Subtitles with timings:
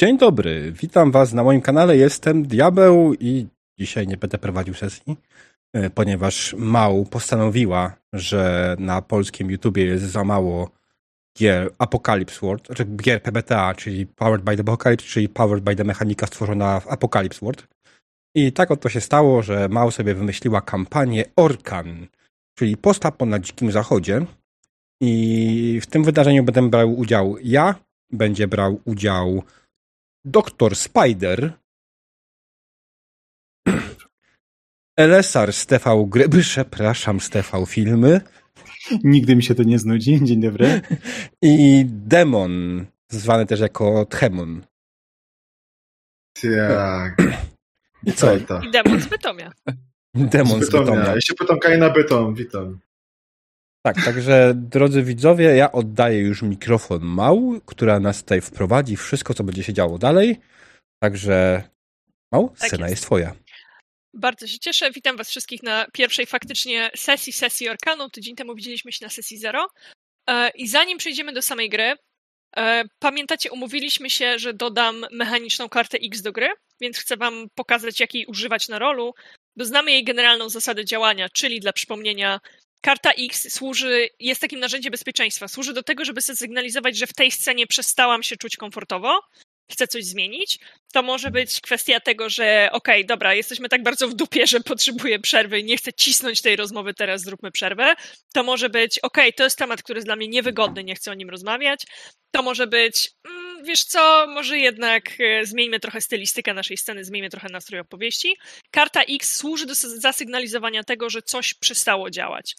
[0.00, 1.96] Dzień dobry, witam Was na moim kanale.
[1.96, 3.46] Jestem Diabeł i
[3.78, 5.16] dzisiaj nie będę prowadził sesji,
[5.72, 10.70] e, ponieważ Mał postanowiła, że na polskim YouTubie jest za mało
[11.38, 15.84] gier Apocalypse World, znaczy gier PBTA, czyli Powered by the Apocalypse, czyli Powered by the
[15.84, 17.66] Mechanika stworzona w Apocalypse World.
[18.34, 22.06] I tak oto się stało, że Mał sobie wymyśliła kampanię Orkan,
[22.58, 24.26] czyli postap na Dzikim Zachodzie.
[25.02, 27.74] I w tym wydarzeniu będę brał udział ja,
[28.12, 29.42] będzie brał udział
[30.24, 31.52] Doktor Spider,
[34.96, 38.20] Elesar z TV Gry, przepraszam, z TV Filmy
[39.04, 40.20] Nigdy mi się to nie znudzi.
[40.22, 40.80] Dzień dobry.
[41.42, 44.66] i Demon, zwany też jako Tremon.
[46.42, 47.22] Tak.
[48.06, 48.40] I co?
[48.40, 48.60] to.
[48.60, 49.52] I demon z Bytomia.
[50.14, 50.84] Demon z Bytomia.
[50.84, 51.14] Bytomia.
[51.14, 52.78] Jeszcze pytam Kaina Bytom, witam.
[53.82, 59.44] Tak, także drodzy widzowie, ja oddaję już mikrofon Mał, która nas tutaj wprowadzi wszystko, co
[59.44, 60.40] będzie się działo dalej.
[61.02, 61.62] Także
[62.32, 62.92] Mał, Tak scena jest.
[62.92, 63.34] jest twoja.
[64.14, 64.90] Bardzo się cieszę.
[64.90, 68.10] Witam Was wszystkich na pierwszej faktycznie sesji sesji Orkanu.
[68.10, 69.68] Tydzień temu widzieliśmy się na sesji zero.
[70.28, 71.94] E, I zanim przejdziemy do samej gry,
[72.56, 76.48] e, pamiętacie, umówiliśmy się, że dodam mechaniczną kartę X do gry,
[76.80, 79.14] więc chcę Wam pokazać, jak jej używać na rolu,
[79.56, 82.40] bo znamy jej generalną zasadę działania, czyli dla przypomnienia,
[82.80, 85.48] karta X służy, jest takim narzędziem bezpieczeństwa.
[85.48, 89.20] Służy do tego, żeby sygnalizować, że w tej scenie przestałam się czuć komfortowo,
[89.70, 90.58] chcę coś zmienić.
[90.92, 95.18] To może być kwestia tego, że okej, dobra, jesteśmy tak bardzo w dupie, że potrzebuję
[95.18, 97.94] przerwy i nie chcę cisnąć tej rozmowy, teraz zróbmy przerwę.
[98.34, 101.14] To może być, okej, to jest temat, który jest dla mnie niewygodny, nie chcę o
[101.14, 101.86] nim rozmawiać.
[102.30, 107.30] To może być, mm, wiesz co, może jednak e, zmieńmy trochę stylistykę naszej sceny, zmieńmy
[107.30, 108.36] trochę nastrój opowieści.
[108.70, 112.56] Karta X służy do zasygnalizowania tego, że coś przestało działać.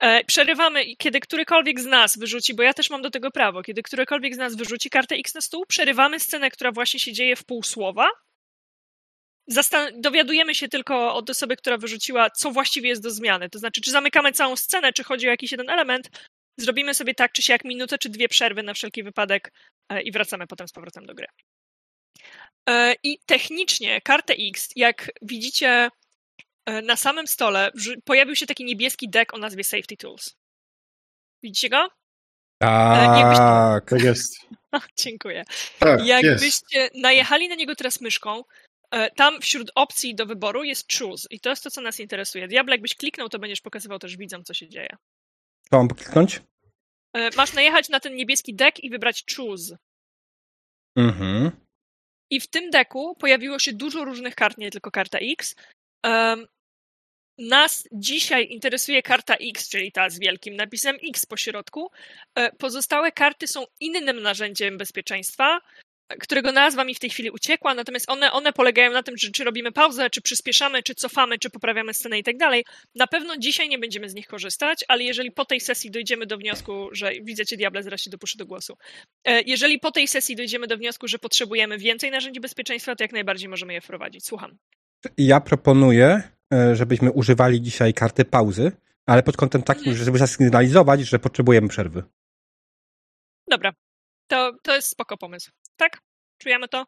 [0.00, 3.82] E, Przerywamy, kiedy którykolwiek z nas wyrzuci, bo ja też mam do tego prawo, kiedy
[3.82, 7.44] którykolwiek z nas wyrzuci kartę X na stół, przerywamy scenę, która właśnie się dzieje w
[7.44, 8.08] pół słowa.
[9.50, 13.50] Zastan- dowiadujemy się tylko od osoby, która wyrzuciła, co właściwie jest do zmiany.
[13.50, 16.10] To znaczy, czy zamykamy całą scenę, czy chodzi o jakiś jeden element.
[16.56, 19.52] Zrobimy sobie tak, czy siak minutę, czy dwie przerwy na wszelki wypadek
[20.00, 21.26] i wracamy potem z powrotem do gry.
[22.68, 25.88] E, I technicznie kartę X, jak widzicie
[26.66, 27.70] e, na samym stole,
[28.04, 30.36] pojawił się taki niebieski deck o nazwie Safety Tools.
[31.42, 31.88] Widzicie go?
[32.58, 33.88] Tak.
[33.88, 34.36] Tak jest.
[35.04, 35.44] Dziękuję.
[35.78, 36.06] Tak.
[36.06, 38.42] Jakbyście najechali na niego teraz myszką,
[38.90, 42.48] e, tam wśród opcji do wyboru jest choose i to jest to, co nas interesuje.
[42.48, 44.96] Diable, jakbyś kliknął, to będziesz pokazywał też widzom, co się dzieje.
[45.70, 46.40] Co mam kliknąć?
[47.14, 49.78] E, Masz najechać na ten niebieski deck i wybrać choose.
[50.96, 51.50] Mhm.
[52.30, 55.54] I w tym deku pojawiło się dużo różnych kart, nie tylko karta X.
[56.02, 56.46] Em,
[57.38, 61.90] Nas dzisiaj interesuje karta X, czyli ta z wielkim napisem X po środku.
[62.34, 65.60] E, Pozostałe karty są innym narzędziem bezpieczeństwa,
[66.20, 69.44] którego nazwa mi w tej chwili uciekła, natomiast one, one polegają na tym, czy, czy
[69.44, 72.64] robimy pauzę, czy przyspieszamy, czy cofamy, czy poprawiamy scenę i tak dalej.
[72.94, 76.38] Na pewno dzisiaj nie będziemy z nich korzystać, ale jeżeli po tej sesji dojdziemy do
[76.38, 78.76] wniosku, że widzę cię, Diable, zaraz się dopuszczę do głosu.
[79.24, 83.12] E, Jeżeli po tej sesji dojdziemy do wniosku, że potrzebujemy więcej narzędzi bezpieczeństwa, to jak
[83.12, 84.26] najbardziej możemy je wprowadzić.
[84.26, 84.58] Słucham.
[85.18, 86.22] Ja proponuję,
[86.52, 88.72] e, żebyśmy używali dzisiaj karty pauzy,
[89.06, 92.02] ale pod kątem takim, żeby zasygnalizować, że potrzebujemy przerwy.
[93.50, 93.72] Dobra.
[94.26, 95.50] To, to jest spoko pomysł.
[95.82, 96.00] Tak?
[96.38, 96.86] Czujemy to?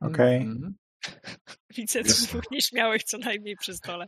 [0.00, 0.36] Okej.
[0.36, 0.74] Mhm.
[1.76, 2.26] Widzę Jasne.
[2.28, 4.06] dwóch nieśmiałych co najmniej przy stole.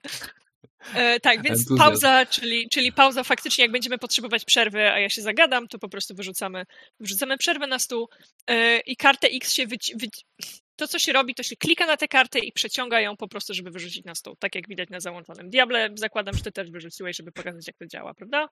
[0.94, 1.78] E, tak, więc Entuzjazm.
[1.78, 5.88] pauza, czyli, czyli pauza faktycznie, jak będziemy potrzebować przerwy, a ja się zagadam, to po
[5.88, 6.64] prostu wyrzucamy,
[7.00, 8.08] wyrzucamy przerwę na stół
[8.46, 10.46] e, i kartę X się wyci- wy-
[10.76, 13.54] to, co się robi, to się klika na tę kartę i przeciąga ją po prostu,
[13.54, 15.50] żeby wyrzucić na stół, tak jak widać na załączonym.
[15.50, 18.48] Diable, zakładam, że ty też wyrzuciłeś, żeby pokazać, jak to działa, prawda?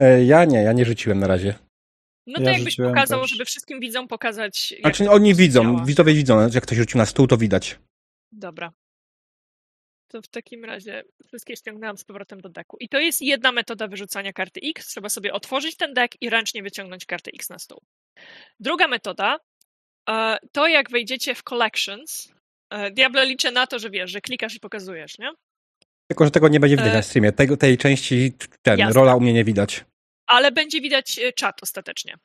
[0.00, 1.54] E, Ja nie, ja nie rzuciłem na razie.
[2.26, 3.30] No to Ja jakbyś pokazał, też.
[3.30, 5.84] żeby wszystkim widzom pokazać, jak Znaczy oni widzą, działa.
[5.84, 7.78] widzowie widzą, jak ktoś rzucił na stół, to widać.
[8.32, 8.72] Dobra.
[10.08, 12.76] To w takim razie wszystkie ściągnęłam z powrotem do deku.
[12.80, 14.86] I to jest jedna metoda wyrzucania karty X.
[14.88, 17.80] Trzeba sobie otworzyć ten deck i ręcznie wyciągnąć kartę X na stół.
[18.60, 19.38] Druga metoda
[20.10, 22.32] e, to jak wejdziecie w Collections.
[22.70, 25.30] e, Diable liczę na to, że wiesz, że klikasz i pokazujesz, nie?
[26.10, 27.32] Tylko, że tego nie będzie widać E, na streamie.
[27.32, 28.32] Tego, tej części,
[28.62, 29.00] ten, Jasne.
[29.00, 29.84] rola u mnie nie widać.
[30.26, 32.16] Ale będzie widać e, czat ostatecznie.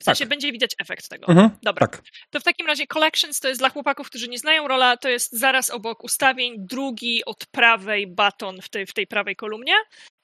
[0.00, 0.28] W sensie Tak.
[0.28, 1.28] będzie widać efekt tego.
[1.28, 1.86] Mhm, Dobra.
[1.86, 2.02] tak.
[2.30, 5.32] To w takim razie Collections to jest dla chłopaków, którzy nie znają rola, to jest
[5.32, 9.74] zaraz obok ustawień, drugi od prawej baton w tej, w tej prawej kolumnie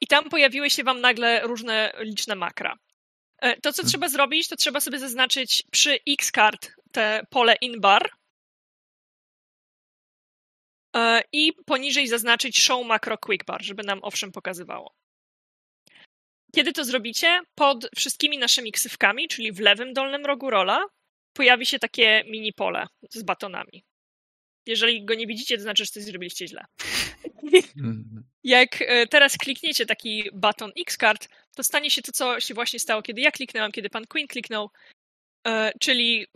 [0.00, 2.75] i tam pojawiły się wam nagle różne liczne makra.
[3.38, 7.80] E, To, co trzeba zrobić, to trzeba sobie zaznaczyć przy X card te pole in
[7.80, 8.10] bar
[10.96, 14.97] e, i poniżej zaznaczyć show macro quick bar, żeby nam owszem pokazywało.
[16.54, 20.84] Kiedy to zrobicie, pod wszystkimi naszymi ksywkami, czyli w lewym dolnym rogu rola,
[21.32, 23.84] pojawi się takie mini pole z batonami.
[24.66, 26.64] Jeżeli go nie widzicie, to znaczy, że coś zrobiliście źle.
[28.44, 33.02] Jak e, teraz klikniecie taki baton X-Card, to stanie się to, co się właśnie stało,
[33.02, 34.70] kiedy ja kliknęłam, kiedy pan Queen kliknął,
[35.46, 36.26] e, czyli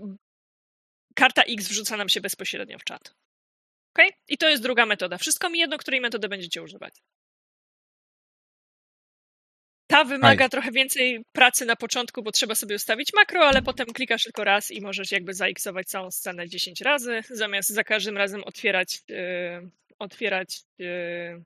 [1.14, 3.14] karta X wrzuca nam się bezpośrednio w czat.
[3.94, 4.06] Ok?
[4.28, 5.18] I to jest druga metoda.
[5.18, 6.94] Wszystko mi jedno, której metody będziecie używać.
[9.92, 10.50] Ta wymaga Aj.
[10.50, 14.70] trochę więcej pracy na początku, bo trzeba sobie ustawić makro, ale potem klikasz tylko raz
[14.70, 20.60] i możesz jakby zaiksować całą scenę 10 razy, zamiast za każdym razem otwierać, yy, otwierać
[20.78, 21.42] yy,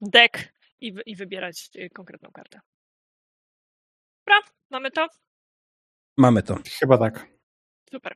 [0.00, 0.38] deck
[0.80, 2.60] i, wy- i wybierać yy, konkretną kartę.
[4.26, 4.40] Dobra,
[4.70, 5.06] mamy to?
[6.16, 6.58] Mamy to.
[6.80, 7.26] Chyba tak.
[7.90, 8.14] Super.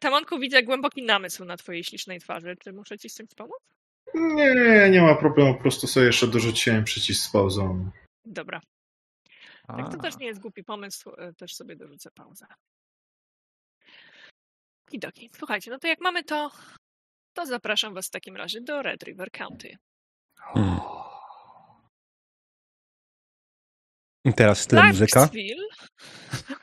[0.00, 2.56] Tamonku, widzę głęboki namysł na twojej ślicznej twarzy.
[2.64, 3.58] Czy muszę ci z tym pomóc?
[4.14, 4.54] Nie,
[4.90, 7.90] nie ma problemu, po prostu sobie jeszcze dorzuciłem przycisk z pauzą.
[8.24, 8.60] Dobra.
[9.66, 10.02] Tak, to A.
[10.02, 12.46] też nie jest głupi pomysł, e, też sobie dorzucę pauzę.
[14.90, 15.30] Kidoki.
[15.34, 16.50] Słuchajcie, no to jak mamy to,
[17.32, 19.76] to zapraszam was w takim razie do Red River County.
[20.36, 20.80] Hmm.
[24.24, 25.12] I teraz tyle muzyka.
[25.12, 25.66] Clarksville.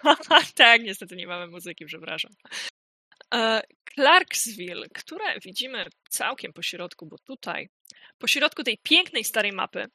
[0.55, 2.31] tak, niestety nie mamy muzyki, przepraszam.
[3.33, 3.62] E,
[3.94, 7.69] Clarksville, które widzimy całkiem po środku, bo tutaj,
[8.17, 9.85] po środku tej pięknej starej mapy,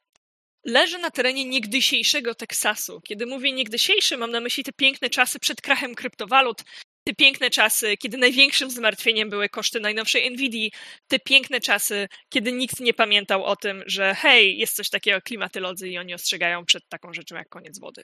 [0.65, 3.01] leży na terenie niegdysiejszego Teksasu.
[3.01, 6.63] Kiedy mówię niegdysiejszy, mam na myśli te piękne czasy przed krachem kryptowalut,
[7.07, 10.69] te piękne czasy, kiedy największym zmartwieniem były koszty najnowszej Nvidia,
[11.07, 15.23] te piękne czasy, kiedy nikt nie pamiętał o tym, że hej, jest coś takiego jak
[15.23, 18.03] klimatylodzy i oni ostrzegają przed taką rzeczą jak koniec wody.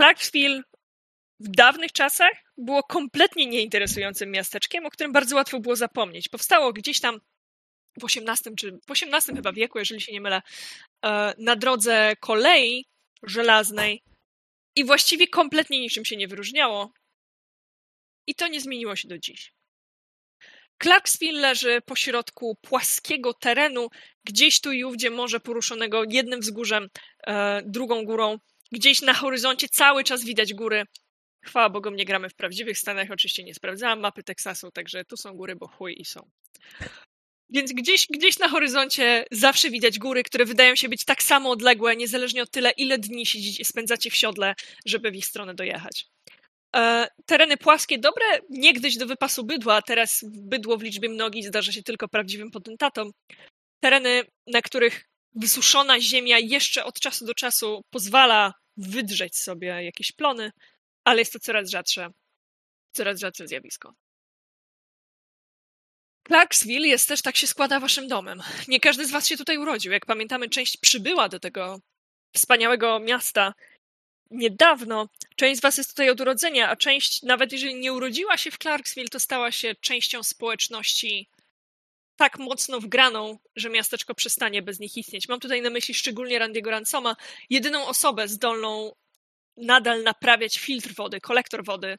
[0.00, 0.62] Clarksville
[1.40, 6.28] w dawnych czasach było kompletnie nieinteresującym miasteczkiem, o którym bardzo łatwo było zapomnieć.
[6.28, 7.20] Powstało gdzieś tam
[8.00, 10.42] w XVIII czy w XVIII chyba wieku, jeżeli się nie mylę,
[11.04, 12.86] e, na drodze kolei
[13.22, 14.02] żelaznej
[14.76, 16.92] i właściwie kompletnie niczym się nie wyróżniało.
[18.26, 19.52] I to nie zmieniło się do dziś.
[20.82, 23.88] Clarksville leży pośrodku płaskiego terenu,
[24.24, 26.88] gdzieś tu i ówdzie morze poruszonego jednym wzgórzem,
[27.26, 28.38] e, drugą górą.
[28.72, 30.84] Gdzieś na horyzoncie cały czas widać góry.
[31.44, 33.10] Chwała Bogom, nie gramy w prawdziwych Stanach.
[33.10, 36.30] Oczywiście nie sprawdzałam mapy Teksasu, także tu są góry, bo chuj i są.
[37.50, 41.96] Więc gdzieś, gdzieś na horyzoncie zawsze widać góry, które wydają się być tak samo odległe,
[41.96, 44.54] niezależnie od tyle, ile dni siedzicie, spędzacie w siodle,
[44.86, 46.06] żeby w ich stronę dojechać.
[46.76, 51.82] E, tereny płaskie, dobre niegdyś do wypasu bydła, teraz bydło w liczbie mnogi zdarza się
[51.82, 53.12] tylko prawdziwym potentatom.
[53.80, 55.04] Tereny, na których
[55.34, 60.50] wysuszona ziemia jeszcze od czasu do czasu pozwala wydrzeć sobie jakieś plony,
[61.04, 62.10] ale jest to coraz rzadsze,
[62.92, 63.94] coraz rzadsze zjawisko.
[66.26, 68.42] Clarksville jest też, tak się składa, waszym domem.
[68.68, 69.92] Nie każdy z was się tutaj urodził.
[69.92, 71.80] Jak pamiętamy, część przybyła do tego
[72.34, 73.54] wspaniałego miasta
[74.30, 75.08] niedawno.
[75.36, 78.58] Część z was jest tutaj od urodzenia, a część, nawet jeżeli nie urodziła się w
[78.58, 81.28] Clarksville, to stała się częścią społeczności
[82.16, 85.28] tak mocno wgraną, że miasteczko przestanie bez nich istnieć.
[85.28, 87.16] Mam tutaj na myśli szczególnie Randiego Ransoma,
[87.50, 88.92] jedyną osobę zdolną
[89.56, 91.98] nadal naprawiać filtr wody, kolektor wody,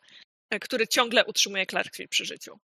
[0.50, 2.60] e, który ciągle utrzymuje Clarksville przy życiu.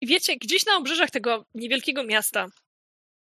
[0.00, 2.46] I wiecie, gdzieś na obrzeżach tego niewielkiego miasta,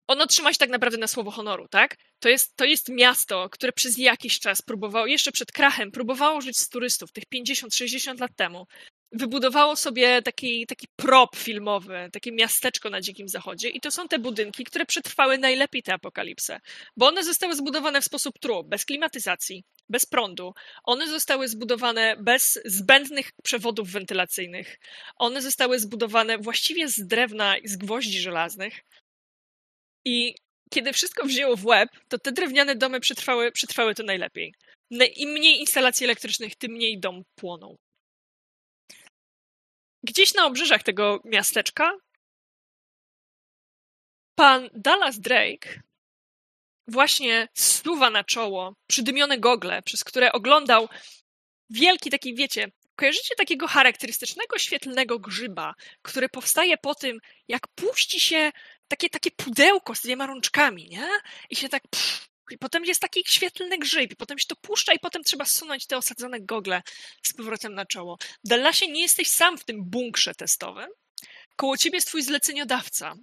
[0.08, 1.98] ono trzyma się tak naprawdę na słowo honoru, tak?
[2.19, 6.58] To jest, to jest miasto, które przez jakiś czas próbowało, jeszcze przed krachem, próbowało żyć
[6.58, 8.68] z turystów, tych 50-60 lat temu.
[9.12, 14.19] Wybudowało sobie taki, taki prop filmowy, takie miasteczko na Dzikim Zachodzie i to są te
[14.19, 16.59] budynki, które przetrwały najlepiej tę apokalipsę,
[16.97, 20.54] bo one zostały zbudowane w sposób true, bez klimatyzacji, bez prądu.
[20.83, 24.80] One zostały zbudowane bez zbędnych przewodów wentylacyjnych.
[25.16, 28.83] One zostały zbudowane właściwie z drewna i z gwoździ żelaznych.
[30.06, 30.35] I
[30.69, 34.54] kiedy wszystko wzięło w łeb, to te drewniane domy przetrwały, przetrwały to najlepiej.
[34.92, 37.76] Na- Im mniej instalacji elektrycznych, tym mniej dom płoną.
[40.04, 41.92] Gdzieś na obrzeżach tego miasteczka
[44.35, 45.81] pan Dallas Drake
[46.87, 50.89] właśnie stuwa na czoło przydymione gogle, przez które oglądał
[51.69, 58.51] wielki taki, wiecie, kojarzycie takiego charakterystycznego świetlnego grzyba, który powstaje po tym, jak puści się
[58.87, 61.07] takie, takie pudełko z dwiema rączkami, nie?
[61.49, 64.94] I się tak pff, i potem jest taki świetlny grzyb, i potem się to puszcza
[64.94, 66.81] i potem trzeba zsunąć te osadzone gogle
[67.23, 68.18] z powrotem na czoło.
[68.44, 70.87] Dallasie, nie jesteś sam w tym bunkrze testowym.
[71.56, 73.16] Koło ciebie jest twój zleceniodawca,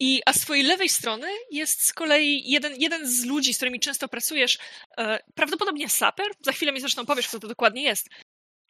[0.00, 3.80] i, a z twojej lewej strony jest z kolei jeden, jeden z ludzi, z którymi
[3.80, 4.58] często pracujesz,
[4.98, 8.08] e, prawdopodobnie saper, za chwilę mi zresztą powiesz, kto to dokładnie jest,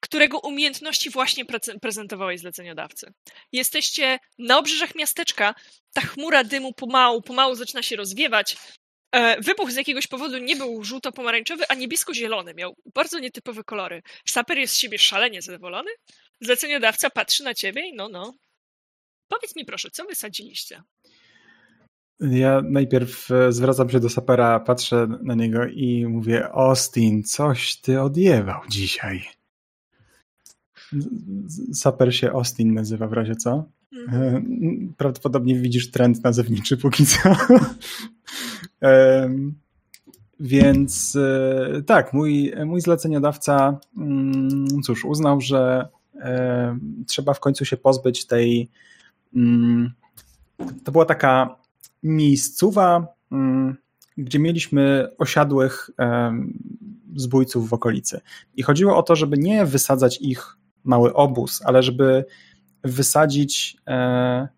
[0.01, 3.13] którego umiejętności właśnie pre- prezentowałeś zleceniodawcy.
[3.53, 5.55] Jesteście na obrzeżach miasteczka,
[5.93, 8.57] ta chmura dymu pomału, pomału zaczyna się rozwiewać
[9.41, 12.55] wybuch z jakiegoś powodu nie był żółto-pomarańczowy, a niebiesko-zielony.
[12.55, 14.03] Miał bardzo nietypowe kolory.
[14.27, 15.91] Saper jest z siebie szalenie zadowolony.
[16.41, 18.35] Zleceniodawca patrzy na ciebie i no, no.
[19.29, 20.83] Powiedz mi proszę, co wysadziliście?
[22.21, 28.01] Ja najpierw e, zwracam się do sapera, patrzę na niego i mówię: Austin, coś ty
[28.01, 29.23] odjewał dzisiaj.
[31.73, 33.65] Saper się Austin nazywa w razie co.
[33.93, 34.37] Mhm.
[34.37, 34.43] E,
[34.97, 37.19] Prawdopodobnie widzisz trend nazewniczy póki co.
[40.41, 45.89] Więc e, tak, mój, mój zleceniodawca, mm, cóż, uznał, że
[46.21, 48.71] e, trzeba w końcu się pozbyć tej.
[49.37, 49.93] mm,
[50.85, 51.57] To była taka
[52.03, 53.77] miejscowa, mm,
[54.17, 55.91] gdzie mieliśmy osiadłych
[57.17, 58.21] zbójców w okolicy.
[58.57, 62.25] I chodziło o to, żeby nie wysadzać ich mały obóz, ale żeby
[62.85, 64.49] wysadzić e,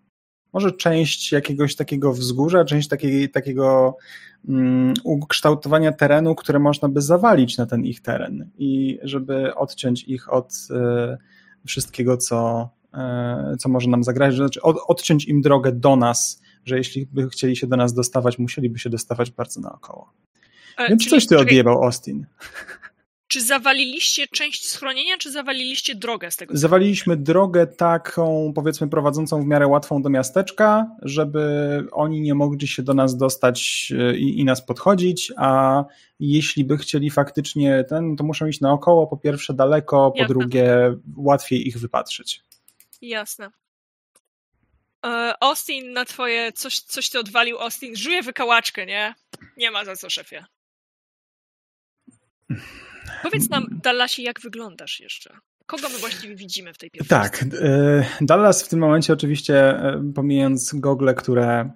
[0.52, 3.96] może część jakiegoś takiego wzgórza, część takiej, takiego
[4.48, 10.32] mm, ukształtowania terenu, które można by zawalić na ten ich teren i żeby odciąć ich
[10.32, 11.18] od e,
[11.66, 16.76] wszystkiego, co, e, co może nam zagrać, znaczy od, odciąć im drogę do nas, że
[16.76, 20.12] jeśli by chcieli się do nas dostawać, musieliby się dostawać bardzo naokoło.
[20.78, 22.26] E, Więc coś ty odjebał, Austin.
[23.38, 26.56] Czy zawaliliście część schronienia, czy zawaliliście drogę z tego?
[26.56, 31.40] Zawaliliśmy drogę taką, powiedzmy, prowadzącą w miarę łatwą do miasteczka, żeby
[31.92, 35.84] oni nie mogli się do nas dostać e, i, i nas podchodzić, a
[36.20, 40.34] jeśli by chcieli faktycznie ten, to muszą iść naokoło, po pierwsze daleko, po Jasne.
[40.34, 42.42] drugie łatwiej ich wypatrzyć.
[43.02, 43.50] Jasne.
[45.06, 49.14] E, Austin na twoje, coś, coś ty odwalił, Austin, żuje wykałaczkę, nie?
[49.56, 50.44] Nie ma za co, szefie.
[53.22, 55.30] Powiedz nam, Dallasie, jak wyglądasz jeszcze?
[55.66, 60.12] Kogo my właściwie widzimy w tej pierwszej Tak, e, Dallas w tym momencie oczywiście, e,
[60.14, 61.70] pomijając gogle, które,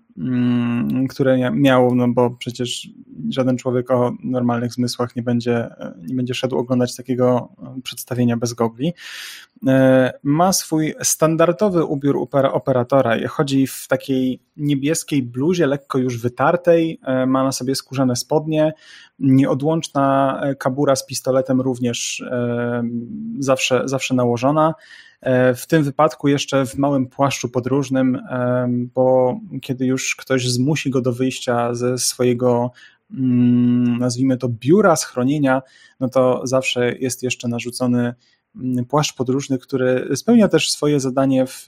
[1.09, 2.88] które mia- miał, no bo przecież
[3.28, 8.37] żaden człowiek o normalnych zmysłach nie będzie, e, nie będzie szedł oglądać takiego e, przedstawienia
[8.37, 8.92] bez gogli,
[9.66, 13.28] e, ma swój standardowy ubiór opera- operatora.
[13.28, 18.73] Chodzi w takiej niebieskiej bluzie, lekko już wytartej, ma na sobie skórzane spodnie,
[19.19, 22.25] nieodłączna kabura z pistoletem również
[23.38, 24.75] zawsze, zawsze nałożona.
[25.23, 28.19] E, W tym wypadku jeszcze w małym płaszczu podróżnym,
[28.95, 32.71] bo kiedy już ktoś zmusi go do wyjścia ze swojego,
[33.11, 35.62] mm, nazwijmy to, biura schronienia,
[36.00, 38.14] no to zawsze jest jeszcze narzucony
[38.88, 41.66] płaszcz podróżny, który spełnia też swoje zadanie w,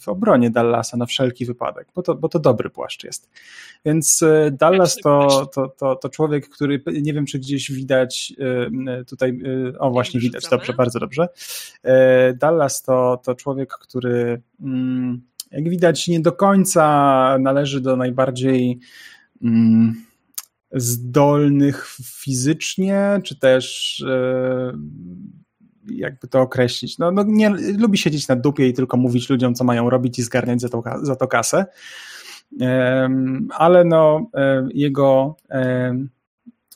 [0.00, 3.30] w obronie Dallasa na wszelki wypadek, bo to, bo to dobry płaszcz jest.
[3.84, 8.32] Więc e, Dallas to, to, to, to człowiek, który nie wiem, czy gdzieś widać
[8.88, 9.40] e, tutaj,
[9.74, 11.28] e, o właśnie widać, dobrze, bardzo dobrze.
[12.34, 18.78] Dallas to, to człowiek, który mm, jak widać nie do końca należy do najbardziej
[19.42, 19.94] mm,
[20.72, 23.96] zdolnych fizycznie, czy też
[25.88, 26.98] jakby to określić.
[26.98, 30.22] No, no nie, lubi siedzieć na dupie i tylko mówić ludziom, co mają robić i
[30.22, 31.66] zgarniać za to, za to kasę.
[33.50, 34.30] Ale no,
[34.74, 35.36] jego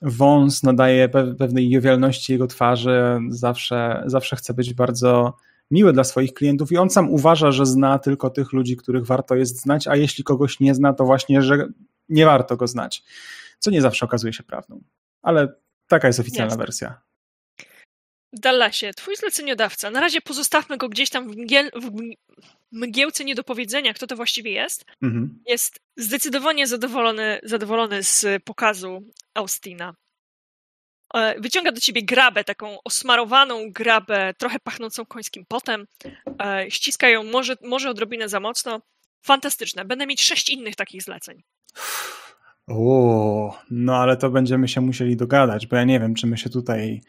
[0.03, 5.37] wąs nadaje pe- pewnej jowialności jego twarzy, zawsze, zawsze chce być bardzo
[5.71, 9.35] miły dla swoich klientów i on sam uważa, że zna tylko tych ludzi, których warto
[9.35, 11.69] jest znać, a jeśli kogoś nie zna, to właśnie, że
[12.09, 13.05] nie warto go znać,
[13.59, 14.81] co nie zawsze okazuje się prawdą.
[15.23, 15.55] Ale
[15.87, 16.65] taka jest oficjalna Jasne.
[16.65, 17.06] wersja.
[18.41, 22.17] Dallasie, twój zleceniodawca, na razie pozostawmy go gdzieś tam w, mgiel, w mg-
[22.73, 24.85] mgiełce niedopowiedzenia, kto to właściwie jest.
[25.03, 25.43] Mhm.
[25.47, 29.03] Jest zdecydowanie zadowolony, zadowolony z pokazu
[29.35, 29.95] Austina.
[31.15, 35.87] E, Wyciąga do ciebie grabę, taką osmarowaną grabę, trochę pachnącą końskim potem.
[36.45, 38.81] E, Ściska ją może, może odrobinę za mocno.
[39.23, 39.85] Fantastyczne.
[39.85, 41.43] Będę mieć sześć innych takich zleceń.
[42.69, 46.51] O, no ale to będziemy się musieli dogadać, bo ja nie wiem, czy my się
[46.51, 47.01] tutaj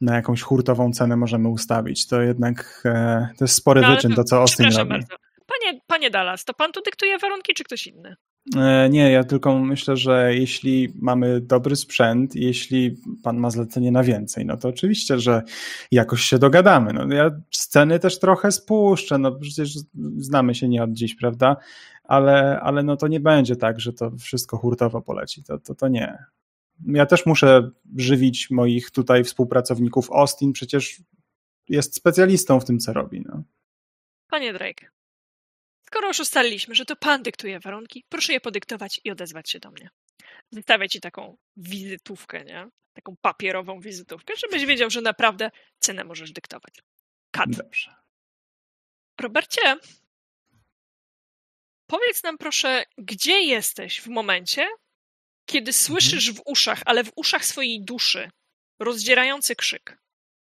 [0.00, 2.06] na jakąś hurtową cenę możemy ustawić.
[2.06, 4.88] To jednak e, to jest spory No, wyczyn, to- to co Austin robi.
[4.90, 5.16] bardzo.
[5.46, 8.16] Panie, panie Dallas, to pan tu dyktuje warunki, czy ktoś inny?
[8.56, 14.02] E, Nie, ja tylko myślę, że jeśli mamy dobry sprzęt, jeśli pan ma zlecenie na
[14.02, 15.42] więcej, no to oczywiście, że
[15.90, 16.92] jakoś się dogadamy.
[16.92, 19.74] No, ja sceny też trochę spuszczę, no przecież
[20.16, 21.56] znamy się nie od dziś, prawda?
[22.04, 25.88] Ale, ale no to nie będzie tak, że to wszystko hurtowo poleci, to, to, to
[25.88, 26.18] nie.
[26.86, 30.10] Ja też muszę żywić moich tutaj współpracowników.
[30.10, 31.02] Austin przecież
[31.68, 33.22] jest specjalistą w tym, co robi.
[33.26, 33.42] No.
[34.30, 34.90] Panie Drake,
[35.86, 39.70] skoro już ustaliliśmy, że to pan dyktuje warunki, proszę je podyktować i odezwać się do
[39.70, 39.90] mnie.
[40.52, 42.68] Wystawię ci taką wizytówkę, nie?
[42.92, 46.82] Taką papierową wizytówkę, żebyś wiedział, że naprawdę cenę możesz dyktować.
[47.30, 47.50] Kat.
[47.50, 47.94] Dobrze.
[49.20, 49.76] Robercie,
[51.86, 54.68] powiedz nam proszę, gdzie jesteś w momencie,
[55.46, 58.30] kiedy słyszysz w uszach, ale w uszach swojej duszy,
[58.78, 59.98] rozdzierający krzyk.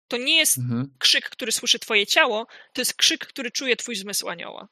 [0.08, 0.94] To nie jest Mhm.
[0.98, 4.68] krzyk, który słyszy twoje ciało, to jest krzyk, który czuje twój zmysł anioła.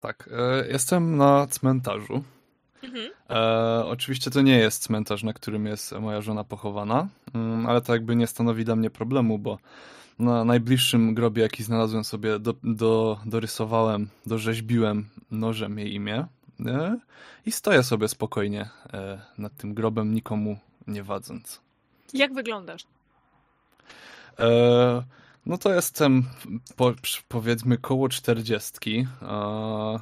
[0.00, 2.24] Tak, e, jestem na cmentarzu.
[2.82, 3.10] Mhm.
[3.30, 7.92] E, oczywiście to nie jest cmentarz, na którym jest moja żona pochowana, mm, ale to
[7.92, 9.58] jakby nie stanowi dla mnie problemu, bo
[10.18, 16.26] na najbliższym grobie, jaki znalazłem sobie, do, do, dorysowałem, dorzeźbiłem nożem jej imię
[17.46, 21.60] i stoję sobie spokojnie e, nad tym grobem, nikomu nie wadząc.
[22.14, 22.86] Jak wyglądasz?
[24.38, 25.02] E,
[25.46, 26.24] no to jestem
[26.76, 26.92] po,
[27.28, 29.06] powiedzmy koło czterdziestki.
[29.22, 29.98] E,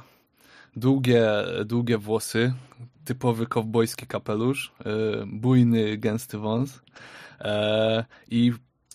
[0.75, 1.27] długie,
[1.65, 2.53] długie włosy,
[3.05, 4.83] typowy kowbojski kapelusz, e,
[5.25, 6.81] bujny, gęsty wąs
[7.39, 8.53] e, i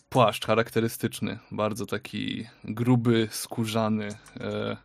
[0.08, 4.08] płaszcz charakterystyczny, bardzo taki gruby, skórzany,
[4.40, 4.76] e,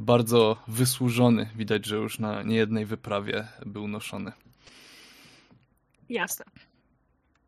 [0.00, 1.50] bardzo wysłużony.
[1.56, 4.32] Widać, że już na niejednej wyprawie był noszony.
[6.08, 6.44] Jasne.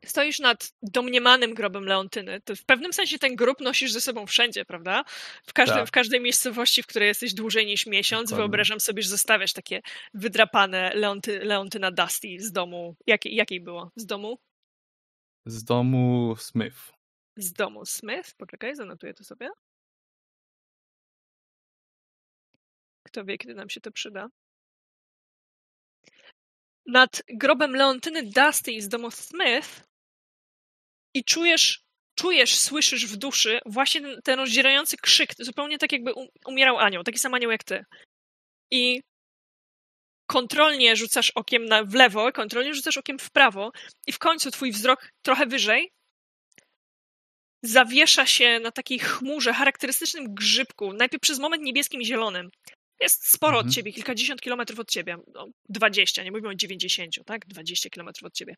[0.04, 2.40] Stoisz nad domniemanym grobem Leontyny.
[2.40, 5.04] To w pewnym sensie ten grób nosisz ze sobą wszędzie, prawda?
[5.46, 5.88] W, każdym, Tak.
[5.88, 8.42] w każdej miejscowości, w której jesteś dłużej niż miesiąc, Dokładnie.
[8.42, 9.82] wyobrażam sobie, że zostawiasz takie
[10.14, 12.96] wydrapane Leonty, Leontyna Dusty z domu.
[13.06, 13.90] Jakiej, jakiej było?
[13.96, 14.38] Z domu?
[15.46, 16.92] Z domu Smith.
[17.36, 18.34] Z domu Smith?
[18.36, 19.48] Poczekaj, zanotuję to sobie.
[23.12, 24.28] Kto wie, kiedy nam się to przyda.
[26.86, 29.84] Nad grobem Leontyny Dusty z domu Smith
[31.14, 31.82] i czujesz,
[32.14, 37.02] czujesz, słyszysz w duszy właśnie ten, ten rozdzierający krzyk, zupełnie tak jakby um- umierał anioł,
[37.04, 37.84] taki sam anioł jak ty.
[38.70, 39.02] I
[40.26, 43.72] kontrolnie rzucasz okiem na, w lewo, kontrolnie rzucasz okiem w prawo
[44.06, 45.92] i w końcu twój wzrok trochę wyżej
[47.62, 52.50] zawiesza się na takiej chmurze, charakterystycznym grzybku, najpierw przez moment niebieskim i zielonym.
[53.02, 53.68] Jest sporo Mhm.
[53.68, 55.16] od ciebie, kilkadziesiąt kilometrów od ciebie.
[55.34, 57.46] No, 20, nie mówimy o 90, tak?
[57.46, 58.54] 20 kilometrów od ciebie.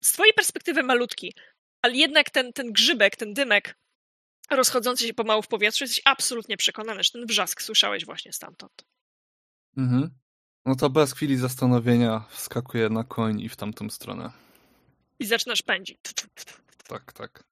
[0.00, 1.34] Z twojej perspektywy malutki,
[1.82, 3.76] ale jednak ten, ten grzybek, ten dymek
[4.50, 8.84] rozchodzący się pomału w powietrzu, jesteś absolutnie przekonany, że ten wrzask słyszałeś właśnie stamtąd.
[9.76, 10.10] Mhm.
[10.66, 14.32] No to bez chwili zastanowienia wskakuję na koń i w tamtą stronę.
[15.18, 15.98] I zaczynasz pędzić.
[16.88, 17.44] Tak, tak.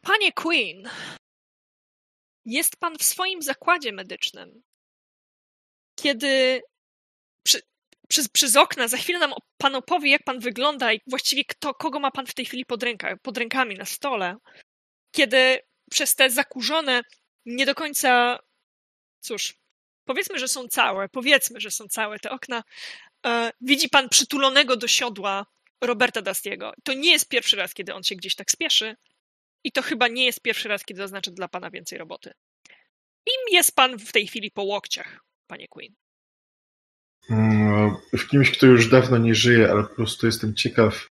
[0.00, 0.88] Panie Queen,
[2.48, 4.62] jest pan w swoim zakładzie medycznym.
[5.94, 6.62] Kiedy
[7.42, 7.62] przy,
[8.08, 12.00] przez, przez okna za chwilę nam pan opowie, jak pan wygląda i właściwie kto, kogo
[12.00, 14.36] ma pan w tej chwili pod, ręka, pod rękami na stole.
[15.10, 15.58] Kiedy
[15.90, 17.02] przez te zakurzone,
[17.46, 18.38] nie do końca,
[19.20, 19.54] cóż,
[20.04, 22.64] powiedzmy, że są całe, powiedzmy, że są całe te okna,
[23.26, 25.46] e, widzi pan przytulonego do siodła
[25.80, 26.72] Roberta Dastiego.
[26.84, 28.96] To nie jest pierwszy raz, kiedy on się gdzieś tak spieszy.
[29.64, 32.32] I to chyba nie jest pierwszy raz, kiedy oznacza dla pana więcej roboty.
[33.26, 35.94] Im jest pan w tej chwili po łokciach, panie Queen.
[37.30, 41.06] Mm, W kimś, kto już dawno nie żyje, ale po prostu jestem ciekaw,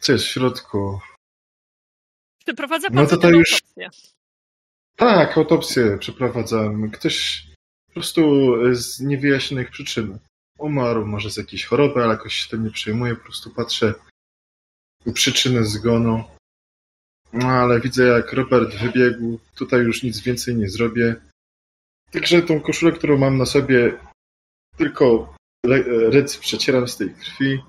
[0.00, 1.00] co jest w środku.
[2.44, 3.90] Przeprowadza pan No to to już- autopsję.
[4.96, 6.90] Tak, autopsję przeprowadzam.
[6.90, 7.46] Ktoś
[7.86, 8.20] po prostu
[8.74, 10.18] z niewyjaśnionych przyczyn
[10.58, 13.94] umarł, może z jakiejś choroby, ale jakoś się tym nie przejmuję, po prostu patrzę
[15.14, 16.24] przyczyny zgonu.
[17.34, 21.16] No ale widzę, jak Robert wybiegł, tutaj już nic więcej nie zrobię.
[22.10, 23.98] Także tą koszulę, którą mam na sobie,
[24.76, 25.34] tylko
[26.10, 27.62] ręce przecieram z tej krwi,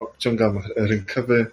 [0.00, 1.46] obciągam rękawy,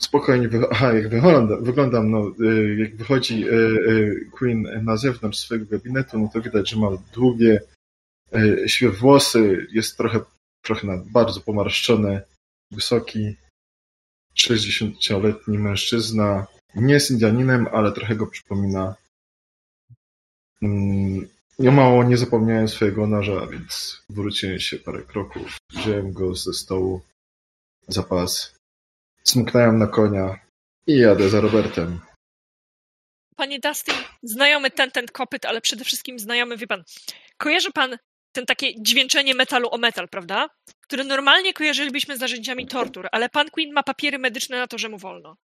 [0.00, 5.66] spokojnie, aha, jak wyglądam, wyglądam no, y, jak wychodzi y, y, Queen na zewnątrz swojego
[5.66, 7.60] gabinetu, no to widać, że ma długie,
[8.66, 10.20] siwe włosy, jest trochę,
[10.62, 12.20] trochę bardzo pomarszczony,
[12.70, 13.36] wysoki,
[14.36, 18.94] 60-letni mężczyzna, nie jest Indianinem, ale trochę go przypomina.
[20.62, 26.52] Mm, Ja mało nie zapomniałem swojego noża, więc wróciłem się parę kroków, wziąłem go ze
[26.52, 27.00] stołu
[27.88, 28.54] za pas,
[29.72, 30.38] na konia
[30.86, 32.00] i jadę za Robertem.
[33.36, 36.84] Panie Dusty, znajomy ten, ten kopyt, ale przede wszystkim znajomy, wie pan,
[37.36, 37.98] kojarzy pan
[38.32, 40.48] ten takie dźwięczenie metalu o metal, prawda?
[40.86, 44.88] Które normalnie kojarzylibyśmy z narzędziami tortur, ale pan Queen ma papiery medyczne na to, że
[44.88, 45.36] mu wolno.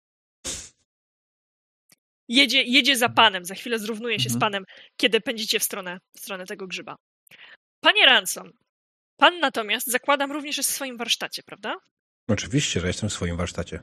[2.28, 4.40] Jedzie, jedzie za panem, za chwilę zrównuje się z Mhm.
[4.40, 4.64] panem,
[4.96, 6.96] kiedy pędzicie w stronę, w stronę tego grzyba.
[7.81, 8.52] Panie Ransom,
[9.16, 11.76] pan natomiast, zakładam, również jest w swoim warsztacie, prawda?
[12.28, 13.83] Oczywiście, że jestem w swoim warsztacie.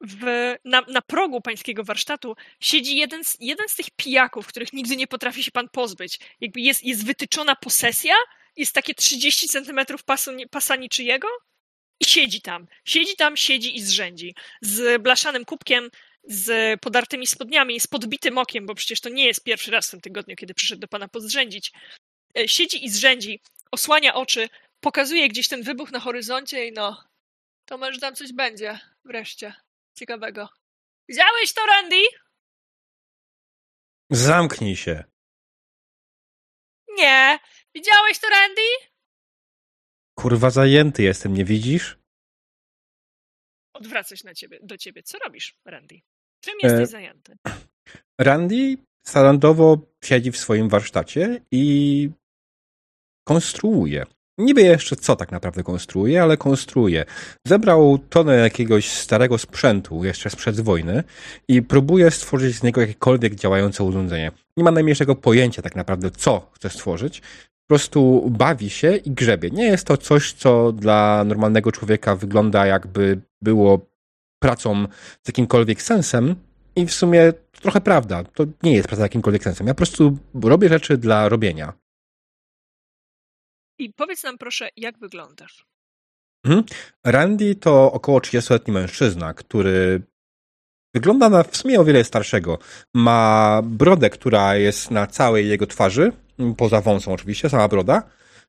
[0.00, 4.96] w, na, na progu pańskiego warsztatu siedzi jeden z, jeden z tych pijaków, których nigdy
[4.96, 6.18] nie potrafi się pan pozbyć.
[6.40, 8.14] Jakby jest, jest wytyczona posesja,
[8.58, 10.00] jest takie 30 centymetrów
[10.50, 11.28] pasa niczyjego
[12.00, 12.66] i siedzi tam.
[12.84, 14.34] Siedzi tam, siedzi i zrzędzi.
[14.60, 15.90] Z blaszanym kubkiem,
[16.24, 20.00] z podartymi spodniami, z podbitym okiem, bo przecież to nie jest pierwszy raz w tym
[20.00, 21.72] tygodniu, kiedy przyszedł do pana podzrzędzić.
[22.38, 23.40] e, siedzi i zrzędzi,
[23.70, 24.48] osłania oczy,
[24.80, 27.04] pokazuje gdzieś ten wybuch na horyzoncie i no,
[27.64, 29.54] to może tam coś będzie wreszcie
[29.98, 30.48] ciekawego.
[31.08, 32.02] Widziałeś to, Randy?
[34.10, 35.04] Zamknij się.
[36.96, 37.38] Nie.
[37.78, 38.62] Widziałeś to, Randy?
[40.14, 41.98] Kurwa, zajęty jestem, nie widzisz?
[43.74, 45.02] Odwracać na ciebie, do ciebie.
[45.02, 46.00] Co robisz, Randy?
[46.40, 47.36] Czym jesteś E, zajęty?
[48.28, 52.10] Randy standardowo siedzi w swoim warsztacie i
[53.28, 54.06] konstruuje.
[54.38, 57.04] Nie wie jeszcze, co tak naprawdę konstruuje, ale konstruuje.
[57.46, 61.04] Zebrał tonę jakiegoś starego sprzętu, jeszcze sprzed wojny,
[61.48, 64.32] i próbuje stworzyć z niego jakiekolwiek działające urządzenie.
[64.56, 67.22] Nie ma najmniejszego pojęcia tak naprawdę, co chce stworzyć.
[67.68, 69.50] Po prostu bawi się i grzebie.
[69.50, 73.86] Nie jest to coś, co dla normalnego człowieka wygląda jakby było
[74.42, 74.86] pracą
[75.22, 76.36] z jakimkolwiek sensem,
[76.78, 78.24] i w sumie to trochę prawda.
[78.24, 79.66] To nie jest praca z jakimkolwiek sensem.
[79.66, 81.72] Ja po prostu robię rzeczy dla robienia.
[83.78, 85.66] I powiedz nam proszę, jak wyglądasz?
[87.04, 90.02] Randy to około 30-letni mężczyzna, który
[90.94, 92.58] wygląda na w sumie o wiele starszego.
[92.94, 96.12] Ma brodę, która jest na całej jego twarzy,
[96.56, 98.02] poza wąsą oczywiście, sama broda.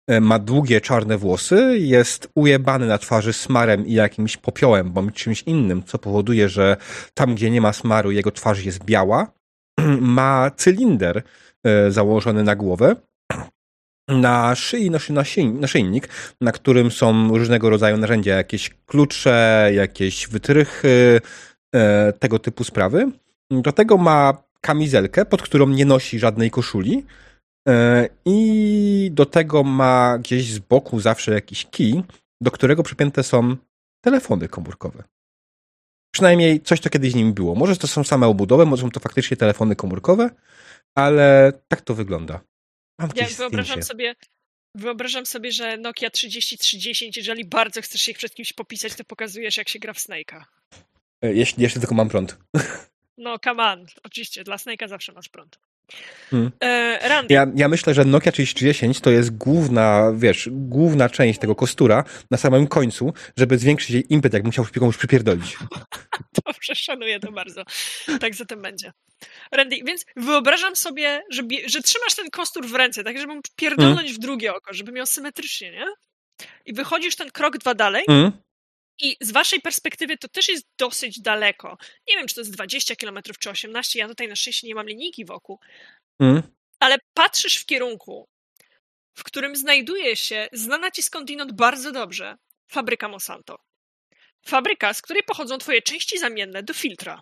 [0.07, 5.43] E, Ma długie czarne włosy, jest ujebany na twarzy smarem i jakimś popiołem, bądź czymś
[5.43, 6.77] innym, co powoduje, że
[7.13, 9.31] tam, gdzie nie ma smaru, jego twarz jest biała.
[10.01, 11.23] Ma cylinder
[11.63, 12.95] e, założony na głowę.
[14.07, 16.09] Na szyi nosi naszyj- naszyjnik,
[16.41, 21.21] na którym są różnego rodzaju narzędzia, jakieś klucze, jakieś wytrychy,
[21.75, 23.11] e, tego typu sprawy.
[23.51, 27.05] Do tego ma kamizelkę, pod którą nie nosi żadnej koszuli.
[27.67, 32.03] E, I do tego ma gdzieś z boku zawsze jakiś kij,
[32.41, 33.57] do którego przypięte są
[34.01, 35.03] telefony komórkowe.
[36.13, 37.55] Przynajmniej coś, co kiedyś z nimi było.
[37.55, 40.29] Może to są same obudowy, może są to faktycznie telefony komórkowe,
[40.95, 42.39] ale tak to wygląda.
[42.99, 43.83] Mam Ja wyobrażam zdjęcie.
[43.87, 44.15] sobie,
[44.75, 49.69] wyobrażam sobie, że Nokia 3030, jeżeli bardzo chcesz się przed kimś popisać, to pokazujesz, jak
[49.69, 50.43] się gra w Snake'a.
[51.21, 52.37] E, Jeśli jeszcze tylko mam prąd.
[53.21, 53.85] No, come on.
[54.03, 55.59] Oczywiście, dla Snake'a zawsze masz prąd.
[56.31, 56.51] Hmm.
[56.63, 62.03] E, Ja, ja myślę, że Nokia 3010 to jest główna, wiesz, główna część tego kostura
[62.31, 65.57] na samym końcu, żeby zwiększyć jej impet, jak musiał komuś przypierdolić.
[66.45, 67.63] dobrze, szanuję to bardzo.
[68.19, 68.91] Tak zatem będzie.
[69.51, 74.13] Randy, więc wyobrażam sobie, że, że trzymasz ten kostur w ręce, tak żeby mu pierdolnąć
[74.13, 75.85] w drugie oko, żeby miał symetrycznie, nie?
[76.65, 78.31] I wychodzisz ten krok dwa dalej Mm?
[78.99, 81.77] I z waszej perspektywy to też jest dosyć daleko.
[82.07, 84.87] Nie wiem, czy to jest 20 km czy 18, ja tutaj na szczęście nie mam
[84.87, 85.59] linijki wokół,
[86.21, 86.41] Mm?
[86.79, 88.29] ale patrzysz w kierunku,
[89.17, 92.37] w którym znajduje się znana ci skądinąd bardzo dobrze
[92.71, 93.59] fabryka Monsanto.
[94.45, 97.21] Fabryka, z której pochodzą twoje części zamienne do filtra.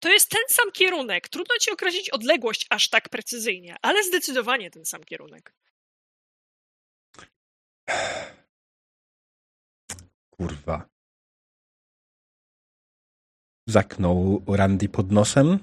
[0.00, 1.28] To jest ten sam kierunek.
[1.28, 5.54] Trudno ci określić odległość aż tak precyzyjnie, ale zdecydowanie ten sam kierunek.
[10.30, 10.88] Kurwa.
[13.68, 15.58] Zaknął Randy pod nosem,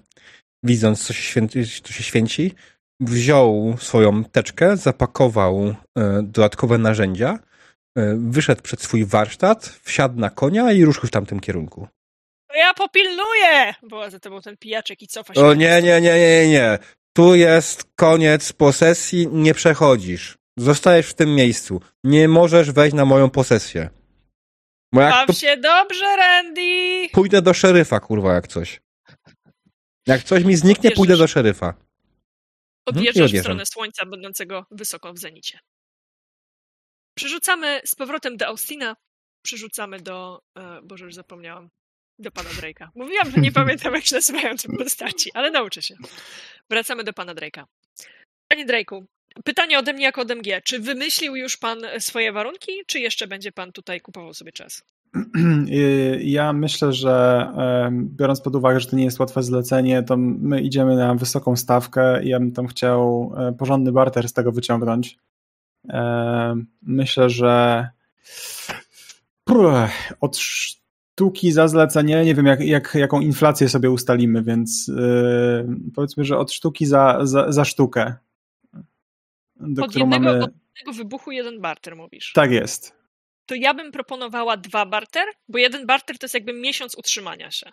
[0.64, 2.56] widząc, co się, święci, co się święci.
[3.00, 7.40] Wziął swoją teczkę, zapakował e, dodatkowe narzędzia,
[7.98, 11.88] e, wyszedł przed swój warsztat, wsiadł na konia i ruszył w tamtym kierunku.
[12.48, 13.74] To ja popilnuję!
[13.90, 15.42] Woła za tobą ten pijaczek i cofa się.
[15.42, 16.80] O nie, nie, nie, nie, nie.
[17.14, 20.38] Tu jest koniec posesji, nie przechodzisz.
[20.58, 21.82] Zostajesz w tym miejscu.
[22.04, 23.90] Nie możesz wejść na moją posesję.
[24.94, 27.10] Bo jak to się dobrze, Randy!
[27.14, 28.82] pójdę do szeryfa, kurwa, jak coś.
[30.08, 31.74] Jak coś mi zniknie, pójdę do szeryfa.
[32.86, 35.60] Odjeżdżasz w stronę słońca, będącego wysoko w zenicie.
[37.18, 38.96] Przerzucamy z powrotem do Austina.
[39.46, 40.42] Przerzucamy do.
[40.58, 41.70] E, Boże, już zapomniałam.
[42.20, 42.88] Do pana Drake'a.
[42.96, 45.96] Mówiłam, że nie pamiętam, jak się nazywają te postaci, ale nauczę się.
[46.70, 47.64] Wracamy do pana Drake'a.
[48.48, 49.04] Panie Drake'u,
[49.44, 50.62] pytanie ode mnie jako od MG.
[50.64, 54.84] Czy wymyślił już pan swoje warunki, czy jeszcze będzie pan tutaj kupował sobie czas?
[55.70, 57.48] Y, Ja myślę, że
[57.94, 62.24] biorąc pod uwagę, że to nie jest łatwe zlecenie, to my idziemy na wysoką stawkę
[62.24, 65.18] i ja bym tam chciał e, porządny barter z tego wyciągnąć.
[65.90, 67.88] Em, Myślę, że
[70.22, 75.66] od sztuki za zlecenie, nie wiem jak, jak, jaką inflację sobie ustalimy, więc y,
[75.96, 78.14] powiedzmy, że od sztuki za, za, za sztukę.
[79.68, 80.44] Do Od jednego, mamy...
[80.44, 82.32] od tego wybuchu jeden barter mówisz.
[82.34, 82.96] Tak jest.
[83.46, 87.72] To ja bym proponowała dwa barter, bo jeden barter to jest jakby miesiąc utrzymania się.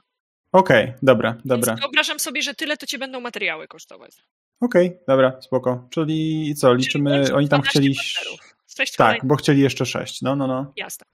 [0.52, 1.66] Okej, dobra, dobra.
[1.72, 4.16] Więc wyobrażam sobie, że tyle to cię będą materiały kosztować.
[4.60, 5.88] Okej, dobra, spoko.
[5.90, 7.94] Czyli co, liczymy, łącznie oni tam 12 chcieli...
[7.94, 8.56] barterów.
[8.76, 9.28] Sześć Tak, kolejnych.
[9.28, 10.72] bo chcieli jeszcze sześć, no, no, no.
[10.76, 11.06] Jasne.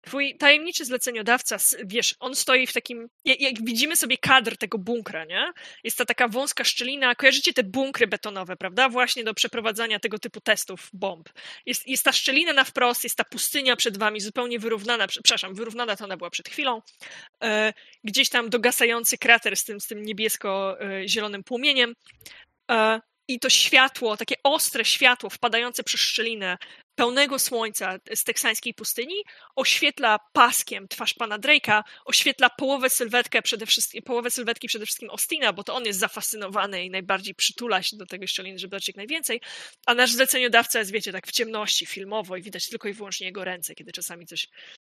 [0.00, 5.52] Twój tajemniczy zleceniodawca, wiesz, on stoi w takim, jak, widzimy sobie kadr tego bunkra, nie?
[5.84, 8.88] Jest ta taka wąska szczelina, kojarzycie te bunkry betonowe, prawda?
[8.88, 11.28] Właśnie do przeprowadzania tego typu testów bomb.
[11.66, 15.96] Jest, jest ta szczelina na wprost, jest ta pustynia przed wami, zupełnie wyrównana, przepraszam, wyrównana
[15.96, 16.82] to ona była przed chwilą.
[17.42, 17.72] E,
[18.04, 21.94] gdzieś tam dogasający krater z tym, z tym niebiesko-zielonym płomieniem.
[22.70, 26.58] E, i to światło, takie ostre światło wpadające przez szczelinę
[26.94, 29.14] pełnego słońca z teksańskiej pustyni
[29.56, 35.52] oświetla paskiem twarz pana Drake'a, oświetla połowę sylwetkę przede wszystkim, połowę sylwetki przede wszystkim Ostina,
[35.52, 38.96] bo to on jest zafascynowany i najbardziej przytula się do tego szczeliny, żeby dać jak
[38.96, 39.40] najwięcej,
[39.86, 43.44] a nasz zleceniodawca jest, wiecie, tak w ciemności, filmowo i widać tylko i wyłącznie jego
[43.44, 44.48] ręce, kiedy czasami coś,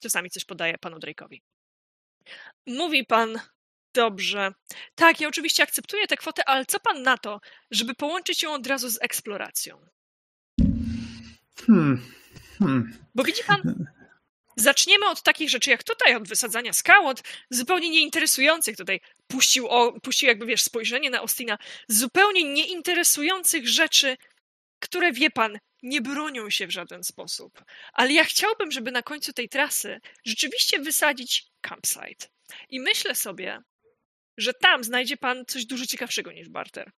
[0.04, 1.42] czasami coś podaje panu Drake'owi.
[2.68, 3.40] Mówi pan
[3.96, 4.54] Dobrze.
[4.96, 8.68] Tak, ja oczywiście akceptuję tę kwotę, ale co pan na to, żeby połączyć ją od
[8.68, 9.86] razu z eksploracją?
[11.68, 12.02] Hmm.
[12.60, 12.94] Hmm.
[13.16, 13.86] Bo widzi pan,
[14.56, 19.02] zaczniemy od takich rzeczy jak tutaj, od wysadzania skał, od zupełnie nieinteresujących tutaj.
[19.28, 21.58] Puścił, o, puścił jakby, wiesz, spojrzenie na Ostina.
[21.88, 24.18] Zupełnie nieinteresujących rzeczy,
[24.80, 27.64] które, wie pan, nie bronią się w żaden sposób.
[27.94, 32.28] Ale ja chciałbym, żeby na końcu tej trasy rzeczywiście wysadzić campsite.
[32.70, 33.62] I myślę sobie,
[34.38, 36.92] że tam znajdzie pan coś dużo ciekawszego niż barter.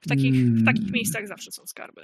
[0.00, 0.92] W takich, w takich hmm.
[0.92, 2.02] miejscach zawsze są skarby.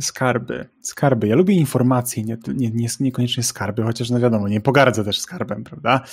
[0.00, 1.28] Skarby, skarby.
[1.28, 5.64] Ja lubię informacje, nie, nie, nie, niekoniecznie skarby, chociaż no wiadomo, nie pogardzę też skarbem,
[5.64, 6.04] prawda?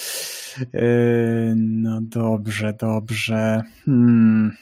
[0.73, 3.61] Yy, no dobrze, dobrze.
[3.85, 4.57] Hmm.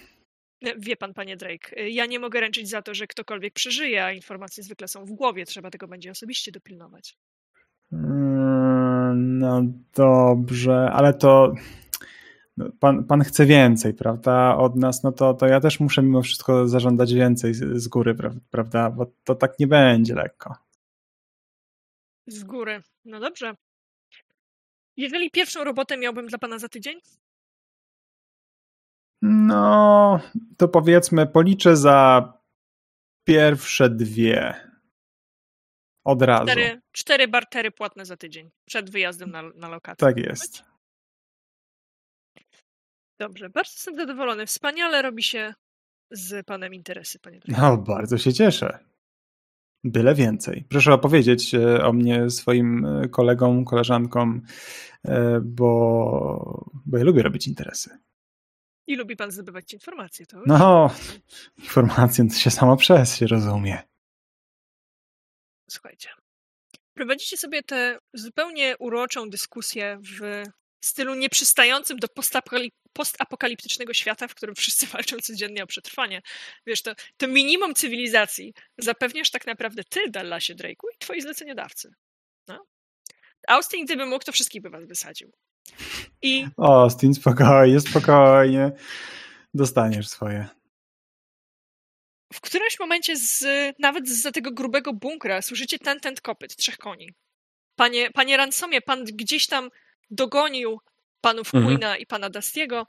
[0.78, 4.64] Wie pan, panie Drake, ja nie mogę ręczyć za to, że ktokolwiek przeżyje, a informacje
[4.64, 7.18] zwykle są w głowie, trzeba tego będzie osobiście dopilnować.
[7.92, 8.00] Yy,
[9.16, 9.62] no
[9.96, 11.54] dobrze, ale to
[12.80, 16.68] pan, pan chce więcej, prawda, od nas, no to, to ja też muszę mimo wszystko
[16.68, 18.16] zażądać więcej z, z góry,
[18.52, 20.56] prawda, bo to tak nie będzie lekko.
[22.28, 22.82] Z góry.
[23.06, 23.56] No dobrze.
[24.98, 27.00] Jeżeli pierwszą robotę miałbym dla pana za tydzień?
[29.22, 30.20] No,
[30.58, 32.34] to powiedzmy, policzę za
[33.24, 34.54] pierwsze dwie.
[36.04, 36.46] Od razu.
[36.46, 40.08] Cztery, cztery bartery płatne za tydzień przed wyjazdem na, na lokację.
[40.08, 40.73] Tak jest.
[43.24, 44.46] Dobrze, bardzo jestem zadowolony.
[44.46, 45.54] Wspaniale robi się
[46.12, 48.80] z panem interesy, panie No, bardzo się cieszę.
[49.84, 50.66] Byle więcej.
[50.70, 54.42] Proszę opowiedzieć e, o mnie swoim e, kolegom, koleżankom,
[55.06, 57.98] e, bo, bo ja lubię robić interesy.
[58.88, 60.42] I lubi pan zdobywać informacje, to?
[60.46, 60.92] No,
[61.58, 63.82] informacje to się samo przez się rozumie.
[65.70, 66.10] Słuchajcie.
[66.94, 70.44] Prowadzicie sobie tę zupełnie uroczą dyskusję w
[70.86, 72.08] stylu nieprzystającym do
[72.94, 76.22] postapokaliptycznego świata, w którym wszyscy walczą codziennie o przetrwanie.
[76.68, 81.90] Wiesz, to, to minimum cywilizacji zapewniasz tak naprawdę ty, Dallasie Drake'u i twoi zleceniodawcy.
[82.48, 82.66] No?
[83.48, 85.32] Austin, gdyby mógł, to wszystkich by was wysadził.
[86.22, 86.48] I...
[86.58, 88.72] Austin, spokojnie, spokojnie.
[89.54, 90.48] Dostaniesz swoje.
[92.34, 93.46] W którymś momencie z,
[93.80, 97.14] nawet za tego grubego bunkra słyszycie ten, ten kopyt, trzech koni.
[97.76, 99.70] Panie, panie Ransomie, pan gdzieś tam
[100.12, 100.80] dogonił
[101.22, 101.66] panów mhm.
[101.66, 102.88] Queena i pana Dustiego,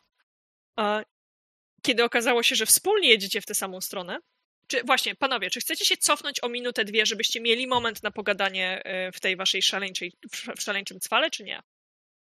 [1.83, 4.19] kiedy okazało się, że wspólnie jedziecie w tę samą stronę.
[4.67, 8.85] Czy właśnie, panowie, czy chcecie się cofnąć o minutę, dwie, żebyście mieli moment na pogadanie
[8.85, 10.13] e, w tej waszej szaleńczej,
[10.57, 11.63] w szaleńczym cwale, czy nie?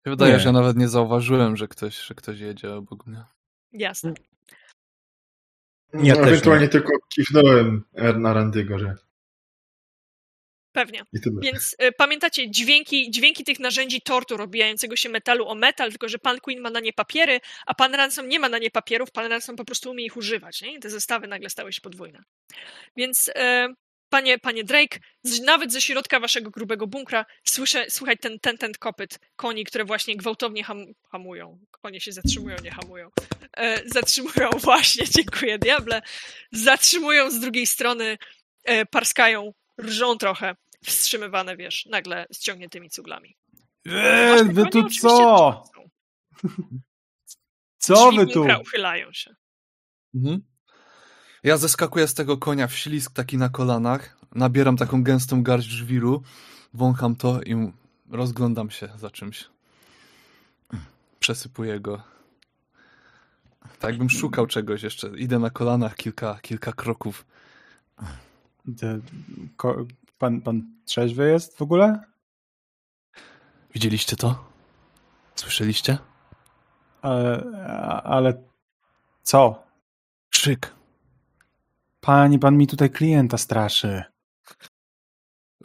[0.04, 3.24] Wydaje się, że ja nawet nie zauważyłem, że ktoś, że ktoś jedzie obok mnie.
[3.72, 4.14] Jasne.
[5.94, 7.84] Ja no, ewentualnie tylko kiwnąłem
[8.16, 8.94] na Randygo, że
[10.76, 11.02] Pewnie.
[11.42, 16.18] Więc y, pamiętacie dźwięki, dźwięki tych narzędzi tortur obijającego się metalu o metal, tylko że
[16.18, 19.26] pan Queen ma na nie papiery, a pan Ransom nie ma na nie papierów, pan
[19.26, 20.62] Ransom po prostu umie ich używać.
[20.62, 20.74] Nie?
[20.74, 22.22] I te zestawy nagle stały się podwójne.
[22.96, 23.32] Więc y,
[24.08, 28.72] panie, panie Drake, z, nawet ze środka waszego grubego bunkra słyszę, słuchaj ten, ten, ten
[28.72, 31.58] kopyt koni, które właśnie gwałtownie ham, hamują.
[31.70, 33.10] Konie się zatrzymują, nie hamują.
[33.56, 36.02] E, zatrzymują właśnie, dziękuję diable.
[36.52, 38.18] Zatrzymują z drugiej strony,
[38.64, 43.36] e, parskają, rżą trochę wstrzymywane, wiesz, nagle ściągniętymi cuglami.
[43.86, 45.62] Eee, wy tu co?
[47.78, 48.46] Co wy tu?
[48.62, 49.34] uchylają się.
[50.14, 50.40] Mhm.
[51.42, 56.22] Ja zeskakuję z tego konia w ślisk taki na kolanach, nabieram taką gęstą garść żwiru,
[56.74, 57.72] wącham to i
[58.10, 59.44] rozglądam się za czymś.
[61.20, 62.02] Przesypuję go.
[63.78, 65.08] Tak jakbym szukał czegoś jeszcze.
[65.08, 67.26] Idę na kolanach kilka, kilka kroków.
[70.18, 72.00] Pan, pan trzeźwy jest w ogóle?
[73.74, 74.44] Widzieliście to?
[75.35, 75.98] Słyszeliście?
[77.02, 77.42] Ale,
[78.05, 78.42] ale
[79.22, 79.66] co?
[80.31, 80.74] Krzyk.
[82.00, 84.02] Pani, pan mi tutaj klienta straszy.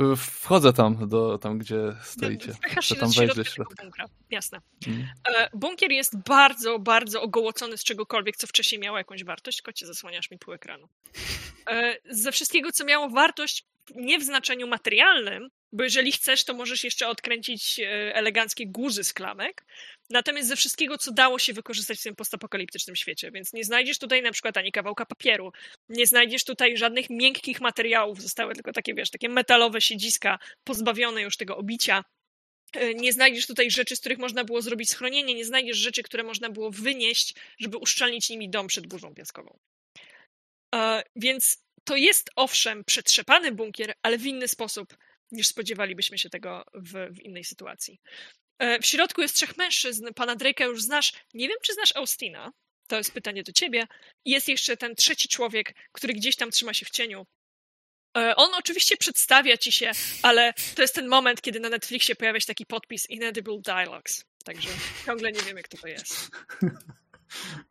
[0.02, 2.54] Y, Wchodzę tam, do, tam gdzie stoicie.
[2.64, 3.84] Chcę się tam wejść do środka.
[3.84, 4.06] bunkra.
[4.30, 4.60] Jasne.
[4.88, 5.08] Mm.
[5.38, 9.62] E, Bunkier jest bardzo, bardzo ogołocony z czegokolwiek, co wcześniej miało jakąś wartość.
[9.62, 10.88] Kocie, zasłaniasz mi pół ekranu.
[11.70, 16.84] E, Ze wszystkiego, co miało wartość nie w znaczeniu materialnym, bo jeżeli chcesz, to możesz
[16.84, 19.66] jeszcze odkręcić e, eleganckie guzy z klamek.
[20.10, 23.32] Natomiast ze wszystkiego, co dało się wykorzystać w tym postapokaliptycznym świecie.
[23.32, 25.52] Więc nie znajdziesz tutaj na przykład ani kawałka papieru,
[25.90, 31.38] nie znajdziesz tutaj żadnych miękkich materiałów, zostały tylko takie, wiesz, takie metalowe siedziska, pozbawione już
[31.38, 32.04] tego obicia.
[32.74, 36.24] E, Nie znajdziesz tutaj rzeczy, z których można było zrobić schronienie, nie znajdziesz rzeczy, które
[36.24, 39.60] można było wynieść, żeby uszczelnić nimi dom przed burzą piaskową.
[40.76, 44.98] E, Więc to jest owszem przetrzepany bunkier, ale w inny sposób
[45.32, 48.02] niż spodziewalibyśmy się tego w, w innej sytuacji.
[48.60, 50.08] E, W środku jest trzech mężczyzn.
[50.16, 51.14] Pana Drake'a już znasz.
[51.34, 52.52] Nie wiem, czy znasz Austina.
[52.88, 53.88] To jest pytanie do ciebie.
[54.26, 57.26] Jest jeszcze ten trzeci człowiek, który gdzieś tam trzyma się w cieniu.
[58.18, 59.92] E, On oczywiście przedstawia ci się,
[60.24, 64.26] ale to jest ten moment, kiedy na Netflixie pojawia się taki podpis Inedible Dialogues.
[64.46, 64.70] Także
[65.06, 66.30] ciągle nie wiemy, kto to jest.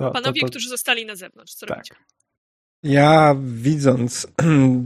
[0.00, 1.76] To, Panowie, to, to, którzy zostali na zewnątrz, co tak.
[1.76, 1.94] robicie?
[2.82, 4.26] Ja widząc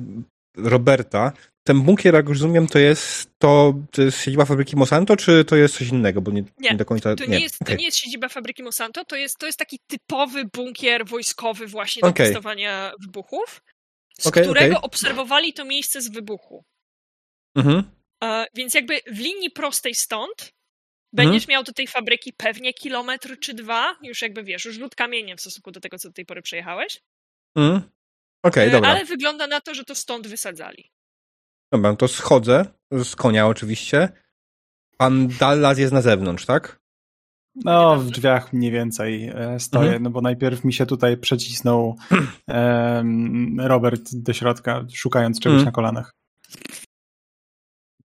[0.57, 1.33] Roberta,
[1.67, 5.57] ten bunkier, jak już rozumiem, to jest to, to jest siedziba fabryki Monsanto, czy to
[5.57, 6.21] jest coś innego?
[6.21, 7.17] Bo nie, nie, Nie, do końca.
[7.17, 7.77] To nie, jest, to okej.
[7.77, 12.09] nie jest siedziba fabryki Monsanto, to jest, to jest taki typowy bunkier wojskowy właśnie do
[12.09, 12.27] Okej.
[12.27, 13.63] testowania wybuchów,
[14.19, 16.65] z Okej, którego obserwowali to miejsce z wybuchu.
[17.57, 17.91] Mhm.
[18.25, 20.53] E, więc jakby w linii prostej stąd.
[21.15, 25.37] Będziesz miał do tej fabryki pewnie kilometr czy dwa, już jakby wiesz, już rzut kamieniem
[25.37, 27.01] w stosunku do tego, co do tej pory przejechałeś.
[27.57, 27.83] Mhm.
[28.43, 28.91] Okej, E, dobra.
[28.91, 30.91] Ale wygląda na to, że to stąd wysadzali.
[31.73, 34.09] Dobra, to schodzę z konia oczywiście.
[34.99, 36.81] Pan Dallas jest na zewnątrz, tak?
[37.65, 40.03] No, w drzwiach mniej więcej e, stoję, Mhm.
[40.03, 41.97] no bo najpierw mi się tutaj przecisnął
[42.47, 45.65] em, Robert do środka, szukając czegoś Mhm.
[45.67, 46.15] na kolanach.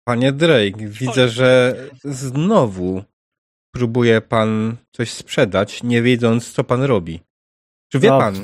[0.08, 3.02] Panie Drake, widzę, że znowu
[3.74, 7.20] próbuje pan coś sprzedać, nie wiedząc, co pan robi.
[7.88, 8.18] Czy wie No.
[8.18, 8.34] pan,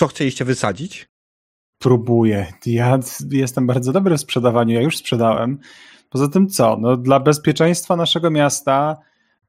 [0.00, 1.08] co chcieliście wysadzić?
[1.78, 2.46] Próbuję.
[2.66, 2.98] Ja
[3.30, 5.58] jestem bardzo dobry w sprzedawaniu, ja już sprzedałem.
[6.10, 6.76] Poza tym co?
[6.80, 8.96] No, dla bezpieczeństwa naszego miasta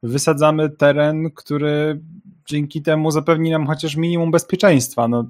[0.04, 2.02] wysadzamy teren, który
[2.46, 5.08] dzięki temu zapewni nam chociaż minimum bezpieczeństwa.
[5.08, 5.30] No,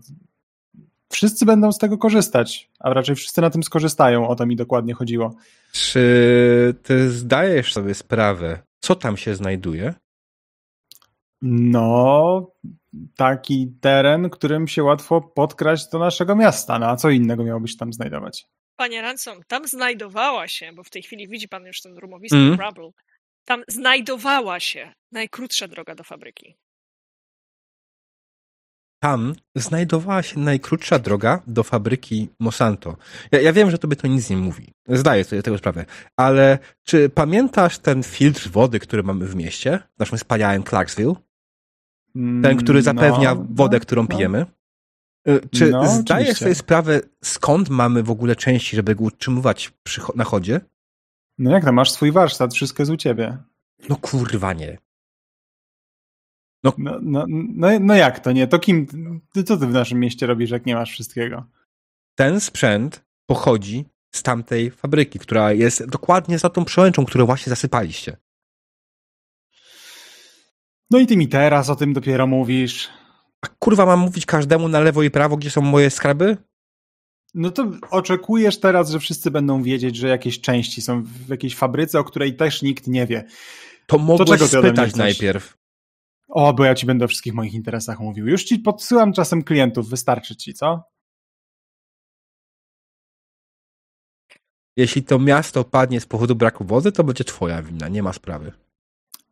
[1.14, 4.28] wszyscy będą z tego korzystać, a raczej wszyscy na tym skorzystają.
[4.28, 5.36] O to mi dokładnie chodziło.
[5.72, 9.94] Czy ty zdajesz sobie sprawę, co tam się znajduje?
[11.42, 12.52] No,
[13.16, 16.80] taki teren, którym się łatwo podkraść do naszego miasta.
[16.80, 18.46] No a co innego miałoby się tam znajdować?
[18.76, 22.70] Panie Ransom, tam znajdowała się, bo w tej chwili widzi pan już ten rumowisty Mhm.
[22.70, 22.92] Rubble,
[23.46, 26.56] tam znajdowała się najkrótsza droga do fabryki.
[29.04, 32.98] Tam znajdowała się najkrótsza droga do fabryki Monsanto.
[33.32, 34.74] Ja, ja wiem, że tobie to nic nie mówi.
[34.88, 35.86] Zdaję sobie tego sprawę.
[36.18, 39.80] Ale czy pamiętasz ten filtr wody, który mamy w mieście?
[39.96, 41.16] W naszym wspaniałym Clarksville?
[42.44, 44.08] Ten, który zapewnia No, wodę, no, którą no.
[44.08, 44.46] pijemy?
[45.28, 46.36] Y, Czy No, zdajesz oczywiście.
[46.46, 50.62] sobie sprawę, skąd mamy w ogóle części, żeby go utrzymywać przy, na chodzie?
[51.38, 53.38] No jak to, masz swój warsztat, wszystko jest u ciebie.
[53.90, 54.78] No kurwa nie.
[56.64, 58.48] No, no, no, no jak to nie?
[58.48, 58.88] To kim,
[59.34, 61.46] ty, co ty w naszym mieście robisz, jak nie masz wszystkiego?
[62.16, 68.18] Ten sprzęt pochodzi z tamtej fabryki, która jest dokładnie za tą przełęczą, którą właśnie zasypaliście.
[70.92, 72.90] No i ty mi teraz o tym dopiero mówisz.
[73.42, 76.38] A kurwa mam mówić każdemu na lewo i prawo, gdzie są moje skarby?
[77.34, 82.00] No to oczekujesz teraz, że wszyscy będą wiedzieć, że jakieś części są w jakiejś fabryce,
[82.00, 83.24] o której też nikt nie wie.
[83.88, 85.63] To mogłeś mnie spytać najpierw.
[86.34, 88.28] O, bo ja ci będę o wszystkich moich interesach mówił.
[88.28, 90.84] Już ci podsyłam czasem klientów, wystarczy ci, co?
[94.78, 98.52] Jeśli to miasto padnie z powodu braku wody, to będzie twoja wina, nie ma sprawy.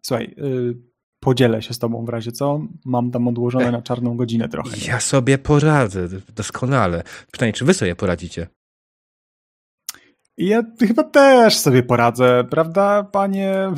[0.02, 0.78] Słuchaj, y,
[1.20, 2.62] podzielę się z tobą w razie co.
[2.86, 3.72] Mam tam odłożone Ech.
[3.72, 4.78] na czarną godzinę trochę.
[4.88, 7.04] Ja sobie poradzę doskonale.
[7.32, 8.48] Przynajmniej czy wy sobie poradzicie?
[10.38, 13.72] I ja chyba też sobie poradzę, prawda, panie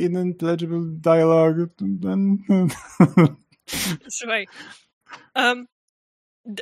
[0.00, 1.68] Intelligible Dialogue?
[4.08, 4.46] Słuchaj.
[5.34, 5.66] Um,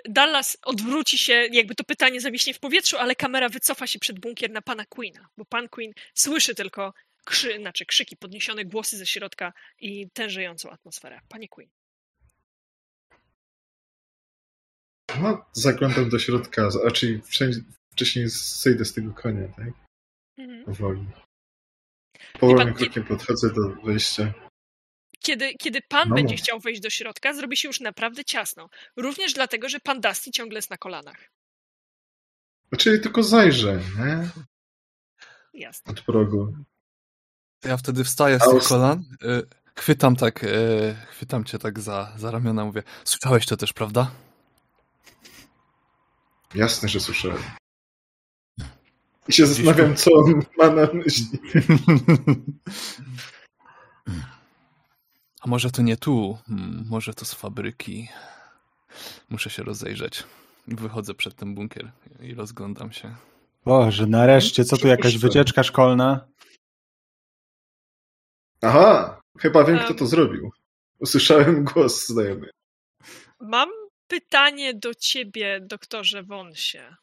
[0.08, 4.50] Dallas odwróci się, jakby to pytanie zawiśnie w powietrzu, ale kamera wycofa się przed bunkier
[4.50, 9.52] na pana Queena, bo pan Queen słyszy tylko krzy, znaczy krzyki, podniesione głosy ze środka
[9.78, 11.20] i tężejącą atmosferę.
[11.28, 11.70] Panie Queen.
[15.22, 17.60] No, zaglądam do środka, czyli wszędzie,
[17.94, 19.68] wcześniej zejdę z tego konia, tak?
[20.38, 20.64] Mhm.
[20.64, 21.06] Powoli.
[22.40, 24.32] Powolnym pan- krokiem podchodzę do wejścia.
[25.18, 28.68] kiedy, kiedy pan No będzie chciał wejść do środka, zrobi się już naprawdę ciasno.
[28.96, 31.30] Również dlatego, że pan Dusty ciągle jest na kolanach.
[32.78, 34.28] Czyli tylko zajrzę, nie?
[35.54, 35.92] Jasne.
[35.92, 36.52] Od progu.
[37.64, 39.42] Ja wtedy wstaję z tych kolan, y,
[39.78, 44.10] chwytam tak, y, chwytam cię tak za, za ramiona, mówię, słyszałeś to też, prawda?
[46.54, 47.42] Jasne, że słyszałem.
[49.28, 51.38] I się zastanawiam, co on ma na myśli.
[55.40, 58.08] A może to nie tu, Hmm, może to z fabryki.
[59.30, 60.24] Muszę się rozejrzeć.
[60.68, 63.14] Wychodzę przed ten bunkier i rozglądam się.
[63.64, 66.26] Boże, nareszcie, co tu jakaś wycieczka szkolna?
[68.62, 69.84] Aha, chyba wiem, Em.
[69.84, 70.50] kto to zrobił.
[70.98, 72.50] Usłyszałem głos znajomy.
[73.40, 73.68] Mam
[74.08, 76.96] pytanie do ciebie, doktorze Wonsie.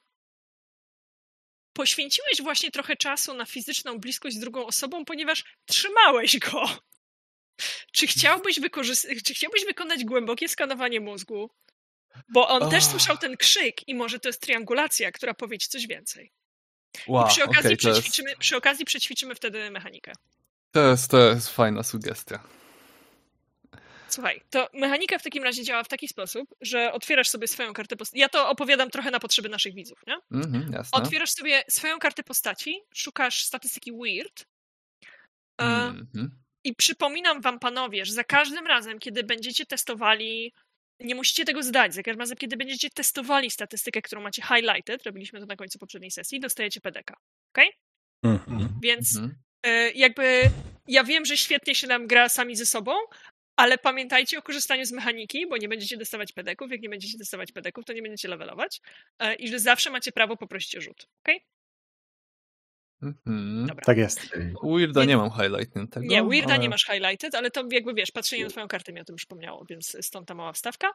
[1.74, 6.64] Poświęciłeś właśnie trochę czasu na fizyczną bliskość z drugą osobą, ponieważ trzymałeś go.
[7.92, 11.50] Czy chciałbyś, wykorzys- czy chciałbyś wykonać głębokie skanowanie mózgu?
[12.30, 12.92] Bo on też Ah.
[12.92, 16.32] słyszał ten krzyk i może to jest triangulacja, która powie ci coś więcej.
[17.08, 20.14] Wow, I przy okazji, okej, to, jest, przećwiczymy, przy okazji przećwiczymy wtedy mechanikę.
[20.72, 22.44] to, jest, to jest fajna sugestia.
[24.14, 27.96] Słuchaj, to mechanika w takim razie działa w taki sposób, że otwierasz sobie swoją kartę
[27.96, 28.20] postaci.
[28.20, 30.18] Ja to opowiadam trochę na potrzeby naszych widzów, nie?
[30.32, 31.02] Mhm, jasne.
[31.04, 34.46] Otwierasz sobie swoją kartę postaci, szukasz statystyki Weird
[35.62, 36.32] e, Mhm.
[36.64, 40.54] i przypominam wam, panowie, że za każdym razem, kiedy będziecie testowali,
[41.00, 45.40] nie musicie tego zdać, za każdym razem, kiedy będziecie testowali statystykę, którą macie highlighted, robiliśmy
[45.40, 47.18] to na końcu poprzedniej sesji, dostajecie PDK.
[48.24, 48.80] Mhm.
[48.82, 49.36] Więc Mhm.
[49.66, 50.44] e, jakby
[50.88, 52.92] ja wiem, że świetnie się nam gra sami ze sobą,
[53.62, 56.72] ale pamiętajcie o korzystaniu z mechaniki, bo nie będziecie dostawać pedeków.
[56.72, 58.82] Jak nie będziecie dostawać pedeków, to nie będziecie levelować.
[59.20, 61.08] E, I że zawsze macie prawo poprosić o rzut.
[61.24, 61.40] Okay?
[63.02, 63.68] Mhm.
[63.68, 63.86] Dobra.
[63.86, 64.30] Tak jest.
[64.64, 66.06] Weirda nie mam highlightniętego.
[66.06, 69.02] Nie, Weirda ale- nie masz highlighted, ale to jakby wiesz, patrzenie na twoją kartę mi
[69.02, 70.88] o tym przypomniało, więc stąd ta mała wstawka.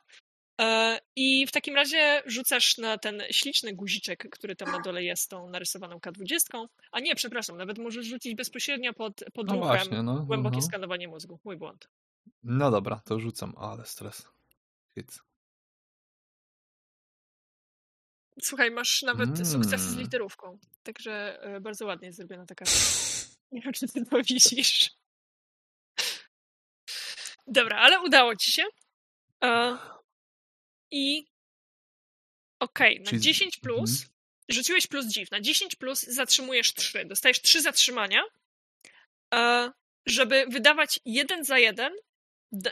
[0.60, 5.30] E, I w takim razie rzucasz na ten śliczny guziczek, który tam na dole jest,
[5.30, 6.66] tą narysowaną K20.
[6.92, 10.24] A nie, przepraszam, nawet możesz rzucić bezpośrednio pod, pod No ruchem właśnie, no.
[10.24, 10.62] głębokie no.
[10.62, 11.38] skanowanie mózgu.
[11.44, 11.88] Mój błąd.
[12.42, 14.28] No dobra, to rzucam, ale stres.
[14.94, 15.18] Hit.
[18.42, 19.46] Słuchaj, masz nawet Mm.
[19.46, 20.58] sukcesy z literówką.
[20.82, 22.74] Także e, bardzo ładnie jest zrobiona ta karta.
[23.52, 24.90] Nie wiem, czy ty to widzisz.
[27.46, 28.64] Dobra, ale udało ci się.
[29.44, 29.78] E,
[30.90, 31.26] I
[32.60, 34.10] okej, na Czyli- 10 plus mhm.
[34.48, 35.30] rzuciłeś plus dziw.
[35.30, 37.04] Na 10 plus zatrzymujesz 3.
[37.04, 38.22] Dostajesz 3 zatrzymania,
[39.34, 39.72] e,
[40.06, 41.92] żeby wydawać jeden za jeden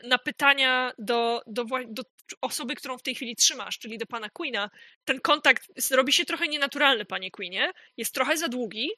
[0.05, 2.03] na pytania do, do, do
[2.41, 4.70] osoby, którą w tej chwili trzymasz, czyli do pana Queena.
[5.05, 7.72] Ten kontakt robi się trochę nienaturalny, panie Queenie.
[7.97, 8.89] Jest trochę za długi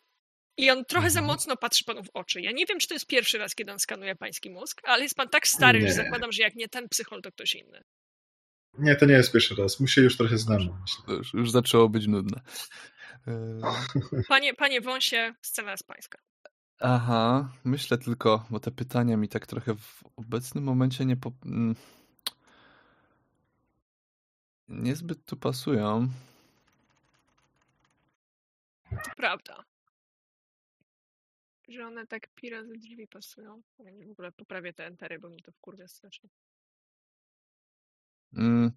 [0.59, 1.35] i on trochę za Mhm.
[1.37, 2.41] mocno patrzy panu w oczy.
[2.41, 5.14] Ja nie wiem, czy to jest pierwszy raz, kiedy on skanuje pański mózg, ale jest
[5.14, 5.93] pan tak stary, że Nie.
[5.93, 7.83] zakładam, że jak nie ten psychol, to ktoś inny.
[8.79, 9.81] Nie, to nie jest pierwszy raz.
[9.81, 10.68] My się już trochę znamy.
[11.09, 12.41] Już, już zaczęło być nudne.
[13.27, 13.61] E,
[14.29, 16.18] Panie, panie Wąsie, scena jest pańska.
[16.81, 21.33] Aha, myślę tylko, bo te pytania mi tak trochę w obecnym momencie nie po...
[21.45, 21.74] mm,
[24.68, 26.09] niezbyt tu pasują.
[28.91, 29.64] To prawda.
[31.68, 33.62] Że one tak pi razy drzwi pasują.
[33.79, 36.31] Ja nie w ogóle poprawię te entery, bo mi to wkurwia strasznie.
[38.33, 38.72] Mm.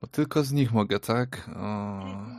[0.00, 1.50] Bo tylko z nich mogę, tak?
[1.56, 2.37] O...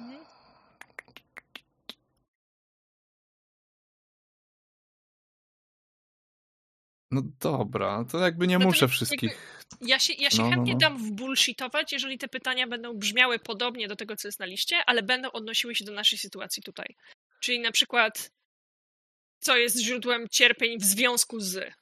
[7.12, 9.60] No dobra, to jakby nie No muszę wszystkich.
[9.82, 10.80] Ja się, ja się No, no, chętnie no.
[10.80, 14.76] dam w bullshitować, jeżeli te pytania będą brzmiały podobnie do tego, co jest na liście,
[14.86, 16.96] ale będą odnosiły się do naszej sytuacji tutaj.
[17.42, 18.32] Czyli na przykład,
[19.40, 21.74] co jest źródłem cierpień w związku z.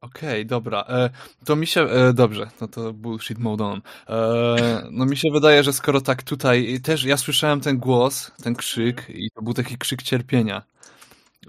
[0.00, 0.84] Okej, dobra.
[0.88, 1.10] E,
[1.44, 1.80] to mi się.
[1.80, 3.82] E, dobrze, no to bullshit mode on.
[4.08, 8.54] E, no mi się wydaje, że skoro tak tutaj też ja słyszałem ten głos, ten
[8.54, 10.62] krzyk i to był taki krzyk cierpienia.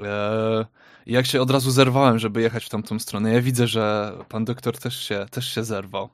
[0.03, 0.65] E,
[1.07, 3.33] i jak się od razu zerwałem, żeby jechać w tamtą stronę.
[3.33, 6.09] Ja widzę, że pan doktor też się, też się zerwał.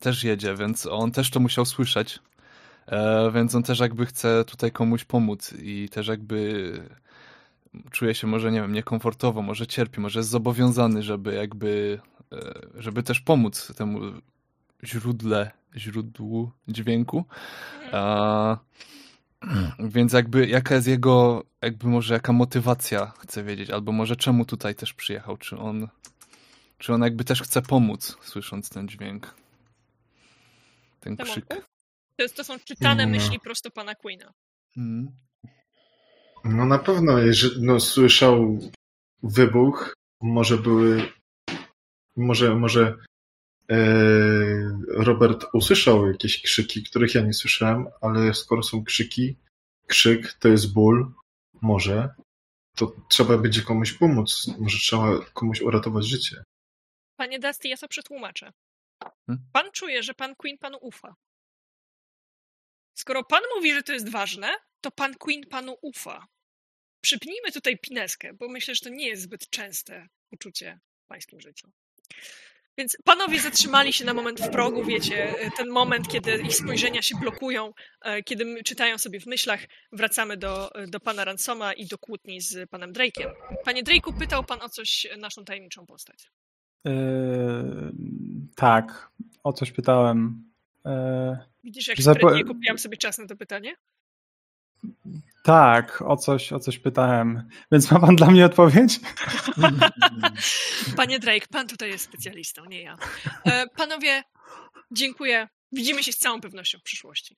[0.00, 2.18] Też jedzie, więc on też to musiał słyszeć.
[2.86, 6.72] E, więc on też jakby chce tutaj komuś pomóc i też jakby
[7.90, 12.00] czuje się może, nie wiem, niekomfortowo, może cierpi, może jest zobowiązany, żeby jakby,
[12.32, 14.00] e, żeby też pomóc temu
[14.84, 17.24] źródle, źródłu dźwięku.
[17.92, 18.58] A,
[19.78, 24.74] więc jakby jaka jest jego, jakby może jaka motywacja chce wiedzieć, albo może czemu tutaj
[24.74, 25.88] też przyjechał, czy on,
[26.78, 29.34] czy on jakby też chce pomóc, słysząc ten dźwięk,
[31.00, 31.46] ten krzyk.
[32.16, 33.12] To, jest, to są czytane No.
[33.12, 34.32] myśli prosto pana Queena.
[34.76, 35.16] Mhm.
[36.44, 38.58] No na pewno, jeżeli, no, słyszał
[39.22, 41.12] wybuch, może były,
[42.16, 42.96] może, może
[44.88, 49.36] Robert usłyszał jakieś krzyki, których ja nie słyszałem, ale skoro są krzyki,
[49.86, 51.12] krzyk to jest ból,
[51.62, 52.14] może,
[52.76, 56.44] to trzeba będzie komuś pomóc, może trzeba komuś uratować życie.
[57.16, 58.52] Panie Dusty, ja to przetłumaczę.
[59.26, 59.46] Hmm?
[59.52, 61.14] Pan czuje, że pan Queen panu ufa.
[62.94, 66.26] Skoro pan mówi, że to jest ważne, to pan Queen panu ufa.
[67.00, 71.70] Przypnijmy tutaj pineskę, bo myślę, że to nie jest zbyt częste uczucie w pańskim życiu.
[72.78, 77.14] Więc panowie zatrzymali się na moment w progu, wiecie, ten moment, kiedy ich spojrzenia się
[77.20, 79.60] blokują, e, kiedy czytają sobie w myślach.
[79.92, 83.30] Wracamy do, do pana Ransoma i do kłótni z panem Drake'iem.
[83.64, 86.30] Panie Drake'u, pytał pan o coś naszą tajemniczą postać.
[86.84, 86.92] Yy,
[88.56, 89.10] tak,
[89.44, 90.50] o coś pytałem.
[90.84, 90.92] Yy,
[91.64, 93.74] Widzisz, jak Zapo- sprytnie kupiłam sobie czas na to pytanie?
[95.44, 97.48] Tak, o coś, o coś pytałem.
[97.72, 99.00] Więc ma pan dla mnie odpowiedź?
[100.96, 102.96] Panie Drake, pan tutaj jest specjalistą, nie ja.
[103.44, 104.22] E, panowie,
[104.90, 105.48] dziękuję.
[105.72, 107.36] Widzimy się z całą pewnością w przyszłości.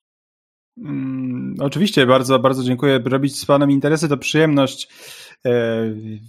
[0.79, 3.01] Mm, oczywiście, bardzo, bardzo dziękuję.
[3.05, 4.89] Robić z panem interesy to przyjemność.
[5.47, 5.83] E,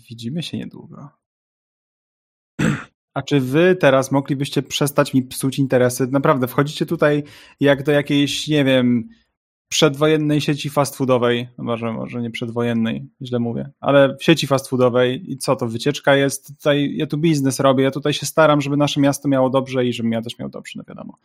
[0.09, 1.09] widzimy się niedługo.
[3.13, 6.07] A czy wy teraz moglibyście przestać mi psuć interesy?
[6.11, 7.23] Naprawdę, wchodzicie tutaj
[7.59, 9.09] jak do jakiejś, nie wiem,
[9.69, 14.67] przedwojennej sieci fast foodowej, no może, może nie przedwojennej, źle mówię, ale w sieci fast
[14.67, 18.61] foodowej i co to, wycieczka jest, tutaj ja tu biznes robię, ja tutaj się staram,
[18.61, 21.17] żeby nasze miasto miało dobrze i żebym ja też miał dobrze, no wiadomo.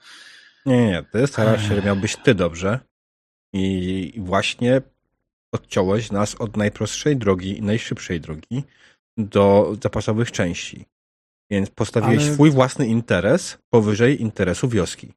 [0.66, 1.03] Nie, nie, nie.
[1.12, 2.78] Ty starasz się, że miałbyś ty dobrze
[3.53, 4.82] i właśnie
[5.53, 8.64] odciąłeś nas od najprostszej drogi i najszybszej drogi
[9.16, 10.84] do zapasowych części.
[11.51, 15.12] Więc postawiłeś Ale- swój własny interes powyżej interesu wioski.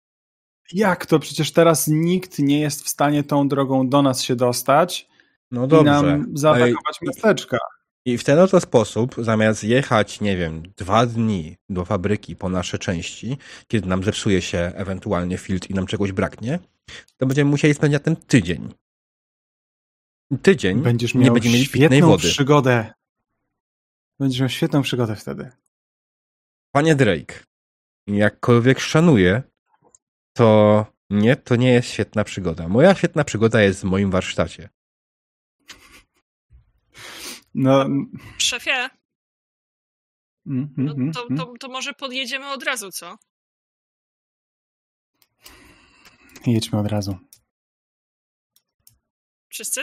[0.74, 1.20] Jak to?
[1.20, 5.08] Przecież teraz nikt nie jest w stanie tą drogą do nas się dostać
[5.52, 5.92] No i dobrze.
[5.92, 7.58] nam zaatakować Ale- miasteczka.
[8.08, 12.80] I w ten oto sposób, zamiast jechać, nie wiem, dwa dni do fabryki po nasze
[12.80, 13.38] części,
[13.68, 16.60] kiedy nam zepsuje się ewentualnie filtr i nam czegoś braknie,
[17.18, 18.74] to będziemy musieli spędzić na tym tydzień.
[20.42, 22.28] Tydzień Będziesz nie będziemy mieli pitnej wody.
[22.28, 22.94] przygodę.
[24.20, 25.52] Będziesz miał świetną przygodę wtedy.
[26.72, 27.44] Panie Drake,
[28.08, 29.44] jakkolwiek szanuję,
[30.36, 32.68] to nie, to nie jest świetna przygoda.
[32.68, 34.70] Moja świetna przygoda jest w moim warsztacie.
[37.54, 37.86] No,
[38.38, 38.90] Szefie,
[40.48, 41.38] mm, no mm, to, mm.
[41.38, 43.18] to, to może podjedziemy od razu, co?
[46.48, 47.18] Jedźmy od razu.
[49.50, 49.82] Wszyscy?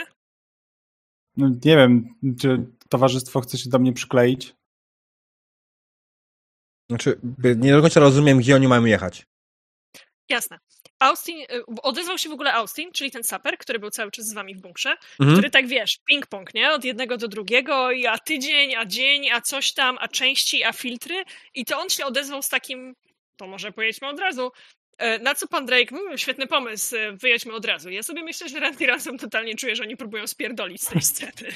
[1.37, 4.55] No, nie wiem, czy towarzystwo chce się do mnie przykleić.
[6.89, 7.21] Znaczy,
[7.57, 9.32] nie do końca rozumiem, gdzie oni mają jechać.
[10.29, 10.59] Jasne.
[10.99, 14.33] Austin, y, odezwał się w ogóle Austin, czyli ten saper, który był cały czas z
[14.33, 15.31] wami w bunkrze, Mhm.
[15.37, 16.71] który tak wiesz, ping-pong, nie?
[16.71, 20.73] Od jednego do drugiego, i a tydzień, a dzień, a coś tam, a części, a
[20.73, 21.23] filtry.
[21.53, 22.95] I to on się odezwał z takim,
[23.37, 24.51] to może pojedźmy od razu.
[24.97, 27.89] E, Na co pan Drake, mm, świetny pomysł, wyjedźmy od razu.
[27.89, 31.51] Ja sobie myślę, że Randy Ransom totalnie czuje, że oni próbują spierdolić z tej sceny.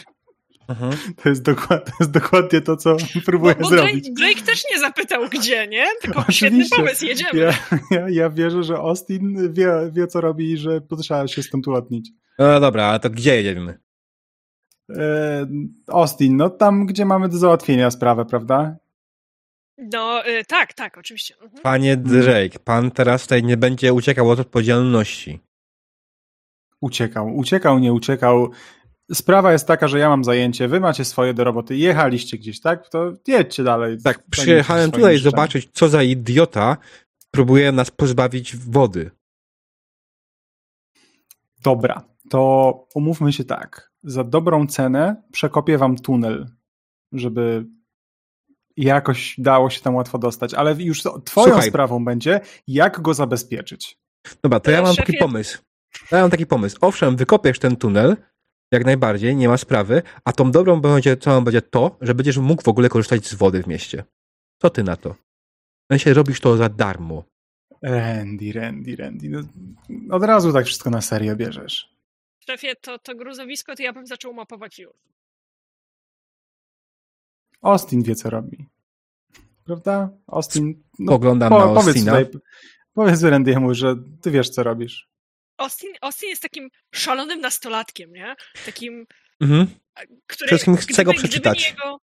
[0.68, 0.92] Mhm.
[1.24, 4.10] To jest, dokład, to jest dokładnie to, co próbuję Bo, bo Drake, zrobić.
[4.12, 5.86] Drake też nie zapytał gdzie, nie?
[6.02, 6.76] Tylko świetny Oczywiście.
[6.76, 7.40] pomysł, jedziemy.
[7.40, 7.54] Ja,
[7.92, 12.12] ja, ja wierzę, że Austin wie, wie, co robi i że trzeba się stąd ułatnić.
[12.40, 13.80] No dobra, ale to gdzie jedziemy?
[14.96, 15.48] E,
[15.88, 18.76] Austin, no tam, gdzie mamy do załatwienia sprawę, prawda?
[19.78, 21.36] No, y, tak, tak, oczywiście.
[21.42, 21.64] Mhm.
[21.64, 25.40] Panie Drake, pan teraz tutaj nie będzie uciekał od odpowiedzialności.
[26.82, 28.52] Uciekał, uciekał, nie uciekał.
[29.14, 32.90] Sprawa jest taka, że ja mam zajęcie, wy macie swoje do roboty, jechaliście gdzieś, tak?
[32.90, 33.98] To jedźcie dalej.
[34.04, 35.32] Tak, przyjechałem tutaj życiem.
[35.32, 36.78] zobaczyć, co za idiota
[37.32, 39.12] próbuje nas pozbawić wody.
[41.64, 43.92] Dobra, to umówmy się tak.
[44.04, 46.48] Za dobrą cenę przekopię wam tunel,
[47.12, 47.66] żeby
[48.78, 51.70] jakoś dało się tam łatwo dostać, ale już twoją Słuchaj.
[51.70, 54.00] sprawą będzie, jak go zabezpieczyć.
[54.44, 55.58] Dobra, to ja mam taki pomysł.
[56.12, 56.78] Ja mam taki pomysł.
[56.82, 58.18] Owszem, wykopiesz ten tunel,
[58.72, 62.64] jak najbardziej, nie ma sprawy, a tą dobrą będzie, co będzie to, że będziesz mógł
[62.64, 64.04] w ogóle korzystać z wody w mieście.
[64.62, 65.16] Co ty na to?
[65.90, 67.24] No się robisz to za darmo.
[67.82, 69.30] Randy, Randy, Randy.
[69.30, 69.42] No,
[70.16, 71.90] od razu tak wszystko na serio bierzesz.
[72.40, 74.94] Szefie, to, to gruzowisko to ja bym zaczął mapować już.
[77.62, 78.70] Austin wie, co robi.
[79.64, 80.10] Prawda?
[80.28, 82.12] Austin, no, Oglądam na powiedz Austina.
[82.26, 82.42] tutaj,
[82.94, 85.10] powiedz Randy'emu, że ty wiesz, co robisz.
[85.58, 88.36] Austin, Austin jest takim szalonym nastolatkiem, nie?
[88.66, 89.08] Takim,
[89.42, 89.68] Mhm.
[90.28, 90.48] który...
[90.48, 91.70] Wszystkim chcę go przeczytać.
[91.70, 91.98] Jego...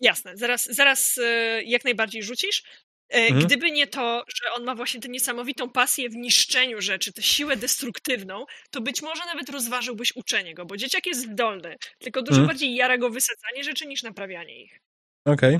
[0.00, 2.62] Jasne, zaraz, zaraz e, jak najbardziej rzucisz.
[3.08, 3.46] E, Mhm.
[3.46, 7.56] Gdyby nie to, że on ma właśnie tę niesamowitą pasję w niszczeniu rzeczy, tę siłę
[7.56, 12.46] destruktywną, to być może nawet rozważyłbyś uczenie go, bo dzieciak jest zdolny, tylko dużo Mhm.
[12.48, 14.80] bardziej jara go wysadzanie rzeczy niż naprawianie ich.
[15.24, 15.58] Okej.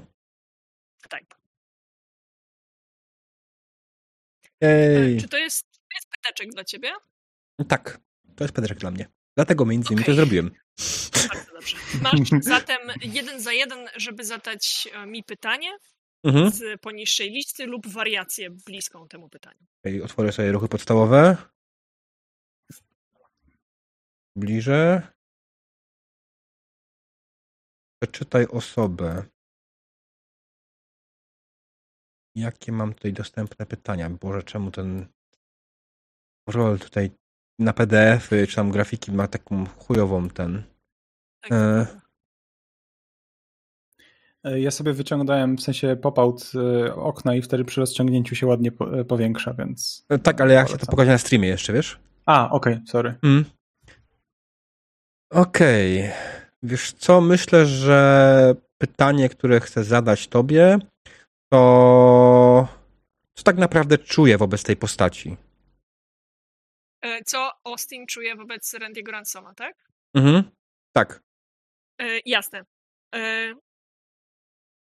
[1.09, 1.23] Tak.
[4.61, 5.21] Ej.
[5.21, 6.93] Czy to jest, to jest pyteczek dla ciebie?
[7.69, 8.01] Tak,
[8.37, 9.07] to jest pedrek dla mnie.
[9.37, 10.15] Dlatego między innymi Okej.
[10.15, 10.51] to zrobiłem.
[11.29, 11.77] Bardzo dobrze.
[12.03, 15.71] Masz zatem jeden za jeden, żeby zadać e, mi pytanie
[16.25, 16.51] Mhm.
[16.51, 19.67] z poniższej listy lub wariację bliską temu pytaniu.
[19.85, 21.37] Okej, otworzę sobie ruchy podstawowe.
[24.37, 25.01] Bliżej.
[28.03, 29.25] Przeczytaj osobę.
[32.35, 34.11] Jakie mam tutaj dostępne pytania?
[34.11, 35.09] Boże, czemu ten
[36.49, 37.11] rol tutaj
[37.59, 40.63] na PDF-y czy tam grafiki ma taką chujową ten.
[41.41, 41.53] Tak.
[41.53, 41.87] E,
[44.45, 46.53] E, Ja sobie wyciągnąłem w sensie pop-out
[46.87, 50.07] e, okna i wtedy przy rozciągnięciu się ładnie po- powiększa, więc...
[50.23, 51.99] tak, ale ja chcę to pokazać na streamie jeszcze, wiesz?
[52.27, 53.15] A, okej, sorry.
[53.23, 53.45] Mm.
[55.33, 56.11] Okej.
[56.63, 60.79] Wiesz co, myślę, że pytanie, które chcę zadać tobie,
[61.53, 62.69] to
[63.35, 65.37] co tak naprawdę czuję wobec tej postaci?
[67.03, 69.77] E, Co Austin czuje wobec Randy'ego Ransoma, tak?
[70.15, 70.51] Mhm.
[70.93, 71.23] Tak.
[72.01, 72.65] E, jasne.
[73.15, 73.55] E,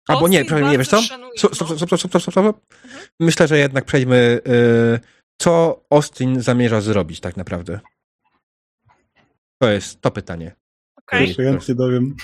[0.09, 1.03] Albo nie, przepraszam, nie, wiesz co?
[1.03, 2.37] Stop, stop, stop, stop, stop, stop.
[2.85, 3.07] Mhm.
[3.21, 5.01] Myślę, że jednak przejdźmy, y,
[5.43, 7.81] co Austin zamierza zrobić tak naprawdę?
[9.63, 10.55] To jest to pytanie.
[10.97, 11.45] Okej, Okej.
[11.47, 12.17] Chętnie dowiem.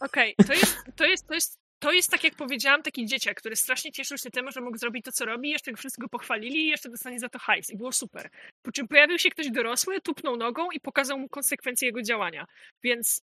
[0.00, 0.34] okej.
[0.46, 3.92] To, jest, to, jest, to, jest, to jest, tak jak powiedziałam, taki dzieciak, który strasznie
[3.92, 6.88] cieszył się tym, że mógł zrobić to, co robi, jeszcze wszyscy go pochwalili i jeszcze
[6.88, 7.70] dostanie za to hajs.
[7.70, 8.30] I było super.
[8.62, 12.46] Po czym pojawił się ktoś dorosły, tupnął nogą i pokazał mu konsekwencje jego działania.
[12.82, 13.22] Więc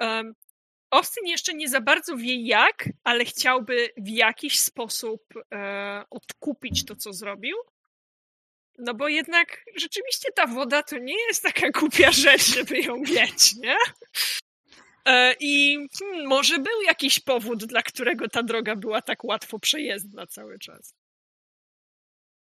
[0.00, 0.34] um,
[0.90, 5.22] Austin jeszcze nie za bardzo wie jak, ale chciałby w jakiś sposób
[5.54, 7.56] e, odkupić to, co zrobił.
[8.78, 13.56] No bo jednak rzeczywiście ta woda to nie jest taka głupia rzecz, żeby ją mieć,
[13.56, 13.76] nie?
[15.04, 20.26] E, I hmm, może był jakiś powód, dla którego ta droga była tak łatwo przejezdna
[20.26, 20.94] cały czas.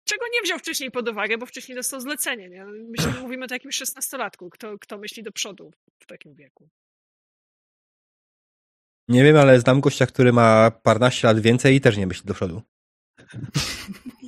[0.04, 2.66] Czego nie wziął wcześniej pod uwagę, bo wcześniej dostał zlecenie, nie?
[2.66, 6.70] Myślę, mówimy o jakimś szesnastolatku, kto, kto myśli do przodu w takim wieku.
[9.08, 12.34] Nie wiem, ale znam gościa, który ma parnaście lat więcej i też nie myśli do
[12.34, 12.62] przodu.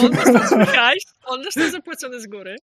[0.00, 2.56] On dostał hajs, on dostał zapłacony z góry.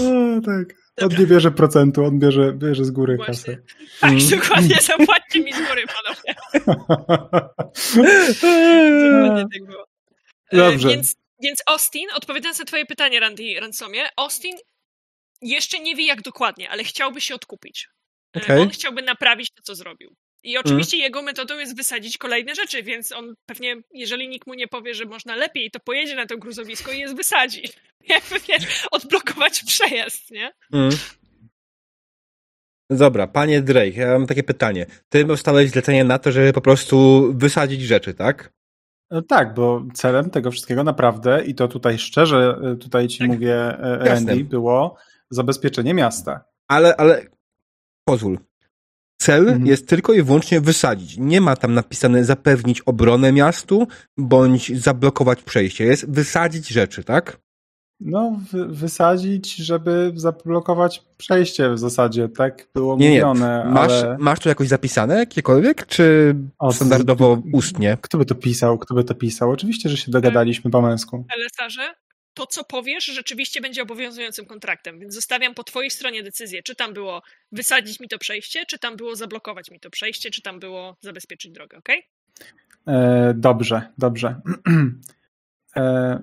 [0.00, 0.74] O, tak.
[1.02, 3.34] On nie bierze procentu, on bierze, bierze z góry Właśnie.
[3.34, 3.56] kasę.
[4.00, 4.28] Tak, Mm.
[4.30, 6.34] dokładnie, zapłaćcie mi z góry, panowie.
[9.02, 9.84] Dokładnie tak było.
[10.52, 10.88] E, Dobrze.
[10.88, 14.56] Więc, więc Austin, odpowiadając na twoje pytanie, Randy Ransomie, Austin
[15.42, 17.88] jeszcze nie wie jak dokładnie, ale chciałby się odkupić.
[18.36, 18.60] E, Okej.
[18.60, 20.14] On chciałby naprawić to, co zrobił.
[20.42, 24.68] I oczywiście jego metodą jest wysadzić kolejne rzeczy, więc on pewnie, jeżeli nikt mu nie
[24.68, 27.62] powie, że można lepiej, to pojedzie na to gruzowisko i je wysadzi.
[28.08, 30.52] Jakby, wiesz, odblokować przejazd, nie?
[30.72, 30.90] Mm.
[32.90, 34.86] Dobra, panie Drake, ja mam takie pytanie.
[35.08, 38.52] Ty dostałeś zlecenie na to, żeby po prostu wysadzić rzeczy, tak?
[39.10, 43.28] No Tak, bo celem tego wszystkiego naprawdę, i to tutaj szczerze e, tutaj ci Tak.
[43.28, 44.96] mówię, e, Randy, było
[45.30, 46.44] zabezpieczenie miasta.
[46.68, 47.26] Ale, ale
[48.04, 48.38] pozwól.
[49.20, 49.66] Cel Mhm.
[49.66, 51.16] jest tylko i wyłącznie wysadzić.
[51.18, 53.86] Nie ma tam napisane zapewnić obronę miastu,
[54.18, 55.84] bądź zablokować przejście.
[55.84, 57.36] Jest wysadzić rzeczy, tak?
[58.00, 63.24] No, wy, wysadzić, żeby zablokować przejście w zasadzie, tak było Nie, nie.
[63.24, 64.16] mówione, Masz, ale...
[64.18, 67.98] masz tu jakoś zapisane jakiekolwiek, czy O, standardowo ustnie?
[68.00, 68.78] Kto by to pisał?
[68.78, 69.50] Kto by to pisał?
[69.50, 71.24] Oczywiście, że się dogadaliśmy po męsku.
[71.36, 71.82] Elesarze,
[72.40, 76.94] to co powiesz rzeczywiście będzie obowiązującym kontraktem, więc zostawiam po twojej stronie decyzję, czy tam
[76.94, 77.22] było
[77.52, 81.52] wysadzić mi to przejście, czy tam było zablokować mi to przejście, czy tam było zabezpieczyć
[81.52, 81.88] drogę, ok?
[82.86, 84.34] E, dobrze, dobrze.
[85.76, 86.22] E,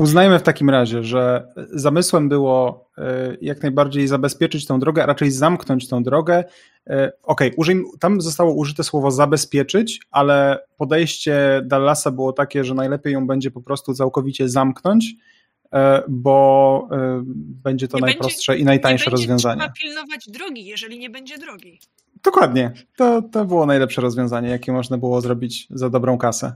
[0.00, 5.30] uznajmy w takim razie, że zamysłem było e, jak najbardziej zabezpieczyć tą drogę, a raczej
[5.30, 6.44] zamknąć tą drogę.
[6.86, 13.12] E, Okej, użyj- tam zostało użyte słowo zabezpieczyć, ale podejście Dallasa było takie, że najlepiej
[13.12, 15.14] ją będzie po prostu całkowicie zamknąć,
[15.72, 16.88] e, bo
[17.64, 19.60] będzie to Nie będzie- najprostsze i najtańsze nie będzie rozwiązanie.
[19.60, 21.80] trzeba pilnować drogi, jeżeli nie będzie drogi.
[22.24, 22.72] Dokładnie.
[22.96, 26.52] To, to było najlepsze rozwiązanie, jakie można było zrobić za dobrą kasę.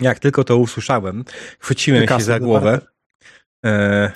[0.00, 1.24] Jak tylko to usłyszałem,
[1.58, 2.70] chwyciłem się za do głowę.
[2.72, 2.88] barter.
[3.64, 4.12] E,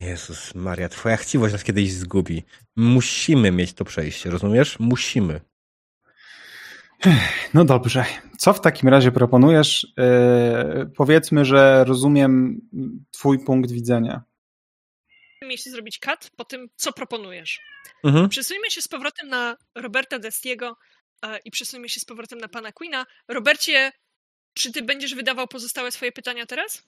[0.00, 2.42] Jezus Maria, twoja chciwość nas kiedyś zgubi.
[2.76, 4.78] Musimy mieć to przejście, rozumiesz?
[4.78, 5.40] Musimy.
[7.54, 8.04] No dobrze.
[8.38, 9.86] Co w takim razie proponujesz?
[9.96, 12.60] Yy, powiedzmy, że rozumiem
[13.10, 14.22] Twój punkt widzenia.
[15.42, 17.60] Mieliście zrobić cut po tym, co proponujesz.
[18.04, 18.28] Mhm.
[18.28, 20.76] Przesuńmy się z powrotem na Roberta Destiego
[21.22, 23.04] e, i przesuńmy się z powrotem na pana Queena.
[23.28, 23.92] Robercie,
[24.56, 26.82] czy ty będziesz wydawał pozostałe swoje pytania teraz?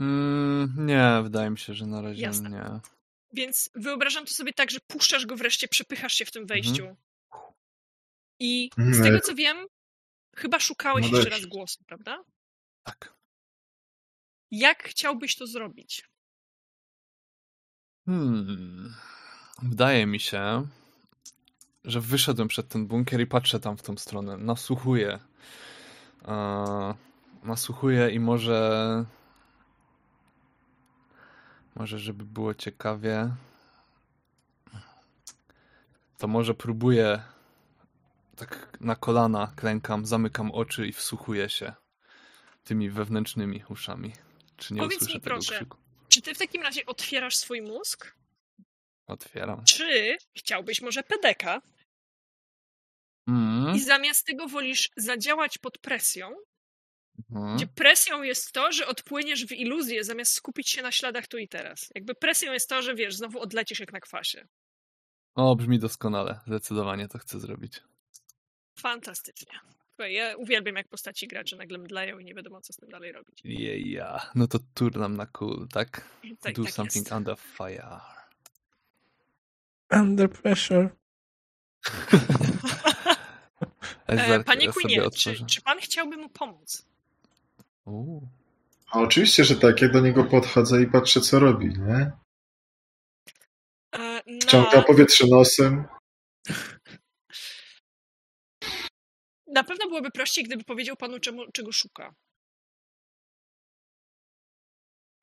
[0.00, 2.50] Mm, nie, wydaje mi się, że na razie Jasne.
[2.50, 2.80] nie.
[3.32, 6.96] Więc wyobrażam to sobie tak, że puszczasz go wreszcie, przepychasz się w tym wejściu.
[8.40, 9.56] I z tego co wiem,
[10.36, 12.24] chyba szukałeś No jeszcze raz głosu, prawda?
[12.82, 13.14] Tak.
[14.50, 16.08] Jak chciałbyś to zrobić?
[18.06, 18.94] Hmm.
[19.62, 20.66] Wydaje mi się,
[21.84, 24.36] że wyszedłem przed ten bunkier i patrzę tam w tą stronę.
[24.36, 25.18] Nasłuchuję.
[26.24, 26.94] E,
[27.42, 29.04] nasłuchuję i może.
[31.74, 33.30] Może, żeby było ciekawie.
[36.18, 37.22] To może próbuję.
[38.36, 41.72] Tak na kolana klękam, zamykam oczy i wsłuchuję się
[42.64, 44.12] tymi wewnętrznymi uszami.
[44.56, 45.54] Czy nie Powiedz mi tego proszę.
[45.54, 45.78] krzyku?
[46.08, 48.14] Czy ty w takim razie otwierasz swój mózg?
[49.06, 49.64] Otwieram.
[49.64, 51.62] Czy chciałbyś może pedeka
[53.28, 53.76] Mm.
[53.76, 56.34] i zamiast tego wolisz zadziałać pod presją,
[57.30, 57.56] Mhm.
[57.56, 61.48] gdzie presją jest to, że odpłyniesz w iluzję zamiast skupić się na śladach tu i
[61.48, 61.90] teraz.
[61.94, 64.46] Jakby presją jest to, że wiesz, znowu odlecisz jak na kwasie.
[65.34, 66.40] O, brzmi doskonale.
[66.46, 67.80] Zdecydowanie to chcę zrobić.
[68.78, 69.58] Fantastycznie.
[69.98, 73.40] Ja uwielbiam jak postaci graczy nagle mdleją i nie wiadomo co z tym dalej robić.
[73.44, 74.30] Yeah.
[74.34, 76.08] No to turnam na cool, tak?
[76.40, 77.12] Tak, Do tak something jest.
[77.16, 78.00] under fire.
[79.92, 80.88] Under pressure.
[84.06, 86.86] E, Panie Queenie, czy, czy pan chciałby mu pomóc?
[87.84, 88.28] Uuu.
[88.90, 89.82] A oczywiście, że tak.
[89.82, 92.10] Ja do niego podchodzę i patrzę, co robi, nie?
[93.94, 95.84] E, Wciąga Na, powietrze nosem.
[99.46, 102.14] na pewno byłoby prościej, gdyby powiedział panu, czemu, czego szuka.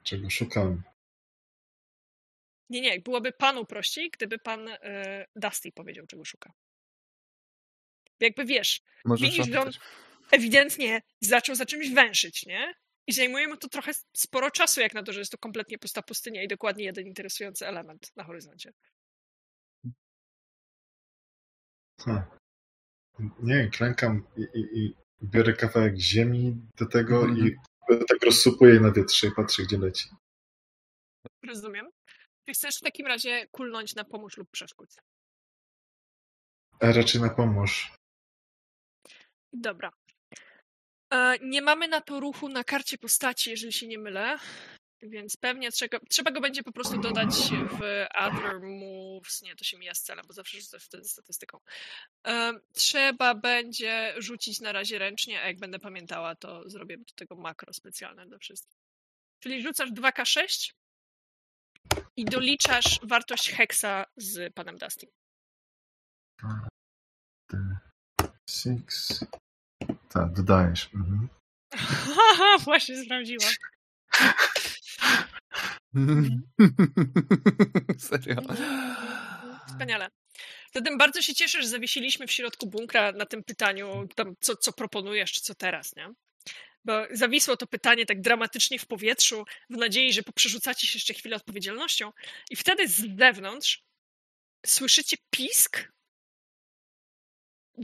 [0.03, 0.83] Czego szukam?
[2.69, 6.53] Nie, nie, byłoby panu prościej, gdyby pan e, Dusty powiedział, czego szuka.
[8.23, 9.71] Jakby wiesz, Możesz Widzisz, że on-
[10.31, 12.73] ewidentnie zaczął za czymś węszyć, nie?
[13.07, 16.01] I zajmuje mu to trochę sporo czasu, jak na to, że jest to kompletnie pusta
[16.01, 18.73] pustynia i dokładnie jeden interesujący element na horyzoncie.
[22.01, 22.37] Ha.
[23.39, 27.47] Nie klękam i, i, i biorę kawałek ziemi do tego Mhm.
[27.47, 27.55] i
[28.09, 30.09] tak rozsypuję na wietrze i patrzę, gdzie leci.
[31.47, 31.89] Rozumiem.
[32.47, 34.89] Czy chcesz w takim razie kulnąć na pomóż lub przeszkódź?
[36.79, 37.93] A raczej na pomóż.
[39.53, 39.91] Dobra.
[41.13, 44.37] E, Nie mamy na to ruchu na karcie postaci, jeżeli się nie mylę,
[45.01, 47.29] więc pewnie trzeba, trzeba go będzie po prostu dodać
[47.69, 47.81] w
[48.15, 49.41] other moves.
[49.41, 51.59] Nie, to się mija z celem, bo zawsze rzucę wtedy statystyką.
[52.27, 57.35] E, Trzeba będzie rzucić na razie ręcznie, a jak będę pamiętała, to zrobię do tego
[57.35, 58.77] makro specjalne dla wszystkich.
[59.39, 60.73] Czyli rzucasz 2K6
[62.15, 65.07] i doliczasz wartość heksa z panem Dusty.
[68.49, 69.19] Six.
[70.09, 70.89] Tak, dodajesz.
[70.95, 71.29] Mhm.
[71.73, 73.45] Haha, właśnie sprawdziła.
[77.97, 78.35] Serio.
[79.67, 80.09] Wspaniale.
[80.73, 84.73] Zatem bardzo się cieszę, że zawiesiliśmy w środku bunkra na tym pytaniu, tam, co, co
[84.73, 86.09] proponujesz, czy co teraz, nie?
[86.85, 91.35] Bo zawisło to pytanie tak dramatycznie w powietrzu, w nadziei, że poprzerzucacie się jeszcze chwilę
[91.35, 92.11] odpowiedzialnością.
[92.49, 93.83] I wtedy z zewnątrz
[94.65, 95.91] słyszycie pisk.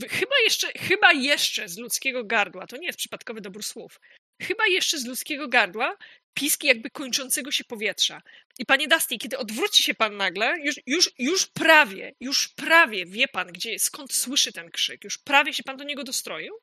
[0.10, 4.00] Chyba jeszcze, chyba jeszcze z ludzkiego gardła, to nie jest przypadkowy dobór słów,
[4.42, 5.98] chyba jeszcze z ludzkiego gardła
[6.34, 8.22] pisk jakby kończącego się powietrza.
[8.60, 13.28] I panie Dusty, kiedy odwróci się pan nagle, już, już, już prawie, już prawie wie
[13.28, 16.54] pan, gdzie, skąd słyszy ten krzyk, już prawie się pan do niego dostroił,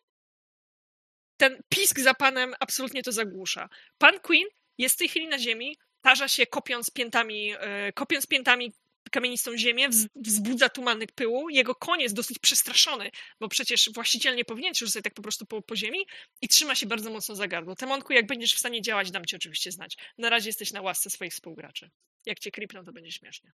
[1.37, 3.69] ten pisk za panem absolutnie to zagłusza.
[3.99, 4.47] Pan Queen
[4.79, 8.73] jest w tej chwili na ziemi, tarza się kopiąc piętami, e, kopiąc piętami
[9.11, 14.45] kamienistą ziemię, wz- wzbudza tumanek pyłu, jego koń jest dosyć przestraszony, bo przecież właściciel nie
[14.45, 16.07] powinien się rzucać tak po prostu po, po ziemi
[16.43, 17.75] i trzyma się bardzo mocno za gardło.
[17.77, 19.97] Temonku, jak będziesz w stanie działać, dam ci oczywiście znać.
[20.19, 21.91] Na razie jesteś na łasce swoich współgraczy.
[22.27, 23.53] Jak cię kripną, to będzie śmiesznie.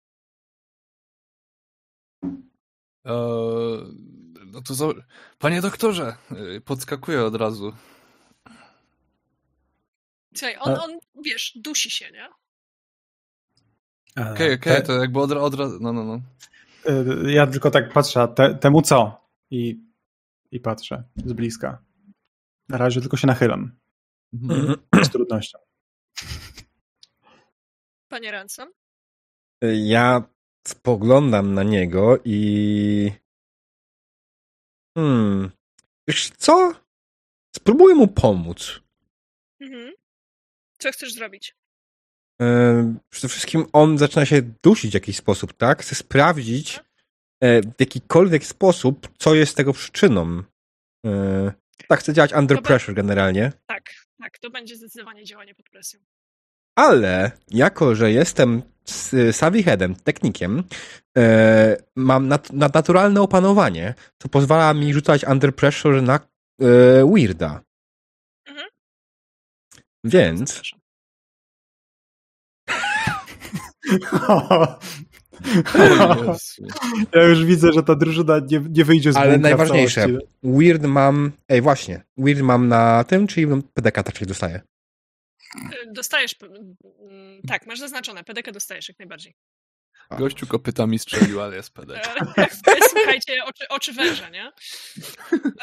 [3.05, 3.14] Eee,
[4.46, 4.86] no to za...
[5.38, 7.72] Panie doktorze, yy, podskakuję od razu.
[10.36, 12.28] Słuchaj, on, on wiesz, dusi się, nie?
[14.20, 15.78] E, Okej, okej, te- to jakby od, od razu...
[15.80, 16.20] No, no, no.
[16.86, 19.20] e, Ja tylko tak patrzę, te, temu co?
[19.50, 19.80] I,
[20.50, 21.78] I patrzę z bliska.
[22.68, 23.72] Na razie tylko się nachylam.
[24.34, 24.76] Mhm.
[25.04, 25.58] Z trudnością.
[28.08, 28.68] Panie Ransom?
[29.62, 30.22] Ja
[30.68, 33.12] spoglądam na niego i.
[34.98, 35.50] Hmm.
[36.08, 36.72] Wiesz co?
[37.56, 38.80] Spróbuję mu pomóc.
[39.60, 39.92] Mhm.
[40.78, 41.56] Co chcesz zrobić?
[42.41, 45.82] E, przede wszystkim on zaczyna się dusić w jakiś sposób, tak?
[45.82, 46.80] Chcę sprawdzić
[47.41, 50.43] e, w jakikolwiek sposób, co jest tego przyczyną.
[51.07, 51.53] E,
[51.88, 52.68] tak, chcę działać under Dobra.
[52.68, 53.53] pressure generalnie.
[53.66, 53.82] Tak,
[54.18, 56.01] tak, to będzie zdecydowanie działanie pod presją.
[56.78, 58.62] Ale jako, że jestem
[59.32, 60.64] Savvy Headem, technikiem,
[61.18, 67.61] e, mam nat naturalne opanowanie, co pozwala mi rzucać under pressure na e, Weirda.
[68.47, 68.68] Mhm.
[70.05, 70.51] Więc...
[70.51, 70.80] Zapraszam.
[77.14, 80.07] Ja już widzę, że ta drużyna nie, nie wyjdzie z Ale najważniejsze,
[80.43, 84.61] Weird mam, ej właśnie, Weird mam na tym, czyli PDK tak się dostaje.
[85.93, 86.34] Dostajesz,
[87.49, 89.34] tak, masz zaznaczone, PDK dostajesz jak najbardziej.
[90.18, 92.01] Gościu kopytami strzelił, ale jest PD.
[92.91, 94.53] Słuchajcie, oczy, oczy węża, nie?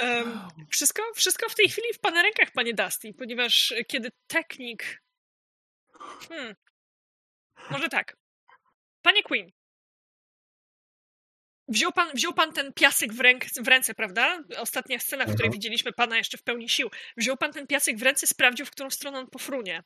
[0.01, 5.03] Um, wszystko, wszystko w tej chwili w pana rękach, panie Dusty, ponieważ kiedy technik...
[6.29, 6.55] Hmm,
[7.71, 8.17] może tak.
[9.01, 9.51] Panie Queen,
[11.69, 14.43] Wziął pan, wziął pan ten piasek w, ręk, w ręce, prawda?
[14.57, 15.53] Ostatnia scena, w której mhm.
[15.53, 16.89] widzieliśmy pana jeszcze w pełni sił.
[17.17, 19.83] Wziął pan ten piasek w ręce, sprawdził, w którą stronę on pofrunie.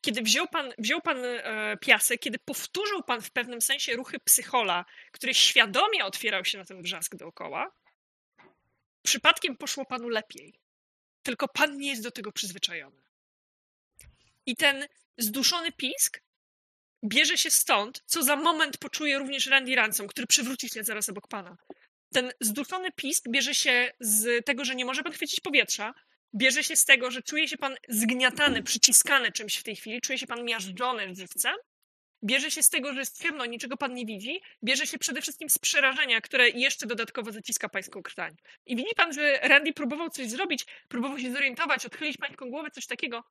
[0.00, 4.84] Kiedy wziął pan, wziął pan e, piasek, kiedy powtórzył pan w pewnym sensie ruchy psychola,
[5.12, 7.72] który świadomie otwierał się na ten wrzask dookoła,
[9.02, 10.54] przypadkiem poszło panu lepiej.
[11.22, 13.02] Tylko pan nie jest do tego przyzwyczajony.
[14.46, 14.86] I ten
[15.18, 16.20] zduszony pisk
[17.06, 21.28] bierze się stąd, co za moment poczuje również Randy Ransom, który przywróci się zaraz obok
[21.28, 21.56] pana.
[22.12, 25.94] Ten zduszony pisk bierze się z tego, że nie może pan chwycić powietrza,
[26.34, 30.18] bierze się z tego, że czuje się pan zgniatany, przyciskany czymś w tej chwili, czuje
[30.18, 31.52] się pan miażdżony w żywce,
[32.24, 35.50] bierze się z tego, że jest ciemno, niczego pan nie widzi, bierze się przede wszystkim
[35.50, 38.36] z przerażenia, które jeszcze dodatkowo zaciska pańską krtań.
[38.66, 42.86] I widzi pan, że Randy próbował coś zrobić, próbował się zorientować, odchylić pańską głowę, coś
[42.86, 43.24] takiego,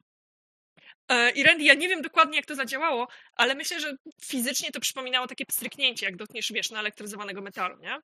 [1.36, 5.28] I Randy, ja nie wiem dokładnie, jak to zadziałało, ale myślę, że fizycznie to przypominało
[5.28, 8.00] takie pstryknięcie, jak dotkniesz, wiesz, naelektryzowanego metalu, nie?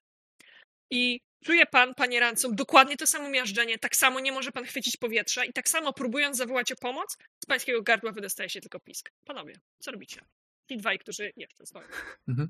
[0.90, 4.96] I czuje pan, panie Ransom, dokładnie to samo miażdżenie, tak samo nie może pan chwycić
[4.96, 9.10] powietrza i tak samo próbując zawołać o pomoc, z pańskiego gardła wydostaje się tylko pisk.
[9.26, 10.20] Panowie, co robicie?
[10.68, 11.86] Ci dwaj, którzy jeszcze stoją.
[12.28, 12.48] Mhm.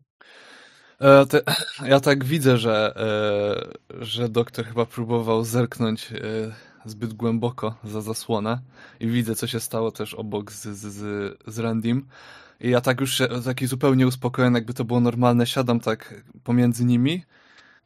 [1.00, 1.26] E,
[1.84, 6.16] ja tak widzę, że, e, że doktor chyba próbował zerknąć e,
[6.84, 8.60] zbyt głęboko za zasłonę
[9.00, 12.06] i widzę, co się stało też obok z, z, z Randym.
[12.60, 16.84] I ja tak już się, taki zupełnie uspokojony, jakby to było normalne, siadam tak pomiędzy
[16.84, 17.24] nimi,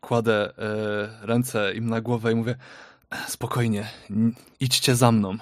[0.01, 2.57] kładę e, ręce im na głowę i mówię
[3.29, 3.89] spokojnie,
[4.61, 5.37] idźcie za mną.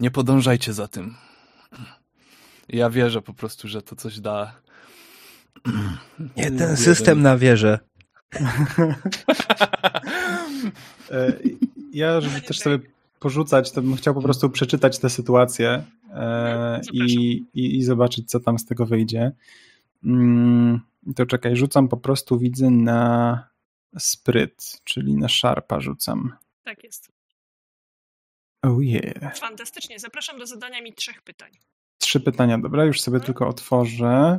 [0.00, 1.14] Nie podążajcie za tym.
[2.68, 4.52] I ja wierzę po prostu, że to coś da.
[6.36, 7.78] Nie ten system na wieżę.
[11.94, 12.78] Ja, żeby też sobie
[13.20, 18.40] porzucać, to bym chciał po prostu przeczytać tę sytuację e, i, i, i, zobaczyć, co
[18.40, 19.32] tam z tego wyjdzie.
[20.04, 20.80] Mm,
[21.16, 23.48] to czekaj, rzucam po prostu, widzę na
[23.98, 26.32] spryt, czyli na szarpa rzucam.
[26.64, 27.12] Tak jest.
[28.62, 29.38] Oh yeah.
[29.38, 29.98] Fantastycznie.
[29.98, 31.50] Zapraszam do zadania mi trzech pytań.
[31.98, 33.26] Trzy pytania, dobra, już sobie hmm.
[33.26, 34.38] tylko otworzę.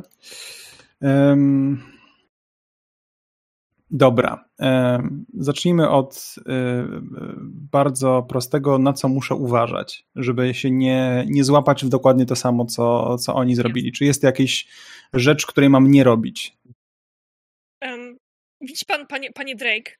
[1.00, 1.82] Um,
[3.90, 4.44] Dobra.
[5.34, 6.86] Zacznijmy od e,
[7.72, 12.64] bardzo prostego, na co muszę uważać, żeby się nie, nie złapać w dokładnie to samo,
[12.64, 13.92] co, co oni zrobili.
[13.92, 14.68] Czy jest jakaś
[15.12, 16.56] rzecz, której mam nie robić?
[17.82, 18.18] Um,
[18.60, 19.92] widzi pan, panie, panie Drake,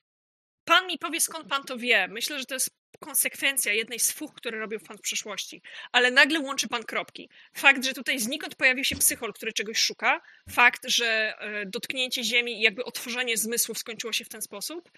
[0.67, 2.09] pan mi powie, skąd pan to wie.
[2.09, 5.63] Myślę, że to jest konsekwencja jednej z fuch, które robił pan w przeszłości,
[5.93, 7.29] ale nagle łączy pan kropki.
[7.55, 12.59] Fakt, że tutaj znikąd pojawił się psychol, który czegoś szuka, fakt, że e, dotknięcie ziemi
[12.59, 14.91] i jakby otworzenie zmysłów skończyło się w ten sposób,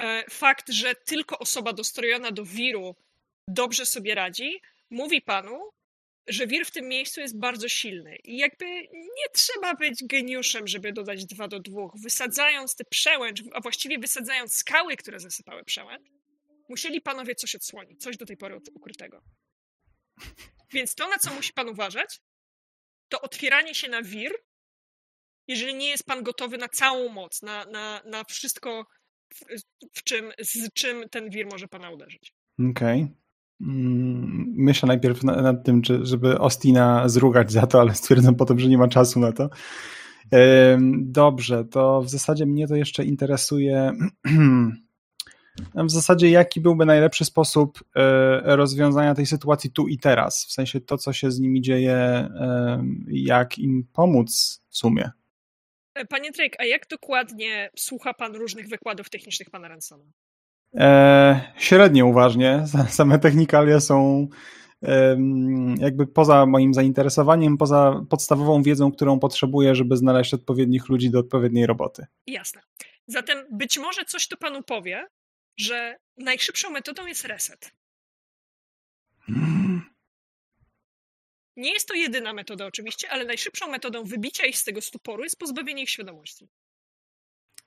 [0.00, 2.96] e, fakt, że tylko osoba dostrojona do wiru
[3.48, 4.60] dobrze sobie radzi,
[4.90, 5.70] mówi panu,
[6.28, 8.16] że wir w tym miejscu jest bardzo silny.
[8.24, 11.92] I jakby nie trzeba być geniuszem, żeby dodać dwa do dwóch.
[12.02, 16.08] Wysadzając te przełęcz, a właściwie wysadzając skały, które zasypały przełęcz,
[16.68, 19.22] musieli panowie coś odsłonić, coś do tej pory ukrytego.
[20.72, 22.20] Więc to, na co musi pan uważać,
[23.08, 24.32] to otwieranie się na wir,
[25.48, 28.86] jeżeli nie jest pan gotowy na całą moc, na, na, na wszystko,
[29.34, 29.40] w,
[29.94, 32.32] w czym, z czym ten wir może pana uderzyć.
[32.70, 33.02] Okej.
[33.02, 33.25] Okay.
[33.60, 38.78] Mm, myślę najpierw nad tym, żeby Ostina zrugać za to, ale stwierdzam potem, że nie
[38.78, 39.50] ma czasu na to.
[41.00, 43.92] Dobrze, to w zasadzie mnie to jeszcze interesuje
[45.74, 50.80] w zasadzie jaki byłby najlepszy sposób e, rozwiązania tej sytuacji tu i teraz, w sensie
[50.80, 52.28] to, co się z nimi dzieje,
[53.08, 55.10] jak im pomóc w sumie.
[55.94, 60.04] E, panie Drake, a jak dokładnie słucha pan różnych wykładów technicznych pana Ransoma?
[60.74, 62.64] E, średnio uważnie.
[62.88, 64.28] Same technikalia są
[64.82, 65.18] e,
[65.78, 71.66] jakby poza moim zainteresowaniem, poza podstawową wiedzą, którą potrzebuję, żeby znaleźć odpowiednich ludzi do odpowiedniej
[71.66, 72.06] roboty.
[72.26, 72.62] Jasne.
[73.06, 75.06] Zatem być może coś to panu powie,
[75.56, 77.72] że najszybszą metodą jest reset.
[81.56, 85.38] Nie jest to jedyna metoda oczywiście, ale najszybszą metodą wybicia ich z tego stuporu jest
[85.38, 86.48] pozbawienie ich świadomości.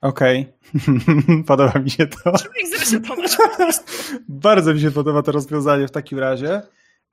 [0.01, 1.43] Okej, okay.
[1.47, 2.33] podoba mi się to.
[4.29, 6.61] Bardzo mi się podoba to rozwiązanie w takim razie.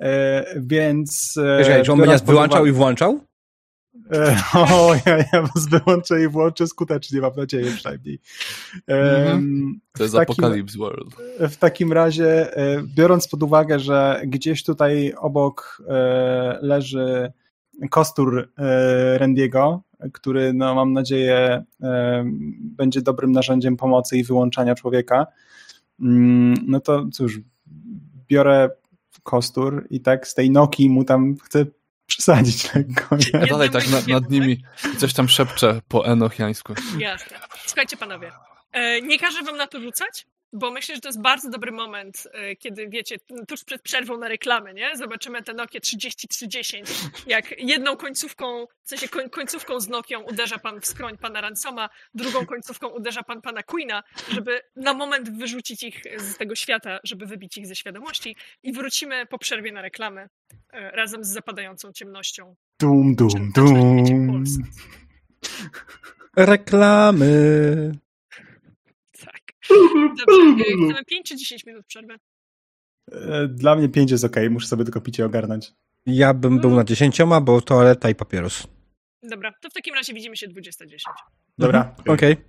[0.01, 1.35] E, więc.
[1.37, 3.21] E, Wiesz, że on będzie nas wyłączał i włączał?
[4.13, 8.21] E, o, ja, ja was wyłączę i włączę skutecznie, mam nadzieję przynajmniej.
[8.89, 9.73] Mm-hmm.
[9.93, 11.17] To jest takim, Apocalypse World.
[11.41, 17.33] W takim razie, e, biorąc pod uwagę, że gdzieś tutaj obok e, leży
[17.91, 18.53] kostur
[19.17, 21.65] Randiego, który no, mam nadzieję
[22.61, 25.27] będzie dobrym narzędziem pomocy i wyłączania człowieka,
[26.01, 27.41] mm, no to cóż,
[28.29, 28.71] biorę
[29.23, 31.67] kostur i tak z tej noki mu tam chcę
[32.07, 33.17] przesadzić lekko.
[33.35, 33.47] Nie?
[33.47, 34.63] Dalej tak nad, nad nimi
[34.99, 36.75] coś tam szepcze po enochiańsku.
[36.99, 37.37] Jasne.
[37.67, 38.33] Słuchajcie panowie,
[38.73, 40.27] e, nie każę wam na to rzucać,
[40.59, 43.17] bo myślę, że to jest bardzo dobry moment, e, kiedy wiecie,
[43.49, 44.97] tuż przed przerwą na reklamę, nie?
[44.97, 46.83] Zobaczymy te Nokia 3030,
[47.27, 52.47] jak jedną końcówką, w sensie końcówką z Nokią uderza pan w skroń pana Ransoma, drugą
[52.47, 57.59] końcówką uderza pan pana Queena, żeby na moment wyrzucić ich z tego świata, żeby wybić
[57.59, 60.29] ich ze świadomości i wrócimy po przerwie na reklamę
[60.73, 62.57] e, razem z zapadającą ciemnością.
[62.81, 64.45] Dum, dum, dum.
[66.37, 68.06] Reklamy.
[69.71, 72.17] Dobrze, chcemy 5 czy 10 minut przerwy?
[73.13, 75.73] E, dla mnie 5 jest ok, muszę sobie tylko picie ogarnąć.
[76.07, 78.67] Ja bym był na 10, bo toaleta i papieros.
[79.23, 80.97] Dobra, to w takim razie widzimy się 20.10.
[81.59, 81.79] Dobra.
[81.79, 82.17] Mhm.
[82.17, 82.33] Okej.
[82.33, 82.45] Okay.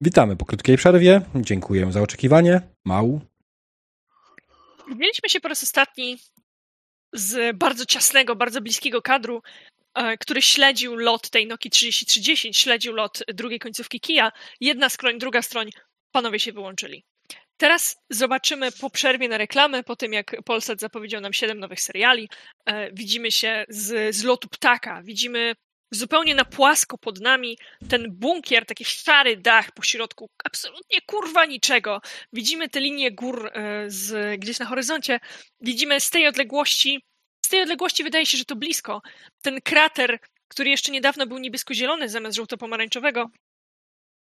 [0.00, 1.20] Witamy po krótkiej przerwie.
[1.34, 2.60] Dziękuję za oczekiwanie.
[2.84, 3.20] Mał.
[4.88, 6.18] Widzieliśmy się po raz ostatni
[7.12, 9.42] z bardzo ciasnego, bardzo bliskiego kadru
[10.20, 14.32] który śledził lot tej Noki 3310, śledził lot drugiej końcówki kija.
[14.60, 15.70] Jedna skroń, druga stroń,
[16.12, 17.04] panowie się wyłączyli.
[17.56, 22.28] Teraz zobaczymy po przerwie na reklamę, po tym jak Polsat zapowiedział nam 7 nowych seriali,
[22.64, 25.54] e, widzimy się z, z lotu ptaka, widzimy
[25.90, 32.00] zupełnie na płasko pod nami ten bunkier, taki szary dach po środku, absolutnie kurwa niczego.
[32.32, 35.20] Widzimy te linie gór e, z, gdzieś na horyzoncie,
[35.60, 37.04] widzimy z tej odległości
[37.52, 39.02] tej odległości wydaje się, że to blisko.
[39.42, 43.30] Ten krater, który jeszcze niedawno był niebiesko-zielony zamiast żółto-pomarańczowego,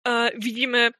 [0.08, 0.90] e, widzimy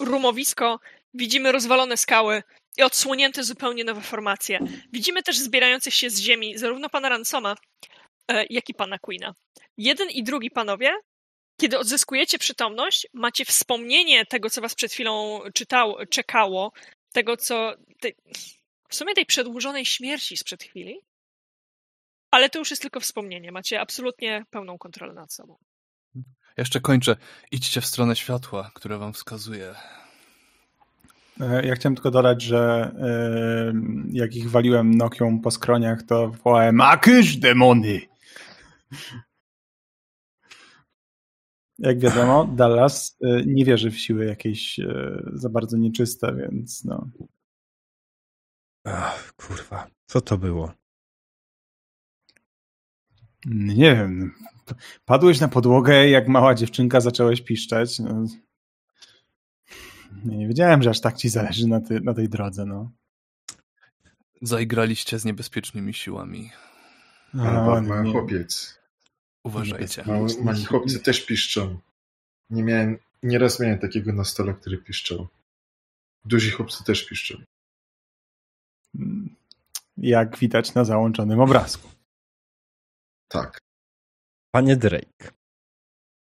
[0.00, 0.80] rumowisko,
[1.14, 2.42] widzimy rozwalone skały
[2.76, 4.58] i odsłonięte zupełnie nowe formacje.
[4.92, 7.54] Widzimy też zbierających się z ziemi zarówno pana Ransoma,
[8.30, 9.34] e, jak i pana Queena.
[9.78, 10.94] Jeden i drugi panowie,
[11.60, 15.40] kiedy odzyskujecie przytomność, macie wspomnienie tego, co was przed chwilą
[16.10, 16.72] czekało,
[17.12, 17.74] tego, co.
[18.88, 21.00] W sumie tej przedłużonej śmierci sprzed chwili,
[22.30, 23.52] ale to już jest tylko wspomnienie.
[23.52, 25.56] Macie absolutnie pełną kontrolę nad sobą.
[26.56, 27.16] Jeszcze kończę.
[27.50, 29.74] Idźcie w stronę światła, które wam wskazuje.
[31.40, 33.74] E, ja chciałem tylko dodać, że yy,
[34.12, 38.00] jak ich waliłem Nokią po skroniach, to wołałem Akysz demony!
[41.78, 47.08] Jak wiadomo, Dallas yy, nie wierzy w siły jakieś yy, za bardzo nieczyste, więc no.
[48.84, 50.72] Ach, kurwa, co to było?
[53.44, 54.34] Nie wiem.
[55.04, 57.98] Padłeś na podłogę, jak mała dziewczynka zaczęłaś piszczeć.
[57.98, 58.26] No.
[60.24, 62.66] Nie wiedziałem, że aż tak ci zależy na, ty, na tej drodze.
[62.66, 62.90] No.
[64.42, 66.50] Zaigraliście z niebezpiecznymi siłami.
[67.34, 68.78] No, mały chłopiec.
[69.44, 70.04] Uważajcie.
[70.06, 71.78] Mały, mali chłopcy też piszczą.
[72.50, 75.28] Nie miałem, nieraz miałem takiego na stole, który piszczał.
[76.24, 77.34] Duzi chłopcy też piszczą.
[79.96, 81.95] Jak widać na załączonym obrazku.
[83.28, 83.58] Tak.
[84.54, 85.30] Panie Drake,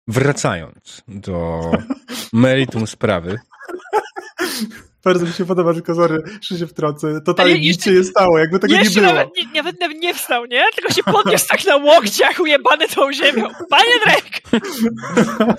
[0.08, 1.60] wracając do
[2.32, 3.38] meritum sprawy.
[5.04, 7.20] Bardzo mi się podoba, tylko sorry, że się wtrącę.
[7.20, 9.06] Totalnie nic się nie stało, jakby tego nie było.
[9.06, 10.64] Nawet, nie, nawet, nawet nie wstał, nie?
[10.76, 13.48] Tylko się podniósł tak na łokciach, ujebany tą ziemią.
[13.70, 14.60] Panie Drake!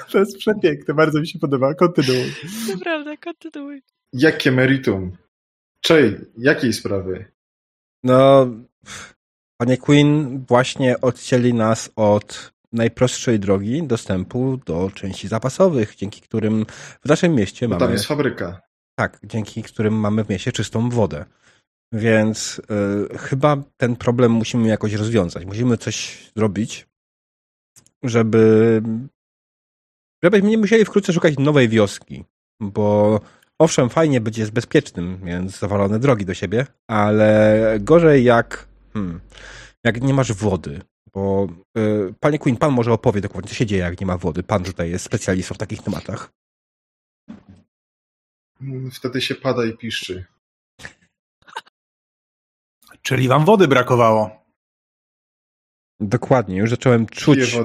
[0.12, 1.74] to jest przepiękne, bardzo mi się podoba.
[1.74, 2.34] Kontynuuj.
[2.70, 3.82] Naprawdę, kontynuuj.
[4.14, 5.18] Jakie meritum?
[5.82, 7.32] Czej, jakiej sprawy?
[8.04, 8.48] No,
[9.62, 16.66] Panie Queen, właśnie odcięli nas od najprostszej drogi dostępu do części zapasowych, dzięki którym
[17.06, 17.80] w naszym mieście mamy.
[17.80, 18.62] Tam jest fabryka.
[18.96, 21.26] Tak, dzięki którym mamy w mieście czystą wodę.
[21.94, 22.62] Więc
[23.14, 25.46] y, chyba ten problem musimy jakoś rozwiązać.
[25.46, 26.88] Musimy coś zrobić,
[28.04, 28.82] żeby.
[30.24, 32.24] żebyśmy nie musieli wkrótce szukać nowej wioski.
[32.62, 33.20] Bo
[33.60, 39.20] owszem, fajnie być jest bezpiecznym, więc zawalone drogi do siebie, ale gorzej jak Hmm.
[39.84, 40.82] Jak nie masz wody,
[41.14, 44.44] bo y, panie Queen, pan może opowie dokładnie, co się dzieje, jak nie ma wody.
[44.44, 46.32] Pan tutaj jest specjalistą w takich tematach.
[48.94, 50.26] Wtedy się pada i piszczy.
[53.02, 54.46] Czyli wam wody brakowało.
[56.00, 57.58] Dokładnie, już zacząłem czuć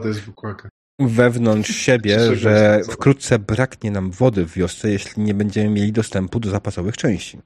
[0.99, 6.51] wewnątrz siebie, że wkrótce braknie nam wody w wiosce, jeśli nie będziemy mieli dostępu do
[6.51, 7.39] zapasowych części.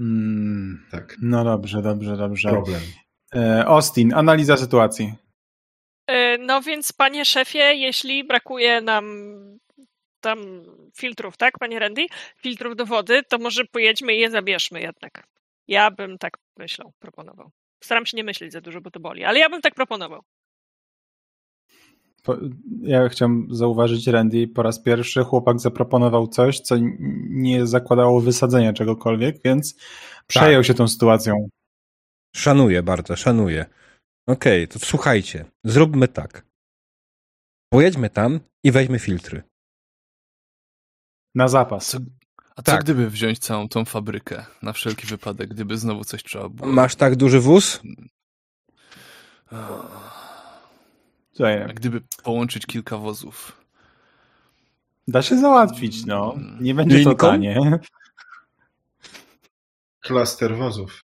[0.00, 2.48] Mm, Tak, no dobrze, dobrze, dobrze.
[2.48, 2.80] problem.
[3.34, 5.14] E, Austin, analiza sytuacji.
[6.06, 9.04] E, No więc, panie szefie, jeśli brakuje nam
[10.20, 10.38] tam
[10.96, 12.06] filtrów, tak, panie Randy?
[12.36, 15.26] Filtrów do wody, to może pojedźmy i je zabierzmy jednak.
[15.68, 17.50] Ja bym tak myślał, proponował.
[17.84, 20.22] Staram się nie myśleć za dużo, bo to boli, ale ja bym tak proponował.
[22.80, 26.74] Ja chciałem zauważyć, Randy, po raz pierwszy chłopak zaproponował coś, co
[27.28, 29.76] nie zakładało wysadzenia czegokolwiek, więc
[30.26, 31.48] przejął się tą sytuacją.
[32.36, 33.66] Szanuję bardzo, szanuję.
[34.26, 36.46] Okej, to słuchajcie, zróbmy tak.
[37.72, 39.42] Pojedźmy tam i weźmy filtry.
[41.34, 41.96] Na zapas.
[42.56, 42.82] A co Tak.
[42.84, 46.72] gdyby wziąć całą tą fabrykę na wszelki wypadek, gdyby znowu coś trzeba było?
[46.72, 47.80] Masz tak duży wóz?
[51.40, 53.62] A gdyby połączyć kilka wozów?
[55.08, 56.34] da się załatwić, no.
[56.60, 57.80] Nie będzie to tanie.
[60.00, 61.04] Klaster wozów.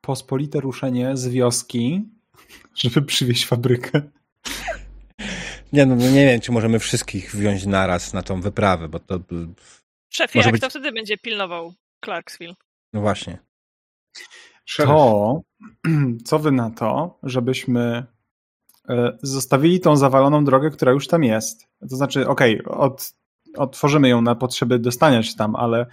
[0.00, 2.04] Pospolite ruszenie z wioski,
[2.74, 4.02] żeby przywieźć fabrykę.
[5.72, 9.20] Nie, no nie wiem, czy możemy wszystkich wziąć naraz na tą wyprawę, bo to...
[10.10, 12.54] Szefie, jak być- to wtedy będzie pilnował Clarksville?
[12.92, 13.38] No właśnie.
[14.64, 14.88] Szeryf.
[14.88, 15.40] To,
[16.24, 18.06] co wy na to, żebyśmy
[18.88, 21.68] e, zostawili tą zawaloną drogę, która już tam jest.
[21.90, 23.14] To znaczy, okej, od,
[23.56, 25.86] otworzymy ją na potrzeby dostania się tam, ale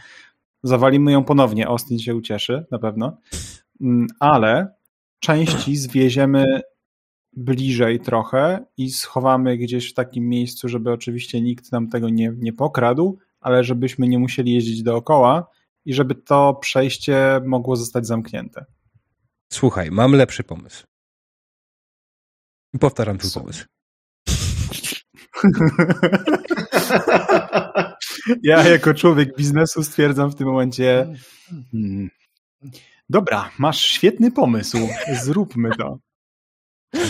[0.63, 1.67] zawalimy ją ponownie.
[1.67, 3.17] Austin się ucieszy, na pewno.
[3.81, 4.73] Mm, Ale
[5.19, 6.61] części zwieziemy
[7.33, 12.53] bliżej trochę i schowamy gdzieś w takim miejscu, żeby oczywiście nikt nam tego nie, nie
[12.53, 15.47] pokradł, ale żebyśmy nie musieli jeździć dookoła
[15.85, 18.65] i żeby to przejście mogło zostać zamknięte.
[19.51, 20.83] Słuchaj, mam lepszy pomysł.
[22.79, 23.65] Powtarzam twój pomysł.
[28.43, 31.13] Ja jako człowiek biznesu stwierdzam w tym momencie.
[31.71, 32.09] Hmm.
[33.09, 34.77] Dobra, masz świetny pomysł.
[35.21, 35.97] Zróbmy to.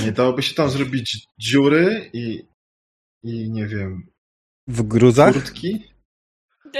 [0.05, 2.43] Nie dałoby się tam zrobić dziury i,
[3.23, 4.07] i nie wiem,
[4.67, 5.33] W gruzach?
[5.33, 5.83] kurtki?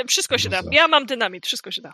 [0.08, 0.62] Wszystko się da.
[0.72, 1.94] Ja mam dynamit, wszystko się da.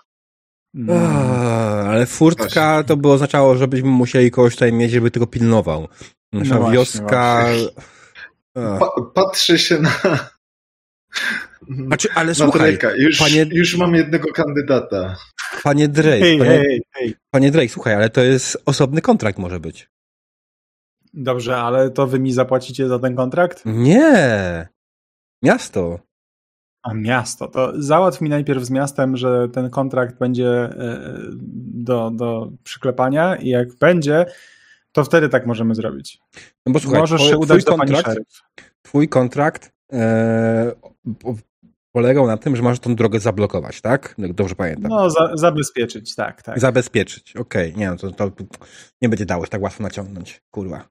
[0.90, 5.88] Ah, ale furtka to by oznaczało, żebyśmy musieli kogoś tutaj mieć, żeby tego pilnował.
[6.34, 7.46] Nasza No właśnie, wioska...
[8.56, 8.80] Ah.
[8.80, 9.92] Pa, patrzę się na,
[11.88, 12.78] Znaczy, ale na słuchaj.
[12.98, 15.16] Już, panie- już mam jednego kandydata.
[15.64, 17.16] panie Drake, Hej, panie, hej, hej.
[17.30, 19.90] panie Drake, słuchaj, ale to jest osobny kontrakt może być.
[21.14, 23.62] Dobrze, ale to wy mi zapłacicie za ten kontrakt?
[23.66, 24.68] Nie!
[25.44, 26.00] Miasto.
[26.90, 27.48] A miasto.
[27.48, 31.00] To załatw mi najpierw z miastem, że ten kontrakt będzie e,
[31.74, 34.26] do, do przyklepania i jak będzie,
[34.92, 36.20] to wtedy tak możemy zrobić.
[36.66, 38.28] No bo słuchaj, Możesz się udać do pani kontrakt, szeryf.
[38.82, 40.72] twój kontrakt e,
[41.20, 41.36] po-
[41.92, 44.16] polegał na tym, że masz tą drogę zablokować, tak?
[44.18, 44.90] Dobrze pamiętam.
[44.90, 46.60] No, za, zabezpieczyć, tak, tak.
[46.60, 47.76] Zabezpieczyć, okej.
[47.76, 48.32] Nie no, to, to
[49.02, 50.88] nie będzie dało się tak łatwo naciągnąć, kurwa.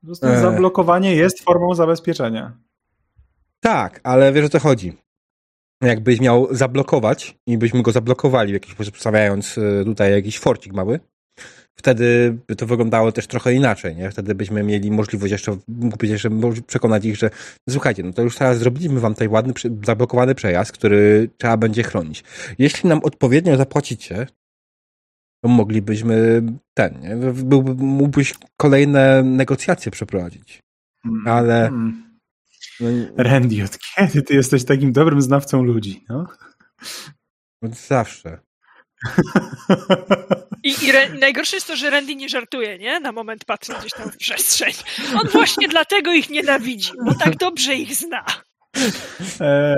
[0.00, 0.40] Po prostu E.
[0.40, 2.52] zablokowanie jest formą zabezpieczenia.
[3.60, 4.92] Tak, ale wiesz o co chodzi.
[5.82, 11.00] Jakbyś miał zablokować i byśmy go zablokowali jakiś sposób, stawiając y, tutaj jakiś forcik mały,
[11.78, 14.10] wtedy by to wyglądało też trochę inaczej, nie?
[14.10, 16.30] Wtedy byśmy mieli możliwość jeszcze, mógłbyś jeszcze
[16.66, 17.30] przekonać ich, że
[17.68, 19.52] słuchajcie, no to już teraz zrobiliśmy wam tutaj ładny,
[19.84, 22.24] zablokowany przejazd, który trzeba będzie chronić.
[22.58, 24.26] Jeśli nam odpowiednio zapłacicie,
[25.44, 26.42] to moglibyśmy
[26.74, 27.16] ten, nie?
[27.32, 30.60] Byłby, mógłbyś kolejne negocjacje przeprowadzić.
[31.04, 31.28] Mm.
[31.28, 32.09] Ale- Mm.
[32.80, 36.04] No, Randy, od kiedy ty jesteś takim dobrym znawcą ludzi?
[36.08, 36.26] No?
[37.62, 38.38] zawsze.
[40.64, 43.00] I, i, Re- i najgorsze jest to, że Randy nie żartuje, nie?
[43.00, 44.72] Na moment patrzy gdzieś tam w przestrzeń.
[45.14, 48.24] On właśnie dlatego ich nienawidzi, bo tak dobrze ich zna.
[49.40, 49.76] E,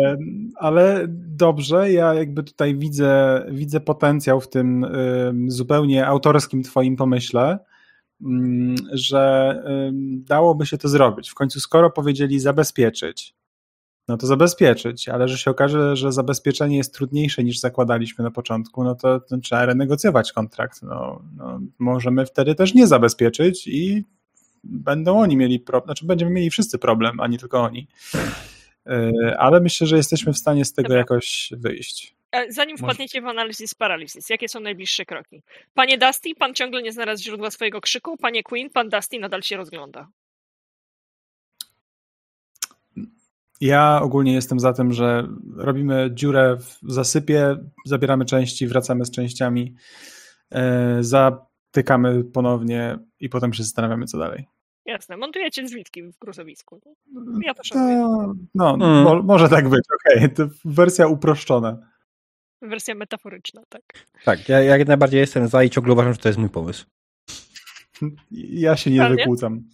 [0.57, 1.05] ale
[1.37, 7.59] dobrze, ja jakby tutaj widzę, widzę potencjał w tym ym, zupełnie autorskim twoim pomyśle,
[8.93, 9.55] że
[9.89, 11.31] ym, dałoby się to zrobić.
[11.31, 13.35] W końcu skoro powiedzieli zabezpieczyć,
[14.09, 18.85] no to zabezpieczyć, ale że się okaże, że zabezpieczenie jest trudniejsze niż zakładaliśmy na początku,
[18.85, 20.83] no to, to trzeba renegocjować kontrakt.
[20.83, 24.05] No, no, możemy wtedy też nie zabezpieczyć i
[24.65, 27.89] będą oni mieli problem, znaczy będziemy mieli wszyscy problem, a nie tylko oni.
[28.87, 32.17] Yy, Ale myślę, że jesteśmy w stanie z tego jakoś wyjść.
[32.33, 35.43] E, Zanim Może- wpadniecie w analizis paralysis, jakie są najbliższe kroki?
[35.75, 38.17] Panie Dusty, pan ciągle nie znalazł źródła swojego krzyku.
[38.17, 40.09] Panie Queen, pan Dusty nadal się rozgląda.
[43.61, 47.57] Ja ogólnie jestem za tym, że robimy dziurę w zasypie,
[47.87, 49.75] zabieramy części, wracamy z częściami,
[50.53, 54.47] e, zatykamy ponownie i potem się zastanawiamy, co dalej.
[54.87, 56.81] Jasne, montujecie drzwitki w gruzowisku.
[57.45, 57.97] Ja to szanuję.
[58.55, 59.03] No, no Mm.
[59.05, 60.33] mo, może tak być, okej.
[60.35, 61.92] To wersja uproszczona.
[62.63, 63.83] Wersja metaforyczna, tak.
[64.25, 66.87] Tak, ja, ja jak najbardziej jestem za i ciągle uważam, że to jest mój pomysł.
[68.31, 69.17] Ja się nie Panie?
[69.17, 69.69] wykłócam.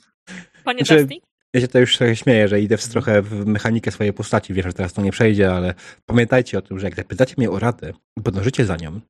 [0.65, 1.21] Panie Znaczy- Dusty?
[1.55, 4.55] Ja się to już trochę śmieję, że idę w, trochę w mechanikę swojej postaci.
[4.55, 5.75] Wiem, że teraz to nie przejdzie, ale
[6.07, 9.01] pamiętajcie o tym, że jak zapytacie mnie o radę i podążycie za nią,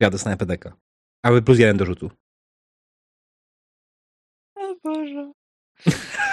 [0.00, 0.72] ja dostanę PDK.
[1.24, 2.10] A wy plus jeden do rzutu.
[4.56, 5.32] O Boże.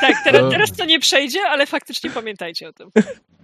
[0.02, 0.50] Tak, teraz, No.
[0.50, 2.90] teraz to nie przejdzie, ale faktycznie pamiętajcie o tym.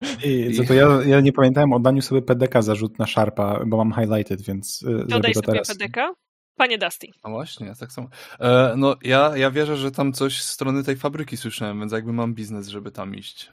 [0.24, 3.60] I za to ja, ja nie pamiętałem o daniu sobie PDK za rzut na Sharpa,
[3.66, 5.68] bo mam highlighted, więc y, To sobie teraz.
[5.68, 6.14] PDK.
[6.56, 7.06] Panie Dusty.
[7.22, 8.08] A właśnie, tak samo.
[8.40, 12.12] E, no, ja, ja wierzę, że tam coś z strony tej fabryki słyszałem, więc jakby
[12.12, 13.50] mam biznes, żeby tam iść.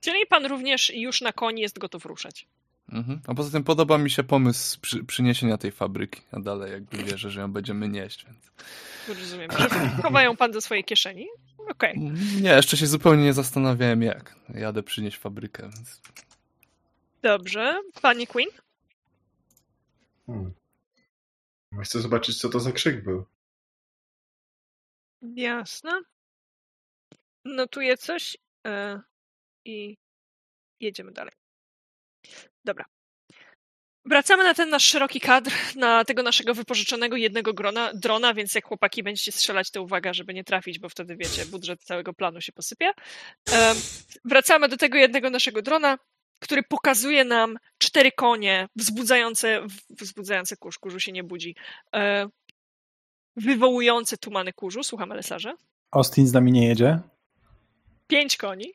[0.00, 2.46] Czyli pan również już na koni jest gotów ruszać.
[2.92, 3.20] Mhm.
[3.26, 7.30] A poza tym podoba mi się pomysł przy, przyniesienia tej fabryki, a dalej jakby wierzę,
[7.30, 8.50] że ją będziemy nieść, więc...
[9.20, 9.68] Rozumiem, że
[10.02, 11.26] chowają pan do swojej kieszeni.
[11.70, 11.98] Okej.
[12.42, 14.34] Nie, jeszcze się zupełnie nie zastanawiałem jak.
[14.48, 16.00] Jadę przynieść fabrykę, więc...
[17.22, 17.80] Dobrze.
[18.02, 18.48] Pani Queen?
[20.26, 20.54] Hmm.
[21.84, 23.24] Chcę zobaczyć, co to za krzyk był.
[25.22, 26.00] Jasne.
[27.44, 28.36] Notuję coś
[28.66, 29.00] e,
[29.64, 29.96] i
[30.80, 31.32] jedziemy dalej.
[32.64, 32.84] Dobra.
[34.08, 38.64] Wracamy na ten nasz szeroki kadr, na tego naszego wypożyczonego jednego grona, drona, więc jak
[38.64, 42.52] chłopaki będziecie strzelać, to uwaga, żeby nie trafić, bo wtedy wiecie, budżet całego planu się
[42.52, 42.92] posypie.
[44.24, 45.98] Wracamy do tego jednego naszego drona,
[46.38, 51.56] który pokazuje nam cztery konie wzbudzające, wzbudzające kurz, kurzu się nie budzi,
[51.94, 52.28] e,
[53.36, 54.84] wywołujące tumany kurzu.
[54.84, 55.54] Słuchamy lesarze.
[55.90, 56.98] Austin z nami nie jedzie.
[58.06, 58.72] Pięć koni.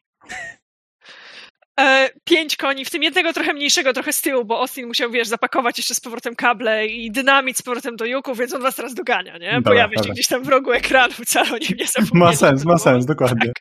[1.79, 5.27] E, pięć koni, w tym jednego trochę mniejszego, trochę z tyłu, bo Austin musiał, wiesz,
[5.27, 8.93] zapakować jeszcze z powrotem kable i dynamit z powrotem do juku, więc on was teraz
[8.93, 9.61] dogania, nie?
[9.61, 12.19] Pojawia się gdzieś tam w rogu ekranu, wcale o nim nie zapomnieli.
[12.19, 13.51] Ma sens, ma sens, dokładnie.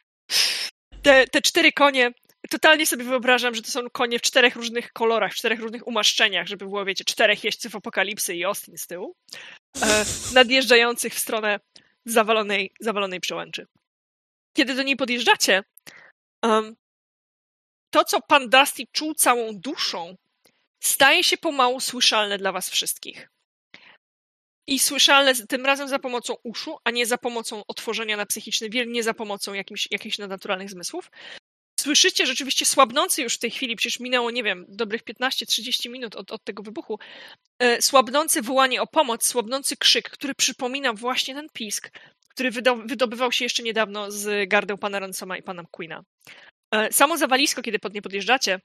[1.02, 2.10] te, te cztery konie,
[2.50, 6.46] totalnie sobie wyobrażam, że to są konie w czterech różnych kolorach, w czterech różnych umaszczeniach,
[6.46, 9.14] żeby było, wiecie, czterech jeźdźców apokalipsy i Austin z tyłu,
[9.82, 11.60] e, nadjeżdżających w stronę
[12.04, 13.66] zawalonej, zawalonej przełęczy.
[14.56, 15.62] Kiedy do niej podjeżdżacie,
[16.42, 16.76] em,
[17.92, 20.16] to, co pan Dusty czuł całą duszą,
[20.80, 23.28] staje się pomału słyszalne dla was wszystkich.
[24.66, 28.86] I słyszalne tym razem za pomocą uszu, a nie za pomocą otworzenia na psychiczny wir,
[28.86, 31.10] nie za pomocą jakimś, jakichś nadnaturalnych zmysłów.
[31.80, 36.32] Słyszycie rzeczywiście słabnący już w tej chwili, przecież minęło, nie wiem, dobrych 15-30 minut od,
[36.32, 36.98] od tego wybuchu,
[37.58, 41.90] e, słabnący wołanie o pomoc, słabnący krzyk, który przypomina właśnie ten pisk,
[42.28, 46.04] który wydo- wydobywał się jeszcze niedawno z gardeł pana Ransoma i pana Queena.
[46.72, 48.60] E, Samo zawalisko, kiedy pod nie podjeżdżacie,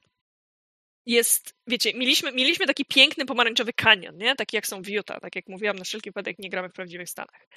[1.06, 4.36] jest, wiecie, mieliśmy, mieliśmy taki piękny pomarańczowy kanion, nie?
[4.36, 7.10] Taki jak są w Utah, tak jak mówiłam, na wszelki wypadek nie gramy w prawdziwych
[7.10, 7.48] Stanach.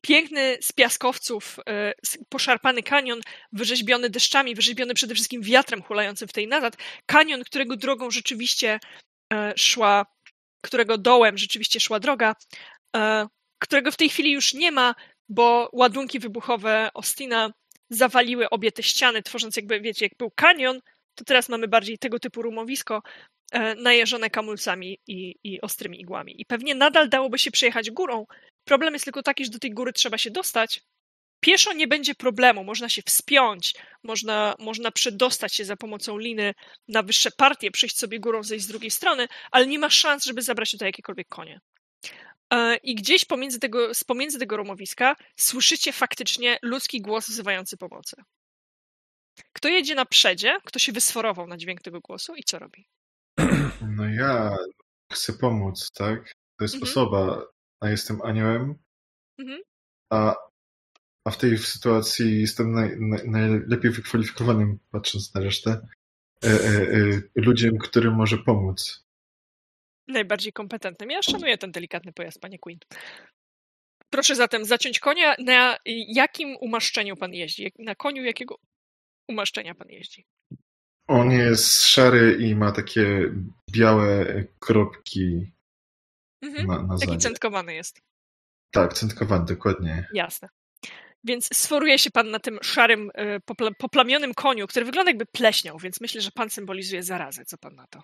[0.00, 1.94] Piękny z piaskowców, e,
[2.28, 3.20] poszarpany kanion,
[3.52, 6.76] wyrzeźbiony deszczami, wyrzeźbiony przede wszystkim wiatrem hulającym w tej nazad.
[7.06, 8.80] Kanion, którego drogą rzeczywiście
[9.32, 10.06] e, szła,
[10.64, 12.36] którego dołem rzeczywiście szła droga,
[13.58, 14.94] którego w tej chwili już nie ma,
[15.28, 17.52] bo ładunki wybuchowe Austina
[17.94, 20.80] zawaliły obie te ściany, tworząc jakby, wiecie, jak był kanion,
[21.14, 23.02] to teraz mamy bardziej tego typu rumowisko,
[23.52, 26.40] e, najeżone kamulcami i, i ostrymi igłami.
[26.40, 28.26] I pewnie nadal dałoby się przejechać górą.
[28.64, 30.80] Problem jest tylko taki, że do tej góry trzeba się dostać.
[31.40, 36.54] Pieszo nie będzie problemu, można się wspiąć, można, można przedostać się za pomocą liny
[36.88, 40.42] na wyższe partie, przejść sobie górą, zejść z drugiej strony, ale nie ma szans, żeby
[40.42, 41.60] zabrać tutaj jakiekolwiek konie.
[42.52, 48.16] E, I gdzieś pomiędzy tego, z pomiędzy tego rumowiska słyszycie faktycznie ludzki głos wzywający pomocy.
[49.52, 52.88] Kto jedzie na przedzie, kto się wysforował na dźwięk tego głosu i co robi?
[53.96, 54.56] No ja
[55.12, 56.34] chcę pomóc, tak?
[56.58, 56.90] To jest Mhm.
[56.90, 57.46] osoba,
[57.80, 58.74] a jestem aniołem,
[59.38, 59.60] Mhm.
[60.10, 60.36] a,
[61.24, 65.88] a w tej sytuacji jestem naj, naj, najlepiej wykwalifikowanym, patrząc na resztę,
[66.44, 69.04] e, e, e, ludziem, który może pomóc.
[70.12, 71.10] Najbardziej kompetentnym.
[71.10, 72.78] Ja szanuję ten delikatny pojazd, panie Queen.
[74.10, 75.34] Proszę zatem zaciąć konia.
[75.38, 75.76] Na
[76.08, 77.72] jakim umaszczeniu pan jeździ?
[77.78, 78.58] Na koniu jakiego
[79.28, 80.24] umaszczenia pan jeździ?
[81.08, 83.32] On jest szary i ma takie
[83.72, 85.52] białe kropki
[86.42, 86.66] Mhm.
[86.66, 88.00] na, na Taki centkowany jest.
[88.72, 90.08] Tak, centkowany, dokładnie.
[90.14, 90.48] Jasne.
[91.24, 95.78] Więc sforuje się pan na tym szarym, e, popla- poplamionym koniu, który wygląda jakby pleśniał,
[95.78, 97.44] więc myślę, że pan symbolizuje zarazę.
[97.44, 98.02] Co pan na to?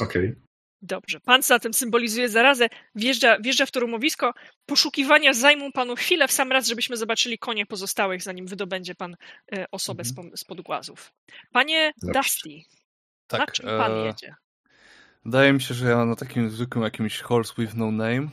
[0.00, 0.34] Okej.
[0.82, 1.20] Dobrze.
[1.20, 4.34] Pan zatem symbolizuje zarazę, wjeżdża, wjeżdża w to rumowisko.
[4.66, 9.16] Poszukiwania zajmą panu chwilę w sam raz, żebyśmy zobaczyli konie pozostałych, zanim wydobędzie pan
[9.52, 10.36] e, osobę Mhm.
[10.36, 11.12] spod, głazów.
[11.52, 12.20] Panie Dobrze.
[12.20, 12.48] Dusty,
[13.32, 14.34] na Tak, czym pan e, jedzie?
[15.24, 18.28] Wydaje mi się, że ja na takim zwykłym jakimś horse with no name.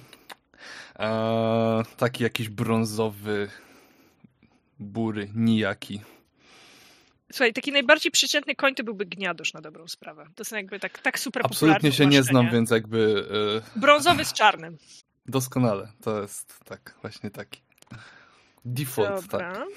[0.99, 3.49] E, taki jakiś brązowy,
[4.79, 6.01] bury, nijaki.
[7.31, 10.25] Słuchaj, taki najbardziej przeciętny koń to byłby gniadosz na dobrą sprawę.
[10.35, 13.25] To są jakby tak, tak super Absolutnie popularne się nie znam, więc jakby
[13.75, 14.77] e, Brązowy z czarnym.
[15.25, 15.91] doskonale.
[16.01, 17.61] To jest tak, właśnie taki.
[18.65, 19.53] Default, Dobra.
[19.53, 19.67] tak.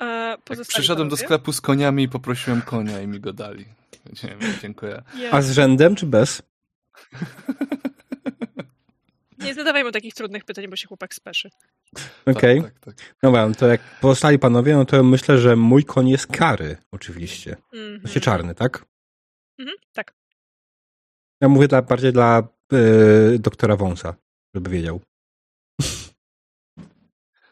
[0.00, 3.64] E, Jak przyszedłem do sklepu z koniami i poprosiłem konia i mi go dali.
[4.22, 5.02] Nie wiem, dziękuję.
[5.16, 6.42] Nie, A z rzędem czy bez?
[9.46, 11.50] nie zadawajmy takich trudnych pytań, bo się chłopak speszy.
[12.26, 12.62] Okej.
[12.62, 13.14] Tak, tak, tak.
[13.22, 17.56] Dobra, no to jak pozostali panowie, no to myślę, że mój koń jest kary, oczywiście.
[17.72, 18.00] Mhm.
[18.00, 18.84] Znaczy czarny, tak?
[19.58, 20.14] Mhm, tak.
[21.40, 24.14] Ja mówię dla, bardziej dla y, doktora Wąsa,
[24.54, 25.00] żeby wiedział.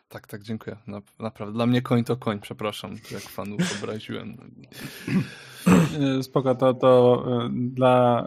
[0.09, 0.77] Tak, tak, dziękuję.
[0.87, 1.55] Na, naprawdę.
[1.55, 4.37] Dla mnie koń to koń, przepraszam, jak fanów obraziłem.
[6.23, 8.27] Spoko, to, to e, dla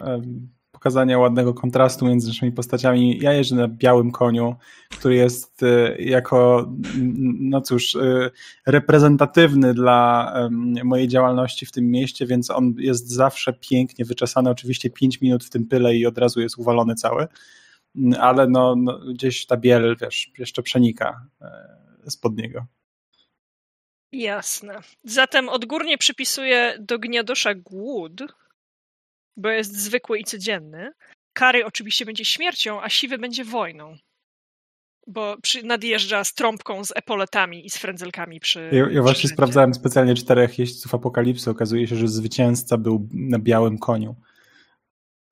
[0.88, 3.20] pokazania ładnego kontrastu między naszymi postaciami.
[3.20, 4.56] Ja jeżdżę na białym koniu,
[4.92, 6.70] który jest e, jako,
[7.40, 8.32] no cóż, e,
[8.66, 10.34] reprezentatywny dla
[10.84, 14.50] mojej działalności w tym mieście, więc on jest zawsze pięknie wyczesany.
[14.50, 17.28] Oczywiście 5 minut w tym pyle i od razu jest uwalony cały.
[17.96, 22.66] Mm, Ale no, no, gdzieś ta biel, wiesz, jeszcze przenika e, spod niego.
[24.12, 24.80] Jasne.
[25.04, 28.22] Zatem odgórnie przypisuję do gniadosza głód,
[29.38, 30.92] bo jest zwykły i codzienny.
[31.34, 33.96] Kary oczywiście będzie śmiercią, a siwy będzie wojną.
[35.08, 38.70] Bo przy, nadjeżdża z trąbką, z epoletami i z frędzelkami przy.
[38.72, 39.36] Ja, ja przy właśnie rzędzie.
[39.36, 41.50] sprawdzałem specjalnie czterech jeźdźców apokalipsy.
[41.50, 44.16] Okazuje się, że zwycięzca był na białym koniu.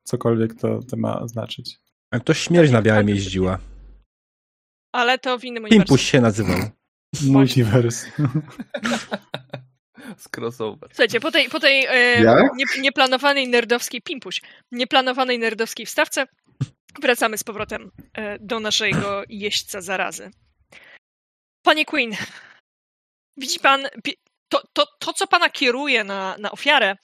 [0.03, 1.77] Cokolwiek to, to ma znaczyć.
[2.11, 3.59] A to śmierć na białym jeździła.
[4.91, 5.85] Ale to w innym uniwersum.
[5.85, 6.59] Pimpus się nazywał.
[7.21, 8.07] Multiverse.
[10.17, 10.89] Z crossover.
[10.89, 12.21] Słuchajcie, po tej, po tej e,
[12.55, 16.25] nie, nieplanowanej nerdowskiej pimpuś, nieplanowanej nerdowskiej wstawce,
[17.01, 20.31] wracamy z powrotem e, do naszego jeźdźca zarazy.
[21.63, 22.15] Panie Queen,
[23.37, 23.87] widzi pan,
[24.49, 26.95] to, to, to co pana kieruje na, na ofiarę,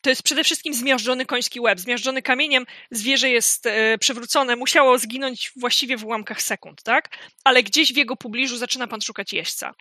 [0.00, 5.52] to jest przede wszystkim zmiażdżony koński łeb, zmiażdżony kamieniem, zwierzę jest e, przewrócone, musiało zginąć
[5.56, 7.08] właściwie w ułamkach sekund, tak?
[7.44, 9.74] Ale gdzieś w jego pobliżu zaczyna pan szukać jeźdźca.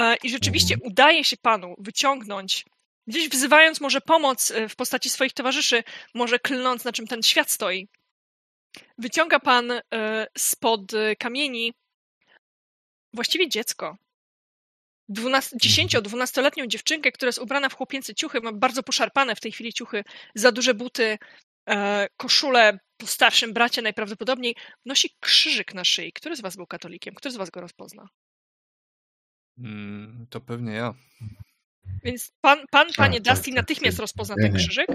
[0.00, 2.64] E, I rzeczywiście udaje się panu wyciągnąć,
[3.06, 5.84] gdzieś wzywając może pomoc e, w postaci swoich towarzyszy,
[6.14, 7.88] może klnąc na czym ten świat stoi,
[8.98, 11.72] wyciąga pan e, spod kamieni
[13.12, 13.96] właściwie dziecko.
[15.10, 20.04] 10-12-letnią dziewczynkę, która jest ubrana w chłopięce ciuchy, ma bardzo poszarpane w tej chwili ciuchy,
[20.34, 21.18] za duże buty,
[22.16, 24.56] koszulę po starszym bracie najprawdopodobniej,
[24.86, 26.12] nosi krzyżyk na szyi.
[26.12, 27.14] Który z was był katolikiem?
[27.14, 28.08] Który z was go rozpozna?
[29.58, 30.94] Mm, to pewnie ja.
[32.04, 34.02] Więc pan, pan panie tak, Dusty, tak, natychmiast tak.
[34.02, 34.88] rozpozna ten krzyżyk.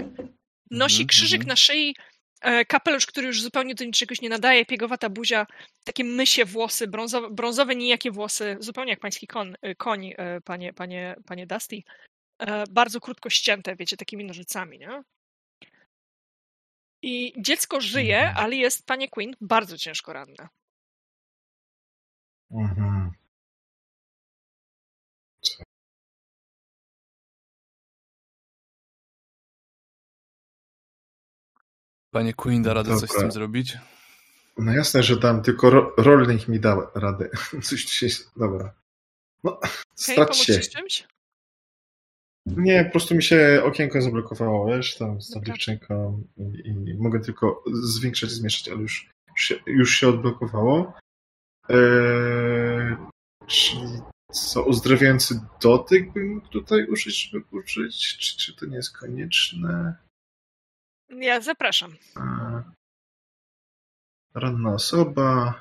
[0.70, 1.48] Nosi Mhm, krzyżyk mhm.
[1.48, 1.96] na szyi,
[2.40, 5.46] e, kapelusz, który już zupełnie do niczego się nie nadaje, piegowata buzia,
[5.84, 10.72] takie mysie włosy, brązowe, brązowe nijakie włosy, zupełnie jak pański kon, e, koń, e, panie,
[10.72, 11.82] panie, panie Dusty.
[12.70, 15.02] Bardzo krótko ścięte, wiecie, takimi nożycami, nie?
[17.02, 20.48] I dziecko żyje, ale jest, panie Queen, bardzo ciężko ranne.
[22.50, 23.10] Mhm.
[32.10, 33.22] Panie Queen da radę coś z Dobra.
[33.22, 33.78] tym zrobić?
[34.58, 37.28] No jasne, że dam, tylko ro rolnik mi da radę.
[37.62, 38.06] Coś tu się...
[38.36, 38.74] Dobra.
[39.44, 40.58] No, Okej, stać się.
[40.58, 41.08] czymś?
[42.46, 45.54] Nie, po prostu mi się okienko zablokowało, wiesz, tam z tą Dobra.
[45.54, 50.92] dziewczynką i, i mogę tylko zwiększać i zmniejszać, ale już, już, się, już się odblokowało.
[51.68, 52.96] Eee,
[53.46, 54.00] czyli
[54.32, 58.16] co, uzdrawiający dotyk bym mógł tutaj użyć, żeby użyć?
[58.18, 59.94] Czy, czy to nie jest konieczne?
[61.10, 61.96] Ja zapraszam.
[64.34, 65.54] Ranna osoba.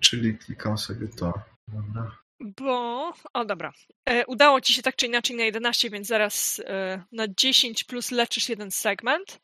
[0.00, 1.32] Czyli klikam sobie to.
[1.68, 2.18] Dobra.
[2.40, 3.72] Bo, o dobra,
[4.04, 8.10] e, udało ci się tak czy inaczej na 11, więc zaraz e, na 10 plus
[8.10, 9.40] leczysz jeden segment.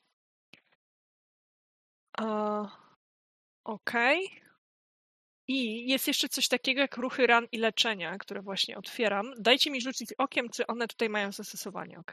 [3.65, 4.43] Okej.
[5.49, 9.33] I jest jeszcze coś takiego jak ruchy ran i leczenia, które właśnie otwieram.
[9.39, 12.13] Dajcie mi rzucić okiem, czy one tutaj mają zastosowanie, ok?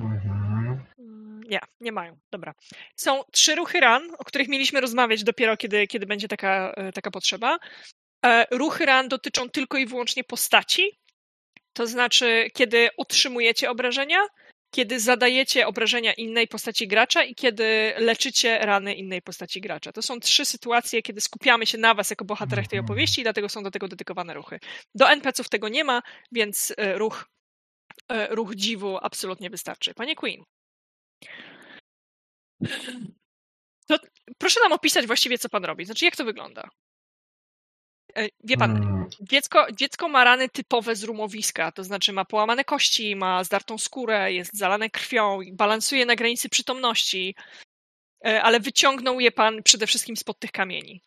[0.00, 0.84] Mhm.
[0.98, 2.18] Mm, Nie, nie mają.
[2.30, 2.54] Dobra.
[2.96, 7.10] Są trzy ruchy ran, o których mieliśmy rozmawiać dopiero, kiedy, kiedy będzie taka, e, taka
[7.10, 7.58] potrzeba.
[8.26, 10.98] E, Ruchy ran dotyczą tylko i wyłącznie postaci,
[11.72, 14.18] to znaczy, kiedy otrzymujecie obrażenia,
[14.74, 19.92] kiedy zadajecie obrażenia innej postaci gracza i kiedy leczycie rany innej postaci gracza.
[19.92, 23.48] To są trzy sytuacje, kiedy skupiamy się na was jako bohaterach tej opowieści i dlatego
[23.48, 24.58] są do tego dedykowane ruchy.
[24.94, 26.02] Do NPC-ów tego nie ma,
[26.32, 27.28] więc e, ruch,
[28.30, 29.94] ruch dziwu absolutnie wystarczy.
[29.94, 30.44] Panie Queen.
[33.86, 33.98] To
[34.38, 35.84] proszę nam opisać właściwie, co pan robi.
[35.84, 36.68] Znaczy, jak to wygląda?
[38.16, 39.06] E, wie pan, Hmm.
[39.20, 44.32] dziecko, dziecko ma rany typowe z rumowiska, to znaczy ma połamane kości, ma zdartą skórę,
[44.32, 47.34] jest zalane krwią, i balansuje na granicy przytomności,
[48.26, 51.02] e, ale wyciągnął je pan przede wszystkim spod tych kamieni.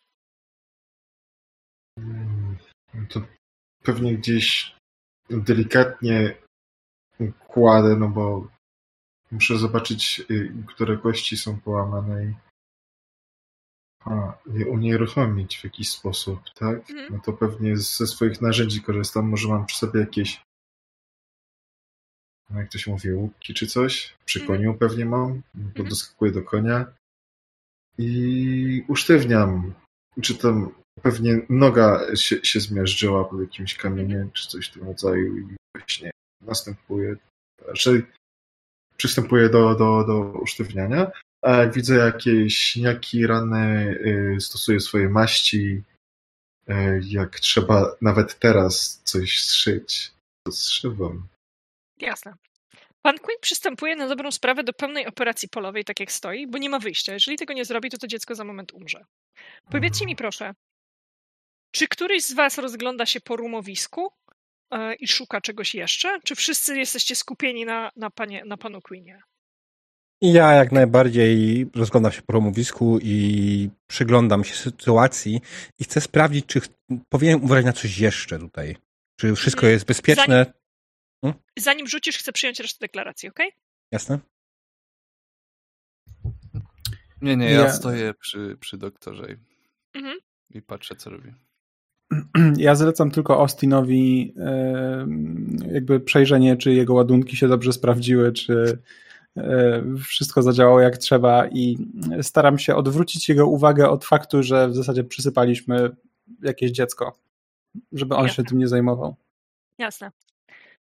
[1.98, 2.58] Mm,
[3.10, 3.22] To
[3.84, 4.76] pewnie gdzieś
[5.30, 6.36] delikatnie
[7.48, 8.48] kładę, no bo
[9.32, 12.34] muszę zobaczyć, y, które kości są połamane i
[14.06, 16.90] a, je unieruchomić w jakiś sposób, tak?
[16.90, 17.08] Mhm.
[17.12, 19.30] No to pewnie ze swoich narzędzi korzystam.
[19.30, 20.42] Może mam przy sobie jakieś,
[22.50, 24.16] no jak to się mówi, łupki czy coś.
[24.26, 24.58] Przy Mhm.
[24.58, 25.42] koniu pewnie mam.
[25.76, 26.86] To doskakuję do konia
[27.98, 29.74] i usztywniam.
[30.22, 30.72] Czy tam
[31.02, 36.12] pewnie noga się, się zmiażdżyła pod jakimś kamieniem, czy coś w tym rodzaju i właśnie
[36.42, 37.16] następuje,
[37.68, 38.04] raczej
[38.98, 41.12] przystępuję do, do, do usztywniania,
[41.42, 43.98] a jak widzę jakieś śniaki, rany,
[44.36, 45.84] y, stosuję swoje maści,
[46.70, 50.12] y, jak trzeba nawet teraz coś zszyć,
[50.44, 51.28] to zszywam.
[52.02, 52.34] Jasne.
[53.02, 56.70] Pan Queen przystępuje na dobrą sprawę do pełnej operacji polowej, tak jak stoi, bo nie
[56.70, 57.14] ma wyjścia.
[57.14, 59.06] Jeżeli tego nie zrobi, to to dziecko za moment umrze.
[59.72, 60.54] Powiedzcie mi proszę,
[61.72, 64.12] czy któryś z was rozgląda się po rumowisku
[65.00, 66.20] i szuka czegoś jeszcze?
[66.24, 69.22] Czy wszyscy jesteście skupieni na, na, panie, na panu Queenie?
[70.22, 75.42] I ja jak najbardziej rozglądam się po rumowisku i przyglądam się sytuacji
[75.80, 76.68] i chcę sprawdzić, czy ch-
[77.10, 78.78] powinienem uważać na coś jeszcze tutaj.
[79.20, 80.54] Czy wszystko Mm, jest bezpieczne?
[81.60, 83.40] Zanim rzucisz, chcę przyjąć resztę deklaracji, ok?
[83.92, 84.20] Jasne?
[87.22, 89.24] Nie, nie, ja Ja- stoję przy, przy doktorze
[89.94, 90.18] Mhm.
[90.50, 91.34] i patrzę, co robi.
[92.58, 94.34] Ja zlecam tylko Austinowi
[95.72, 98.80] jakby przejrzenie, czy jego ładunki się dobrze sprawdziły, czy
[99.38, 101.78] e, wszystko zadziałało jak trzeba i
[102.22, 105.90] staram się odwrócić jego uwagę od faktu, że w zasadzie przysypaliśmy
[106.42, 107.20] jakieś dziecko,
[107.92, 108.44] żeby on się Jasne.
[108.44, 109.16] tym nie zajmował.
[109.78, 110.12] Jasne.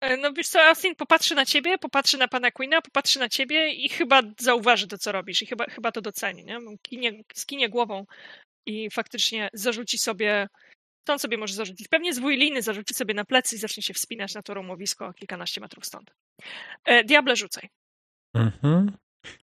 [0.02, 3.74] E, No wiesz co, Austin popatrzy na ciebie, popatrzy na pana Queena, popatrzy na ciebie
[3.74, 6.60] i chyba zauważy to, co robisz i chyba, chyba to doceni, nie?
[6.82, 8.06] Kinie, skinie głową
[8.66, 10.48] i faktycznie zarzuci sobie,
[11.04, 11.88] co on sobie może zarzucić?
[11.88, 15.62] Pewnie zwój liny zarzuci sobie na plecy i zacznie się wspinać na to rumowisko kilkanaście
[15.62, 16.12] metrów stąd.
[16.86, 17.70] E, Diable, rzucaj.
[18.34, 18.98] Mhm.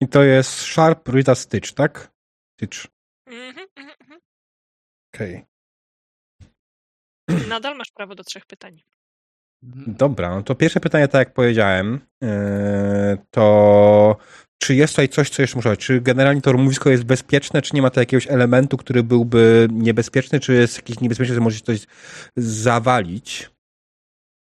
[0.02, 2.12] I to jest Sharp Rita Stitch, tak?
[2.54, 2.88] Stitch.
[3.26, 4.20] Mhm, mhm, mhm.
[5.14, 5.46] Okej.
[7.48, 8.82] Nadal masz prawo do trzech pytań.
[9.64, 9.96] Mhm.
[9.96, 12.30] Dobra, no to pierwsze pytanie, tak jak powiedziałem, yy,
[13.32, 14.18] to
[14.60, 15.86] czy jest tutaj coś, co jeszcze muszę powiedzieć?
[15.86, 20.40] Czy generalnie to rumowisko jest bezpieczne, czy nie ma to jakiegoś elementu, który byłby niebezpieczny,
[20.40, 21.80] czy jest jakiś niebezpieczny, że może coś
[22.38, 23.50] zawalić?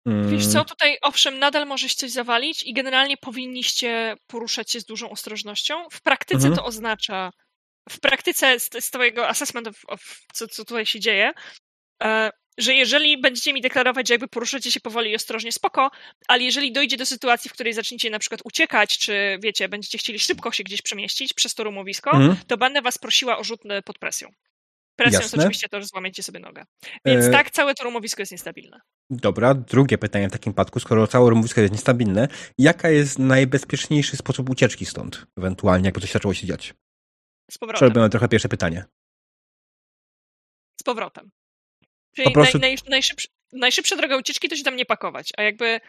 [0.08, 4.86] Mm, Wiesz co, tutaj owszem, nadal możesz coś zawalić i generalnie powinniście poruszać się z
[4.86, 5.90] dużą ostrożnością.
[5.92, 6.56] W praktyce Mhm.
[6.56, 7.32] to oznacza,
[7.90, 10.02] w praktyce z, z twojego assessment of, of
[10.34, 11.32] co, co tutaj się dzieje,
[12.04, 15.92] e, że jeżeli będziecie mi deklarować, że jakby poruszacie się powoli i ostrożnie, spoko,
[16.28, 20.20] ale jeżeli dojdzie do sytuacji, w której zaczniecie na przykład uciekać, czy wiecie, będziecie chcieli
[20.20, 22.38] szybko się gdzieś przemieścić przez to rumowisko, Mhm.
[22.48, 24.30] to będę was prosiła o rzut e, pod presją.
[24.96, 25.44] Presją jest Jasne.
[25.44, 26.66] oczywiście to, że złamiecie sobie nogę.
[27.06, 28.80] Więc E, tak, całe to rumowisko jest niestabilne.
[29.10, 32.28] Dobra, drugie pytanie w takim przypadku, skoro całe rumowisko jest niestabilne,
[32.58, 36.74] jaka jest najbezpieczniejszy sposób ucieczki stąd, ewentualnie jakby coś zaczęło się dziać?
[37.52, 37.78] Z powrotem.
[37.78, 38.86] Przerobiłem trochę pierwsze pytanie.
[40.80, 41.32] z powrotem.
[42.16, 45.80] Czyli prostu- naj, naj, najszybsza, najszybsza droga ucieczki to się tam nie pakować, a jakby...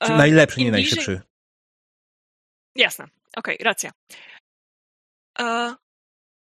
[0.00, 1.20] E, najlepszy, nie bliżej- najszybszy.
[2.76, 3.90] Jasne, okej, racja.
[5.38, 5.74] E,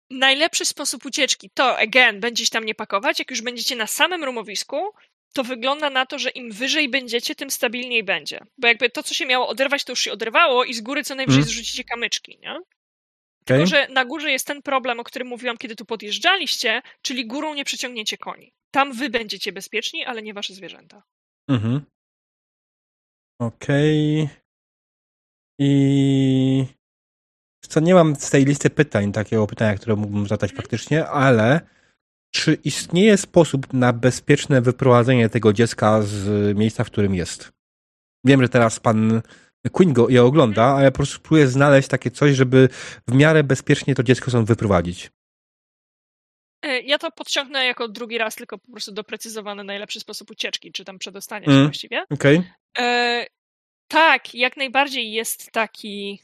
[0.10, 3.19] najlepszy sposób ucieczki to, again, będzie się tam nie pakować.
[3.19, 4.93] Jak już będziecie na samym rumowisku,
[5.34, 8.39] to wygląda na to, że im wyżej będziecie, tym stabilniej będzie.
[8.57, 11.15] Bo jakby to, co się miało oderwać, to już się oderwało i z góry co
[11.15, 11.49] najwyżej Mm.
[11.49, 12.52] zrzucicie kamyczki, nie?
[12.52, 12.65] Okej?
[13.45, 17.53] Tylko, że na górze jest ten problem, o którym mówiłam, kiedy tu podjeżdżaliście, czyli górą
[17.53, 18.53] nie przeciągniecie koni.
[18.72, 21.03] Tam wy będziecie bezpieczni, ale nie wasze zwierzęta.
[21.49, 21.81] Mhm.
[23.41, 24.30] Okej.
[25.60, 26.65] I
[27.68, 30.61] co nie mam z tej listy pytań, takiego pytania, które mógłbym zadać Mhm.
[30.64, 31.61] faktycznie, ale
[32.34, 37.52] czy istnieje sposób na bezpieczne wyprowadzenie tego dziecka z miejsca, w którym jest?
[38.26, 39.22] Wiem, że teraz pan
[39.72, 42.69] Queen go je ogląda, ale ja po prostu próbuję znaleźć takie coś, żeby
[43.07, 45.11] w miarę bezpiecznie to dziecko stąd wyprowadzić.
[46.61, 50.85] E, Ja to podciągnę jako drugi raz, tylko po prostu doprecyzowany najlepszy sposób ucieczki, czy
[50.85, 51.65] tam przedostania się Mm.
[51.65, 52.03] właściwie.
[52.09, 52.41] Okej?
[52.79, 53.25] E,
[53.88, 56.21] tak, jak najbardziej jest taki.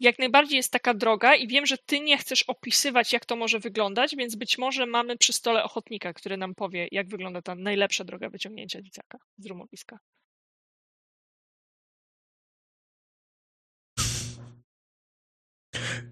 [0.00, 3.58] Jak najbardziej jest taka droga, i wiem, że ty nie chcesz opisywać, jak to może
[3.58, 8.04] wyglądać, więc być może mamy przy stole ochotnika, który nam powie, jak wygląda ta najlepsza
[8.04, 9.98] droga wyciągnięcia dzieciaka z rumowiska.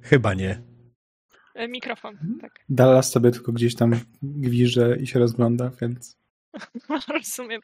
[0.02, 0.62] Chyba nie.
[1.60, 2.64] E, Mikrofon, tak.
[2.68, 6.16] Dallas sobie tylko gdzieś tam gwiże i się rozgląda, więc...
[7.08, 7.60] Rozumiem.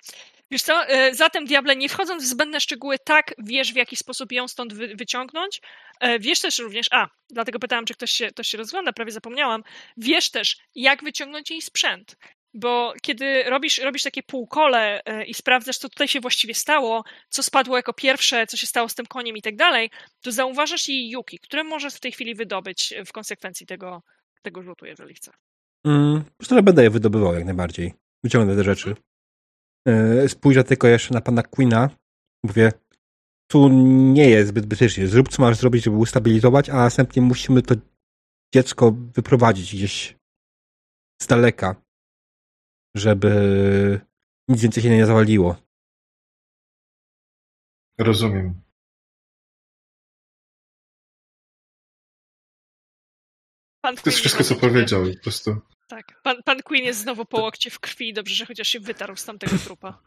[0.50, 4.32] Wiesz co, e, zatem Diable, nie wchodząc w zbędne szczegóły, tak wiesz w jaki sposób
[4.32, 5.60] ją stąd wy, wyciągnąć.
[6.00, 9.62] E, wiesz też również, a, dlatego pytałam, czy ktoś się, ktoś się rozgląda, prawie zapomniałam.
[9.96, 12.16] Wiesz też, jak wyciągnąć jej sprzęt.
[12.58, 17.42] Bo kiedy robisz, robisz takie półkole e, i sprawdzasz, co tutaj się właściwie stało, co
[17.42, 21.10] spadło jako pierwsze, co się stało z tym koniem i tak dalej, to zauważasz jej
[21.10, 24.02] Yuki, które możesz w tej chwili wydobyć w konsekwencji tego,
[24.42, 25.32] tego rzutu, jeżeli chce.
[25.86, 26.24] Mm,
[26.62, 27.94] będę je wydobywał jak najbardziej.
[28.24, 28.94] Wyciągnę te rzeczy.
[29.86, 31.90] Yy, spojrzę tylko jeszcze na pana Queena.
[32.44, 32.72] Mówię,
[33.50, 33.68] tu
[34.12, 35.06] nie jest zbyt bezpiecznie.
[35.06, 37.74] Zrób co masz zrobić, żeby ustabilizować, a następnie musimy to
[38.54, 40.16] dziecko wyprowadzić gdzieś
[41.22, 41.76] z daleka,
[42.96, 44.00] żeby
[44.48, 45.56] nic więcej się nie zawaliło.
[47.98, 48.62] Rozumiem.
[53.80, 55.04] Pan To Queen jest wszystko, co powiedział.
[55.16, 55.56] Po prostu.
[55.88, 56.20] Tak.
[56.22, 58.12] Pan, pan Queen jest znowu po łokcie w krwi.
[58.12, 59.98] Dobrze, że chociaż się wytarł z tamtego trupa.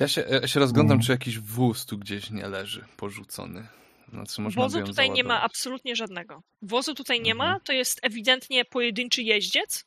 [0.00, 1.06] Ja się, ja się rozglądam, Mm.
[1.06, 3.66] czy jakiś wóz tu gdzieś nie leży porzucony.
[4.12, 5.50] Znaczy, można Wozu tutaj nie ma załadować.
[5.50, 6.42] absolutnie żadnego.
[6.62, 7.60] Wozu tutaj nie ma, Mhm.
[7.64, 9.84] to jest ewidentnie pojedynczy jeździec.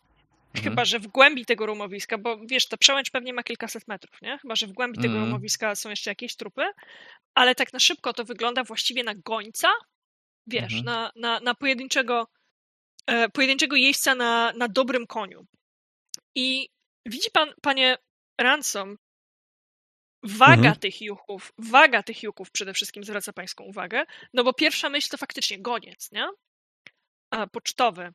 [0.56, 0.64] Mhm.
[0.64, 4.38] Chyba, że w głębi tego rumowiska, bo wiesz, ta przełęcz pewnie ma kilkaset metrów, nie?
[4.38, 5.26] Chyba, że w głębi tego Mhm.
[5.26, 6.64] rumowiska są jeszcze jakieś trupy,
[7.36, 9.70] ale tak na szybko to wygląda właściwie na gońca,
[10.48, 10.84] wiesz, Mhm.
[10.86, 12.28] na, na, na pojedynczego,
[13.08, 15.46] e, pojedynczego jeźdźca na, na dobrym koniu.
[16.36, 16.70] I
[17.06, 17.98] widzi pan, panie
[18.42, 18.98] Ransom,
[20.24, 20.76] waga Mhm.
[20.76, 25.18] tych juchów, waga tych juchów przede wszystkim zwraca pańską uwagę, no bo pierwsza myśl to
[25.18, 26.28] faktycznie goniec, nie?
[27.32, 28.14] A, pocztowy.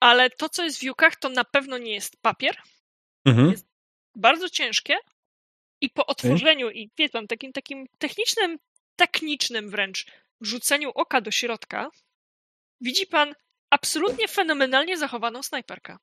[0.00, 2.56] Ale to, co jest w jukach, to na pewno nie jest papier,
[3.24, 3.50] Mhm.
[3.50, 3.66] Jest-
[4.14, 4.96] bardzo ciężkie
[5.80, 8.58] i po otworzeniu i wie pan, takim, takim technicznym,
[8.96, 10.06] technicznym wręcz
[10.40, 11.90] rzuceniu oka do środka
[12.80, 13.34] widzi pan
[13.70, 15.96] absolutnie fenomenalnie zachowaną snajperkę.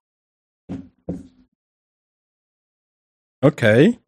[3.42, 4.00] Okej.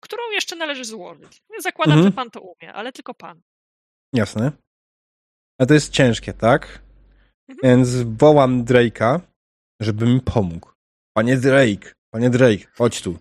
[0.00, 1.42] którą jeszcze należy złożyć.
[1.58, 2.12] Zakładam, Mhm.
[2.12, 3.40] że pan to umie, ale tylko pan.
[4.12, 4.52] Jasne.
[5.58, 6.82] A to jest ciężkie, tak?
[7.50, 7.58] Mhm.
[7.62, 9.20] Więc wołam Drake'a,
[9.80, 10.70] żeby mi pomógł.
[11.16, 13.18] Panie Drake, panie Drake, chodź tu.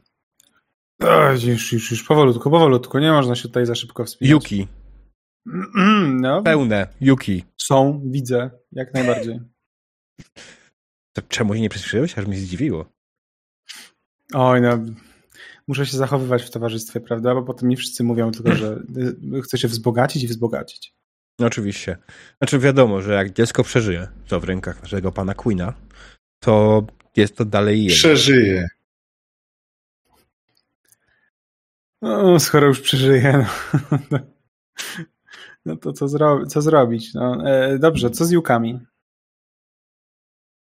[1.02, 3.00] Ech, już, już, już powolutku, powolutku.
[3.00, 4.32] Nie można się tutaj za szybko wspinać.
[4.32, 4.68] Yuki,
[6.22, 7.44] No, pełne, Yuki.
[7.58, 9.40] są, widzę, jak najbardziej.
[11.14, 12.18] To czemu się nie przyspieszyłeś?
[12.18, 12.86] Aż mnie zdziwiło.
[14.34, 14.80] Oj, no.
[15.68, 17.36] Muszę się zachowywać w towarzystwie, prawda?
[17.36, 18.84] Bo potem mi wszyscy mówią tylko, że
[19.38, 20.94] y, chcę się wzbogacić i wzbogacić.
[21.40, 21.98] No oczywiście.
[22.38, 25.74] Znaczy wiadomo, że jak dziecko przeżyje, co w rękach naszego pana Queena,
[26.40, 26.84] to
[27.16, 27.96] jest to dalej jego.
[27.96, 28.68] Przeżyje.
[32.02, 33.46] No, skoro już przeżyję,
[34.12, 34.20] no,
[35.66, 37.14] no to co, zro co zrobić?
[37.14, 38.80] No, e, dobrze, co z Jukami?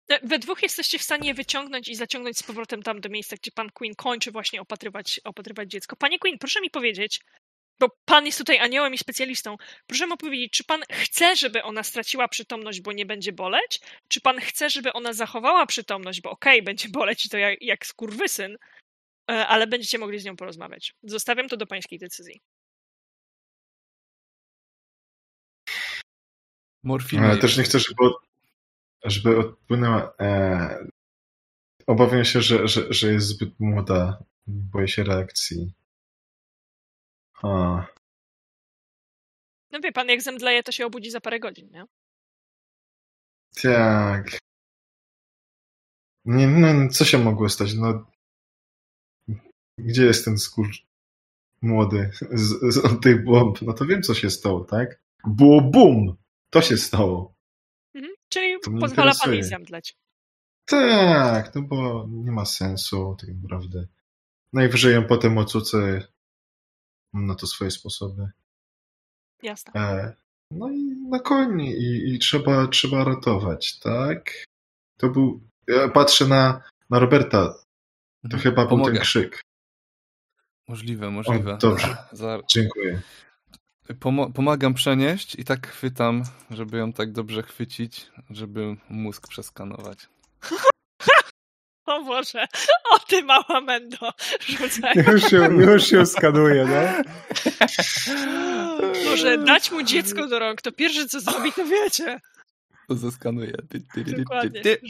[0.09, 3.35] E, We dwóch jesteście w stanie je wyciągnąć i zaciągnąć z powrotem tam do miejsca,
[3.35, 5.95] gdzie pan Queen kończy właśnie opatrywać, opatrywać dziecko.
[5.95, 7.21] Panie Queen, proszę mi powiedzieć,
[7.79, 9.55] bo pan jest tutaj aniołem i specjalistą,
[9.87, 13.79] proszę mi powiedzieć, czy pan chce, żeby ona straciła przytomność, bo nie będzie boleć?
[14.07, 17.85] Czy pan chce, żeby ona zachowała przytomność, bo okej, będzie boleć i to jak, jak
[17.85, 18.57] skurwysyn,
[19.31, 20.93] e, ale będziecie mogli z nią porozmawiać.
[21.03, 22.41] Zostawiam to do pańskiej decyzji.
[26.83, 27.27] Morfina.
[27.27, 28.23] Ale też nie chcę, żeby, od-
[29.05, 30.13] żeby odpłynęła.
[30.19, 30.87] E,
[31.87, 34.23] obawiam się, że, że, że jest zbyt młoda.
[34.47, 35.73] Boję się reakcji.
[37.43, 37.85] A,
[39.71, 41.85] No wie pan, jak zemdleje, to się obudzi za parę godzin, nie?
[43.61, 44.39] tak.
[46.25, 47.73] Nie, no, co się mogło stać?
[47.73, 48.05] No,
[49.77, 50.67] gdzie jest ten skór
[51.61, 53.61] młody z, z od tych bomb?
[53.61, 55.01] No to wiem, co się stało, tak?
[55.27, 56.15] Było bum!
[56.49, 57.33] To się stało.
[57.95, 58.13] Mhm.
[58.29, 59.97] Czyli pozwala pan jej zemdleć.
[60.65, 63.87] Tak, no bo nie ma sensu tak naprawdę.
[64.53, 66.07] Najwyżej ją potem ocucę.
[67.14, 68.30] Mam na to swoje sposoby.
[69.44, 69.72] Jasne.
[69.76, 70.15] E,
[70.52, 74.45] no i na koni i, i trzeba, trzeba ratować, tak?
[74.98, 75.41] To był.
[75.68, 77.53] Ja patrzę na, na Roberta.
[77.53, 77.57] To
[78.23, 78.44] Mhm.
[78.44, 78.94] chyba był Pomogę.
[78.94, 79.41] ten krzyk.
[80.68, 81.53] Możliwe, możliwe.
[81.53, 81.98] O, dobrze.
[82.49, 83.02] Dziękuję.
[84.34, 90.10] Pomagam przenieść i tak chwytam, żeby ją tak dobrze chwycić, żeby mózg przeskanować.
[92.03, 92.45] Boże,
[92.91, 94.11] o ty mała mendo,
[94.47, 94.93] rzucaj.
[95.11, 97.03] Już się, już się skanuje, no.
[99.09, 102.19] Może dać mu dziecko do rąk, to pierwsze co zrobi, to wiecie.
[102.88, 103.53] To zeskanuję.
[103.69, 104.81] Ty, ty, ty, Dokładnie, ty.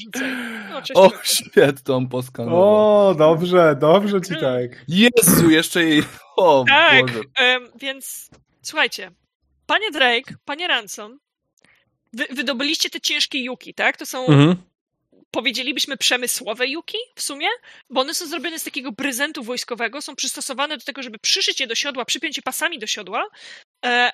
[0.69, 2.61] No, O, świetną on poskanował.
[3.09, 4.85] O, dobrze, dobrze ci tak.
[4.87, 6.03] Jezu, jeszcze jej...
[6.37, 7.05] O Tak,
[7.75, 8.29] więc
[8.61, 9.11] słuchajcie,
[9.67, 11.19] panie Drake, panie Ransom,
[12.13, 13.97] wy, wydobyliście te ciężkie juki, tak?
[13.97, 14.55] To są, Mhm.
[15.33, 17.47] Powiedzielibyśmy, przemysłowe juki w sumie,
[17.89, 21.67] bo one są zrobione z takiego prezentu wojskowego, są przystosowane do tego, żeby przyszyć je
[21.67, 23.25] do siodła, przypiąć je pasami do siodła,
[23.85, 24.11] e,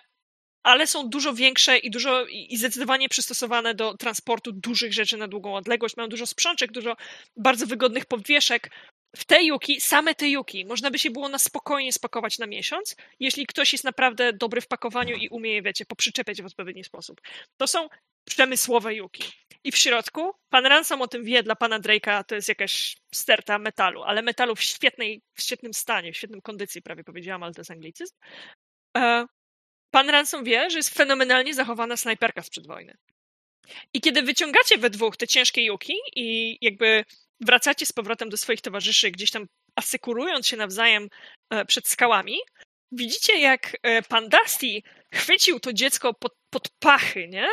[0.63, 5.55] ale są dużo większe i dużo i zdecydowanie przystosowane do transportu dużych rzeczy na długą
[5.55, 5.97] odległość.
[5.97, 6.95] Mają dużo sprzączek, dużo
[7.37, 8.69] bardzo wygodnych podwieszek.
[9.15, 12.95] W te juki, same te juki, można by się było na spokojnie spakować na miesiąc,
[13.19, 17.21] jeśli ktoś jest naprawdę dobry w pakowaniu i umie je, wiecie, poprzyczepiać w odpowiedni sposób.
[17.57, 17.89] To są
[18.25, 19.23] przemysłowe juki.
[19.63, 23.59] I w środku, pan Ransom o tym wie, dla pana Drake'a to jest jakaś sterta
[23.59, 27.61] metalu, ale metalu w, świetnej, w świetnym stanie, w świetnym kondycji, prawie powiedziałam, ale to
[27.61, 28.15] jest anglicyzm.
[28.97, 29.25] E,
[29.91, 32.97] pan Ransom wie, że jest fenomenalnie zachowana snajperka sprzed wojny.
[33.93, 37.05] I kiedy wyciągacie we dwóch te ciężkie juki i jakby
[37.41, 41.09] wracacie z powrotem do swoich towarzyszy, gdzieś tam asekurując się nawzajem
[41.49, 42.37] e, przed skałami,
[42.91, 44.81] widzicie jak e, pan Dusty
[45.13, 47.47] chwycił to dziecko pod, pod pachy, nie?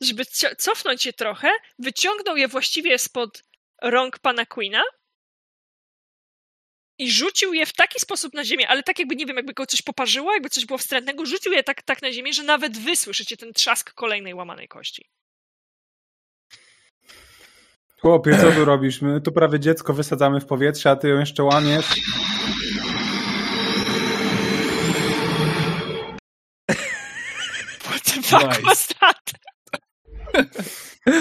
[0.00, 0.24] Żeby
[0.58, 3.42] cofnąć je trochę, wyciągnął je właściwie spod
[3.82, 4.82] rąk pana Queena
[6.98, 9.66] i rzucił je w taki sposób na ziemię, ale tak jakby, nie wiem, jakby go
[9.66, 12.96] coś poparzyło, jakby coś było wstrętnego, rzucił je tak, tak na ziemię, że nawet wy
[12.96, 15.04] słyszycie ten trzask kolejnej łamanej kości.
[18.00, 19.02] Chłopie, co tu robisz?
[19.02, 21.86] My tu prawie dziecko wysadzamy w powietrze, a ty ją jeszcze łamiesz.
[27.80, 29.32] What the fuck was that?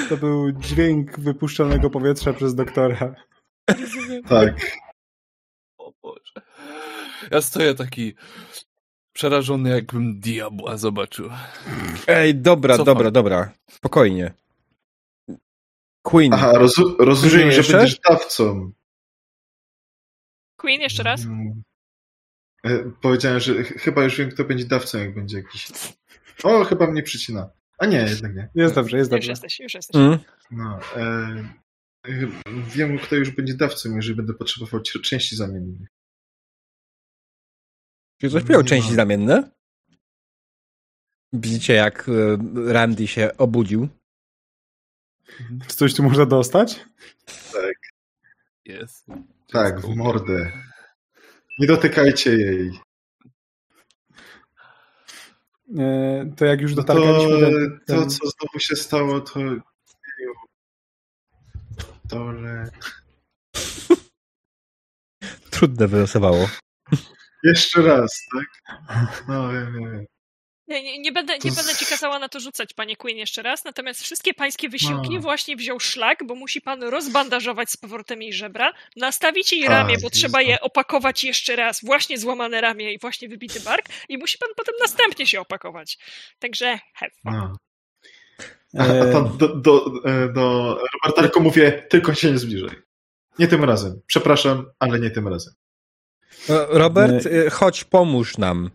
[0.09, 3.15] To był dźwięk wypuszczonego powietrza przez doktora.
[4.29, 4.77] Tak.
[5.77, 6.41] O Boże.
[7.31, 8.13] Ja stoję taki
[9.13, 11.29] przerażony, jakbym diabła zobaczył.
[12.07, 13.13] Ej, dobra, Co dobra, pan?
[13.13, 13.51] dobra.
[13.71, 14.33] Spokojnie.
[16.07, 16.33] Queen.
[16.33, 17.77] Aha, rozu- rozumiem, że Jeszcze?
[17.77, 18.71] będziesz dawcą.
[20.57, 21.25] Queen, jeszcze raz?
[21.25, 21.63] Mm.
[22.63, 25.67] E, Powiedziałem, że ch- chyba już wiem, kto będzie dawcą, jak będzie jakiś...
[26.43, 27.49] O, chyba mnie przycina.
[27.77, 28.49] A nie, jednak nie.
[28.55, 29.31] Jest dobrze, jest Już dobrze.
[29.31, 29.95] jesteś, już jesteś.
[29.95, 30.19] Mm.
[30.51, 31.49] No, e,
[32.75, 35.89] wiem, kto już będzie dawcą, jeżeli będę potrzebował ci- części zamiennych.
[38.21, 39.51] Czy coś miał części zamienne?
[41.33, 43.87] Widzicie, jak e, Randy się obudził.
[45.67, 46.85] Czy coś tu można dostać?
[48.65, 49.05] Jest.
[49.51, 50.51] Tak, w mordę.
[51.59, 52.79] Nie dotykajcie jej.
[55.79, 59.39] E, To jak już No to, dotargaliśmy ten, to, co znowu się stało, to...
[62.09, 62.69] To, że...
[65.49, 66.49] Trudne wylosowało.
[67.43, 68.45] Jeszcze raz, tak?
[69.27, 70.05] No, wiem, wiem.
[70.67, 73.41] Nie, nie, nie, będę, nie z- będę ci kazała na to rzucać, panie Queen, jeszcze
[73.41, 73.63] raz.
[73.65, 75.21] Natomiast wszystkie pańskie wysiłki No.
[75.21, 80.09] właśnie wziął szlak, bo musi pan rozbandażować z powrotem jej żebra, nastawić jej ramię, bo
[80.09, 84.49] trzeba je opakować jeszcze raz, właśnie złamane ramię i właśnie wybity bark, i musi pan
[84.57, 85.97] potem następnie się opakować.
[86.39, 87.11] Także have.
[87.23, 87.57] No.
[88.79, 92.75] A, a E, tam do, do, e, do Roberta tylko mówię, tylko się nie zbliżaj.
[93.39, 94.01] Nie tym razem.
[94.07, 95.53] Przepraszam, ale nie tym razem.
[96.49, 98.69] E, Robert, e, chodź, pomóż nam.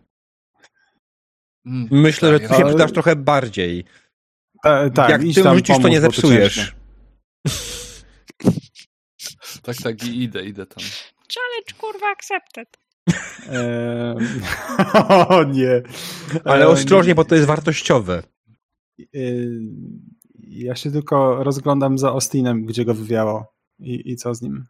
[1.65, 3.85] Mm, Myślę, że tak, ty się ale- przydasz trochę bardziej.
[4.63, 6.75] ta, tak, Jak idź ty tam rzucisz, to nie zepsujesz.
[9.63, 10.83] Tak, tak, i idę, idę tam.
[11.35, 12.77] Challenge, kurwa, accepted.
[13.49, 14.15] E,
[15.29, 15.81] o nie.
[16.45, 18.23] Ale E, ostrożnie, bo to jest wartościowe.
[18.99, 19.05] e,
[20.37, 24.65] Ja się tylko rozglądam za Austinem, gdzie go wywiało i, i co z nim.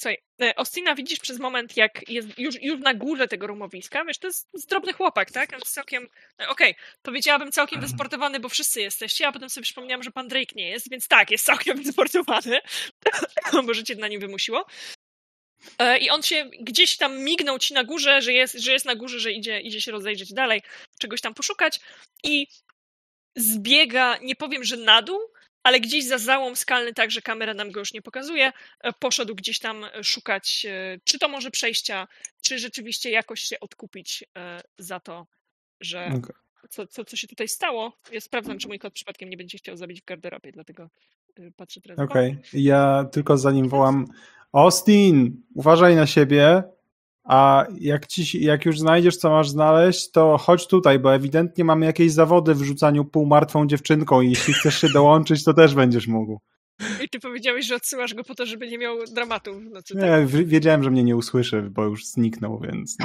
[0.00, 4.04] Słuchaj, e, Ostina widzisz przez moment, jak jest już, już na górze tego rumowiska.
[4.04, 5.60] Wiesz, to jest zdrobny chłopak, tak?
[5.60, 6.08] Całkiem.
[6.42, 10.52] e, Okej, powiedziałabym całkiem wysportowany, bo wszyscy jesteście, a potem sobie przypomniałam, że pan Drake
[10.54, 12.60] nie jest, więc tak, jest całkiem wysportowany,
[13.66, 14.66] bo życie na nim wymusiło.
[15.78, 18.94] E, I on się gdzieś tam mignął ci na górze, że jest, że jest na
[18.94, 20.62] górze, że idzie, idzie się rozejrzeć dalej,
[21.00, 21.80] czegoś tam poszukać
[22.24, 22.46] i
[23.36, 25.20] zbiega, nie powiem, że na dół,
[25.62, 29.34] ale gdzieś za załom skalny, tak, że kamera nam go już nie pokazuje, e, poszedł
[29.34, 32.08] gdzieś tam e, szukać, e, czy to może przejścia,
[32.42, 34.24] czy rzeczywiście jakoś się odkupić
[34.78, 35.26] za to,
[35.80, 36.20] że
[36.70, 37.92] co, co, co się tutaj stało.
[38.12, 40.90] Ja sprawdzam, czy mój kot przypadkiem nie będzie chciał zabić w garderobie, dlatego
[41.56, 41.98] patrzę teraz.
[41.98, 44.06] Okej, ja tylko zanim wołam
[44.52, 46.62] Austin, uważaj na siebie,
[47.30, 51.86] a jak, ci, jak już znajdziesz, co masz znaleźć, to chodź tutaj, bo ewidentnie mamy
[51.86, 56.40] jakieś zawody w rzucaniu półmartwą dziewczynką i jeśli chcesz się dołączyć, to też będziesz mógł.
[57.04, 59.94] I ty powiedziałeś, że odsyłasz go po to, żeby nie miał dramatu w nocy.
[59.94, 60.02] tak?
[60.02, 62.96] Nie, w- wiedziałem, że mnie nie usłyszy, bo już zniknął, więc...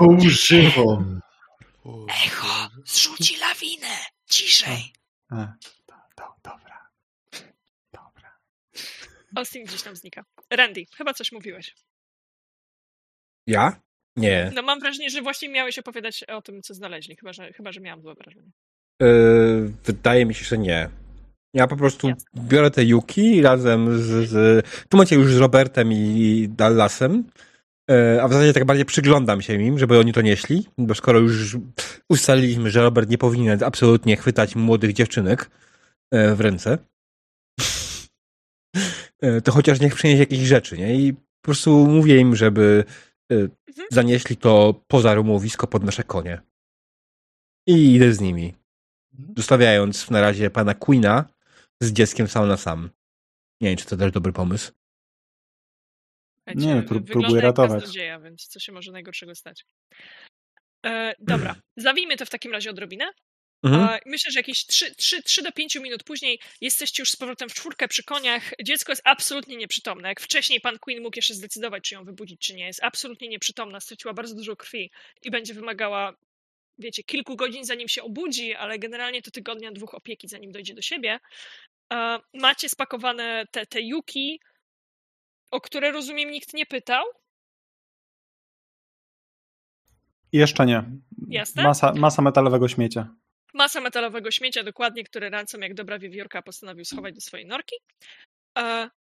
[1.83, 3.95] O, Echo, zrzuci lawinę!
[4.29, 4.93] Ciszej!
[5.29, 5.35] A,
[5.85, 6.87] to, to, dobra.
[7.93, 8.37] Dobra.
[9.35, 10.23] Austin gdzieś tam znika.
[10.49, 11.75] Randy, chyba coś mówiłeś.
[13.47, 13.81] Ja?
[14.17, 14.51] Nie.
[14.55, 17.81] No mam wrażenie, że właśnie miałeś opowiadać o tym, co znaleźli, chyba, że, chyba, że
[17.81, 18.51] miałam złe wrażenie.
[19.01, 20.89] Yy, wydaje mi się, że nie.
[21.53, 22.23] Ja po prostu Jasne.
[22.35, 27.23] biorę te Yuki razem z, z w tym momencie już z Robertem i Dallasem,
[27.89, 31.19] yy, a w zasadzie tak bardziej przyglądam się im, żeby oni to nieśli, bo skoro
[31.19, 31.57] już
[32.09, 35.49] ustaliliśmy, że Robert nie powinien absolutnie chwytać młodych dziewczynek
[36.11, 36.77] yy, w ręce,
[39.43, 40.95] to chociaż niech przyniesie jakieś rzeczy, nie?
[40.95, 42.83] I po prostu mówię im, żeby
[43.29, 43.87] Mhm.
[43.91, 46.41] zanieśli to poza rumowisko pod nasze konie.
[47.67, 48.53] I idę z nimi
[49.37, 51.25] zostawiając na razie pana Queena
[51.81, 52.89] z dzieckiem sam na sam.
[53.61, 54.71] Nie wiem, czy to też dobry pomysł.
[56.37, 57.71] Słuchajcie, Nie, pró- próbuję ratować.
[57.81, 59.65] kaznodzieja, więc co się może najgorszego stać?
[60.85, 63.05] E, dobra, zawijmy to w takim razie odrobinę.
[63.63, 63.99] Mhm.
[64.05, 67.53] Myślę, że jakieś 3, 3, 3 do 5 minut później jesteście już z powrotem w
[67.53, 68.51] czwórkę przy koniach.
[68.63, 70.09] Dziecko jest absolutnie nieprzytomne.
[70.09, 72.65] Jak wcześniej pan Queen mógł jeszcze zdecydować, czy ją wybudzić, czy nie.
[72.65, 74.91] Jest absolutnie nieprzytomna, straciła bardzo dużo krwi
[75.23, 76.13] i będzie wymagała,
[76.77, 80.81] wiecie, kilku godzin zanim się obudzi, ale generalnie to tygodnia, dwóch opieki, zanim dojdzie do
[80.81, 81.19] siebie.
[82.33, 84.39] Macie spakowane te, te Yuki,
[85.51, 87.05] o które rozumiem nikt nie pytał.
[90.31, 90.83] Jeszcze nie.
[91.29, 91.63] Jasne.
[91.63, 93.15] Masa, masa metalowego śmiecia.
[93.55, 97.75] Masa metalowego śmiecia, dokładnie, które Ransom, jak dobra wiewiórka, postanowił schować do swojej norki.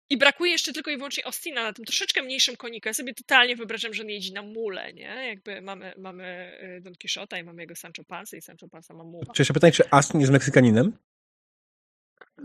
[0.10, 2.88] I brakuje jeszcze tylko i wyłącznie Ostina na tym troszeczkę mniejszym koniku.
[2.90, 5.28] Ja sobie totalnie wyobrażam, że on jeździ na mule, nie?
[5.28, 9.04] Jakby mamy, mamy y, Don Quixota i mamy jego Sancho Panza i Sancho Panza ma
[9.04, 9.26] muła.
[9.34, 10.98] Czy jeszcze pytanie, czy Aston jest Meksykaninem?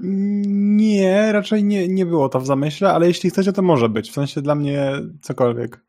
[0.00, 4.10] Nie, raczej nie, nie było to w zamyśle, ale jeśli chcecie, to może być.
[4.10, 5.80] W sensie dla mnie cokolwiek.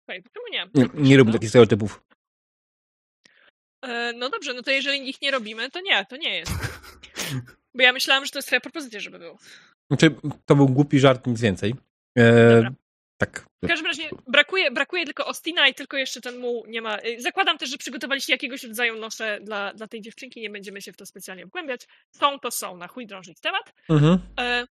[0.00, 0.68] Słuchaj, czemu nie?
[0.74, 1.32] Nie, nie No.
[1.32, 2.04] takich stereotypów.
[3.84, 6.52] E, No dobrze, no to jeżeli ich nie robimy, to nie, to nie jest.
[7.74, 9.38] Bo ja myślałam, że to jest twoja propozycja, żeby był.
[9.90, 10.14] Znaczy,
[10.46, 11.74] to był głupi żart, nic więcej.
[12.18, 12.70] E,
[13.18, 13.46] tak.
[13.64, 16.98] W każdym razie brakuje, brakuje tylko Ostina i tylko jeszcze ten muł nie ma.
[16.98, 20.92] y, Zakładam też, że przygotowaliście jakiegoś rodzaju nosze dla, dla tej dziewczynki, nie będziemy się
[20.92, 21.86] w to specjalnie wgłębiać.
[22.16, 23.72] Są to są, na chuj drążyć temat.
[23.90, 24.18] Mhm.
[24.40, 24.66] E,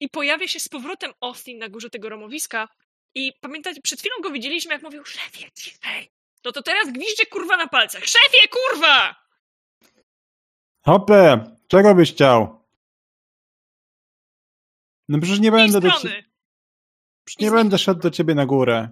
[0.00, 2.68] I pojawia się z powrotem Austin na górze tego romowiska
[3.14, 6.10] i pamiętacie, przed chwilą go widzieliśmy, jak mówił, szefie, ciszej.
[6.44, 8.04] No to teraz gwizdże kurwa na palcach.
[8.04, 9.22] Szefie, kurwa!
[10.84, 12.62] Hopę, czego byś chciał?
[15.08, 16.16] No przecież nie będę do strony.
[16.22, 16.28] ci...
[17.24, 18.88] przecież nie będę szedł do ciebie na górę.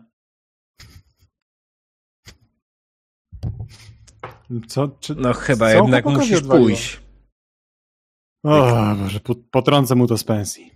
[4.69, 4.89] Co?
[4.89, 5.15] Czy...
[5.15, 6.67] No chyba Co jednak musisz odwaliło?
[6.69, 7.01] pójść.
[8.45, 10.71] O Boże, po- potrącę mu to z pensji.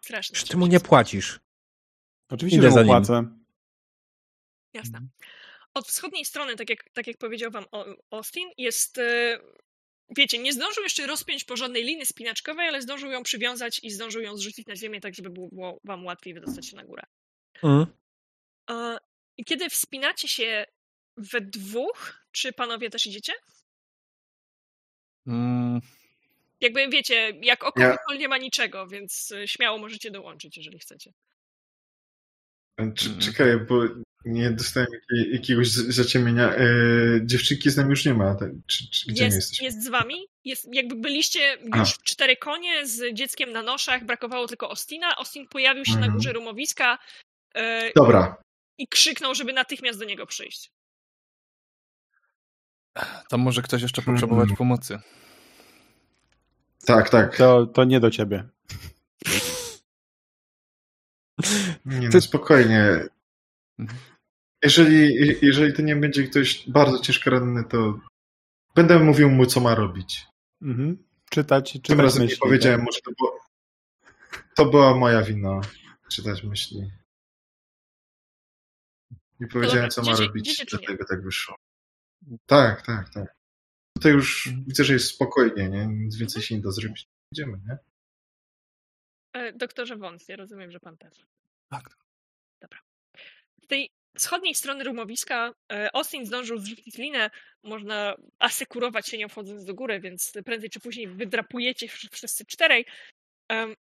[0.00, 0.36] Straszne.
[0.36, 1.40] Czy ty mu nie płacisz?
[2.30, 3.45] Oczywiście, Idę że za mu nim.
[4.76, 5.00] Jasne.
[5.74, 7.64] Od wschodniej strony, tak jak, tak jak powiedział wam
[8.10, 8.98] Austin, jest.
[8.98, 9.38] e,
[10.16, 14.36] Wiecie, nie zdążył jeszcze rozpiąć porządnej liny spinaczkowej, ale zdążył ją przywiązać i zdążył ją
[14.36, 17.02] zrzucić na ziemię, tak żeby było wam łatwiej wydostać się na górę.
[17.62, 17.86] Mhm.
[18.70, 18.98] E,
[19.36, 20.66] I kiedy wspinacie się
[21.16, 23.32] we dwóch, czy panowie też idziecie?
[25.26, 25.80] Mm,
[26.60, 31.12] Jakby wiecie, jak oko Ja- nie ma niczego, więc e, śmiało możecie dołączyć, jeżeli chcecie.
[32.80, 33.20] Cz- Mhm.
[33.20, 33.82] Czekaj, bo
[34.26, 34.88] nie dostałem
[35.32, 36.54] jakiegoś zaciemienia.
[36.54, 36.66] E,
[37.22, 38.34] dziewczynki z nami już nie ma.
[38.34, 38.50] Tak?
[38.66, 40.14] Czy, czy, gdzie Jest, jest z wami.
[40.44, 41.78] Jest, jakby byliście A.
[41.78, 45.16] już cztery konie z dzieckiem na noszach, brakowało tylko Ostina.
[45.16, 46.12] Austin pojawił się na Mhm.
[46.14, 46.98] górze rumowiska
[47.54, 48.36] e, Dobra.
[48.78, 50.70] i krzyknął, żeby natychmiast do niego przyjść.
[53.28, 54.16] tam może ktoś jeszcze Mhm.
[54.16, 54.98] potrzebować pomocy.
[56.86, 57.36] Tak, tak.
[57.36, 58.48] To, to nie do ciebie.
[61.84, 63.06] Nie Ty- no, spokojnie.
[64.62, 68.00] Jeżeli, jeżeli to nie będzie ktoś bardzo ciężko ranny, to
[68.74, 70.26] będę mówił mu, co ma robić.
[70.62, 71.04] Mhm.
[71.30, 72.34] Czytać, Tym czytać razem myśli.
[72.36, 72.84] nie powiedziałem tak?
[72.86, 73.38] mu, że to, było,
[74.56, 75.60] to była moja wina.
[76.10, 76.90] Czytać myśli.
[79.40, 81.56] Nie powiedziałem, co ma robić, dlatego tak wyszło.
[82.46, 83.36] Tak, tak, tak.
[83.96, 84.64] Tutaj już Mhm.
[84.68, 85.86] widzę, że jest spokojnie, nie?
[85.86, 87.06] Nic więcej się nie da zrobić.
[87.32, 87.78] Idziemy, nie?
[89.32, 91.26] E, doktorze Wąs, ja rozumiem, że pan też.
[91.68, 91.82] Tak.
[92.62, 92.78] Dobra.
[93.62, 97.30] Z tej wschodniej strony rumowiska e, Austin zdążył zrzucić linę.
[97.62, 102.86] Można asekurować się nią wchodząc do góry, więc prędzej czy później wydrapujecie wsz- wszyscy czterej.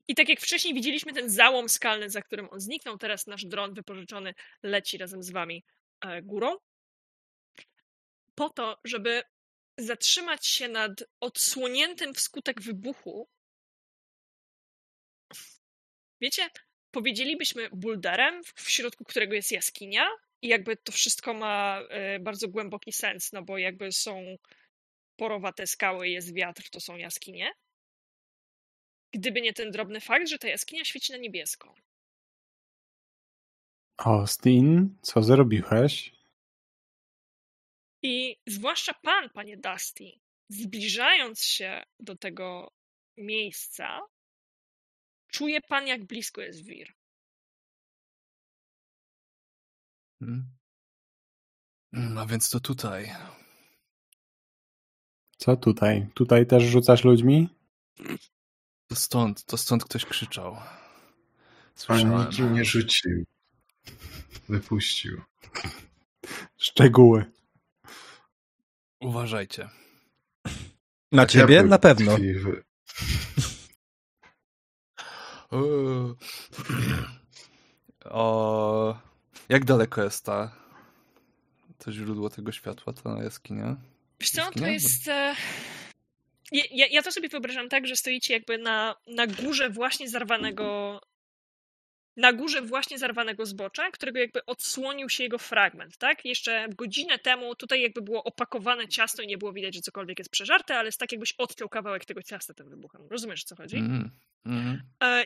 [0.07, 3.73] I tak jak wcześniej widzieliśmy ten załom skalny, za którym on zniknął, teraz nasz dron
[3.73, 4.33] wypożyczony
[4.63, 5.63] leci razem z wami
[6.01, 6.55] e, górą.
[8.35, 9.23] Po to, żeby
[9.77, 13.29] zatrzymać się nad odsłoniętym wskutek wybuchu
[16.21, 16.49] wiecie,
[16.93, 20.07] powiedzielibyśmy bulderem, w środku którego jest jaskinia
[20.41, 24.37] i jakby to wszystko ma e, bardzo głęboki sens, no bo jakby są
[25.15, 27.51] porowate skały, jest wiatr, to są jaskinie.
[29.13, 31.75] Gdyby nie ten drobny fakt, że ta jaskinia świeci na niebiesko.
[33.97, 36.11] Austin, co zrobiłeś?
[38.01, 40.11] I zwłaszcza pan, panie Dusty,
[40.49, 42.71] zbliżając się do tego
[43.17, 44.01] miejsca,
[45.33, 46.87] czuje pan, jak blisko jest wir.
[50.19, 50.45] Hmm.
[51.93, 53.11] Mm, A więc to tutaj.
[55.37, 56.07] Co tutaj?
[56.13, 57.49] Tutaj też rzucasz ludźmi?
[58.87, 60.53] To stąd, to stąd ktoś krzyczał.
[60.53, 60.63] Pan
[61.75, 62.29] Słyszałem.
[62.29, 63.25] nikim nie rzucił.
[64.49, 65.21] Wypuścił.
[66.57, 67.31] Szczegóły.
[69.01, 69.69] Uważajcie.
[71.11, 71.63] Na ciebie?
[71.63, 72.13] Na pewno.
[72.13, 72.63] tkliwy.
[75.53, 76.13] Eee.
[78.05, 78.97] O,
[79.49, 80.51] jak daleko jest ta
[81.77, 83.75] to źródło tego światła, ta jaskinia?
[84.19, 84.69] Wiesz co, to Jaskinia?
[84.69, 85.07] jest...
[85.07, 85.35] E...
[86.51, 90.99] Ja, ja, ja to sobie wyobrażam tak, że stoicie jakby na, na górze właśnie zarwanego
[92.17, 96.25] na górze właśnie zarwanego zbocza, którego jakby odsłonił się jego fragment, tak?
[96.25, 100.31] Jeszcze godzinę temu tutaj jakby było opakowane ciasto i nie było widać, że cokolwiek jest
[100.31, 103.07] przeżarte, ale jest tak jakbyś odciął kawałek tego ciasta tym wybuchem.
[103.09, 103.77] Rozumiesz, o co chodzi?
[103.77, 104.11] Mm,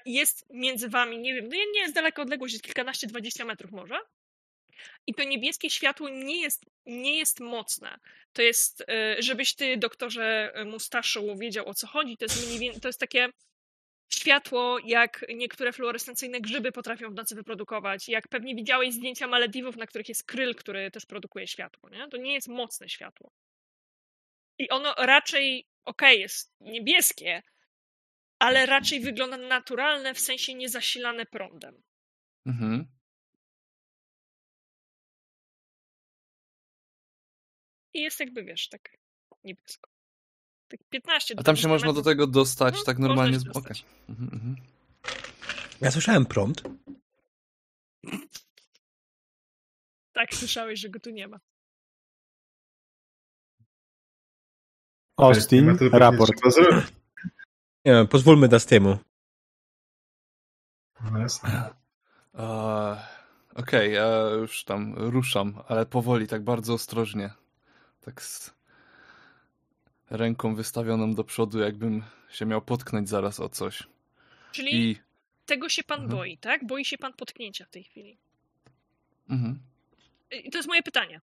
[0.06, 3.96] Jest między wami, nie wiem, no nie jest daleka odległość, jest kilkanaście, dwadzieścia metrów może.
[5.08, 8.00] I to niebieskie światło nie jest, nie jest mocne.
[8.34, 12.18] To jest, e, żebyś ty, doktorze Mustaszu, wiedział o co chodzi.
[12.18, 13.30] To jest, mniej, to jest takie
[14.10, 18.10] światło, jak niektóre fluorescencyjne grzyby potrafią w nocy wyprodukować.
[18.10, 21.90] Jak pewnie widziałeś zdjęcia Malediwów, na których jest kryl, który też produkuje światło.
[21.90, 22.08] Nie?
[22.08, 23.32] To nie jest mocne światło.
[24.60, 27.42] I ono raczej, okej, jest niebieskie,
[28.40, 31.84] ale raczej wygląda naturalne, w sensie niezasilane prądem.
[32.46, 32.88] Mhm.
[37.94, 38.98] I jest jakby, wiesz, tak
[39.44, 39.97] niebiesko.
[40.68, 43.40] Tak 15 A tam się 20 można do tego dostać No, tak normalnie?
[43.40, 43.46] Z...
[44.10, 44.56] Mhm, mhm.
[45.82, 46.62] Ja słyszałem prąd.
[50.14, 51.40] Tak, słyszałeś, że go tu nie ma.
[55.18, 56.34] Austin, raport.
[57.86, 58.98] Nie wiem, pozwólmy Dustiemu.
[61.12, 61.70] No jasne.
[63.56, 67.34] Okej, ja już tam ruszam, ale powoli, tak bardzo ostrożnie.
[68.02, 68.57] Tak z
[70.10, 73.84] ręką wystawioną do przodu, jakbym się miał potknąć zaraz o coś.
[74.52, 75.00] Czyli I.
[75.46, 76.18] tego się pan Mhm.
[76.18, 76.66] boi, tak?
[76.68, 78.18] Boi się pan potknięcia w tej chwili.
[79.30, 79.60] Mhm.
[80.32, 81.22] I to jest moje pytanie.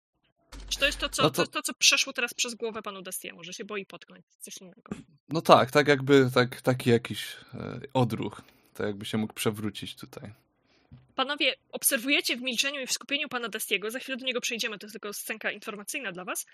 [0.68, 1.44] Czy to jest to, co, No to...
[1.46, 4.82] to- to, co przeszło teraz przez głowę panu Dastiemu, że się boi potknąć coś innego?
[5.28, 8.42] No tak, tak jakby tak, taki jakiś e, odruch.
[8.74, 10.32] Tak jakby się mógł przewrócić tutaj.
[11.14, 14.86] Panowie, obserwujecie w milczeniu i w skupieniu pana Dastiego, za chwilę do niego przejdziemy, to
[14.86, 16.46] jest tylko scenka informacyjna dla was.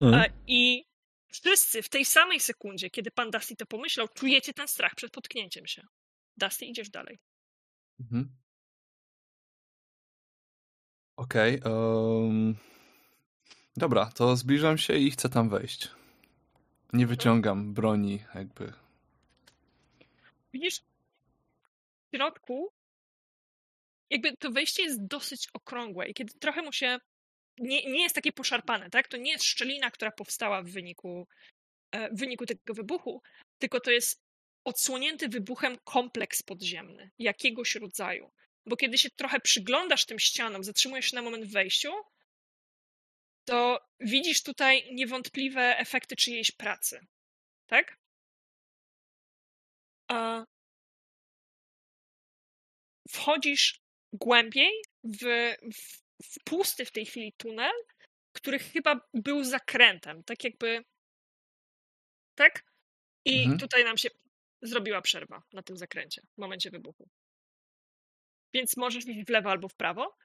[0.00, 0.22] Mhm.
[0.22, 0.84] E, I
[1.28, 5.66] wszyscy w tej samej sekundzie, kiedy pan Dusty to pomyślał, czujecie ten strach przed potknięciem
[5.66, 5.82] się.
[6.36, 7.18] Dusty, idziesz dalej.
[8.00, 8.36] Mhm.
[11.16, 11.60] Okej.
[11.64, 12.56] em,
[13.76, 15.88] Dobra, to zbliżam się i chcę tam wejść.
[16.92, 18.72] Nie wyciągam broni, jakby.
[20.52, 20.80] Widzisz,
[22.12, 22.72] w środku
[24.10, 26.98] jakby to wejście jest dosyć okrągłe i kiedy trochę mu się
[27.58, 29.08] nie, nie jest takie poszarpane, tak?
[29.08, 31.28] To nie jest szczelina, która powstała w wyniku,
[31.92, 33.22] e, w wyniku tego wybuchu,
[33.58, 34.22] tylko to jest
[34.64, 38.30] odsłonięty wybuchem kompleks podziemny, jakiegoś rodzaju.
[38.66, 41.92] Bo kiedy się trochę przyglądasz tym ścianom, zatrzymujesz się na moment w wejściu,
[43.44, 47.06] to widzisz tutaj niewątpliwe efekty czyjejś pracy.
[47.66, 47.98] Tak?
[50.08, 50.44] A
[53.08, 53.80] wchodzisz
[54.12, 54.72] głębiej
[55.04, 55.18] w,
[55.74, 56.07] w, w
[56.44, 57.72] pusty w tej chwili tunel,
[58.32, 60.84] który chyba był zakrętem, tak jakby.
[62.34, 62.64] Tak?
[63.24, 63.58] I Mhm.
[63.58, 64.08] tutaj nam się
[64.62, 67.08] zrobiła przerwa na tym zakręcie w momencie wybuchu.
[68.54, 70.16] Więc możesz iść w lewo albo w prawo.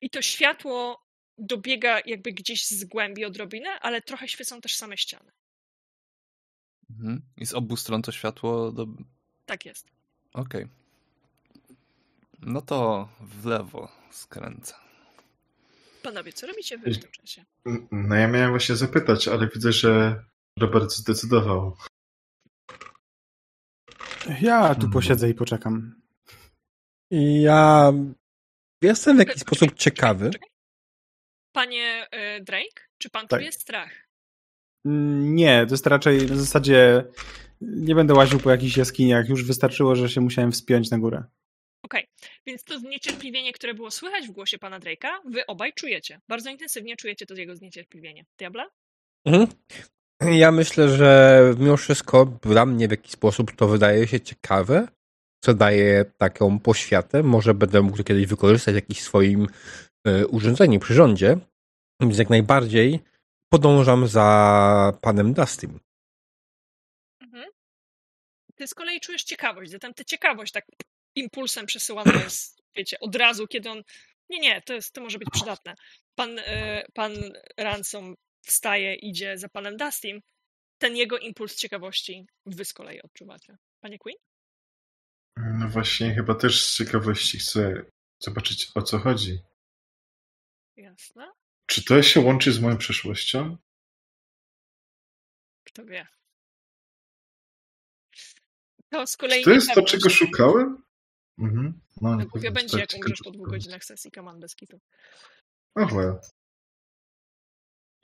[0.00, 1.06] I to światło
[1.38, 5.32] dobiega jakby gdzieś z głębi odrobinę, ale trochę świecą też same ściany.
[6.90, 7.22] Mhm.
[7.36, 8.72] I z obu stron to światło.
[8.72, 8.86] Do...
[9.46, 9.86] Tak jest.
[10.32, 10.66] Okej.
[12.40, 14.74] No to w lewo skręcę.
[16.02, 17.44] Panowie, co robicie wy w tym czasie?
[17.92, 20.24] No ja miałem właśnie zapytać, ale widzę, że
[20.58, 21.76] Robert zdecydował.
[24.40, 24.90] Ja tu Hmm.
[24.92, 26.00] posiedzę i poczekam.
[27.40, 27.92] Ja
[28.82, 30.30] jestem w jakiś sposób ciekawy.
[31.52, 33.40] Panie e, Drake, czy pan Tak.
[33.40, 33.90] czuje strach?
[34.86, 37.04] Mm, Nie, to jest raczej w zasadzie
[37.60, 39.28] nie będę łaził po jakichś jaskiniach.
[39.28, 41.24] Już wystarczyło, że się musiałem wspiąć na górę.
[41.86, 42.28] Okej, okay.
[42.46, 46.20] więc to zniecierpliwienie, które było słychać w głosie pana Drake'a, wy obaj czujecie.
[46.28, 48.24] Bardzo intensywnie czujecie to jego zniecierpliwienie.
[48.38, 48.70] Diabla?
[49.24, 49.48] Mhm.
[50.20, 54.88] Ja myślę, że mimo wszystko dla mnie w jakiś sposób to wydaje się ciekawe,
[55.44, 57.22] co daje taką poświatę.
[57.22, 59.46] Może będę mógł to kiedyś wykorzystać w jakimś swoim
[60.08, 61.38] y, urządzeniu, przyrządzie.
[62.00, 63.00] Więc jak najbardziej
[63.52, 65.80] podążam za panem Dustym.
[67.22, 67.44] Mhm.
[68.54, 70.66] Ty z kolei czujesz ciekawość, zatem tę ciekawość tak
[71.16, 73.82] impulsem przesyłana jest, wiecie, od razu, kiedy on.
[74.28, 75.74] Nie, nie, to, jest, to może być przydatne.
[76.14, 76.42] Pan, y,
[76.94, 77.14] pan
[77.56, 80.20] Ransom wstaje, idzie za panem Dustym.
[80.78, 83.56] Ten jego impuls ciekawości wy z kolei odczuwacie.
[83.80, 84.16] Panie Queen?
[85.36, 87.84] No właśnie, chyba też z ciekawości chcę
[88.18, 89.38] zobaczyć, o co chodzi.
[90.76, 91.32] Jasne.
[91.66, 93.56] Czy to się łączy z moją przeszłością?
[95.64, 96.06] Kto wie.
[98.90, 99.38] To z kolei.
[99.38, 100.85] Czy to jest to, czego szukałem?
[101.38, 101.80] Mhm.
[102.00, 104.80] No, no głupio będzie, jak umrzesz po dwóch godzinach sesji Kaman bez kitu.
[105.74, 106.18] Oh well.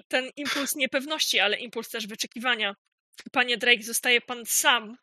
[0.09, 2.75] Ten impuls niepewności, ale impuls też wyczekiwania.
[3.33, 4.97] Panie Drake, zostaje pan sam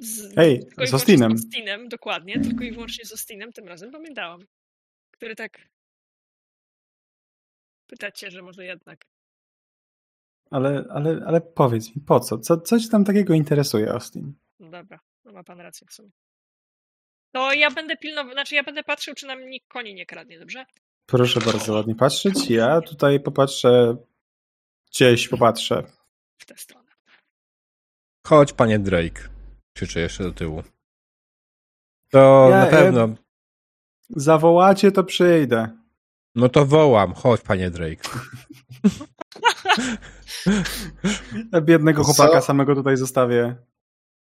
[0.00, 1.38] z, Hej, z Austinem.
[1.38, 4.40] Z Austinem, dokładnie, tylko i wyłącznie z Austinem, tym razem pamiętałam.
[5.10, 5.68] Który tak
[7.86, 9.04] pytacie, że może jednak.
[10.50, 12.38] Ale, ale, ale powiedz mi, po co?
[12.38, 12.60] co?
[12.60, 14.34] Co ci tam takiego interesuje, Austin?
[14.58, 16.10] No dobra, no ma pan rację w sumie.
[17.32, 20.66] To ja będę pilnował, znaczy ja będę patrzył, czy nam nikt koni nie kradnie, dobrze?
[21.06, 22.50] Proszę bardzo ładnie patrzeć.
[22.50, 23.96] Ja tutaj popatrzę,
[24.90, 25.82] gdzieś popatrzę.
[26.38, 26.90] W tę stronę.
[28.26, 29.28] Chodź, panie Drake.
[29.76, 30.62] Krzyczę jeszcze do tyłu.
[32.10, 33.00] To ja, na pewno.
[33.00, 33.14] Ja...
[34.10, 35.68] Zawołacie, to przyjdę.
[36.34, 37.14] No to wołam.
[37.14, 38.08] Chodź, panie Drake.
[41.62, 43.56] Biednego chłopaka samego tutaj zostawię.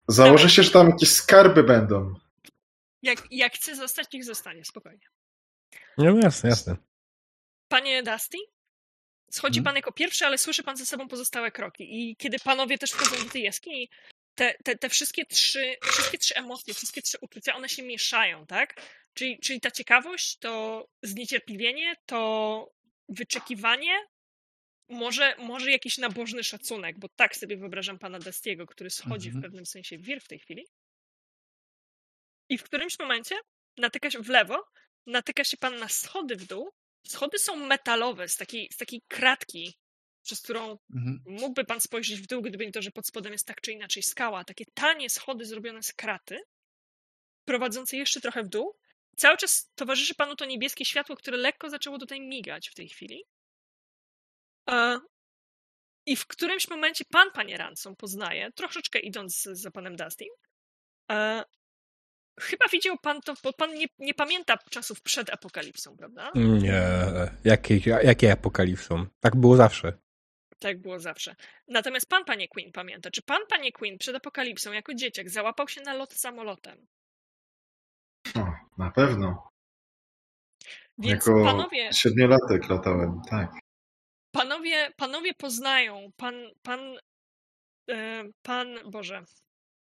[0.08, 2.14] Założę się, że tam jakieś skarby będą.
[3.06, 5.08] Jak, jak chce zostać, niech zostanie, spokojnie.
[5.98, 6.76] No jasne, jasne.
[7.68, 8.38] Panie Dusty?
[9.32, 9.64] Schodzi hmm.
[9.64, 11.84] pan jako pierwszy, ale słyszy pan ze sobą pozostałe kroki.
[11.90, 13.90] I kiedy panowie też wchodzą do tej jaskini,
[14.36, 18.82] te, te, te wszystkie, trzy, wszystkie trzy emocje, wszystkie trzy uczucia, one się mieszają, tak?
[19.14, 22.72] Czyli, czyli ta ciekawość, to zniecierpliwienie, to
[23.10, 24.00] wyczekiwanie,
[24.90, 29.42] może, może jakiś nabożny szacunek, bo tak sobie wyobrażam pana Destiego, który schodzi mhm.
[29.42, 30.66] w pewnym sensie wir w tej chwili.
[32.50, 33.36] I w którymś momencie
[33.78, 34.68] natyka się w lewo,
[35.06, 36.72] natyka się pan na schody w dół.
[37.08, 39.78] Schody są metalowe, z takiej, z takiej kratki,
[40.24, 41.24] przez którą mhm.
[41.26, 44.04] mógłby pan spojrzeć w dół, gdyby nie to, że pod spodem jest tak czy inaczej
[44.04, 44.44] skała.
[44.44, 46.40] Takie tanie schody zrobione z kraty,
[47.46, 48.76] prowadzące jeszcze trochę w dół.
[49.18, 53.24] Cały czas towarzyszy panu to niebieskie światło, które lekko zaczęło tutaj migać w tej chwili.
[56.06, 60.30] I w którymś momencie pan, panie Ransom, poznaje, troszeczkę idąc za panem Dustin,
[62.40, 66.32] Chyba widział pan to, bo pan nie, nie pamięta czasów przed apokalipsą, prawda?
[66.36, 66.82] Nie.
[67.44, 69.06] Jakiej, jakie apokalipsą?
[69.20, 69.94] Tak było zawsze.
[70.60, 71.36] Tak było zawsze.
[71.68, 75.82] Natomiast pan, panie Queen, pamięta, czy pan, panie Queen, przed apokalipsą jako dzieciak załapał się
[75.82, 76.88] na lot samolotem?
[78.36, 79.50] O, na pewno.
[80.98, 81.94] Więc jako panowie.
[81.94, 83.52] Siedmiolatek latałem, tak.
[84.32, 86.12] Panowie, panowie poznają.
[86.18, 86.80] Pan, pan,
[87.90, 89.24] e, pan, Boże.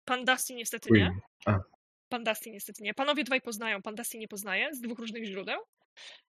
[0.05, 1.05] Pan Dusty niestety Queen.
[1.05, 1.21] nie.
[1.47, 1.72] A.
[2.13, 2.95] Pan Dusty niestety nie.
[2.95, 5.61] Panowie dwaj poznają, pan Dusty nie poznaje z dwóch różnych źródeł,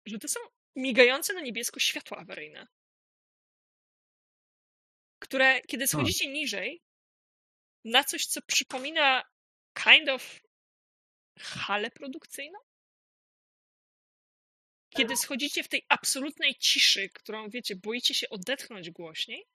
[0.07, 0.41] że to są
[0.77, 2.67] migające na niebiesko światła awaryjne
[5.19, 5.89] które kiedy hmm.
[5.89, 6.35] schodzicie hmm.
[6.35, 6.83] niżej
[7.85, 9.23] na coś, co przypomina
[9.85, 10.41] kind of
[11.39, 12.59] halę produkcyjną,
[14.97, 19.47] kiedy schodzicie w tej absolutnej ciszy, którą wiecie, boicie się odetchnąć głośniej,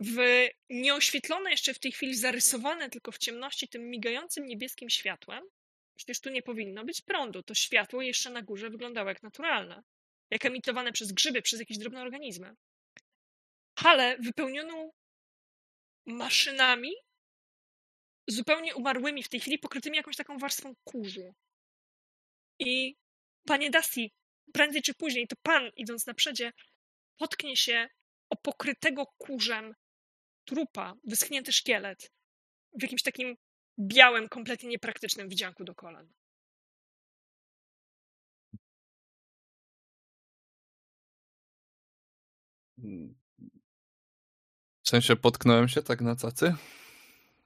[0.00, 5.44] w nieoświetlone jeszcze w tej chwili, zarysowane tylko w ciemności tym migającym niebieskim światłem,
[5.96, 9.82] przecież tu nie powinno być prądu, to światło jeszcze na górze wyglądało jak naturalne,
[10.30, 12.56] jak emitowane przez grzyby, przez jakieś drobne organizmy
[13.80, 14.92] halę wypełnioną
[16.06, 16.92] maszynami
[18.28, 21.34] zupełnie umarłymi w tej chwili, pokrytymi jakąś taką warstwą kurzu.
[22.58, 22.96] I
[23.46, 24.10] panie Dusty,
[24.52, 26.52] prędzej czy później, to pan, idąc na przedzie,
[27.16, 27.88] potknie się
[28.30, 29.74] o pokrytego kurzem
[30.50, 32.12] trupa, wyschnięty szkielet
[32.78, 33.36] w jakimś takim
[33.78, 36.08] białym, kompletnie niepraktycznym wdzianku do kolan.
[42.80, 43.14] Hmm.
[44.82, 46.54] W sensie potknąłem się tak na cacy?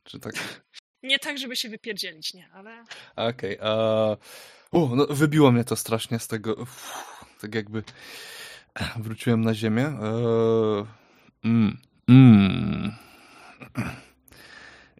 [0.04, 0.34] Czy tak?
[1.02, 2.84] Nie tak, żeby się wypierdzielić, nie, ale...
[3.16, 4.16] Okej, okay,
[4.72, 6.92] uh, no wybiło mnie to strasznie z tego, Uff,
[7.40, 7.82] tak jakby
[8.96, 9.86] wróciłem na ziemię.
[9.86, 10.88] Uh,
[11.44, 11.78] mm,
[12.08, 12.92] mm.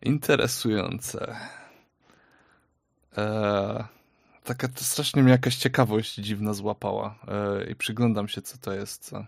[0.03, 1.37] Interesujące.
[3.17, 3.85] Eee,
[4.45, 9.05] taka to strasznie mnie jakaś ciekawość dziwna złapała eee, i przyglądam się, co to jest.
[9.05, 9.27] Co...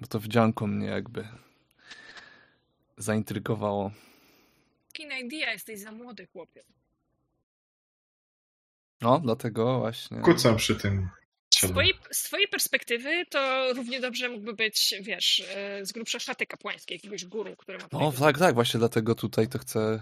[0.00, 1.28] Bo to wdzianko mnie jakby
[2.96, 3.90] zaintrygowało.
[4.92, 6.66] Kina idea, jesteś za młody chłopiec.
[9.00, 10.20] No, dlatego właśnie.
[10.20, 11.08] Kucam przy tym.
[11.60, 16.46] Z twojej, z twojej perspektywy to równie dobrze mógłby być, wiesz, e, z grubsza szaty
[16.46, 17.84] kapłańskiej, jakiegoś guru, który ma...
[17.92, 20.00] No tak, tak, właśnie dlatego tutaj to chcę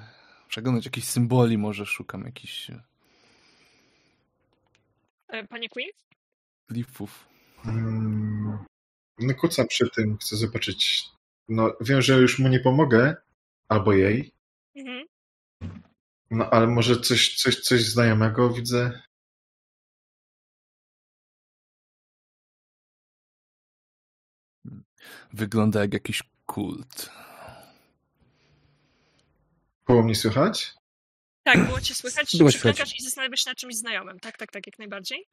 [0.48, 2.70] przeglądać jakieś symboli, może szukam jakichś
[5.28, 5.88] E, Panie Queen?
[6.68, 7.28] glifów.
[7.64, 8.58] Mm,
[9.18, 11.04] No kucam przy tym, chcę zobaczyć.
[11.48, 13.16] No wiem, że już mu nie pomogę,
[13.68, 14.32] albo jej,
[14.76, 15.06] Mhm.
[16.30, 19.02] no ale może coś, coś, coś znajomego widzę.
[25.32, 27.10] Wygląda jak jakiś kult.
[29.86, 30.74] Było mnie słychać?
[31.42, 33.00] Tak, było cię słychać, Było słychać.
[33.00, 34.20] i zastanawiasz się nad czymś znajomym.
[34.20, 35.26] Tak, tak, tak, jak najbardziej.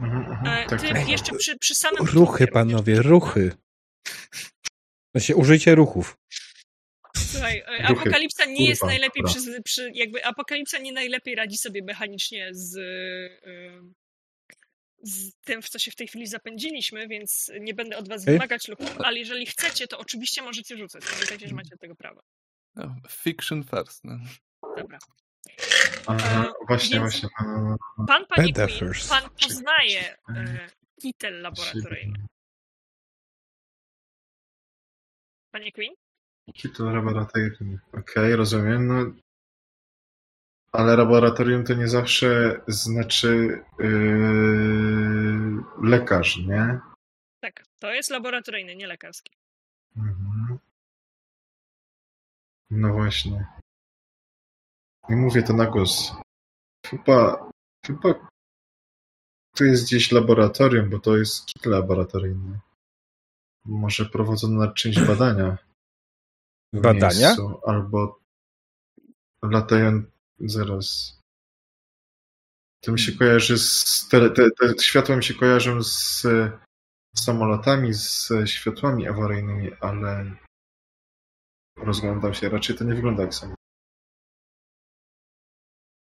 [0.00, 1.08] Mhm, mhm, E, tak, Ty tak.
[1.08, 2.06] jeszcze przy, przy samym...
[2.06, 3.52] Ruchy, panowie, ruchy.
[5.14, 6.16] Znaczy, użyjcie ruchów.
[7.16, 8.00] Słuchaj, e, Ruchy.
[8.02, 9.40] Apokalipsa nie jest Kurwa, najlepiej dobra.
[9.40, 13.50] przy, przy, jakby Apokalipsa nie najlepiej radzi sobie mechanicznie z, e,
[15.02, 18.68] z tym, w co się w tej chwili zapędziliśmy, więc nie będę od was wymagać
[18.68, 21.04] ruchów, ale jeżeli chcecie, to oczywiście możecie rzucać.
[21.10, 22.20] Pamiętajcie, że macie do tego prawo.
[22.76, 24.04] No, fiction first.
[24.04, 24.18] No.
[24.76, 24.98] Dobra.
[26.06, 27.28] Aha, E, właśnie, więc- właśnie.
[27.40, 28.06] no, no, no.
[28.06, 28.26] Pan,
[29.08, 30.70] pan poznaje e,
[31.02, 32.26] kitel laboratoryjny.
[35.50, 35.94] Panie Queen?
[36.54, 37.78] Kitu laboratorium.
[37.92, 38.86] Okej, rozumiem.
[38.86, 39.12] No,
[40.78, 43.28] ale laboratorium to nie zawsze znaczy
[43.78, 43.90] yy,
[45.82, 46.80] lekarz, nie?
[47.40, 49.32] Tak, to jest laboratoryjny, nie lekarski.
[49.96, 50.58] Mhm.
[52.70, 53.46] No właśnie.
[55.08, 56.12] Nie mówię to na głos.
[56.86, 57.50] Chyba,
[57.86, 58.28] chyba
[59.56, 62.60] tu jest gdzieś laboratorium, bo to jest kit laboratoryjny.
[63.64, 65.58] Może prowadzono nad czymś badania.
[66.72, 67.26] w Badania?
[67.28, 68.20] miejscu, albo
[69.42, 70.02] latają
[70.40, 71.18] zaraz.
[72.80, 74.08] To mi się kojarzy z.
[74.10, 76.26] Te, te, te światła mi się kojarzą z
[77.16, 80.36] samolotami, z światłami awaryjnymi, ale
[81.76, 82.48] rozglądam się.
[82.48, 83.58] Raczej to nie wygląda jak samolot.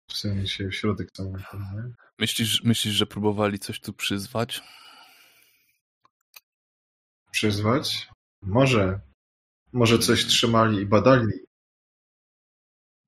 [0.09, 1.93] W sensie w środek samolotu, nie?
[2.19, 4.61] Myślisz, myślisz, że próbowali coś tu przyzwać?
[7.31, 8.09] Przyzwać?
[8.41, 8.99] Może.
[9.73, 11.31] Może coś trzymali i badali.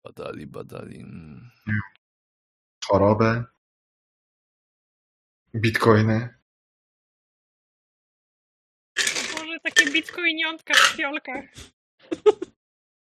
[0.06, 1.00] Badali, badali.
[1.02, 1.50] mm.
[2.86, 3.44] Chorobę.
[5.56, 6.30] Bitcoiny.
[9.34, 11.46] Boże, takie bitcoiniątka w fiolkach.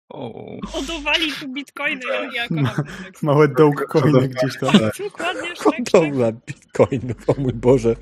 [0.08, 2.02] O, Hodowali tu bitcoiny
[2.32, 3.22] ja- Apex.
[3.22, 4.72] Małe dogecoiny gdzieś tam.
[4.98, 5.54] Dokładnie.
[5.92, 7.96] Dobra, bitcoinów, o mój Boże.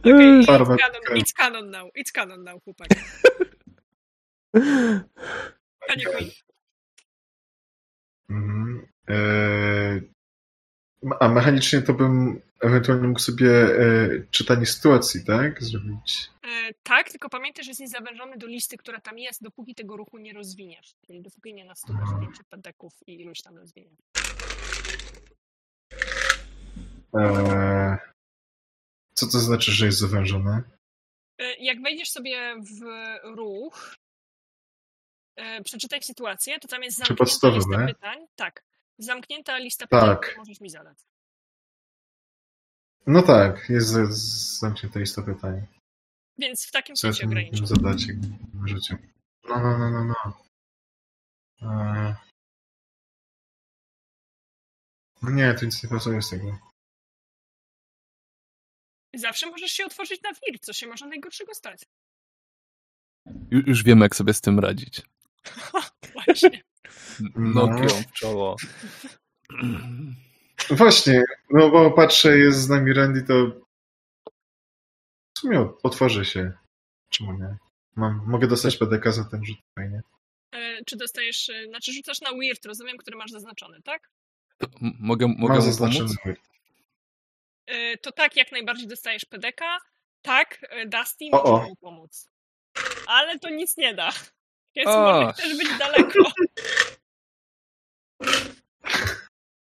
[0.00, 2.96] Okej, Farmę it's canon, it's canon now, it's canon now, chłopaki.
[5.88, 6.30] Panie Queen.
[8.32, 8.86] Mhm.
[9.08, 10.02] Eee,
[11.20, 15.62] a mechanicznie to bym ewentualnie mógł sobie e, czytanie sytuacji, tak?
[15.62, 16.30] Zrobić.
[16.44, 20.18] E, tak, tylko pamiętaj, że jest niezawężony do listy, która tam jest, dopóki tego ruchu
[20.18, 20.94] nie rozwiniesz.
[21.06, 23.98] Czyli dopóki nie nastukasz zdjęcie pedeków i iluś tam rozwiniesz.
[27.14, 27.96] Eee,
[29.14, 30.62] co to znaczy, że jest zawężone?
[31.38, 32.80] E, Jak wejdziesz sobie w
[33.36, 33.94] ruch,
[35.36, 37.58] e, przeczytaj sytuację, to tam jest zamknięta podstawowe?
[37.58, 38.26] lista pytań.
[38.36, 38.64] Tak.
[38.98, 40.20] Zamknięta lista pytań, Tak.
[40.20, 40.98] które możesz mi zadać.
[43.06, 43.88] No tak, jest
[44.60, 45.66] zamknięta lista pytań.
[46.38, 47.66] Więc w takim Co ja sensie ograniczę.
[47.66, 48.06] zadać
[48.54, 48.96] w życiu?
[49.48, 50.42] No, no, no, no, no.
[51.62, 52.14] Eee.
[55.22, 56.58] No nie, to nic nie pasuje z tego.
[59.14, 61.82] Zawsze możesz się otworzyć na wir, co się może najgorszego stać.
[63.28, 65.02] Ju- już wiemy, jak sobie z tym radzić.
[66.14, 66.62] Właśnie.
[67.34, 67.66] No.
[67.66, 68.56] Nogią w czoło.
[70.70, 73.34] Właśnie, no bo patrzę, jest z nami Randy, to
[75.34, 76.52] w sumie otworzy się.
[77.08, 77.56] Czemu nie?
[77.96, 80.02] Mam, mogę dostać PDK za ten rzut, fajnie.
[80.52, 84.10] E, czy dostajesz, e, znaczy rzucasz na weird, rozumiem, który masz zaznaczony, tak?
[84.58, 86.40] To m- mogę mogę Mam zaznaczony weird.
[87.66, 89.78] E, to tak, jak najbardziej dostajesz PDK.
[90.22, 92.28] Tak, Dusty może mu pomóc.
[93.06, 94.12] Ale to nic nie da.
[94.76, 95.00] Więc O.
[95.12, 96.18] może chcesz być daleko.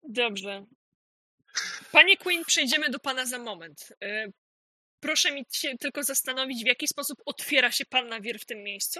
[0.03, 0.65] Dobrze.
[1.91, 3.94] Panie Queen, przejdziemy do pana za moment.
[4.03, 4.27] E,
[5.02, 8.99] Proszę mi się tylko zastanowić, w jaki sposób otwiera się panna wir w tym miejscu.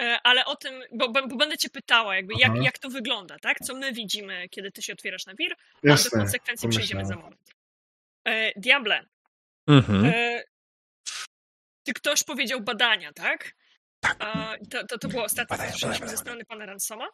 [0.00, 2.60] E, ale o tym, bo, bo będę cię pytała, jakby jak, Aha.
[2.62, 3.58] jak to wygląda, tak?
[3.58, 6.18] Co my widzimy, kiedy ty się otwierasz na wir, a do Jasne.
[6.18, 7.38] konsekwencji przejdziemy za pomyślałem.
[7.38, 7.54] moment.
[8.56, 9.04] E, Diable,
[9.66, 10.12] Mhm.
[11.82, 13.54] ty ktoś powiedział badania, tak?
[14.18, 17.08] A, to, to, to było ostatnie, co słyszeliśmy ze strony pana Ransoma.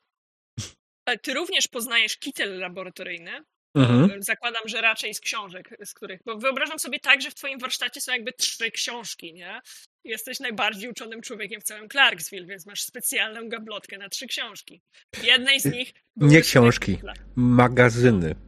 [1.06, 3.44] E, Ty również poznajesz kitel laboratoryjny.
[3.74, 4.10] Mhm.
[4.10, 6.20] E, Zakładam, że raczej z książek, z których.
[6.24, 9.60] Bo wyobrażam sobie tak, że w twoim warsztacie są jakby trzy książki, nie?
[10.05, 14.82] Jesteś najbardziej uczonym człowiekiem w całym Clarksville, więc masz specjalną gablotkę na trzy książki.
[15.15, 15.93] W jednej z nich.
[16.16, 16.98] były Nie książki.
[17.36, 18.48] Magazyny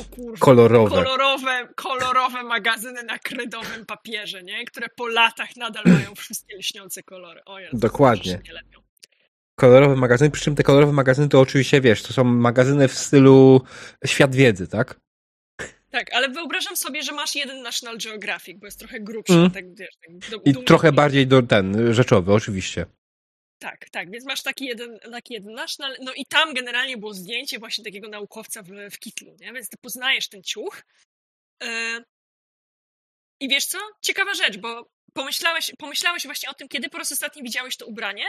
[0.00, 0.38] O kurwa.
[0.38, 0.90] kolorowe.
[0.90, 4.64] Kolorowe, kolorowe magazyny na kredowym papierze, nie?
[4.64, 7.40] Które po latach nadal mają wszystkie lśniące kolory.
[7.44, 8.40] O Jezu, Dokładnie.
[9.56, 13.60] Kolorowe magazyny, przy czym te kolorowe magazyny to oczywiście, wiesz, to są magazyny w stylu
[14.06, 15.00] świat wiedzy, tak?
[15.90, 19.50] Tak, ale wyobrażam sobie, że masz jeden National Geographic, bo jest trochę grubszy, Mm.
[19.50, 19.94] tak wiesz.
[20.06, 22.86] Tak, do, I trochę bardziej do ten, rzeczowy, oczywiście.
[23.60, 27.58] Tak, tak, więc masz taki jeden, taki jeden National, no i tam generalnie było zdjęcie
[27.58, 29.52] właśnie takiego naukowca w, w kitlu, nie?
[29.52, 30.82] Więc ty poznajesz ten ciuch.
[31.62, 32.00] E,
[33.40, 33.78] I wiesz co?
[34.02, 38.26] Ciekawa rzecz, bo pomyślałeś, pomyślałeś właśnie o tym, kiedy po raz ostatni widziałeś to ubranie,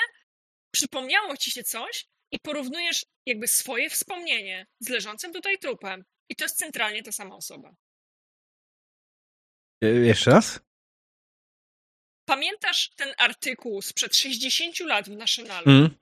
[0.72, 6.04] przypomniało ci się coś i porównujesz jakby swoje wspomnienie z leżącym tutaj trupem.
[6.30, 7.76] I to jest centralnie ta sama osoba.
[9.84, 10.60] E, Jeszcze raz?
[12.32, 15.96] Pamiętasz ten artykuł sprzed 60 lat w Nationalu Mm.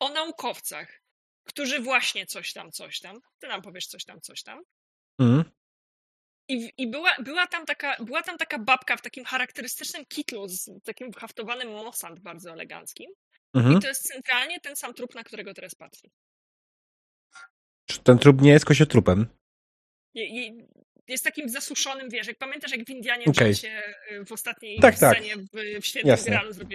[0.00, 1.02] o naukowcach,
[1.44, 4.62] którzy właśnie coś tam, coś tam, ty nam powiesz coś tam, coś tam.
[5.20, 5.44] Mm.
[6.48, 10.70] I, i była, była, tam taka, była tam taka babka w takim charakterystycznym kitlu z
[10.84, 13.10] takim haftowanym Mossad bardzo eleganckim.
[13.54, 13.78] Mhm.
[13.78, 16.10] I to jest centralnie ten sam trup, na którego teraz patrzy.
[17.86, 19.26] Czy ten trup nie jest kościotrupem?
[20.14, 20.66] I, i
[21.08, 23.46] jest takim zasuszonym, wiesz, jak pamiętasz, jak w Indianie Okej.
[23.46, 25.16] Jonesie y, w ostatniej Tak, tak.
[25.16, 26.30] scenie w, w Świętym Jasne.
[26.30, 26.68] Gralu tak...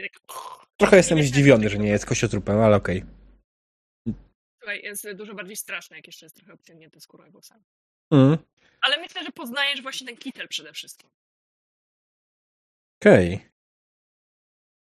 [0.78, 3.04] Trochę jestem zdziwiony, że nie jest kościotrupem, ale okej.
[4.60, 7.64] Słuchaj, jest dużo bardziej straszne, jak jeszcze jest trochę obciągnięty skórą i włosami.
[8.12, 8.38] Mm.
[8.82, 11.10] Ale myślę, że poznajesz właśnie ten kitel przede wszystkim.
[13.02, 13.40] Okej.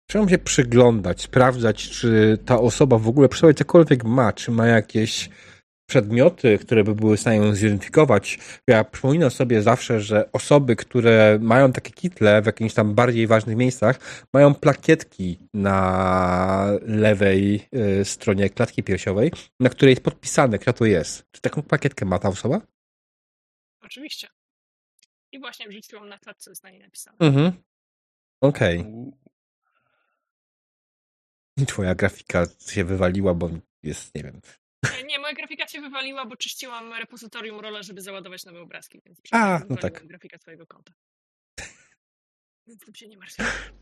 [0.09, 4.67] Trzeba się przyglądać, sprawdzać, czy ta osoba w ogóle przy sobie cokolwiek ma, czy ma
[4.67, 5.29] jakieś
[5.87, 8.39] przedmioty, które by były w stanie ją zidentyfikować.
[8.67, 13.57] Ja przypominam sobie zawsze, że osoby, które mają takie kitle w jakimś tam bardziej ważnych
[13.57, 13.99] miejscach,
[14.33, 17.67] mają plakietki na lewej
[18.01, 21.25] y, stronie klatki piersiowej, na której jest podpisane, kto to jest.
[21.31, 22.61] Czy taką plakietkę ma ta osoba?
[23.81, 24.27] Oczywiście.
[25.31, 27.17] I właśnie wrzuciłam na klatce, jest na niej napisane.
[27.19, 27.51] Mhm.
[28.41, 28.85] Okej.
[31.57, 33.49] I Twoja grafika się wywaliła, bo
[33.83, 34.41] jest, nie wiem.
[35.07, 39.61] Nie, moja grafika się wywaliła, bo czyściłam repozytorium rola, żeby załadować nowe obrazki, więc A,
[39.69, 40.07] no tak.
[40.07, 40.93] grafika twojego konta.
[42.67, 43.37] Więc tym się nie martw.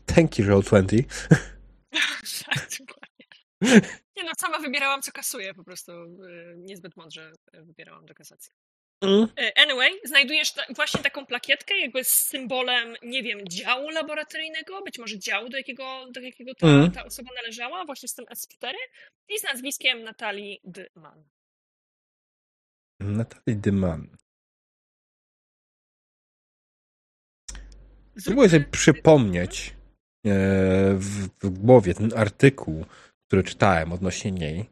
[0.06, 1.04] Thank you, Roll20.
[2.46, 3.26] tak, dokładnie.
[4.16, 8.52] Nie no, sama wybierałam, co kasuję, po prostu y, niezbyt mądrze y, wybierałam do kasacji.
[9.02, 9.28] Mm.
[9.36, 14.98] E, Anyway, znajdujesz ta, właśnie taką plakietkę, jakby z symbolem, nie wiem, działu laboratoryjnego, być
[14.98, 16.90] może działu, do jakiego, do jakiego ta, Mhm.
[16.92, 18.72] ta osoba należała, właśnie z tym S4
[19.28, 21.24] i z nazwiskiem Natalii Dyman.
[23.00, 24.16] Natalie Dyman.
[28.18, 29.74] Spróbuję sobie przypomnieć
[30.26, 30.30] e,
[30.94, 32.84] w, w głowie ten artykuł,
[33.28, 34.66] który czytałem odnośnie niej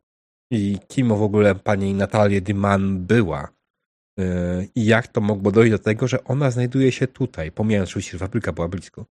[0.52, 3.48] i kim w ogóle pani Natalia Dyman była
[4.74, 8.18] i jak to mogło dojść do tego, że ona znajduje się tutaj, pomijając oczywiście, że
[8.18, 9.06] fabryka była blisko.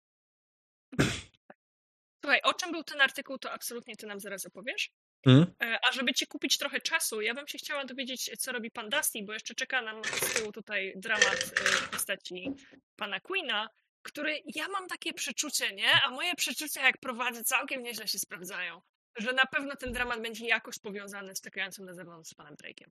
[2.21, 4.91] Słuchaj, o czym był ten artykuł, to absolutnie ty nam zaraz opowiesz.
[5.25, 5.45] Mm?
[5.63, 8.89] E, A żeby ci kupić trochę czasu, ja bym się chciała dowiedzieć, co robi pan
[8.89, 12.53] Dusty, bo jeszcze czeka nam z tyłu tutaj dramat e, w postaci
[12.95, 13.69] pana Queena,
[14.01, 15.91] który ja mam takie przeczucie, nie?
[16.05, 18.81] A moje przeczucia, jak prowadzę, całkiem nieźle się sprawdzają.
[19.17, 22.89] Że na pewno ten dramat będzie jakoś powiązany z czekającym na zewnątrz z panem Drake'iem.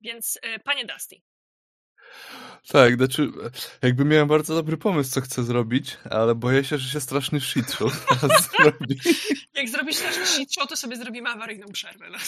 [0.00, 1.16] Więc, e, panie Dusty,
[2.68, 3.30] Tak, znaczy,
[3.82, 7.72] jakby miałem bardzo dobry pomysł, co chcę zrobić, ale boję się, że się straszny shit
[7.72, 9.00] show teraz zrobi.
[9.54, 12.06] jak zrobisz nasz shit show, to sobie zrobimy awaryjną przerwę.
[12.10, 12.18] No,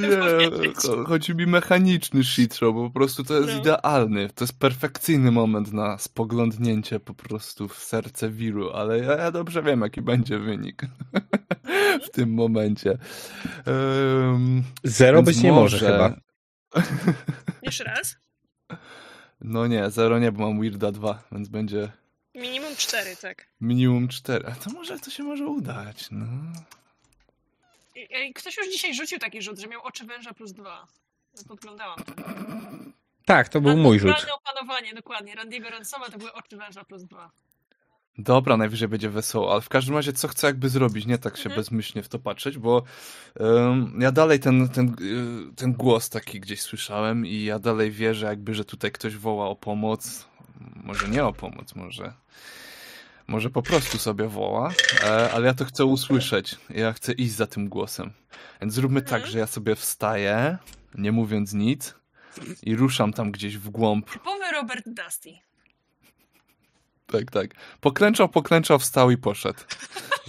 [0.00, 3.58] Nie, chodzi mi mechaniczny shit show, bo po prostu to jest No.
[3.60, 9.30] idealny, to jest perfekcyjny moment na spoglądnięcie po prostu w serce wiru, ale ja, ja
[9.30, 10.82] dobrze wiem, jaki będzie wynik
[12.06, 12.98] w tym momencie.
[13.66, 16.14] Um, Zero być nie może chyba.
[17.62, 18.16] Jeszcze raz.
[19.40, 21.92] No nie, zero nie, bo mam Weirda 2, więc będzie
[22.34, 23.46] Minimum cztery, tak.
[23.60, 24.46] minimum 4.
[24.48, 26.26] A to może to się może udać, no.
[28.34, 30.86] Ktoś już dzisiaj rzucił taki rzut, że miał oczy węża plus dwa.
[31.36, 31.96] No, Podglądałam.
[31.98, 32.12] to.
[33.24, 34.26] Tak, to był mój rzut.
[34.36, 35.34] Opanowanie, dokładnie.
[35.34, 37.30] Randiego Ransoma to były oczy węża plus dwa.
[38.18, 41.42] Dobra, najwyżej będzie wesoło, ale w każdym razie co chcę jakby zrobić, nie tak się
[41.42, 41.56] Mhm.
[41.60, 42.82] bezmyślnie w to patrzeć, bo
[43.40, 44.96] em, ja dalej ten, ten,
[45.50, 49.46] y, ten głos taki gdzieś słyszałem i ja dalej wierzę jakby, że tutaj ktoś woła
[49.48, 50.28] o pomoc.
[50.84, 52.12] Może nie o pomoc, może,
[53.26, 54.72] może po prostu sobie woła,
[55.04, 56.56] e, ale ja to chcę usłyszeć.
[56.70, 58.12] Ja chcę iść za tym głosem.
[58.60, 59.32] Więc zróbmy tak, Mhm.
[59.32, 60.58] że ja sobie wstaję,
[60.94, 61.94] nie mówiąc nic
[62.62, 65.30] i ruszam tam gdzieś w głąb Typowy Robert Dusty.
[67.06, 67.50] Tak, tak.
[67.80, 69.58] Poklęczał, poklęczał, wstał i poszedł.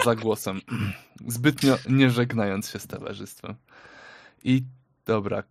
[0.05, 0.61] Za głosem.
[1.27, 3.55] Zbytnio nie żegnając się z towarzystwem.
[4.43, 4.63] I
[5.05, 5.43] dobra.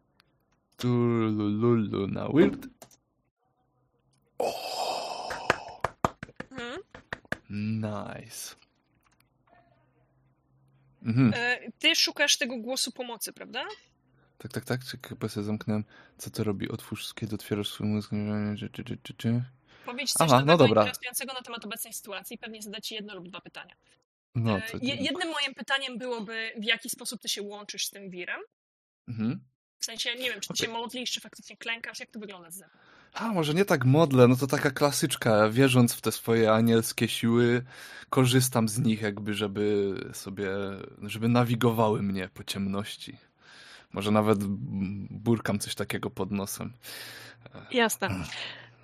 [0.77, 2.67] Tulululu na weird.
[6.51, 6.81] Mhm.
[7.51, 8.55] Nice.
[11.03, 11.33] Mhm.
[11.35, 13.65] E, Ty szukasz tego głosu pomocy, prawda?
[14.39, 14.85] Tak, tak, tak.
[14.85, 15.85] Czy chyba sobie zamknąłem.
[16.19, 16.69] Co to robi?
[16.69, 18.11] Otwórz, kiedy otwierasz swój mózg.
[18.59, 19.45] Czy, czy, czy, czy, czy.
[19.87, 20.83] Powiedz coś Aha, no dobra.
[20.83, 23.75] interesującego na temat obecnej sytuacji i pewnie zadać jedno lub dwa pytania.
[24.35, 24.79] No E, to.
[24.83, 28.41] je- Jednym moim pytaniem byłoby, w jaki sposób ty się łączysz z tym wirem?
[29.09, 29.41] Mhm.
[29.79, 32.55] W sensie, nie wiem, czy ty się modlisz, czy faktycznie klękasz, jak to wygląda z
[32.55, 32.87] zewnątrz?
[33.15, 35.49] A, może nie tak modlę, no to taka klasyczka.
[35.51, 37.65] Wierząc w te swoje anielskie siły,
[38.11, 40.49] korzystam z nich jakby, żeby sobie,
[41.03, 43.17] żeby nawigowały mnie po ciemności.
[43.93, 44.39] Może nawet
[45.11, 46.73] burkam coś takiego pod nosem.
[47.71, 48.09] Jasne.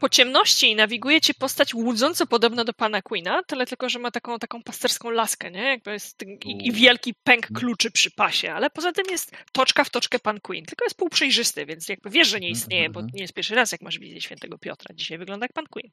[0.03, 4.39] Po ciemności nawiguje cię postać łudząco podobna do pana Queena, tyle tylko, że ma taką,
[4.39, 5.63] taką pasterską laskę, nie?
[5.63, 9.91] Jakby jest i, i wielki pęk kluczy przy pasie, ale poza tym jest toczka w
[9.91, 13.35] toczkę pan Queen, tylko jest półprzejrzysty, więc jakby wiesz, że nie istnieje, bo nie jest
[13.35, 14.95] pierwszy raz, jak masz widzieć świętego Piotra.
[14.95, 15.91] Dzisiaj wygląda jak pan Queen.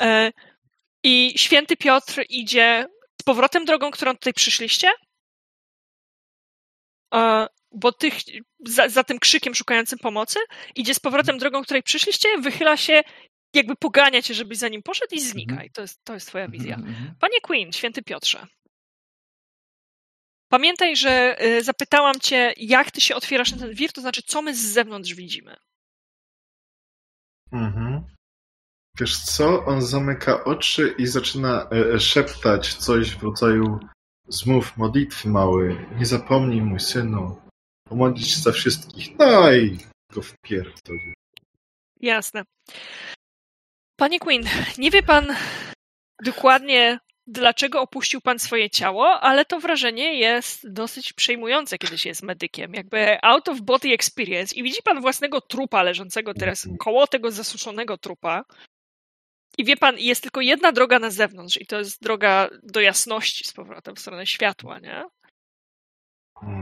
[0.00, 0.32] E,
[1.04, 2.86] I święty Piotr idzie
[3.20, 4.90] z powrotem drogą, którą tutaj przyszliście,
[7.14, 8.14] e, bo tych,
[8.66, 10.38] za, za tym krzykiem szukającym pomocy,
[10.74, 13.02] idzie z powrotem drogą, której przyszliście, wychyla się,
[13.54, 15.52] jakby pogania cię, żebyś za nim poszedł i znika.
[15.52, 15.68] Mhm.
[15.68, 16.74] I to jest, to jest twoja wizja.
[16.74, 17.14] Mhm, mhm.
[17.20, 18.46] Panie Queen, święty Piotrze.
[20.48, 24.42] Pamiętaj, że y, zapytałam cię, jak ty się otwierasz na ten wir, to znaczy, co
[24.42, 25.56] my z zewnątrz widzimy.
[27.52, 28.04] Mhm.
[29.00, 29.64] Wiesz co?
[29.64, 33.80] On zamyka oczy i zaczyna e, e, szeptać coś w rodzaju
[34.28, 35.86] zmów modlitwy mały.
[35.98, 37.36] Nie zapomnij, mój synu.
[38.16, 39.18] Się za wszystkich.
[39.18, 39.78] No i
[40.12, 41.14] go wpierdolił.
[42.00, 42.42] Jasne.
[43.96, 44.42] Panie Queen,
[44.78, 45.36] nie wie pan
[46.24, 52.22] dokładnie, dlaczego opuścił pan swoje ciało, ale to wrażenie jest dosyć przejmujące, kiedy się jest
[52.22, 52.74] medykiem.
[52.74, 57.98] Jakby out of body experience i widzi pan własnego trupa leżącego teraz koło tego zasuszonego
[57.98, 58.44] trupa.
[59.58, 63.44] I wie pan, jest tylko jedna droga na zewnątrz i to jest droga do jasności
[63.44, 65.04] z powrotem w stronę światła, nie?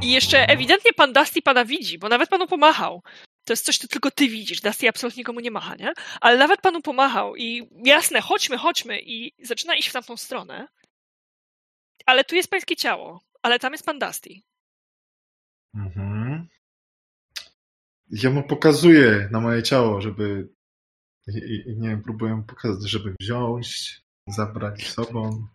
[0.03, 3.03] I jeszcze ewidentnie pan Dusty pana widzi, bo nawet panu pomachał.
[3.45, 4.61] To jest coś, co tylko ty widzisz.
[4.61, 5.93] Dusty absolutnie nikomu nie macha, nie?
[6.21, 10.69] Ale nawet panu pomachał i jasne, chodźmy, chodźmy i zaczyna iść w tamtą stronę.
[12.07, 14.31] Ale tu jest pańskie ciało, ale tam jest pan Dusty.
[15.75, 16.49] Mhm.
[18.11, 20.49] Ja mu pokazuję na moje ciało, żeby.
[21.29, 25.47] I, i, nie wiem, próbuję pokazać, żeby wziąć, zabrać sobą.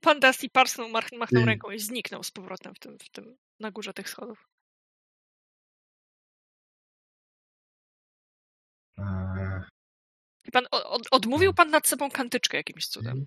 [0.00, 3.36] Pan Dusty parsnął, mach- machnął I- ręką i zniknął z powrotem w tym, w tym,
[3.60, 4.48] na górze tych schodów.
[10.44, 13.26] I pan od, odmówił pan nad sobą kantyczkę jakimś cudem.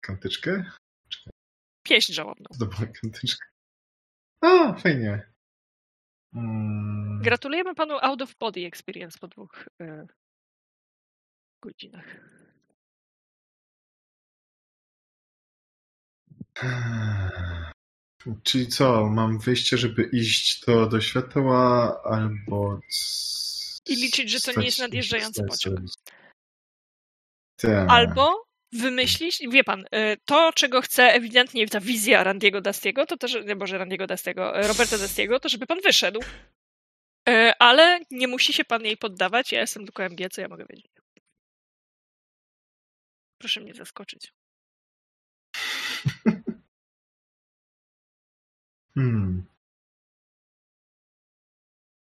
[0.00, 0.64] Kantyczkę?
[1.82, 2.46] Pieśń żałobną.
[2.50, 3.46] Zdobyłem kantyczkę.
[4.40, 5.32] A, fajnie.
[6.34, 10.06] Mm, Gratulujemy panu out of body experience po dwóch e,
[11.62, 12.04] godzinach.
[18.42, 22.80] Czyli co, mam wyjście, żeby iść to do światła, albo...
[23.86, 25.80] I liczyć, że to nie jest nadjeżdżający pociąg.
[27.56, 27.90] Tak.
[27.90, 33.36] Albo wymyślić, wie pan, y, to czego chce ewidentnie ta wizja Randiego Dastiego, to też,
[33.46, 36.20] nie Boże Randiego Dastiego, y, Roberta Dastiego, to żeby pan wyszedł.
[37.28, 40.66] Y, Ale nie musi się pan jej poddawać, ja jestem tylko MG, co ja mogę
[40.70, 40.91] wiedzieć.
[43.42, 44.32] Proszę mnie zaskoczyć.
[48.94, 49.46] Hmm.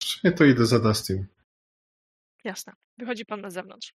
[0.02, 1.28] W sumie to idę za Dustym.
[2.44, 2.74] Jasne.
[2.98, 3.94] Wychodzi pan na zewnątrz.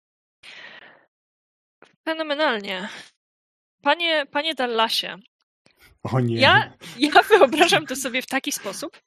[2.04, 2.88] Fenomenalnie.
[3.82, 5.18] Panie, panie Dallasie,
[6.02, 6.40] O nie.
[6.40, 9.02] Ja, ja wyobrażam to sobie w taki sposób,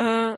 [0.00, 0.36] e,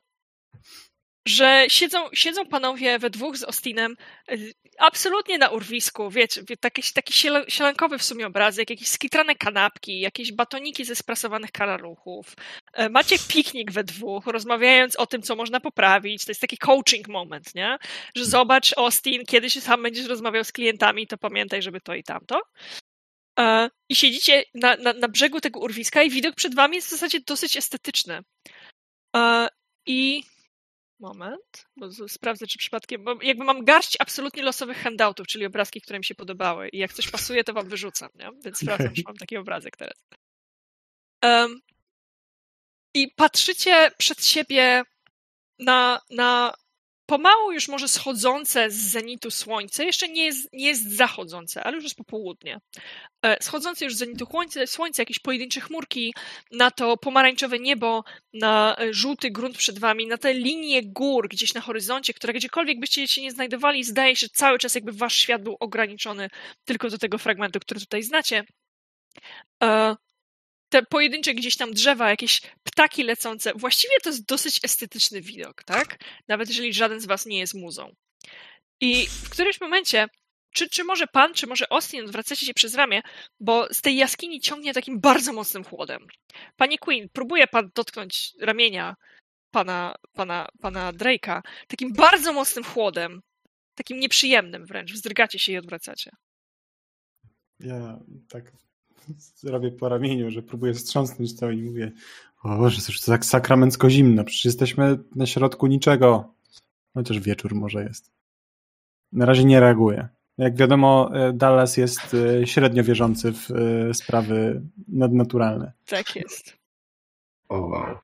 [1.29, 3.95] że siedzą, siedzą panowie we dwóch z Ostinem
[4.31, 7.13] y, absolutnie na urwisku, wiecie, taki, taki
[7.47, 12.35] sielankowy w sumie obrazek, jakieś skitrane kanapki, jakieś batoniki ze sprasowanych karaluchów.
[12.73, 16.25] E, macie piknik we dwóch, rozmawiając o tym, co można poprawić.
[16.25, 17.77] To jest taki coaching moment, nie?
[18.15, 22.03] Że zobacz, Austin, kiedy się sam będziesz rozmawiał z klientami, to pamiętaj, żeby to i
[22.03, 22.41] tamto.
[23.39, 26.91] E, I siedzicie na, na, na brzegu tego urwiska i widok przed wami jest w
[26.91, 28.19] zasadzie dosyć estetyczny.
[29.15, 29.47] E,
[29.85, 30.23] I
[30.99, 35.99] moment, bo sprawdzę, czy przypadkiem, bo jakby mam garść absolutnie losowych handoutów, czyli obrazki, które
[35.99, 38.29] mi się podobały i jak coś pasuje, to wam wyrzucam, nie?
[38.45, 39.97] Więc sprawdzam, czy mam taki obrazek teraz.
[41.23, 41.59] Um,
[42.93, 44.83] I patrzycie przed siebie
[45.59, 46.53] na, na
[47.09, 51.83] pomału już może schodzące z zenitu słońce, jeszcze nie jest, nie jest zachodzące, ale już
[51.83, 52.59] jest popołudnie.
[53.25, 56.13] E, schodzące już z zenitu słońce, słońce, jakieś pojedyncze chmurki,
[56.51, 58.03] na to pomarańczowe niebo,
[58.33, 62.79] na e, żółty grunt przed wami, na te linie gór gdzieś na horyzoncie, które gdziekolwiek
[62.79, 66.29] byście się nie znajdowali, zdaje się, cały czas jakby wasz świat był ograniczony
[66.65, 68.43] tylko do tego fragmentu, który tutaj znacie.
[70.69, 73.53] Te pojedyncze gdzieś tam drzewa, jakieś ptaki lecące.
[73.55, 75.97] Właściwie to jest dosyć estetyczny widok, tak?
[76.27, 77.95] Nawet jeżeli żaden z was nie jest muzą.
[78.81, 80.07] I w którymś momencie,
[80.53, 83.01] czy, czy może pan, czy może Austin odwracacie się przez ramię,
[83.39, 86.07] bo z tej jaskini ciągnie takim bardzo mocnym chłodem.
[86.55, 88.95] Panie Queen, próbuje pan dotknąć ramienia
[89.51, 93.21] pana, pana, pana Drake'a takim bardzo mocnym chłodem,
[93.75, 94.93] takim nieprzyjemnym wręcz.
[94.93, 96.11] Wzdrygacie się i odwracacie.
[97.59, 98.51] Ja tak
[99.43, 101.91] robię po ramieniu, że próbuję wstrząsnąć to i mówię
[102.43, 106.33] o Boże, to tak sakramencko zimno, przecież jesteśmy na środku niczego.
[106.93, 108.11] Chociaż wieczór może jest.
[109.11, 110.07] Na razie nie reaguję.
[110.37, 115.71] Jak wiadomo, e, Dallas jest e, średnio wierzący w e, sprawy nadnaturalne.
[115.85, 116.57] Tak jest.
[117.49, 117.97] O wow.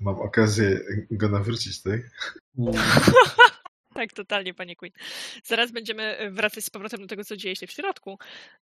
[0.00, 0.80] Mam okazję
[1.10, 2.00] go nawrócić, tak?
[3.96, 4.92] Tak, totalnie, panie Queen.
[5.44, 8.18] Zaraz będziemy e, wracać z powrotem do tego, co dzieje się w środku.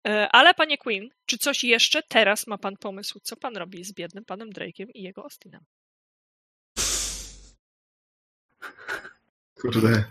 [0.07, 3.93] E, ale, panie Queen, czy coś jeszcze teraz ma pan pomysł, co pan robi z
[3.93, 5.61] biednym panem Drake'iem i jego Austinem?
[9.61, 10.03] Kurde.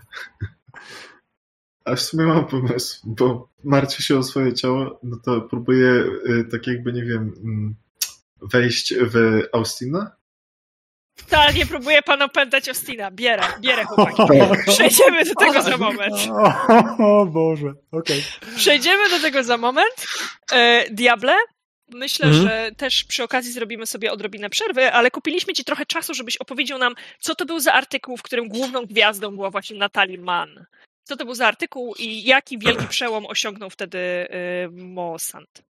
[1.85, 6.43] A w sumie mam pomysł, bo martwię się o swoje ciało, no to próbuję e,
[6.43, 7.75] tak jakby, nie wiem, mm,
[8.41, 10.20] wejść w Austina
[11.29, 13.11] Totalnie próbuje pan opętać Ostina.
[13.11, 14.23] Bierę, bierę chłopaki.
[14.71, 16.15] Przejdziemy do tego za moment.
[16.99, 18.23] O Boże, okej.
[18.41, 18.55] Okay.
[18.55, 20.07] Przejdziemy do tego za moment.
[20.51, 21.35] E, Diable,
[21.93, 22.47] myślę, mhm.
[22.47, 26.79] że też przy okazji zrobimy sobie odrobinę przerwy, ale kupiliśmy ci trochę czasu, żebyś opowiedział
[26.79, 30.65] nam, co to był za artykuł, w którym główną gwiazdą była właśnie Natalie Mann.
[31.03, 34.27] Co to był za artykuł i jaki wielki przełom osiągnął wtedy y,
[34.71, 35.70] Mosant?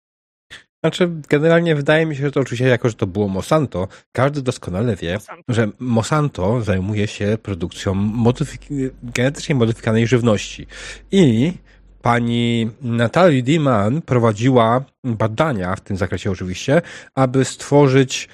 [0.84, 4.96] Znaczy, generalnie wydaje mi się, że to oczywiście, jako że to było Monsanto, każdy doskonale
[4.96, 5.44] wie, Monsanto.
[5.54, 10.68] że Monsanto zajmuje się produkcją modyfik- genetycznie modyfikowanej żywności.
[11.12, 11.54] I
[12.02, 16.82] pani Natalie Diman prowadziła badania w tym zakresie oczywiście,
[17.16, 18.30] aby stworzyć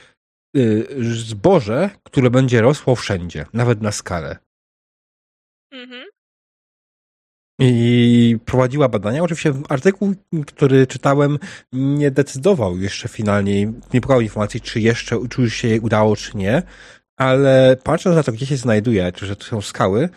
[0.58, 4.38] y, zboże, które będzie rosło wszędzie, nawet na skalę.
[5.72, 6.06] Mhm.
[7.60, 9.24] I prowadziła badania.
[9.24, 10.14] Oczywiście artykuł,
[10.46, 11.40] który czytałem,
[11.74, 16.64] nie decydował jeszcze finalnie, nie pokazał informacji, czy jeszcze, czy się jej udało, czy nie,
[17.18, 20.10] ale patrząc na to, gdzie się znajduje, czy że to są skały,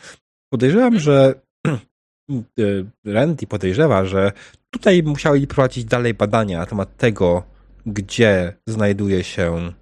[0.52, 1.34] podejrzewam, że
[3.04, 4.32] Randy podejrzewa, że
[4.70, 7.42] tutaj musieli prowadzić dalej badania na temat tego,
[7.86, 9.72] gdzie znajduje się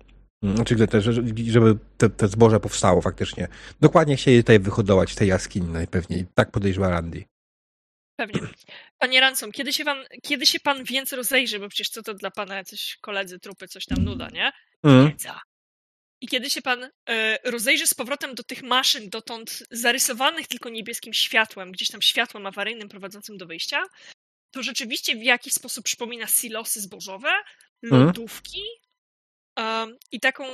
[0.42, 0.76] znaczy,
[1.46, 1.78] żeby
[2.16, 3.48] te zboże powstało faktycznie.
[3.80, 6.26] Dokładnie chcieli tutaj wyhodować w tej jaskini najpewniej.
[6.34, 7.24] Tak podejrzewa Randy.
[8.18, 8.40] Pewnie.
[8.98, 12.30] Panie Ransom, kiedy się, pan, kiedy się pan więcej rozejrzy, bo przecież co to dla
[12.30, 14.52] pana jacyś koledzy, trupy, coś tam nuda, nie?
[14.84, 15.08] Mm.
[15.08, 15.40] Wiedza.
[16.20, 21.14] I kiedy się pan e, rozejrzy z powrotem do tych maszyn, dotąd zarysowanych tylko niebieskim
[21.14, 23.84] światłem, gdzieś tam światłem awaryjnym prowadzącym do wyjścia,
[24.50, 27.32] to rzeczywiście w jakiś sposób przypomina silosy zbożowe,
[27.82, 28.06] mhm.
[28.06, 28.62] lodówki
[29.56, 30.44] um, i taką.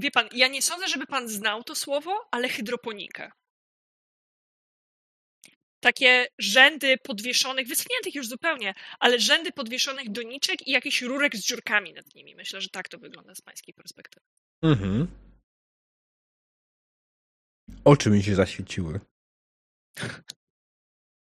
[0.00, 3.30] Wie pan, ja nie sądzę, żeby pan znał to słowo, ale hydroponikę
[5.80, 11.92] takie rzędy podwieszonych, wyschniętych już zupełnie, ale rzędy podwieszonych doniczek i jakiś rurek z dziurkami
[11.92, 12.34] nad nimi.
[12.34, 14.26] Myślę, że tak to wygląda z pańskiej perspektywy.
[14.62, 15.06] Mhm.
[17.84, 19.00] Oczy mi się zaświeciły.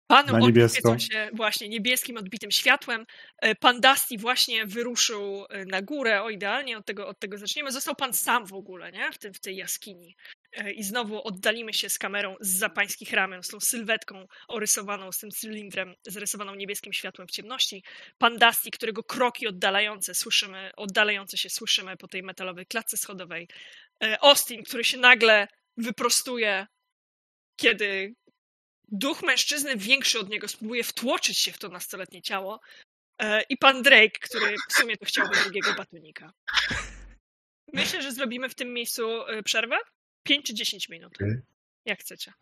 [0.08, 3.06] Panom odbiecą się właśnie niebieskim odbitym światłem.
[3.40, 7.72] E, pan Dusty właśnie wyruszył e, na górę, o idealnie od tego, od tego zaczniemy.
[7.72, 9.12] Został pan sam w ogóle, nie?
[9.12, 10.16] W, tym, w tej jaskini.
[10.52, 15.20] E, I znowu oddalimy się z kamerą z pańskich ramion, z tą sylwetką orysowaną, z
[15.20, 17.84] tym cylindrem zarysowaną niebieskim światłem w ciemności.
[18.18, 23.48] Pan Dusty, którego kroki oddalające słyszymy, oddalające się słyszymy po tej metalowej klatce schodowej.
[24.22, 26.68] Austin, który się nagle wyprostuje,
[27.56, 28.16] kiedy
[28.88, 32.60] duch mężczyzny większy od niego spróbuje wtłoczyć się w to nastoletnie ciało
[33.22, 36.34] e, i pan Drake, który w sumie to chciałby drugiego batonika.
[37.74, 39.78] Myślę, że zrobimy w tym miejscu e, przerwę.
[40.24, 41.14] 5 czy 10 minut.
[41.86, 42.34] Jak chcecie.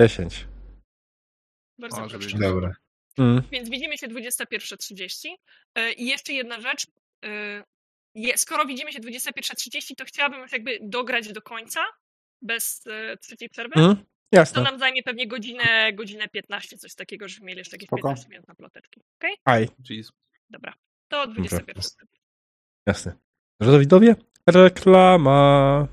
[0.00, 0.46] 10.
[1.78, 2.38] Bardzo O, żeby proszę.
[2.38, 2.74] Dobra.
[3.18, 3.42] Mm.
[3.52, 5.28] Więc widzimy się 21.30.
[5.74, 6.86] E, I jeszcze jedna rzecz.
[7.24, 7.64] E,
[8.14, 11.84] je- Skoro widzimy się 21.30, to chciałabym już jakby dograć do końca,
[12.42, 13.74] bez e, trzeciej przerwy.
[13.80, 14.04] Mm.
[14.30, 14.62] To Jasne.
[14.62, 18.02] nam zajmie pewnie godzinę, godzinę 15, coś takiego, żebyśmy mieli jeszcze jakieś Spoko.
[18.08, 19.02] 15 minut na ploteczki.
[19.18, 19.36] Okej?
[19.44, 20.12] Aj, Jeez.
[20.50, 20.74] Dobra.
[21.08, 21.84] To 21.
[22.86, 23.12] jasne.
[23.60, 24.14] Drodzy widzowie,
[24.46, 25.88] reklama.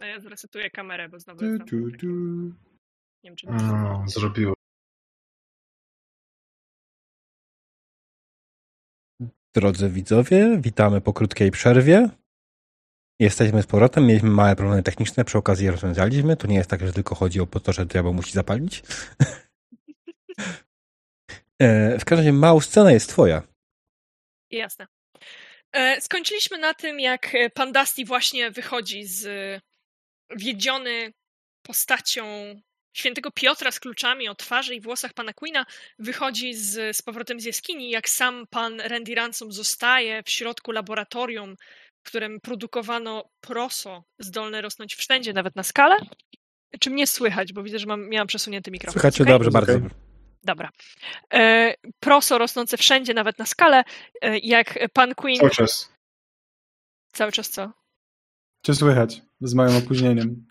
[0.00, 2.00] A ja zresetuję kamerę, bo znowu tu, konflikt.
[2.00, 2.06] tu.
[2.06, 4.54] Nie wiem, czy O, zrobiło.
[9.54, 12.08] Drodzy widzowie, witamy po krótkiej przerwie.
[13.18, 16.36] Jesteśmy z powrotem, mieliśmy małe problemy techniczne, przy okazji je rozwiązaliśmy.
[16.36, 18.82] To nie jest tak, że tylko chodzi o to, że diabeł musi zapalić.
[21.58, 23.42] E, w każdym razie mała scena jest twoja.
[24.50, 24.86] Jasne.
[25.72, 29.28] E, Skończyliśmy na tym, jak e, pan Dusty właśnie wychodzi z
[30.36, 31.12] wiedziony
[31.62, 32.24] postacią
[32.96, 35.66] świętego Piotra z kluczami o twarzy i włosach pana Queena,
[35.98, 41.56] wychodzi z, z powrotem z jaskini, jak sam pan Randy Ransom zostaje w środku laboratorium,
[42.06, 45.96] którym produkowano proso zdolne rosnąć wszędzie, nawet na skalę.
[46.80, 48.92] Czy mnie słychać, bo widzę, że mam, miałam przesunięty mikrofon.
[48.92, 49.34] Słuchajcie, Okej?
[49.34, 49.94] dobrze, bardzo dobrze.
[50.42, 50.70] Dobra.
[51.34, 53.84] E, proso rosnące wszędzie, nawet na skalę,
[54.22, 55.38] e, jak pan Queen...
[55.38, 55.92] Cały czas.
[57.12, 57.72] Cały czas co?
[58.66, 60.46] Cię słychać z małym opóźnieniem.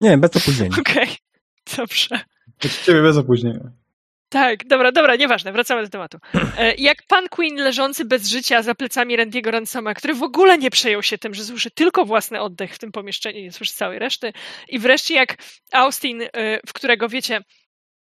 [0.00, 0.76] Nie, bez opóźnienia.
[0.80, 1.08] Okej,
[1.76, 2.20] dobrze.
[2.64, 3.72] Od ciebie bez opóźnienia.
[4.30, 6.18] Tak, dobra, dobra, nieważne, wracamy do tematu.
[6.58, 10.70] E, Jak pan Queen leżący bez życia za plecami Randy'ego Ransoma, który w ogóle nie
[10.70, 14.32] przejął się tym, że słyszy tylko własny oddech w tym pomieszczeniu, nie słyszy całej reszty.
[14.68, 15.36] I wreszcie jak
[15.72, 16.28] Austin, e,
[16.66, 17.40] w którego wiecie,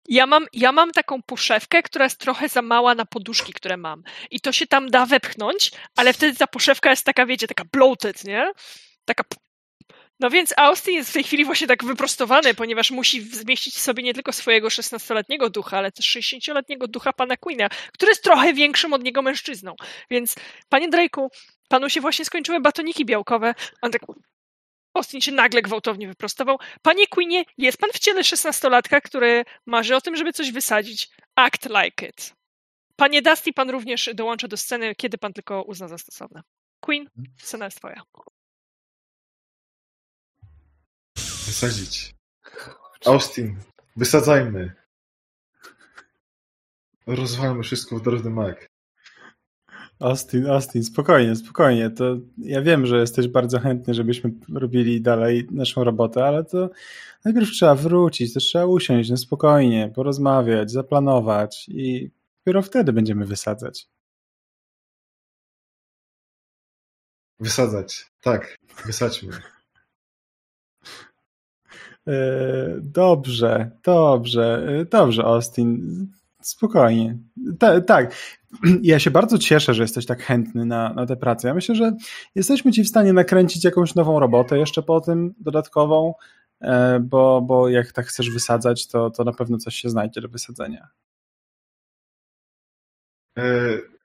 [0.08, 4.02] ja mam, ja mam taką poszewkę, która jest trochę za mała na poduszki, które mam.
[4.30, 8.24] I to się tam da wepchnąć, ale wtedy ta poszewka jest taka, wiecie, taka bloated,
[8.24, 8.52] nie?
[9.04, 9.24] Taka
[10.20, 14.02] no więc Austin jest w tej chwili właśnie tak wyprostowany, ponieważ musi zmieścić w sobie
[14.02, 18.92] nie tylko swojego 16-letniego ducha, ale też 60-letniego ducha pana Queena, który jest trochę większym
[18.92, 19.74] od niego mężczyzną.
[20.10, 20.34] Więc,
[20.68, 21.28] panie Drake'u,
[21.68, 23.54] panu się właśnie skończyły batoniki białkowe.
[23.82, 24.02] On tak...
[24.94, 26.58] Austin się nagle gwałtownie wyprostował.
[26.82, 31.08] Panie Queenie, jest pan w ciele 16-latka, który marzy o tym, żeby coś wysadzić.
[31.36, 32.34] Act like it.
[32.96, 36.42] Panie Dusty, pan również dołącza do sceny, kiedy pan tylko uzna za stosowne.
[36.80, 38.02] Queen, scena jest twoja.
[41.50, 42.14] Wysadzić.
[43.06, 43.56] Austin,
[43.96, 44.72] wysadzajmy.
[47.06, 48.68] Rozwalmy wszystko w drobny mak.
[50.00, 51.90] Austin, Austin, spokojnie, spokojnie.
[51.90, 56.70] To ja wiem, że jesteś bardzo chętny, żebyśmy robili dalej naszą robotę, ale to
[57.24, 63.88] najpierw trzeba wrócić, to trzeba usiąść, no spokojnie, porozmawiać, zaplanować i dopiero wtedy będziemy wysadzać.
[67.40, 68.06] Wysadzać.
[68.20, 68.56] Tak,
[68.86, 69.32] wysadźmy.
[72.08, 72.12] E,
[72.80, 76.06] Dobrze, dobrze, e, dobrze, Austin.
[76.42, 77.18] Spokojnie.
[77.58, 78.14] Ta, tak.
[78.82, 81.48] Ja się bardzo cieszę, że jesteś tak chętny na, na tę pracę.
[81.48, 81.96] Ja myślę, że
[82.34, 86.14] jesteśmy ci w stanie nakręcić jakąś nową robotę jeszcze po tym, dodatkową,
[86.60, 90.28] e, bo, bo jak tak chcesz wysadzać, to, to na pewno coś się znajdzie do
[90.28, 90.88] wysadzenia.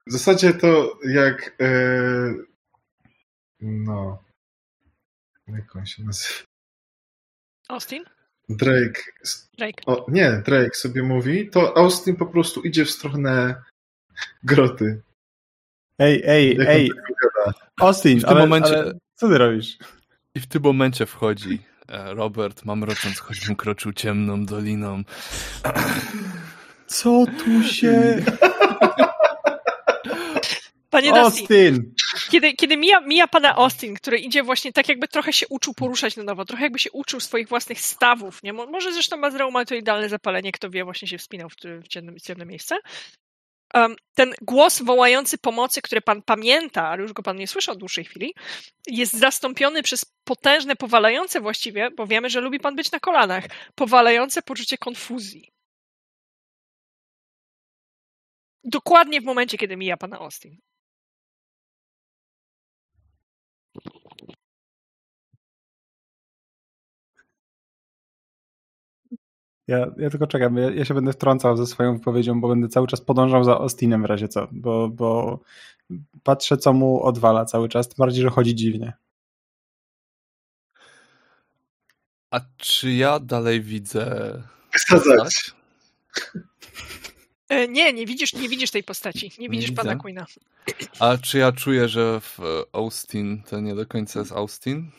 [0.08, 1.58] W zasadzie to jak.
[3.62, 4.24] No.
[5.48, 6.55] Jak on się nazywa?
[7.70, 8.04] Austin?
[8.50, 9.02] Drake.
[9.58, 9.84] Drake.
[9.86, 13.56] O, nie, Drake sobie mówi, to Austin po prostu idzie w stronę
[14.44, 15.02] groty.
[16.00, 16.92] Ej, ej, Jak ej,
[17.46, 17.56] tak.
[17.82, 19.78] Austin, W tym ale, momencie- ale co ty robisz?
[20.36, 25.04] I w tym momencie wchodzi e, Robert, mamrocząc, choćbym kroczył ciemną doliną.
[26.88, 28.16] Co tu się...
[30.96, 31.94] Panie Dusty, Austin!
[32.32, 36.16] kiedy, kiedy mija, mija pana Austin, który idzie właśnie tak jakby trochę się uczył poruszać
[36.18, 38.54] na nowo, trochę jakby się uczył swoich własnych stawów, nie?
[38.54, 42.12] Mo- Może zresztą ma z reumatoidalne zapalenie, kto wie, właśnie się wspinał w, w ciemne,
[42.12, 42.78] w ciemne miejsce.
[43.74, 47.78] Um, ten głos wołający pomocy, który pan pamięta, ale już go pan nie słyszy od
[47.78, 48.34] dłuższej chwili,
[48.88, 53.44] jest zastąpiony przez potężne, powalające właściwie, bo wiemy, że lubi pan być na kolanach,
[53.76, 55.52] powalające poczucie konfuzji.
[58.64, 60.58] Dokładnie w momencie, kiedy mija pana Austin.
[69.68, 72.88] Ja, ja tylko czekam, ja, ja się będę wtrącał ze swoją wypowiedzią, bo będę cały
[72.88, 75.40] czas podążał za Austinem w razie co, bo, bo
[76.24, 78.94] patrzę co mu odwala cały czas, tym bardziej, że chodzi dziwnie.
[82.32, 84.34] A czy ja dalej widzę
[84.90, 85.52] postać?
[87.50, 89.32] E, Nie, nie widzisz, nie widzisz tej postaci.
[89.40, 89.82] Nie widzisz widzę.
[89.84, 90.26] pana Queena.
[91.00, 92.40] A czy ja czuję, że w
[92.74, 94.92] Austin to nie do końca jest Austin?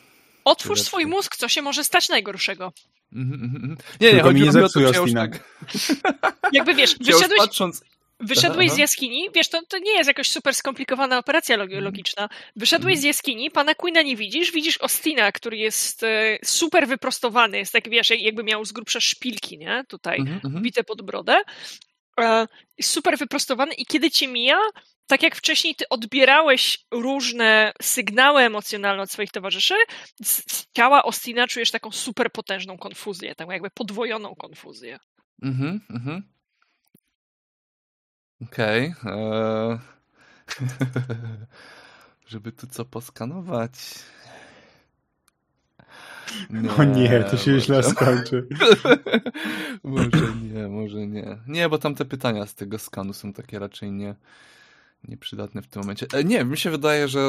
[0.45, 2.73] Otwórz swój mózg, co się może stać najgorszego.
[3.13, 3.77] Mhm, mhm, mhm.
[4.01, 5.43] Nie, nie, Tylko nie mi o to, zepsuj czy ja tak,
[6.53, 7.83] Jakby wiesz, wyszedłeś, patrząc...
[8.19, 12.29] wyszedłeś z jaskini, wiesz, to, to nie jest jakoś super skomplikowana operacja log- logiczna.
[12.55, 17.73] Wyszedłeś z jaskini, pana Queena nie widzisz, widzisz Ostina, który jest e, super wyprostowany, jest
[17.73, 19.83] tak, wiesz, jakby miał z grubsza szpilki, nie?
[19.87, 20.19] Tutaj.
[20.61, 21.37] Bite pod brodę.
[22.19, 22.47] E,
[22.81, 24.59] super wyprostowany i kiedy cię mija,
[25.07, 29.75] tak jak wcześniej ty odbierałeś różne sygnały emocjonalne od swoich towarzyszy,
[30.23, 34.99] z, ciała Ostina czujesz taką super potężną konfuzję, taką jakby podwojoną konfuzję.
[35.43, 36.23] Mhm, mhm.
[38.41, 38.93] Okej.
[39.05, 39.77] eee.
[42.27, 43.71] Żeby tu co poskanować.
[46.77, 48.47] O nie, to się może- źle skończy.
[49.83, 51.37] może nie, może nie.
[51.47, 54.15] Nie, bo tam te pytania z tego skanu są takie raczej nie,
[55.03, 56.05] nieprzydatne w tym momencie.
[56.13, 57.19] E, nie, mi się wydaje, że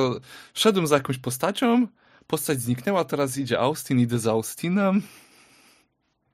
[0.55, 1.87] szedłem za jakąś postacią,
[2.27, 5.03] postać zniknęła, teraz idzie Austin, idę za Austinem.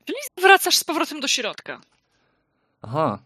[0.05, 1.81] Czyli wracasz z powrotem do środka.
[2.83, 3.19] Aha,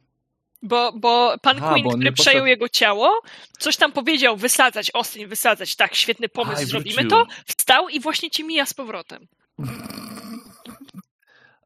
[0.62, 3.22] Bo, bo pan Aha, Queen, bo który nie przejął poszedł- jego ciało,
[3.58, 7.10] coś tam powiedział, wysadzać, Austin, wysadzać, tak, świetny pomysł, zrobimy wrócił.
[7.10, 9.26] to, wstał i właśnie cię mija z powrotem.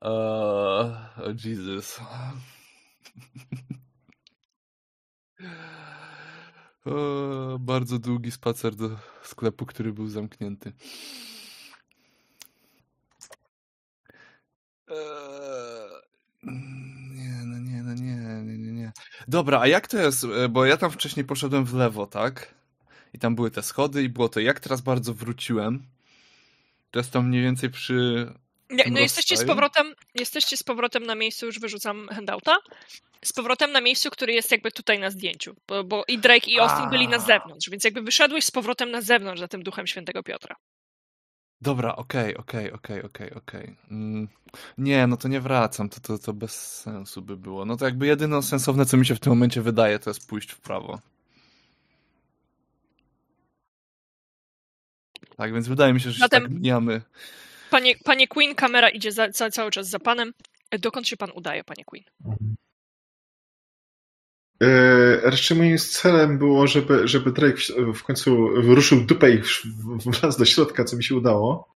[0.02, 0.10] Eee,
[1.16, 2.01] oh Jesus.
[6.86, 8.89] O, bardzo długi spacer do
[9.23, 10.73] sklepu, który był zamknięty.
[14.89, 14.97] Eee,
[19.28, 20.24] Dobra, a jak to jest?
[20.24, 22.55] E, Bo ja tam wcześniej poszedłem w lewo, tak?
[23.15, 24.40] I tam były te schody i było to.
[24.40, 25.82] Jak teraz bardzo wróciłem?
[26.90, 28.27] To jest tam mniej więcej przy
[28.70, 32.57] Nie, no jesteście z powrotem, jesteście z powrotem na miejscu, już wyrzucam handouta,
[33.24, 36.59] z powrotem na miejscu, który jest jakby tutaj na zdjęciu, bo, bo i Drake i
[36.59, 37.20] Austin byli na A.
[37.20, 40.57] zewnątrz, więc jakby wyszedłeś z powrotem na zewnątrz za tym duchem świętego Piotra.
[41.62, 43.76] Dobra, okej, okej, okej, okej, okej.
[43.90, 44.28] Mm,
[44.78, 47.64] Nie, no to nie wracam, to, to, to bez sensu by było.
[47.64, 50.51] No to jakby jedyne sensowne, co mi się w tym momencie wydaje, to jest pójść
[50.52, 50.98] w prawo.
[55.36, 57.02] Tak, więc wydaje mi się, że się Zatem- tak mijamy.
[57.70, 60.32] Panie, panie Queen, kamera idzie za, za, cały czas za panem.
[60.80, 62.05] Dokąd się pan udaje, panie Queen?
[62.26, 62.36] E,
[65.22, 67.62] raczej moim celem było, żeby, żeby Drake
[67.94, 69.43] w, końcu ruszył dupę i
[70.06, 71.72] wlazł do środka, co mi się udało.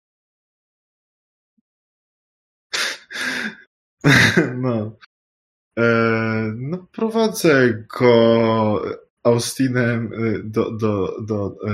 [4.56, 4.96] No.
[5.78, 5.84] E,
[6.56, 8.82] no prowadzę go
[9.22, 11.72] Austinem e, do, do, do e,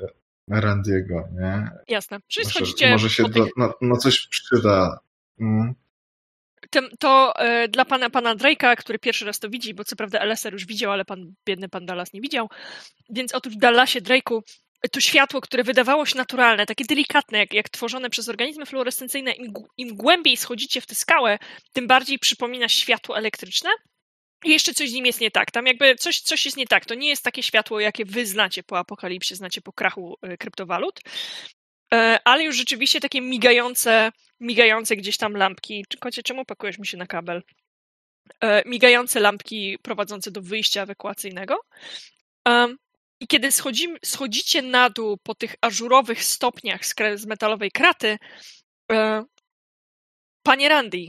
[0.00, 1.70] e, Randiego, nie?
[1.88, 2.18] Jasne.
[2.28, 4.98] Czyli Może, może się do, na, na coś przyda.
[5.40, 5.74] Mm.
[6.98, 10.52] To e, dla pana, pana Drake'a, który pierwszy raz to widzi, bo co prawda Eleser
[10.52, 12.48] już widział, ale pan, biedny pan Dallas nie widział,
[13.10, 14.40] więc otóż w Dallasie, Drake'u,
[14.90, 19.52] to światło, które wydawało się naturalne, takie delikatne, jak, jak tworzone przez organizmy fluorescencyjne, im,
[19.76, 21.38] im głębiej schodzicie w tę skałę,
[21.72, 23.70] tym bardziej przypomina światło elektryczne.
[24.44, 25.50] I jeszcze coś z nim jest nie tak.
[25.50, 26.86] Tam jakby coś, coś jest nie tak.
[26.86, 31.00] To nie jest takie światło, jakie wy znacie po apokalipsie, znacie po krachu e, kryptowalut,
[32.24, 35.84] ale już rzeczywiście takie migające, migające gdzieś tam lampki.
[36.00, 37.42] Kocie, czemu pakujesz mi się na kabel?
[38.40, 41.60] E, Migające lampki prowadzące do wyjścia ewakuacyjnego.
[43.20, 48.18] I kiedy schodzimy, schodzicie na dół po tych ażurowych stopniach z, z metalowej kraty,
[48.92, 49.24] e,
[50.42, 51.06] panie Randy,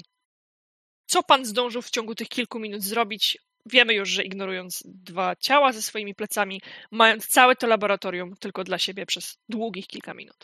[1.05, 3.37] co pan zdążył w ciągu tych kilku minut zrobić?
[3.65, 8.77] Wiemy już, że ignorując dwa ciała ze swoimi plecami, mając całe to laboratorium tylko dla
[8.77, 10.35] siebie przez długich kilka minut.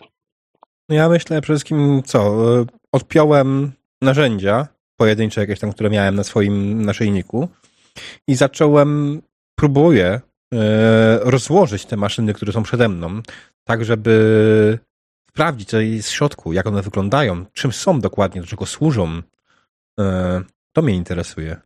[0.89, 2.19] No ja myślę przede wszystkim, co,
[2.59, 7.49] e, odpiąłem narzędzia pojedyncze jakieś tam, które miałem na swoim naszyjniku
[8.27, 9.21] i zacząłem,
[9.55, 10.21] próbuję
[10.53, 13.21] e, rozłożyć te maszyny, które są przede mną,
[13.63, 14.79] tak żeby
[15.29, 19.21] sprawdzić, co jest w środku, jak one wyglądają, czym są dokładnie, do czego służą.
[19.99, 20.41] E,
[20.73, 21.61] to mnie interesuje.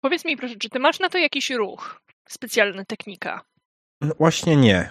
[0.00, 2.00] Powiedz mi proszę, czy ty masz na to jakiś ruch?
[2.28, 3.44] Specjalna technika?
[4.00, 4.90] No właśnie nie.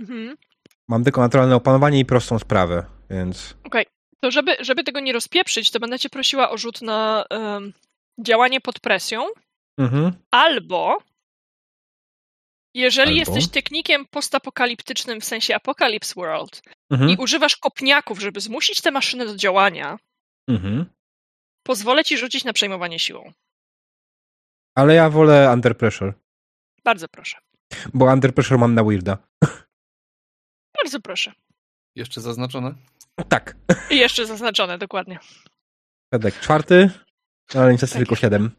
[0.00, 0.36] Mhm.
[0.88, 3.56] Mam tylko naturalne opanowanie i prostą sprawę, więc
[4.20, 7.72] To żeby, żeby tego nie rozpieprzyć, to będę cię prosiła o rzut na em,
[8.20, 9.26] działanie pod presją,
[9.78, 10.12] mhm.
[10.30, 10.98] albo
[12.74, 13.20] jeżeli Albo?
[13.20, 17.10] jesteś technikiem postapokaliptycznym w sensie Apocalypse World Mhm.
[17.10, 19.98] i używasz kopniaków, żeby zmusić te maszyny do działania,
[20.50, 20.84] Mhm.
[21.66, 23.32] pozwolę ci rzucić na przejmowanie siłą.
[24.76, 26.14] Ale ja wolę Under Pressure,
[26.84, 27.38] Bardzo proszę.
[27.94, 29.18] bo Under Pressure mam na Weirda.
[30.84, 31.32] Bardzo proszę.
[31.96, 32.74] Jeszcze zaznaczone?
[33.28, 33.56] Tak.
[33.90, 35.18] I jeszcze zaznaczone, dokładnie.
[36.14, 36.90] Fedek czwarty,
[37.54, 38.50] ale niestety Tak tylko siedem.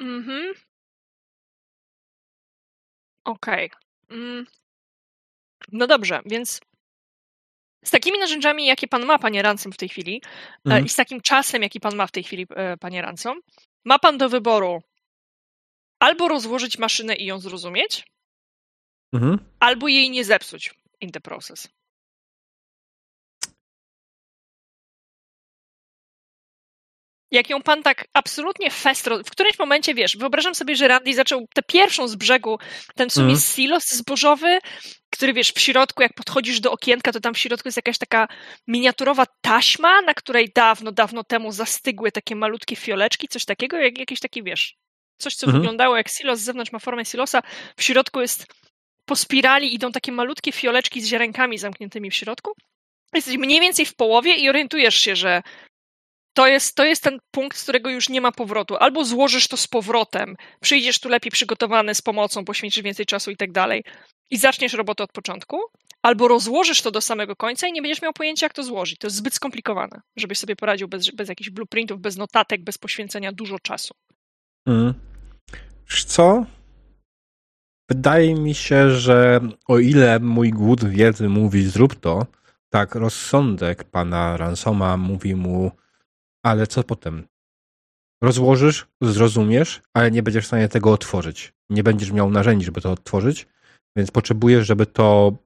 [0.00, 0.54] Mhm.
[3.24, 3.70] Okej.
[4.10, 4.46] Mm.
[5.72, 6.60] No dobrze, więc
[7.84, 10.28] z takimi narzędziami, jakie pan ma, panie Ransom, w tej chwili, e,
[10.64, 10.86] Mhm.
[10.86, 13.40] i z takim czasem, jaki pan ma w tej chwili, e, panie Ransom,
[13.84, 14.82] ma pan do wyboru
[16.00, 18.04] albo rozłożyć maszynę i ją zrozumieć,
[19.12, 19.38] Mhm.
[19.60, 21.68] albo jej nie zepsuć in the process.
[27.30, 31.46] Jak ją pan tak absolutnie festro, w którymś momencie, wiesz, wyobrażam sobie, że Randy zaczął
[31.54, 32.58] tę pierwszą z brzegu,
[32.96, 33.40] ten w sumie Mhm.
[33.40, 34.58] silos zbożowy,
[35.10, 38.28] który wiesz, w środku, jak podchodzisz do okienka, to tam w środku jest jakaś taka
[38.66, 44.20] miniaturowa taśma, na której dawno, dawno temu zastygły takie malutkie fioleczki, coś takiego, jak jakieś
[44.20, 44.76] takie, wiesz,
[45.18, 45.62] coś, co Mhm.
[45.62, 47.42] wyglądało jak silos, z zewnątrz ma formę silosa,
[47.76, 48.46] w środku jest
[49.04, 52.52] po spirali idą takie malutkie fioleczki z ziarenkami zamkniętymi w środku.
[53.14, 55.42] Jesteś mniej więcej w połowie i orientujesz się, że
[56.34, 58.76] to jest, to jest ten punkt, z którego już nie ma powrotu.
[58.76, 63.36] Albo złożysz to z powrotem, przyjdziesz tu lepiej przygotowany z pomocą, poświęcisz więcej czasu i
[63.36, 63.84] tak dalej
[64.30, 65.60] i zaczniesz robotę od początku,
[66.02, 68.98] albo rozłożysz to do samego końca i nie będziesz miał pojęcia, jak to złożyć.
[68.98, 73.32] To jest zbyt skomplikowane, żebyś sobie poradził bez, bez jakichś blueprintów, bez notatek, bez poświęcenia
[73.32, 73.94] dużo czasu.
[75.90, 76.46] Wiesz co?
[77.88, 82.26] Wydaje mi się, że o ile mój głód wiedzy mówi zrób to,
[82.70, 85.70] tak rozsądek pana Ransoma mówi mu,
[86.44, 87.26] ale co potem?
[88.22, 91.52] Rozłożysz, zrozumiesz, ale nie będziesz w stanie tego otworzyć.
[91.70, 93.46] Nie będziesz miał narzędzi, żeby to otworzyć,
[93.96, 95.36] więc potrzebujesz, żeby to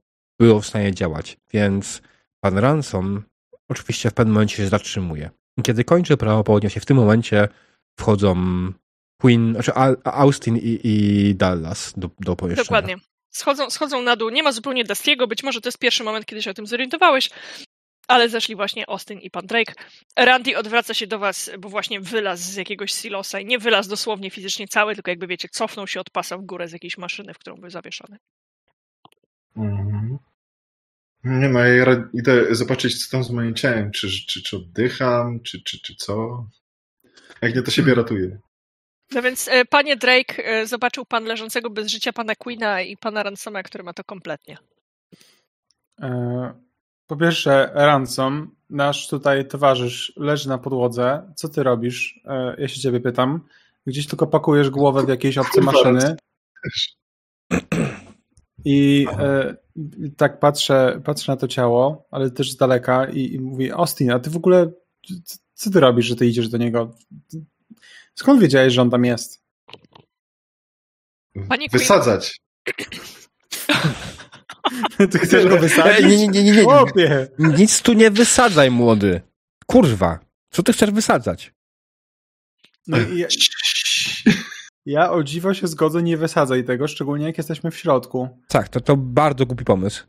[0.41, 1.39] było w stanie działać.
[1.53, 2.03] Więc
[2.41, 3.23] pan Ransom
[3.69, 5.31] oczywiście w pewnym momencie się zatrzymuje.
[5.63, 7.49] Kiedy kończy prawo południa się, w tym momencie
[8.01, 8.35] wchodzą
[9.21, 9.73] Queen, znaczy
[10.05, 12.65] Austin i, i Dallas do, do pomieszczenia.
[12.65, 12.97] Dokładnie.
[13.31, 14.31] Schodzą, schodzą na dół.
[14.31, 15.27] Nie ma zupełnie Dustiego.
[15.27, 17.31] Być może to jest pierwszy moment, kiedy się o tym zorientowałeś,
[18.09, 19.73] ale zeszli właśnie Austin i pan Drake.
[20.17, 24.31] Randy odwraca się do was, bo właśnie wylazł z jakiegoś silosa i nie wylazł dosłownie
[24.31, 27.39] fizycznie cały, tylko jakby wiecie, cofnął się od pasa w górę z jakiejś maszyny, w
[27.39, 28.19] którą był zawieszony.
[29.57, 30.19] Mhm.
[31.25, 33.91] Nie no, ja idę zobaczyć, co tam z moim ciałem.
[33.91, 36.47] Czy, czy, czy oddycham, czy, czy, czy co?
[37.43, 38.39] Jak nie, to siebie ratuję.
[39.13, 43.23] No więc, e, panie Drake, e, zobaczył pan leżącego bez życia pana Queena i pana
[43.23, 44.59] Ransoma, który ma to kompletnie.
[46.01, 46.53] E,
[47.07, 51.33] Po pierwsze, Ransom, nasz tutaj towarzysz, leży na podłodze.
[51.37, 52.21] Co ty robisz?
[52.59, 53.41] Ja się ciebie pytam.
[53.87, 56.17] Gdzieś tylko pakujesz głowę w jakiejś obce maszyny.
[58.65, 59.57] I e,
[60.17, 64.19] tak patrzę, patrzę na to ciało, ale też z daleka i, i mówię, Austin, a
[64.19, 64.71] ty w ogóle,
[65.55, 66.95] co ty robisz, że ty idziesz do niego?
[68.19, 69.43] Skąd wiedziałeś, że on tam jest?
[71.73, 72.41] Wysadzać.
[75.11, 76.07] Ty chcesz go wysadzić?
[76.07, 76.65] Nie, nie, nie, nie, nie.
[76.65, 77.29] Chłopie!
[77.39, 79.21] Nic tu nie wysadzaj, młody.
[79.67, 80.19] Kurwa.
[80.51, 81.53] Co ty chcesz wysadzać?
[82.87, 83.29] No i ja,
[84.87, 88.29] ja o dziwo się zgodzę, nie wysadzaj tego, szczególnie jak jesteśmy w środku.
[88.49, 90.07] Tak, to, to bardzo głupi pomysł.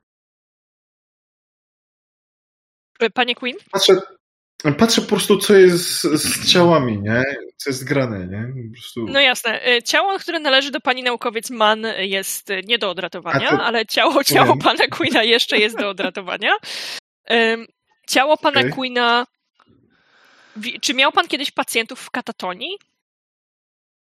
[2.99, 3.55] E, Panie Queen?
[3.71, 4.01] Patrzę,
[4.77, 7.23] patrzę po prostu, co jest z, ciałami, nie?
[7.57, 8.71] Co jest grane, nie?
[8.73, 9.05] Prostu...
[9.07, 9.65] No jasne.
[9.67, 13.85] E, Ciało, które należy do pani naukowiec Mann jest e, nie do odratowania, to- ale
[13.85, 16.51] ciało, ciało pana Queena jeszcze jest do odratowania.
[18.09, 18.71] Ciało pana Okej.
[18.73, 19.25] Queena...
[20.81, 22.77] Czy miał pan kiedyś pacjentów w katatonii?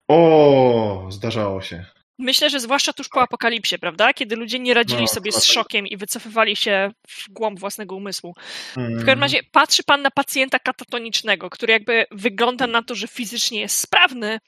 [0.08, 1.86] O, zdarzało się.
[2.24, 4.14] Myślę, że zwłaszcza tuż po apokalipsie, prawda?
[4.14, 5.44] Kiedy ludzie nie radzili No, sobie z tak.
[5.44, 8.34] szokiem i wycofywali się w głąb własnego umysłu.
[8.78, 13.60] W każdym razie patrzy pan na pacjenta katatonicznego, który jakby wygląda na to, że fizycznie
[13.60, 14.40] jest sprawny,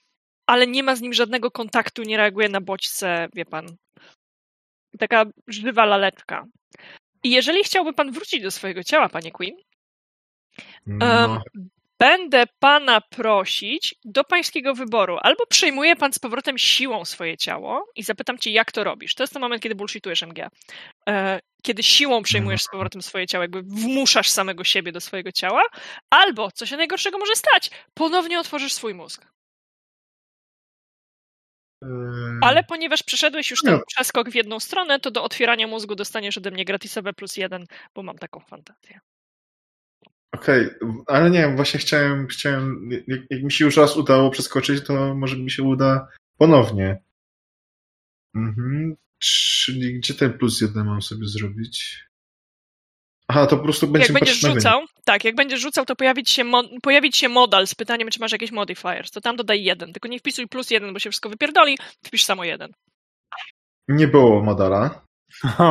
[0.48, 3.76] ale nie ma z nim żadnego kontaktu, nie reaguje na bodźce, wie pan.
[5.00, 6.46] Taka żywa laleczka.
[7.24, 9.56] I jeżeli chciałby pan wrócić do swojego ciała, panie Queen,
[10.86, 11.42] No.
[12.00, 15.18] Będę pana prosić do pańskiego wyboru.
[15.22, 19.16] Albo przejmuje pan z powrotem siłą swoje ciało i zapytam cię, jak to robisz.
[19.16, 20.50] To jest ten moment, kiedy bullshitujesz MG.
[21.10, 25.64] E, Kiedy siłą przejmujesz z powrotem swoje ciało, jakby wmuszasz samego siebie do swojego ciała,
[26.10, 29.28] albo, co się najgorszego może stać, ponownie otworzysz swój mózg.
[31.84, 33.82] Em, Ale ponieważ przeszedłeś już ten No.
[33.88, 37.66] przeskok w jedną stronę, to do otwierania mózgu dostaniesz ode mnie gratisowe plus jeden,
[37.96, 39.00] bo mam taką fantazję.
[40.36, 40.70] Okej,
[41.08, 45.16] ale nie wiem, właśnie chciałem, chciałem jak, jak mi się już raz udało przeskoczyć, to
[45.16, 46.08] może mi się uda
[46.38, 46.98] ponownie.
[48.36, 48.96] Mhm.
[49.20, 52.06] Czyli gdzie ten plus jeden mam sobie zrobić?
[53.28, 56.44] Aha, to po prostu będzie jak będziesz rzucał, tak, jak będziesz rzucał, to pojawić się,
[56.44, 59.12] mo- pojawić się modal z pytaniem, czy masz jakieś modifiers.
[59.12, 62.44] To tam dodaj jeden, tylko nie wpisuj plus jeden, bo się wszystko wypierdoli, wpisz samo
[62.44, 62.72] jeden.
[63.88, 65.06] Nie było modala.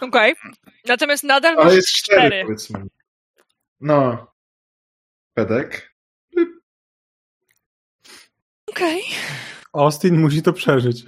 [0.00, 0.34] Okej.
[0.86, 2.42] Natomiast nadal Ale masz jest cztery, cztery.
[2.44, 2.86] powiedzmy.
[3.80, 4.26] No.
[5.34, 5.94] Pedek.
[8.66, 9.02] Okej.
[9.72, 11.04] Austin musi to przeżyć.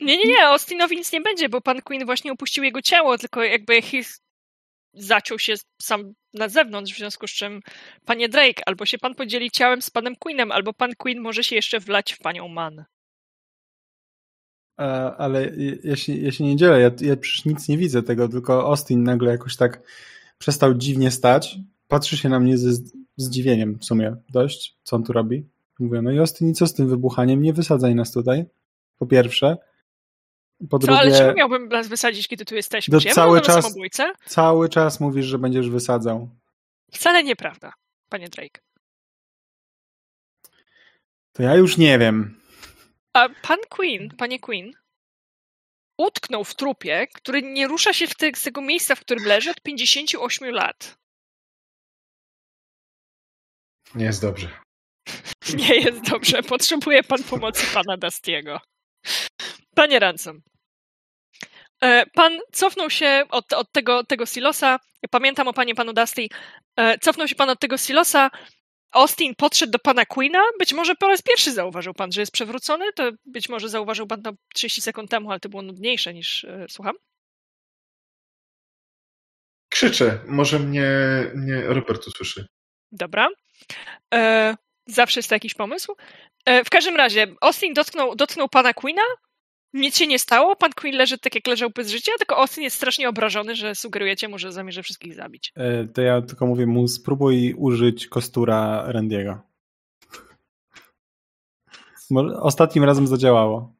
[0.00, 3.42] Nie, nie, nie, Austinowi nic nie będzie, bo pan Queen właśnie opuścił jego ciało, tylko
[3.44, 4.20] jakby His
[4.94, 7.60] zaciął się sam na zewnątrz, w związku z czym
[8.04, 11.56] panie Drake, albo się pan podzieli ciałem z panem Queenem, albo pan Queen może się
[11.56, 12.84] jeszcze wlać w panią Mann.
[14.80, 14.84] E,
[15.18, 18.28] Ale ja- ja się, ja się nie dzielę, ja, ja przecież nic nie widzę tego,
[18.28, 19.80] tylko Austin nagle jakoś tak
[20.38, 21.56] przestał dziwnie stać,
[21.92, 22.70] patrzy się na mnie ze
[23.16, 25.48] zdziwieniem w sumie dość, co on tu robi.
[25.78, 27.42] Mówię, no i co z tym wybuchaniem?
[27.42, 28.44] Nie wysadzaj nas tutaj,
[28.98, 29.56] po pierwsze.
[30.70, 33.00] Po Co, ale drugie, czemu miałbym nas wysadzić, kiedy tu jesteśmy?
[33.00, 33.54] Czy ja cały czas...
[33.54, 34.12] czas- samobójcę?
[34.26, 36.28] cały czas mówisz, że będziesz wysadzał.
[36.92, 37.72] Wcale nieprawda,
[38.08, 38.60] panie Drake.
[41.32, 42.40] To ja już nie wiem.
[43.12, 44.72] A pan Queen, panie Queen,
[45.98, 49.50] utknął w trupie, który nie rusza się w te, z tego miejsca, w którym leży
[49.50, 51.01] od 58 lat.
[53.94, 54.48] Nie jest dobrze.
[55.58, 56.42] Nie jest dobrze.
[56.42, 58.60] Potrzebuje pan pomocy pana Dustiego.
[59.74, 60.42] Panie Ransom.
[61.82, 64.78] e, Pan cofnął się od, od tego, tego silosa.
[65.10, 66.26] Pamiętam o panie panu Dusty.
[66.76, 68.30] E, Cofnął się pan od tego silosa.
[68.92, 70.42] Austin podszedł do pana Queena.
[70.58, 72.92] Być może po raz pierwszy zauważył pan, że jest przewrócony.
[72.92, 76.66] To być może zauważył pan to 30 sekund temu, ale to było nudniejsze niż e,
[76.70, 76.94] słucham.
[79.68, 80.18] Krzyczę.
[80.26, 80.86] Może mnie,
[81.34, 82.46] mnie Robert usłyszy.
[82.92, 83.28] Dobra.
[84.14, 84.56] E,
[84.86, 85.94] zawsze jest to jakiś pomysł.
[86.44, 89.02] E, w każdym razie, Austin dotknął, dotknął pana Queena.
[89.74, 90.56] Nic się nie stało.
[90.56, 94.28] Pan Queen leży tak, jak leżał bez życia, tylko Austin jest strasznie obrażony, że sugerujecie
[94.28, 95.52] mu, że zamierza wszystkich zabić.
[95.56, 99.40] E, To ja tylko mówię mu, spróbuj użyć kostura Randiego.
[102.40, 103.74] Ostatnim razem zadziałało.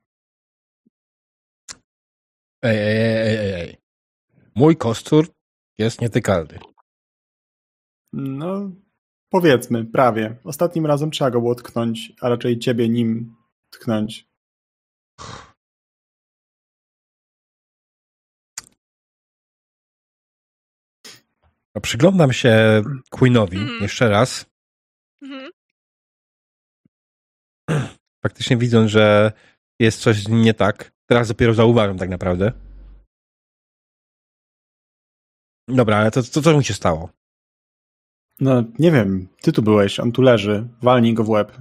[2.62, 3.76] Ej, ej, ej, ej, ej.
[4.54, 5.26] Mój kostur
[5.78, 6.58] jest nietykalny.
[8.12, 8.70] No,
[9.32, 10.36] powiedzmy, prawie.
[10.44, 13.36] Ostatnim razem trzeba go było tknąć, a raczej ciebie nim
[13.70, 14.26] tknąć.
[21.74, 23.82] No, Przyglądam się Queenowi Mhm.
[23.82, 24.46] jeszcze raz,
[25.22, 25.50] Mhm.
[28.24, 29.32] faktycznie widząc, że
[29.80, 30.92] jest coś nie tak.
[31.06, 32.52] Teraz dopiero zauważam tak naprawdę.
[35.68, 37.08] Dobra, ale to, to co mu się stało?
[38.40, 41.58] No, nie wiem, ty tu byłeś, on tu leży, walnij go w łeb.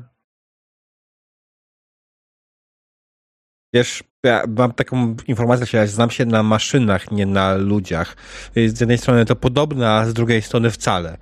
[3.73, 8.15] Wiesz, ja mam taką informację, że ja znam się na maszynach, nie na ludziach.
[8.55, 11.17] Z jednej strony to podobne, a z drugiej strony wcale.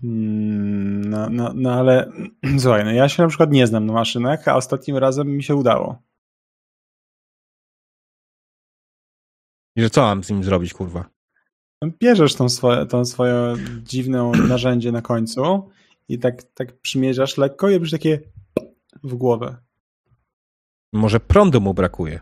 [0.00, 2.12] Hmm, No, no, no ale
[2.62, 5.54] słuchaj, no ja się na przykład nie znam na maszynach, a ostatnim razem mi się
[5.54, 6.02] udało.
[9.76, 11.13] I że co mam z nim zrobić, kurwa?
[12.00, 15.70] Bierzesz tą swoje, tą swoje dziwne narzędzie na końcu
[16.08, 18.20] i tak, tak przymierzasz lekko i robisz takie
[19.02, 19.56] w głowę.
[20.92, 22.20] Może prądu mu brakuje.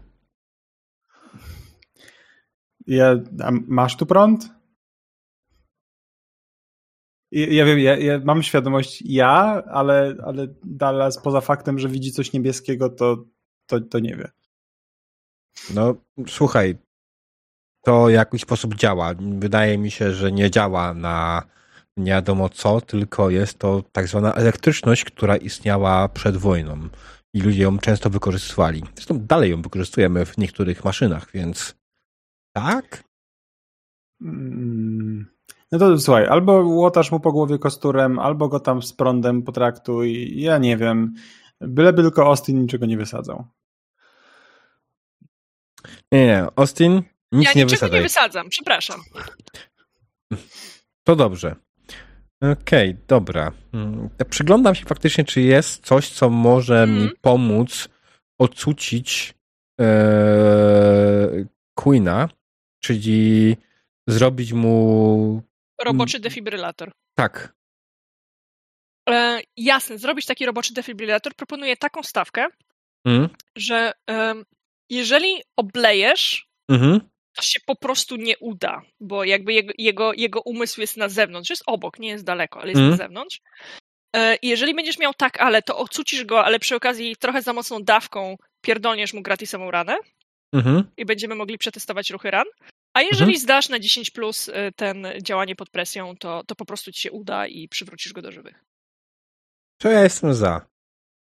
[2.86, 4.49] Ja, a masz tu prąd?
[7.31, 12.12] I- Ja wiem, ja, ja mam świadomość ja, ale, ale Dallas poza faktem, że widzi
[12.12, 13.24] coś niebieskiego, to,
[13.66, 14.31] to, to nie wie.
[15.74, 15.94] No,
[16.28, 16.78] słuchaj,
[17.84, 19.14] to w jakiś sposób działa.
[19.38, 21.42] Wydaje mi się, że nie działa na
[21.96, 26.88] nie wiadomo co, tylko jest to tak zwana elektryczność, która istniała przed wojną
[27.34, 28.82] i ludzie ją często wykorzystywali.
[28.94, 31.74] Zresztą dalej ją wykorzystujemy w niektórych maszynach, więc
[32.52, 33.04] tak?
[34.20, 35.26] Mm.
[35.72, 40.40] No to słuchaj, albo łotasz mu po głowie kosturem, albo go tam z prądem potraktuj,
[40.40, 41.14] ja nie wiem.
[41.60, 43.44] Byleby tylko Austin niczego nie wysadzał.
[46.12, 47.02] Nie, nie, Austin,
[47.32, 47.98] nic ja nie niczego wysadzaj.
[48.00, 49.00] nie wysadzam, przepraszam.
[51.04, 51.56] To dobrze.
[52.40, 53.52] Okej, dobra.
[53.72, 57.02] Mm, Przyglądam się faktycznie, czy jest coś, co może Mhm.
[57.04, 57.88] mi pomóc
[58.38, 59.34] ocucić
[59.80, 59.84] e,
[61.74, 62.28] Queena,
[62.80, 63.56] czyli
[64.08, 65.42] zrobić mu
[65.84, 66.92] Roboczy defibrylator.
[67.14, 67.54] tak.
[69.08, 72.46] E, jasne, zrobić taki roboczy defibrylator proponuję taką stawkę,
[73.06, 74.44] Mm, że em,
[74.90, 77.00] jeżeli oblejesz, mhm,
[77.34, 81.50] to się po prostu nie uda, bo jakby jego, jego, jego umysł jest na zewnątrz,
[81.50, 82.90] jest obok, nie jest daleko, ale jest Mhm.
[82.90, 83.40] na zewnątrz.
[84.16, 87.82] E, jeżeli będziesz miał tak, ale to ocucisz go, ale przy okazji trochę za mocną
[87.82, 89.96] dawką pierdolniesz mu gratisową ranę
[90.52, 90.84] mhm.
[90.96, 92.46] i będziemy mogli przetestować ruchy ran.
[92.94, 96.92] A jeżeli zdasz na 10 plus y, ten działanie pod presją, to, to po prostu
[96.92, 98.64] ci się uda i przywrócisz go do żywych.
[99.78, 100.66] To ja jestem za.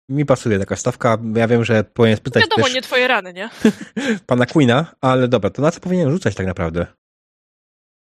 [0.09, 1.17] Mi pasuje taka stawka.
[1.35, 3.49] Ja wiem, że powinien spytać Wiadomo, też nie twoje rany, nie?
[4.27, 6.87] pana Queena, ale dobra, to na co powinien rzucać tak naprawdę?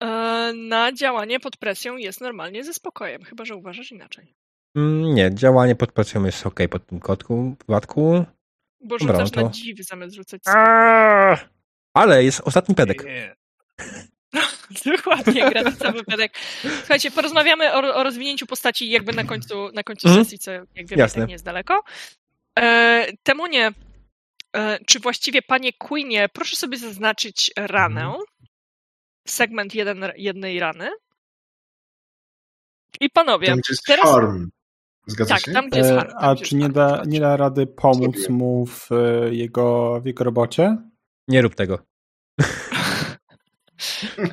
[0.02, 4.34] E, na działanie pod presją jest normalnie ze spokojem, chyba że uważasz inaczej.
[4.76, 8.24] Mm, Nie, działanie pod presją jest ok pod tym kotku, przypadku.
[8.80, 10.42] Bo Dobra, rzucasz no na to- dziwy zamiast rzucać
[11.94, 13.04] Ale jest ostatni pedek.
[14.97, 16.32] Dokładnie, granica wypadek.
[16.78, 20.24] Słuchajcie, porozmawiamy o, o rozwinięciu postaci jakby na końcu, na końcu Mhm.
[20.24, 21.23] sesji, co jak wiemy Jasne.
[21.23, 21.82] tak nie jest daleko.
[22.58, 23.73] E, Temunie,
[24.57, 28.23] e, czy właściwie panie Queenie, proszę sobie zaznaczyć ranę, Mhm.
[29.28, 30.90] segment jeden, jednej rany.
[33.00, 34.48] I panowie, Tam, gdzie jest teraz- harm.
[35.07, 35.52] Zgadza tak, się?
[35.52, 36.10] tam gdzie jest E, harm.
[36.10, 40.07] tam, A czy nie harm, da, nie da rady pomóc mu w e, jego, w
[40.07, 40.76] jego robocie?
[41.28, 41.78] Nie rób tego.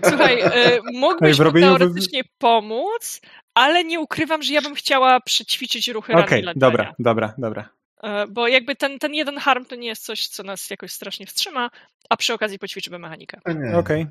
[0.10, 3.22] Słuchaj, e, mógłbyś wy- teoretycznie pomóc,
[3.54, 6.54] ale nie ukrywam, że ja bym chciała przećwiczyć ruchy Okej, rany leczenia.
[6.56, 7.70] dobra, dobra, dobra.
[8.04, 11.26] E, Bo jakby ten, ten jeden harm to nie jest coś, co nas jakoś strasznie
[11.26, 11.70] wstrzyma,
[12.10, 13.40] a przy okazji poćwiczymy mechanikę.
[13.46, 13.78] A nie.
[13.78, 14.08] Okej.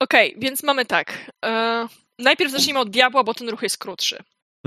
[0.00, 1.30] Okej, więc mamy tak.
[1.44, 1.86] E,
[2.18, 4.18] najpierw zacznijmy od diabła, bo ten ruch jest krótszy.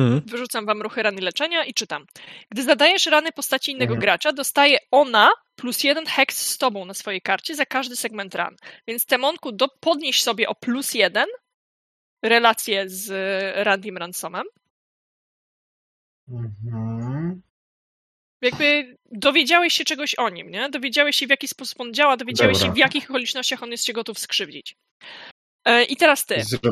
[0.02, 0.22] Mhm.
[0.26, 2.06] Wyrzucam wam ruchy rany leczenia i czytam.
[2.52, 4.00] Gdy zadajesz rany postaci innego Mhm.
[4.02, 8.56] gracza, dostaje ona plus jeden heks z tobą na swojej karcie za każdy segment ran.
[8.88, 11.26] Więc Temonku, do, podnieś sobie o plus jeden
[12.24, 13.12] relację z
[13.68, 14.46] Randym Ransomem.
[16.30, 17.42] Mhm.
[18.42, 20.70] Jakby dowiedziałeś się czegoś o nim, nie?
[20.70, 22.68] Dowiedziałeś się, w jaki sposób on działa, dowiedziałeś Dobra.
[22.68, 24.76] się, w jakich okolicznościach on jest cię gotów skrzywdzić.
[25.66, 26.44] E, I teraz ty.
[26.44, 26.72] Zrobię.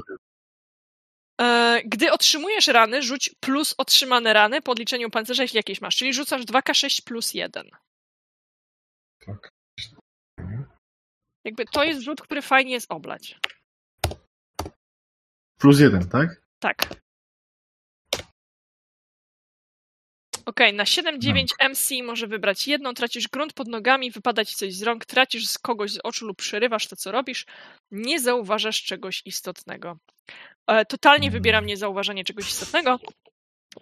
[1.42, 5.96] E, Gdy otrzymujesz rany, rzuć plus otrzymane rany po odliczeniu pancerza, jeśli jakieś masz.
[5.96, 7.70] Czyli rzucasz 2k6 plus 1.
[9.26, 9.50] Tak.
[11.46, 13.38] Jakby to jest rzut, który fajnie jest oblać.
[15.60, 16.42] Plus jeden, tak?
[16.60, 16.99] Tak.
[20.50, 24.84] Okej, na 7-9 MC może wybrać jedną, tracisz grunt pod nogami, wypada ci coś z
[24.84, 27.46] rąk, tracisz z kogoś z oczu lub przerywasz to, co robisz,
[27.92, 29.98] nie zauważasz czegoś istotnego.
[30.68, 31.34] E, totalnie Mhm.
[31.34, 33.00] wybieram niezauważanie czegoś istotnego.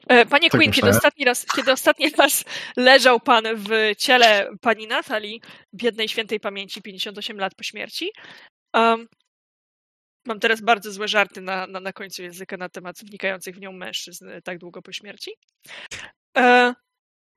[0.08, 2.46] E, Panie Tak Queen, kiedy ostatni, raz, kiedy ostatni raz
[2.78, 5.42] leżał pan w ciele pani Natalii,
[5.74, 8.10] biednej świętej pamięci, 58 lat po śmierci,
[8.74, 9.08] um,
[10.26, 13.72] mam teraz bardzo złe żarty na, na, na końcu języka na temat wnikających w nią
[13.72, 15.32] mężczyzn e, tak długo po śmierci.
[16.38, 16.74] E,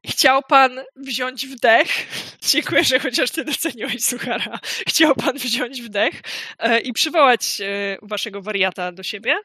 [0.06, 1.88] chciał pan wziąć wdech.
[2.52, 4.58] Dziękuję, że chociaż ty doceniłeś suchara.
[4.88, 6.22] Chciał pan wziąć wdech
[6.58, 9.36] e, i przywołać e, waszego wariata do siebie.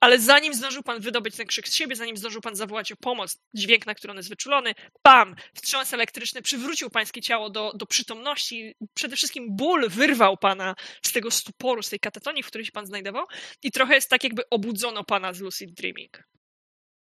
[0.00, 3.36] Ale zanim zdążył pan wydobyć ten krzyk z siebie, zanim zdążył pan zawołać o pomoc,
[3.54, 5.36] dźwięk, na który on jest wyczulony, bam!
[5.54, 8.74] Wstrząs elektryczny przywrócił pańskie ciało do, do przytomności.
[8.94, 12.86] Przede wszystkim ból wyrwał pana z tego stuporu, z tej katatonii, w której się pan
[12.86, 13.26] znajdował.
[13.62, 16.33] I trochę jest tak, jakby obudzono pana z lucid dreaming.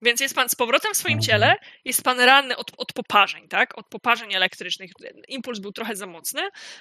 [0.02, 3.78] Więc jest pan z powrotem w swoim ciele, jest pan ranny od, od poparzeń, tak?
[3.78, 4.90] Od poparzeń elektrycznych.
[5.28, 6.40] Impuls był trochę za mocny.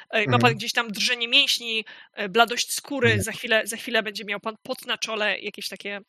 [0.10, 0.56] E, Ma pan Mhm.
[0.56, 4.86] gdzieś tam drżenie mięśni, e, bladość skóry, za chwilę, za chwilę będzie miał pan pot
[4.86, 6.02] na czole, jakieś takie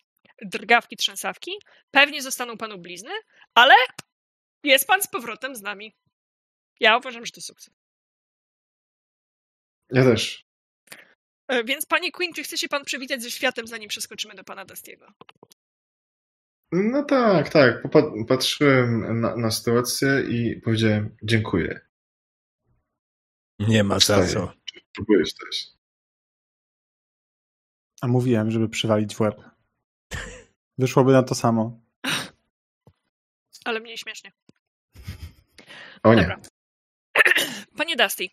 [0.42, 1.50] drgawki, trzęsawki.
[1.90, 3.12] Pewnie zostaną panu blizny,
[3.54, 3.74] ale
[4.64, 5.92] jest pan z powrotem z nami.
[6.80, 7.74] Ja uważam, że to sukces.
[9.90, 10.44] Ja też.
[11.48, 14.64] E, Więc panie Queen, czy chce się pan przywitać ze światem, zanim przeskoczymy do pana
[14.64, 15.06] Dustiego?
[16.72, 17.82] No tak, tak.
[18.28, 21.80] Patrzyłem na, na sytuację i powiedziałem dziękuję.
[23.58, 24.52] Nie ma za co.
[24.94, 25.66] Próbujesz też.
[28.00, 29.40] A mówiłem, żeby przywalić w łeb.
[30.78, 31.80] Wyszłoby na to samo.
[33.64, 34.32] Ale mniej śmiesznie.
[36.02, 36.20] O nie.
[36.20, 36.40] Dobra.
[37.76, 38.28] Panie Dusty,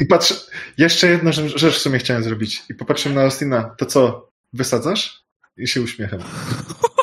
[0.00, 0.34] I patrzę,
[0.78, 2.62] jeszcze jedna rzecz, rzecz w sumie chciałem zrobić.
[2.70, 5.24] I popatrzyłem na Austina, to co, wysadzasz?
[5.56, 6.20] I się uśmiecham.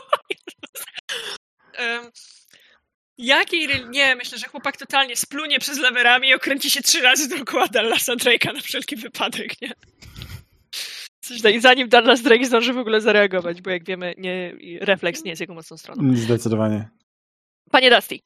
[3.17, 7.01] Jakiej ry- Nie, myślę, że chłopak totalnie splunie przez lewe ramię i okręci się trzy
[7.01, 9.71] razy dookoła Dallasa Drake'a na wszelki wypadek, nie?
[11.21, 15.23] Coś tak, zanim Dallas Drake zdąży w ogóle zareagować, bo jak wiemy, nie, i refleks
[15.23, 16.15] nie jest jego mocną stroną.
[16.15, 16.89] Zdecydowanie.
[17.71, 18.19] Panie Dusty,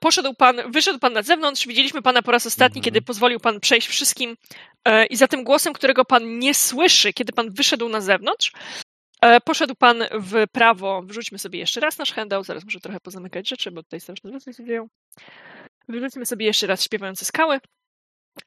[0.00, 2.84] poszedł pan, wyszedł pan na zewnątrz, widzieliśmy pana po raz ostatni, Mhm.
[2.84, 4.36] kiedy pozwolił pan przejść wszystkim
[4.84, 8.52] e, i za tym głosem, którego pan nie słyszy, kiedy pan wyszedł na zewnątrz,
[9.44, 13.70] poszedł pan w prawo, wrzućmy sobie jeszcze raz nasz handout, zaraz muszę trochę pozamykać rzeczy,
[13.70, 14.88] bo tutaj straszne rzeczy się dzieją.
[15.88, 17.60] Wyrzućmy sobie jeszcze raz śpiewające skały.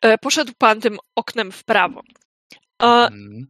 [0.02, 2.02] E, Poszedł pan tym oknem w prawo.
[2.84, 3.48] E, Mm.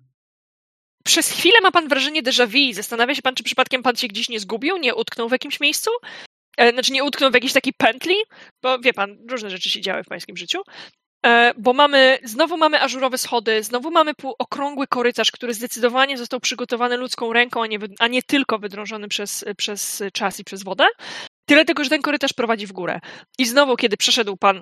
[1.06, 2.74] przez chwilę ma pan wrażenie déjà vu.
[2.74, 5.90] Zastanawia się pan, czy przypadkiem pan się gdzieś nie zgubił, nie utknął w jakimś miejscu?
[6.58, 8.16] E, Znaczy nie utknął w jakiejś takiej pętli,
[8.64, 10.62] bo wie pan, różne rzeczy się działy w pańskim życiu.
[11.26, 16.98] E, Bo mamy, znowu mamy ażurowe schody, znowu mamy półokrągły korytarz, który zdecydowanie został przygotowany
[16.98, 20.86] ludzką ręką, a nie, a nie tylko wydrążony przez, przez czas i przez wodę.
[21.46, 23.00] Tyle tylko, że ten korytarz prowadzi w górę.
[23.38, 24.62] I znowu, kiedy przeszedł pan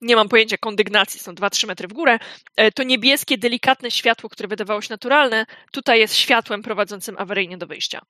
[0.00, 2.18] nie mam pojęcia, kondygnacji, są 2-3 metry w górę,
[2.56, 7.66] e, to niebieskie, delikatne światło, które wydawało się naturalne, tutaj jest światłem prowadzącym awaryjnie do
[7.66, 8.00] wyjścia.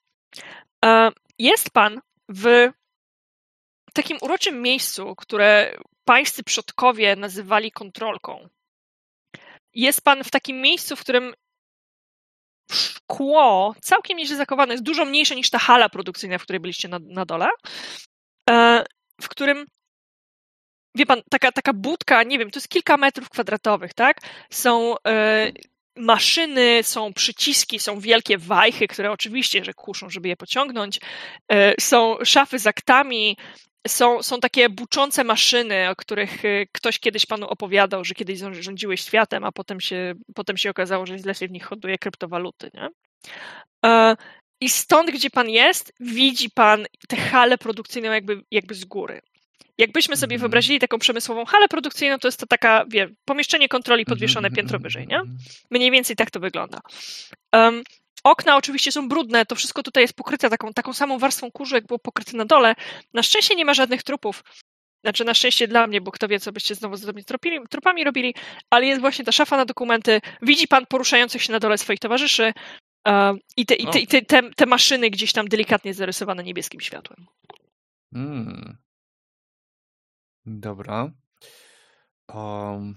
[0.85, 2.71] E, jest pan w
[3.95, 8.49] takim uroczym miejscu, które pańscy przodkowie nazywali kontrolką.
[9.75, 11.35] Jest pan w takim miejscu, w którym
[12.73, 16.99] szkło całkiem nieźle zakowane jest dużo mniejsze niż ta hala produkcyjna, w której byliście na,
[17.03, 17.49] na dole,
[18.51, 18.85] e,
[19.21, 19.67] w którym
[20.95, 24.21] wie pan, taka, taka budka, nie wiem, to jest kilka metrów kwadratowych, tak?
[24.51, 25.53] Są e,
[25.97, 31.01] maszyny, są przyciski, są wielkie wajchy, które oczywiście, że kuszą, żeby je pociągnąć.
[31.53, 33.37] E, są szafy z aktami,
[33.89, 38.97] są, są takie buczące maszyny, o których e, ktoś kiedyś panu opowiadał, że kiedyś rządziły
[38.97, 42.89] światem, a potem się, potem się okazało, że źle się w nich hoduje kryptowaluty, nie?
[43.87, 44.17] E,
[44.61, 49.21] I stąd, gdzie pan jest, widzi pan tę halę produkcyjną jakby, jakby z góry.
[49.79, 50.41] Jakbyśmy sobie mhm.
[50.41, 54.77] wyobrazili taką przemysłową halę produkcyjną, to jest to taka, wie, pomieszczenie kontroli podwieszone mhm, piętro
[54.77, 55.21] mhm, wyżej, nie?
[55.71, 56.81] Mniej więcej tak to wygląda.
[57.53, 57.83] Um,
[58.25, 61.87] okna oczywiście są brudne, to wszystko tutaj jest pokryte taką, taką samą warstwą kurzu, jak
[61.87, 62.75] było pokryte na dole.
[63.15, 64.45] Na szczęście nie ma żadnych trupów.
[65.05, 67.25] Znaczy na szczęście dla mnie, bo kto wie, co byście znowu z
[67.71, 68.35] trupami, robili,
[68.71, 70.21] ale jest właśnie ta szafa na dokumenty.
[70.43, 72.53] Widzi pan poruszających się na dole swoich towarzyszy
[73.07, 76.81] um, i, te, i, te, i te, te, te maszyny gdzieś tam delikatnie zarysowane niebieskim
[76.81, 77.27] światłem.
[78.15, 78.77] Hmm.
[80.47, 81.11] Dobra.
[82.35, 82.97] Um,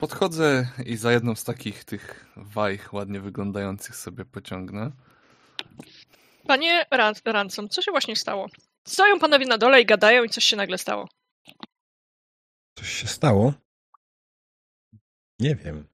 [0.00, 4.92] podchodzę i za jedną z takich tych wajch ładnie wyglądających sobie pociągnę.
[6.46, 8.46] Panie Ran Ransom, co się właśnie stało?
[8.84, 11.08] Stoją panowie na dole i gadają i coś się nagle stało.
[12.74, 13.54] Coś się stało?
[15.38, 15.88] Nie wiem.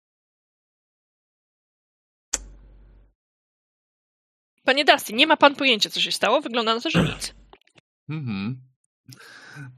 [4.64, 6.40] Panie Dusty, nie ma pan pojęcia, co się stało?
[6.40, 7.34] Wygląda na to, że nic.
[8.08, 8.60] Mhm.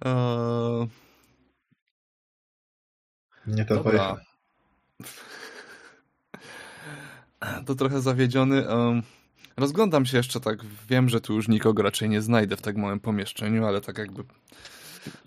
[0.04, 1.07] Eee...
[3.48, 4.16] Nie to Dobra.
[7.66, 8.64] To trochę zawiedziony.
[9.56, 10.58] Rozglądam się jeszcze tak.
[10.88, 14.24] Wiem, że tu już nikogo raczej nie znajdę w tak małym pomieszczeniu, ale tak jakby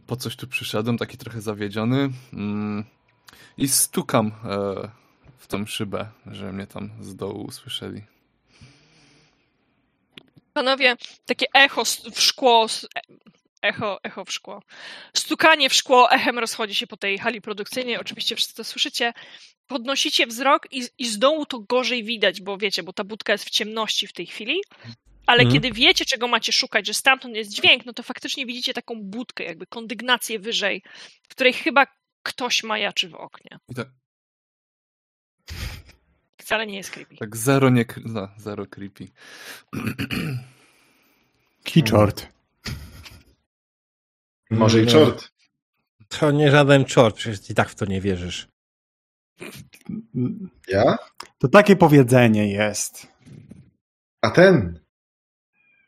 [0.08, 2.10] po coś tu przyszedłem, taki trochę zawiedziony.
[2.34, 2.84] Mm.
[3.58, 4.32] I stukam e,
[5.38, 8.04] w tą szybę, że mnie tam z dołu usłyszeli.
[10.54, 12.68] Panowie, takie echo w szkło
[13.62, 14.64] echo, echo w szkło.
[15.14, 17.98] Stukanie w szkło echem rozchodzi się po tej hali produkcyjnej.
[17.98, 19.14] Oczywiście wszyscy to słyszycie.
[19.68, 23.46] Podnosicie wzrok i, i z dołu to gorzej widać, bo wiecie, bo ta budka jest
[23.46, 24.62] w ciemności w tej chwili.
[25.26, 25.54] Ale mhm.
[25.54, 29.44] kiedy wiecie, czego macie szukać, że stamtąd jest dźwięk, no to faktycznie widzicie taką budkę,
[29.44, 30.84] jakby kondygnację wyżej,
[31.24, 31.88] w której chyba
[32.24, 33.60] ktoś majaczy w oknie.
[33.76, 33.88] Tak.
[36.38, 37.16] Wcale nie jest creepy.
[37.16, 37.86] Tak, zero nie...
[38.06, 39.08] No, zero creepy.
[41.64, 42.28] Kiczort.
[44.52, 45.32] Może i czort.
[46.08, 48.48] To nie żaden czort, przecież i tak w to nie wierzysz.
[50.68, 50.98] Ja?
[51.40, 53.08] To takie powiedzenie jest.
[54.22, 54.80] A ten?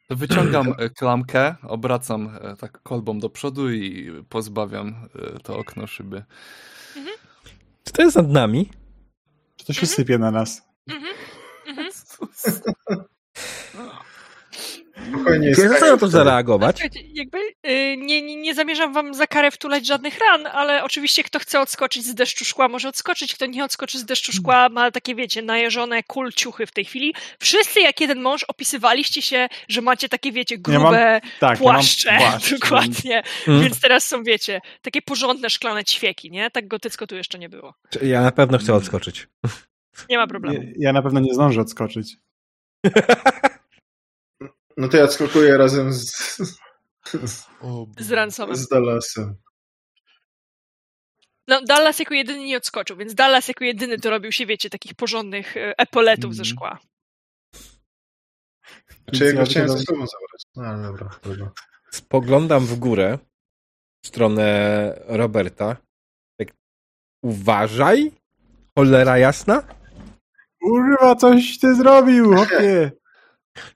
[0.08, 5.88] To wyciągam e, klamkę, obracam e, tak kolbą do przodu i pozbawiam e, to okno
[5.88, 6.24] szyby.
[6.96, 7.16] Mhm.
[7.84, 8.70] Czy to jest nad nami?
[9.56, 9.96] Czy to się mhm.
[9.96, 10.62] sypie na nas?
[10.88, 11.14] Mhm.
[11.68, 11.92] Mhm.
[15.14, 15.50] Spokojnie.
[15.50, 16.82] Jak na to zareagować?
[17.14, 21.40] Jakby yy, nie, nie, nie, zamierzam wam za karę wtulać żadnych ran, ale oczywiście kto
[21.40, 25.16] chce odskoczyć z deszczu szkła może odskoczyć, kto nie odskoczy z deszczu szkła ma takie,
[25.16, 27.14] wiecie, najeżone kulciuchy w tej chwili.
[27.40, 32.14] Wszyscy jak jeden mąż opisywaliście się, że macie takie, wiecie, grube ja mam, tak, płaszcze.
[32.14, 33.24] Ja płaszcz, dokładnie.
[33.46, 33.64] Hmm.
[33.64, 36.52] Więc teraz są, wiecie, takie porządne szklane ćwieki, nie?
[36.52, 37.74] Tak gotycko tu jeszcze nie było.
[38.02, 39.28] Ja na pewno chcę odskoczyć.
[40.10, 40.64] Nie ma problemu.
[40.64, 42.18] Ja, ja na pewno nie zdążę odskoczyć.
[44.78, 46.38] No to ja odskakuję razem z...
[48.00, 48.56] Z Ransomem.
[48.56, 49.36] Z Dallasem.
[51.48, 54.94] No, Dallas jako jedyny nie odskoczył, więc Dallas jako jedyny to robił się, wiecie, takich
[54.96, 56.34] porządnych e, epoletów mm.
[56.34, 56.56] ze mhm.
[56.56, 56.80] szkła.
[59.14, 60.44] Czy ja go chciałem ze sobą zabrać?
[60.56, 61.52] No, ale dobra, dobra.
[61.92, 63.18] Spoglądam w górę,
[64.04, 65.78] w stronę Roberta.
[66.38, 66.48] Tak,
[67.22, 68.12] uważaj,
[68.76, 69.64] cholera jasna.
[70.62, 72.92] Używa, coś ty zrobił, opie.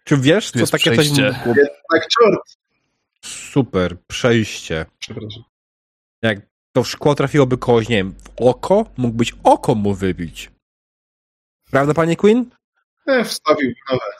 [0.03, 1.15] Czy wiesz, co takie przejście.
[1.15, 1.53] coś mogło...
[1.93, 2.57] Tak, czort.
[3.25, 4.85] Super, przejście.
[4.99, 5.43] Przepraszam.
[6.21, 6.39] Jak
[6.73, 10.51] to szkło trafiłoby kogoś, nie wiem, w oko, mógłbyś oko mu wybić.
[11.71, 12.49] Prawda, panie Queen?
[13.07, 14.11] E, wstawiłbym nowe.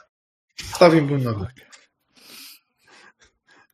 [0.55, 1.47] Wstawiłbym nowe.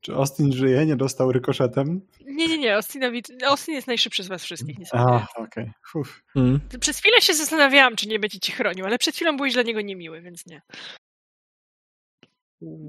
[0.01, 0.85] Czy Austin żyje?
[0.85, 2.01] Nie dostał rykoszetem?
[2.25, 2.75] Nie, nie, nie.
[2.75, 4.77] Austinowi, Austin jest najszybszy z was wszystkich.
[4.91, 5.71] A, okej.
[5.93, 6.03] Okay.
[6.33, 6.59] Hmm.
[6.79, 9.81] Przez chwilę się zastanawiałam, czy nie będzie ci chronił, ale przed chwilą byłeś dla niego
[9.81, 10.61] niemiły, więc nie.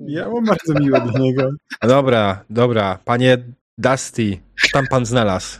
[0.06, 1.50] Ja mam bardzo miło do niego.
[1.82, 2.98] Dobra, dobra.
[3.04, 3.38] Panie
[3.78, 5.58] Dusty, co tam pan znalazł?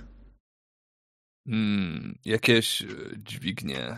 [1.48, 2.86] Hmm, jakieś e,
[3.16, 3.96] dźwignie.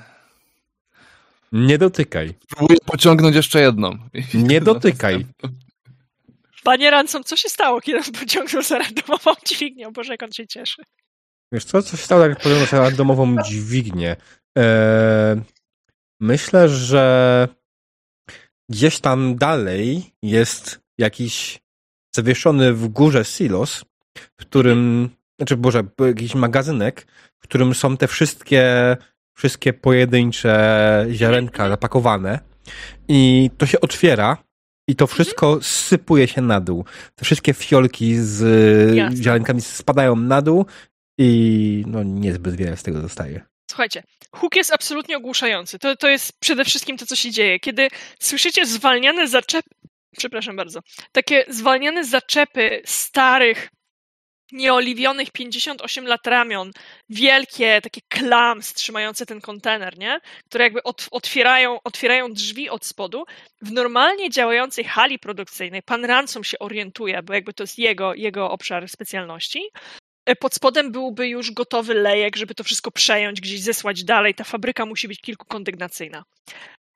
[1.53, 2.35] Nie dotykaj.
[2.49, 3.99] Próbuję pociągnąć jeszcze jedną.
[4.35, 5.27] Nie dotykaj.
[6.65, 9.93] Panie Ransom, co się stało, kiedy on pociągnął za randomową dźwignią?
[9.93, 10.83] Boże, jak on się cieszy.
[11.53, 14.17] Wiesz co, co się stało, jak podjąłem sobie domową dźwignię?
[14.57, 15.41] Eee,
[16.21, 17.49] myślę, że
[18.71, 21.59] gdzieś tam dalej jest jakiś
[22.15, 23.85] zawieszony w górze silos,
[24.17, 27.07] w którym, znaczy Boże, jakiś magazynek,
[27.39, 28.97] w którym są te wszystkie,
[29.37, 32.39] wszystkie pojedyncze ziarenka zapakowane
[33.09, 34.37] i to się otwiera
[34.89, 36.85] i to wszystko sypuje się na dół.
[37.15, 38.41] Te wszystkie fiolki z
[38.97, 39.23] Jasne.
[39.23, 40.67] ziarenkami spadają na dół
[41.19, 43.41] i no niezbyt wiele z tego zostaje.
[43.71, 45.79] Słuchajcie, huk jest absolutnie ogłuszający.
[45.79, 47.61] To, to jest przede wszystkim to, co się dzieje.
[47.61, 47.89] Kiedy
[48.21, 49.71] słyszycie zwalniane zaczepy,
[50.19, 50.81] przepraszam bardzo,
[51.13, 53.69] takie zwalniane zaczepy starych,
[54.53, 56.71] nieoliwionych 58 lat ramion,
[57.09, 60.21] wielkie takie klams trzymające ten kontener, nie?
[60.45, 63.25] Które jakby ot, otwierają, otwierają drzwi od spodu.
[63.63, 68.51] W normalnie działającej hali produkcyjnej pan Ransom się orientuje, bo jakby to jest jego, jego
[68.51, 69.63] obszar specjalności.
[70.27, 74.35] E, Pod spodem byłby już gotowy lejek, żeby to wszystko przejąć, gdzieś zesłać dalej.
[74.35, 76.25] Ta fabryka musi być kilkukondygnacyjna.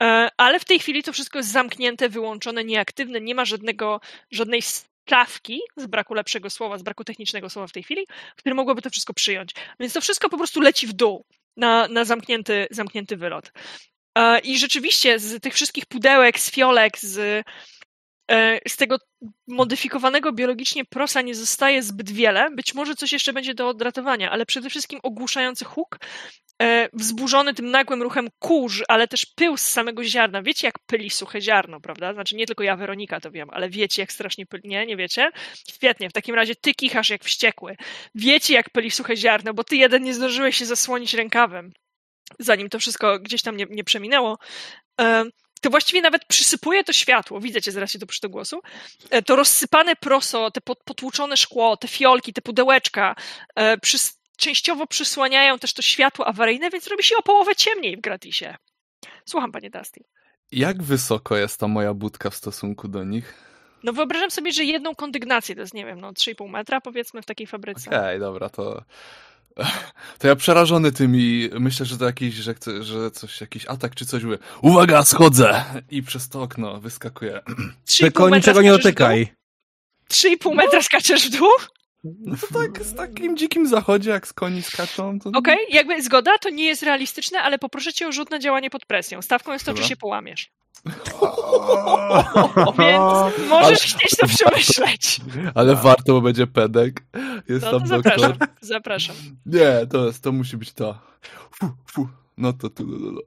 [0.02, 4.00] E, Ale w tej chwili to wszystko jest zamknięte, wyłączone, nieaktywne, nie ma żadnego,
[4.30, 8.82] żadnej stawki, z braku lepszego słowa, z braku technicznego słowa w tej chwili, które mogłoby
[8.82, 9.50] to wszystko przyjąć.
[9.80, 11.24] Więc to wszystko po prostu leci w dół
[11.56, 13.52] na, na zamknięty, zamknięty wylot.
[14.18, 17.44] E, I rzeczywiście z tych wszystkich pudełek, z fiolek, z,
[18.68, 18.96] z tego
[19.48, 22.50] modyfikowanego biologicznie prosa nie zostaje zbyt wiele.
[22.50, 25.98] Być może coś jeszcze będzie do odratowania, ale przede wszystkim ogłuszający huk,
[26.62, 30.42] e, wzburzony tym nagłym ruchem kurz, ale też pył z samego ziarna.
[30.42, 32.14] Wiecie, jak pyli suche ziarno, prawda?
[32.14, 34.68] Znaczy nie tylko ja, Weronika, to wiem, ale wiecie, jak strasznie pyli.
[34.68, 35.30] Nie, nie wiecie?
[35.68, 37.76] Świetnie, w takim razie ty kichasz jak wściekły.
[38.14, 41.72] Wiecie, jak pyli suche ziarno, bo ty jeden nie zdążyłeś się zasłonić rękawem,
[42.38, 44.38] zanim to wszystko gdzieś tam nie, nie przeminęło.
[45.60, 48.60] To właściwie nawet przysypuje to światło, widzicie, zaraz się to przy do głosu,
[49.10, 53.14] e, to rozsypane proso, te pot- potłuczone szkło, te fiolki, te pudełeczka,
[53.58, 53.76] e,
[54.36, 58.56] częściowo przysłaniają też to światło awaryjne, więc robi się o połowę ciemniej w gratisie.
[59.24, 60.04] Słucham, panie Dusty.
[60.52, 63.34] Jak wysoko jest ta moja budka w stosunku do nich?
[63.82, 67.26] No wyobrażam sobie, że jedną kondygnację to jest, nie wiem, no 3,5 metra powiedzmy w
[67.26, 67.90] takiej fabryce.
[67.90, 68.82] Okej, dobra, to...
[70.18, 73.94] To ja przerażony tym i myślę, że to jakiś, że, chcę, że coś, jakiś atak
[73.94, 74.38] czy coś mówię.
[74.62, 75.64] Uwaga, schodzę!
[75.90, 77.40] I przez to okno wyskakuję.
[77.86, 79.32] 3,5 Tylko metra niczego nie dotykaj.
[80.10, 81.48] 3,5 metra skaczesz w dół?
[82.04, 85.30] No to tak z takim dzikim zachodzie, jak z koni skaczą, to...
[85.34, 88.86] Okej, jakby zgoda, to nie jest realistyczne, ale poproszę cię o rzut na działanie pod
[88.86, 89.22] presją.
[89.22, 89.82] Stawką jest to, Dobra.
[89.82, 90.50] czy się połamiesz.
[92.78, 95.20] Więc możesz chcieć to przemyśleć.
[95.54, 97.02] Ale warto, bo będzie pedek.
[97.48, 98.48] Jest No tam zapraszam, doktor.
[98.60, 99.16] zapraszam.
[99.46, 100.98] Nie, to, jest, to musi być to.
[101.54, 102.08] Fu, fu.
[102.36, 103.20] No to tu, tu, tu.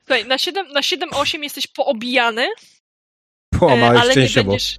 [0.00, 4.78] Słuchaj, na 7, na 7-8 jesteś poobijany, e, Połamałeś ale nie będziesz...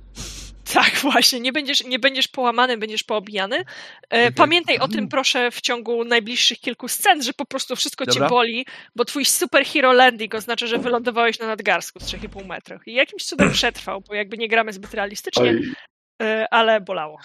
[0.74, 3.66] Tak, właśnie, nie będziesz, nie będziesz połamany, będziesz poobijany.
[4.10, 8.22] E, Pamiętaj o tym, proszę, w ciągu najbliższych kilku scen, że po prostu wszystko Dobra.
[8.22, 12.88] cię boli, bo twój superhero landing oznacza, że wylądowałeś na nadgarstku z 3,5 metrów.
[12.88, 15.74] I jakimś cudem przetrwał, bo jakby nie gramy zbyt realistycznie, Oj,
[16.22, 17.18] e, ale bolało.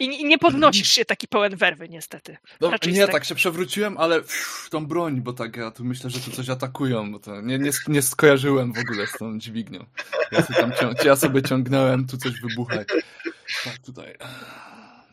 [0.00, 2.36] I, I nie podnosisz się taki pełen werwy, niestety.
[2.60, 5.84] No, Raczej nie, z tak się przewróciłem, ale pff, tą broń, bo tak ja tu
[5.84, 9.38] myślę, że tu coś atakują, bo to nie, nie, nie skojarzyłem w ogóle z tą
[9.38, 9.86] dźwignią.
[10.32, 12.76] Ja sobie, tam cią- ja sobie ciągnąłem, tu coś wybucha.
[13.64, 14.14] Tak, tutaj.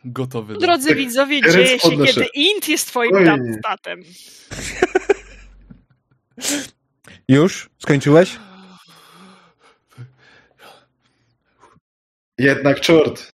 [0.04, 0.54] Gotowy.
[0.54, 2.12] do- Drodzy Tak, widzowie, ręce dzieje się, podnoszę.
[2.12, 3.12] kiedy int jest twoim
[3.52, 4.02] dubstatem.
[7.28, 7.70] Już?
[7.78, 8.36] Skończyłeś?
[12.38, 13.32] jednak czort.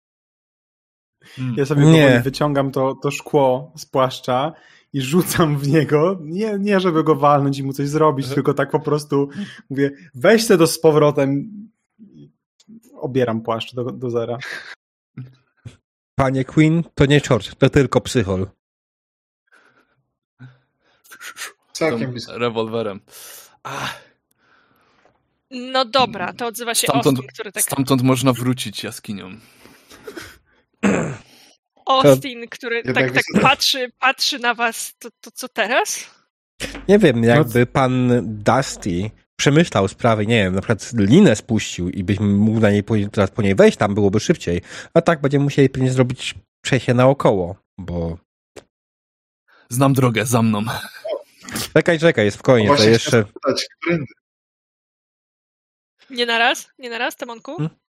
[1.37, 1.55] Hmm.
[1.57, 2.21] Ja sobie Nie.
[2.25, 4.53] wyciągam to, to szkło z płaszcza
[4.93, 6.19] i rzucam w niego.
[6.21, 9.29] Nie, nie żeby go walnąć i mu coś zrobić, tylko tak po prostu
[9.71, 11.51] mówię, weź se to z powrotem.
[11.99, 12.31] i
[12.95, 14.39] Obieram płaszcz do, do zera.
[16.15, 18.47] Panie Queen, to nie czort, to tylko psychol.
[21.73, 23.01] Całkiem rewolwerem.
[23.63, 24.01] Ach,
[25.51, 27.63] No dobra, to odzywa się Stamtąd- Austin, który tak...
[27.63, 29.31] stamtąd można wrócić jaskinią.
[31.87, 36.11] Austin, który tak, tak patrzy, patrzy na was, to, to co teraz?
[36.89, 42.21] Nie wiem, jakby pan Dusty przemyślał sprawy, nie wiem, na przykład linę spuścił i byś
[42.21, 44.63] mógł na niej po, teraz po niej wejść, tam byłoby szybciej.
[44.95, 48.19] A tak będziemy musieli pewnie zrobić przejście naokoło, bo...
[49.69, 50.63] Znam drogę, za mną.
[51.75, 53.25] Czekaj, czekaj, spokojnie, to Właśnie jeszcze...
[56.11, 56.71] Nie na raz?
[56.79, 57.57] Nie na raz, Temonku?
[57.57, 57.82] Hmm?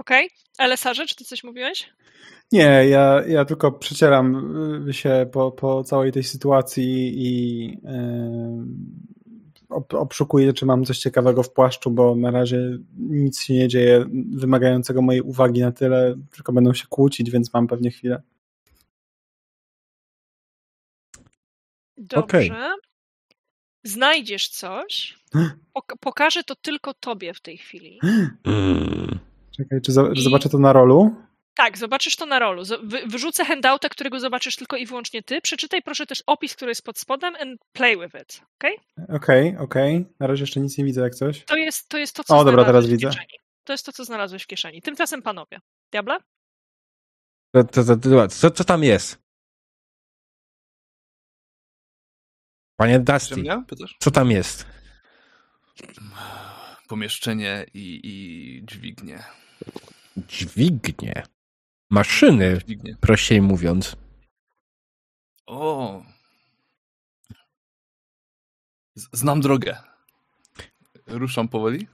[0.00, 0.26] Okej.
[0.26, 0.66] Okay.
[0.66, 1.92] Elesarze, czy ty coś mówiłeś?
[2.52, 4.54] Nie, ja, ja tylko przecieram
[4.88, 7.78] y, się po, po całej tej sytuacji i yy,
[9.98, 15.02] obszukuję, czy mam coś ciekawego w płaszczu, bo na razie nic się nie dzieje wymagającego
[15.02, 18.22] mojej uwagi na tyle, tylko będą się kłócić, więc mam pewnie chwilę.
[21.96, 22.20] Dobrze.
[22.20, 22.50] Okay.
[23.84, 25.18] Znajdziesz coś.
[25.74, 27.98] Pok pokażę to tylko tobie w tej chwili.
[28.44, 29.19] Mm.
[29.62, 30.22] Czekaj, czy, I...
[30.22, 31.14] zobaczę to na rolu?
[31.54, 32.62] Tak, zobaczysz to na rolu.
[32.82, 35.40] Wy, wyrzucę handouta, którego zobaczysz tylko i wyłącznie ty.
[35.40, 38.76] Przeczytaj proszę też opis, który jest pod spodem and play with it, okej?
[38.76, 39.16] Okay?
[39.16, 39.96] Okej, okay, okej.
[39.96, 40.14] Okay.
[40.20, 41.44] Na razie jeszcze nic nie widzę jak coś.
[41.44, 43.06] To jest to, jest to co O, dobra, teraz widzę.
[43.06, 43.38] Kieszeni.
[43.64, 44.82] To jest to, co znalazłeś w kieszeni.
[44.82, 45.60] Tymczasem panowie.
[45.92, 46.18] Diabla?
[47.54, 49.18] To, to, to, co, co tam jest?
[52.76, 53.44] Panie Dusty,
[53.98, 54.66] co tam jest?
[56.88, 59.24] Pomieszczenie i, i dźwignie.
[60.16, 61.22] Dźwignie?
[61.90, 62.96] Maszyny, dźwignie.
[63.00, 63.96] prościej mówiąc.
[65.46, 66.02] O!
[69.12, 69.76] Znam drogę.
[71.06, 71.86] Ruszam powoli?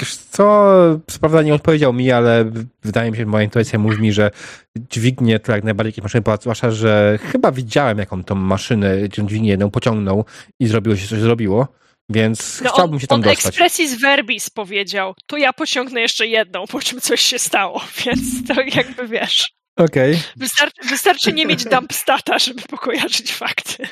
[0.00, 2.50] Wiesz co, prawda nie odpowiedział mi, ale
[2.82, 4.30] wydaje mi się, że moja intuicja mówi mi, że
[4.76, 9.48] dźwignie to jak najbardziej jakieś maszyny, zwłaszcza, że chyba widziałem jaką tą maszynę, tę dźwignię
[9.48, 10.24] jedną pociągnął
[10.60, 11.68] i zrobiło się coś zrobiło,
[12.08, 13.46] więc no chciałbym on, się tam on dostać.
[13.46, 18.54] expressis verbis powiedział, to ja pociągnę jeszcze jedną, po czym coś się stało, więc to
[18.60, 19.52] jakby wiesz.
[19.76, 20.12] Okej.
[20.12, 20.24] Okay.
[20.36, 23.86] Wystarczy, wystarczy nie mieć dump stata, żeby pokojarzyć fakty.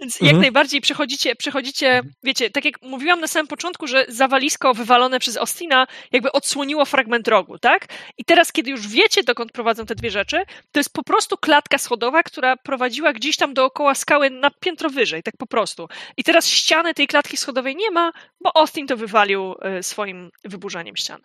[0.00, 0.40] Więc jak mhm.
[0.40, 5.86] najbardziej przechodzicie, przechodzicie, wiecie, tak jak mówiłam na samym początku, że zawalisko wywalone przez Ostina
[6.12, 7.86] jakby odsłoniło fragment rogu, tak?
[8.18, 10.36] I teraz, kiedy już wiecie, dokąd prowadzą te dwie rzeczy,
[10.72, 15.22] to jest po prostu klatka schodowa, która prowadziła gdzieś tam dookoła skały na piętro wyżej,
[15.22, 15.88] tak po prostu.
[16.16, 20.96] I teraz ściany tej klatki schodowej nie ma, bo Austin to wywalił y, swoim wyburzaniem
[20.96, 21.20] ścian.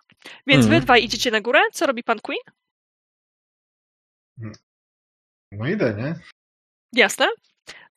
[0.47, 0.79] Więc mhm.
[0.81, 1.59] wy dwaj idziecie na górę.
[1.73, 2.41] Co robi pan Queen?
[5.51, 6.15] No idę, nie?
[6.93, 7.27] Jasne.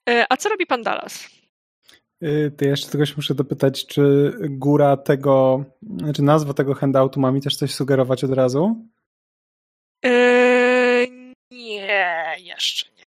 [0.09, 1.29] E, a co robi pan Dallas?
[2.23, 7.41] Y, to jeszcze czegoś muszę dopytać, czy góra tego, znaczy nazwa tego handoutu ma mi
[7.41, 8.89] też coś sugerować od razu?
[10.05, 11.09] Yy,
[11.51, 13.05] nie, jeszcze nie.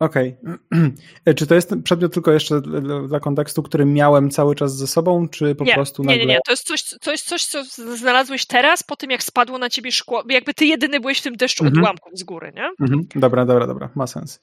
[0.00, 0.36] Okej.
[0.42, 1.34] Okay.
[1.36, 2.60] Czy to jest przedmiot tylko jeszcze
[3.08, 6.18] dla kontekstu, który miałem cały czas ze sobą, czy po nie, prostu nagle...
[6.18, 6.40] Nie, nie, nie.
[6.46, 7.64] To jest, coś, to jest coś, co
[7.96, 10.24] znalazłeś teraz, po tym jak spadło na ciebie szkło.
[10.28, 11.78] Jakby ty jedyny byłeś w tym deszczu mhm.
[11.78, 12.70] odłamków z góry, nie?
[12.80, 13.06] Mhm.
[13.14, 13.90] Dobra, dobra, dobra.
[13.94, 14.40] Ma sens.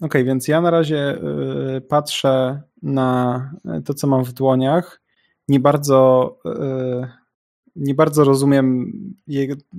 [0.00, 1.18] Okay, więc ja na razie
[1.76, 3.50] y, patrzę na
[3.84, 5.02] to, co mam w dłoniach.
[5.48, 7.08] Nie bardzo, y,
[7.76, 8.92] nie bardzo rozumiem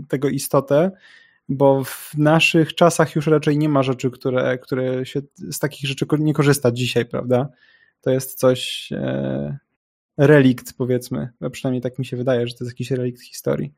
[0.07, 0.91] tego istotę,
[1.49, 6.05] bo w naszych czasach już raczej nie ma rzeczy, które, które się z takich rzeczy
[6.19, 7.49] nie korzysta dzisiaj, prawda?
[8.01, 9.57] To jest coś e,
[10.17, 11.29] relikt, powiedzmy.
[11.41, 13.73] A przynajmniej tak mi się wydaje, że to jest jakiś relikt historii.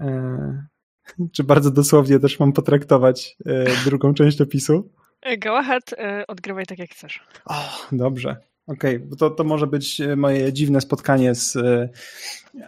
[1.32, 3.36] Czy bardzo dosłownie też mam potraktować
[3.84, 4.90] drugą część opisu?
[5.38, 5.94] Go ahead,
[6.28, 7.20] odgrywaj tak jak chcesz.
[7.44, 8.36] Oh, dobrze.
[8.68, 11.88] Okej, okay, to, to może być e, moje dziwne spotkanie z e,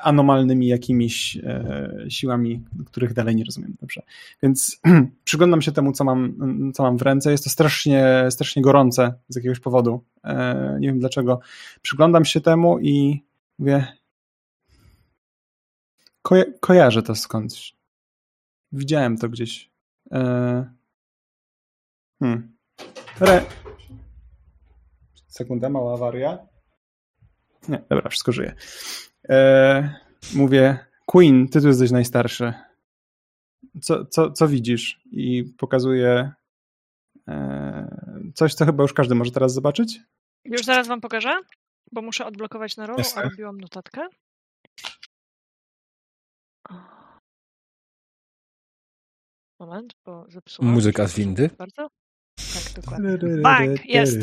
[0.00, 3.76] anomalnymi jakimiś e, siłami, których dalej nie rozumiem.
[3.80, 4.02] Dobrze.
[4.42, 4.80] Więc
[5.24, 6.34] przyglądam się temu, co mam,
[6.74, 7.30] co mam w ręce.
[7.30, 10.04] Jest to strasznie, strasznie gorące z jakiegoś powodu.
[10.80, 11.40] Nie wiem dlaczego.
[11.82, 13.22] Przyglądam się temu i
[13.58, 13.86] mówię.
[16.22, 17.74] Koja kojarzę to skądś.
[18.72, 19.70] Widziałem to gdzieś.
[22.20, 22.56] Hmm.
[23.20, 23.46] Re
[25.28, 26.38] Sekunda, mała awaria.
[27.68, 28.54] Nie, dobra, wszystko żyje.
[29.28, 29.94] E,
[30.34, 32.52] mówię, Queen, ty tu jesteś najstarszy.
[33.82, 35.00] Co, co, co widzisz?
[35.10, 36.32] I pokazuję
[37.28, 40.00] e, coś, co chyba już każdy może teraz zobaczyć.
[40.44, 41.40] Już zaraz wam pokażę,
[41.92, 44.08] bo muszę odblokować na rolu, a robiłam notatkę.
[49.60, 50.72] Moment, bo zepsułam.
[50.72, 51.50] Muzyka z windy.
[51.58, 51.88] Bardzo.
[52.74, 53.74] Tak, dokładnie.
[53.84, 54.18] Jest.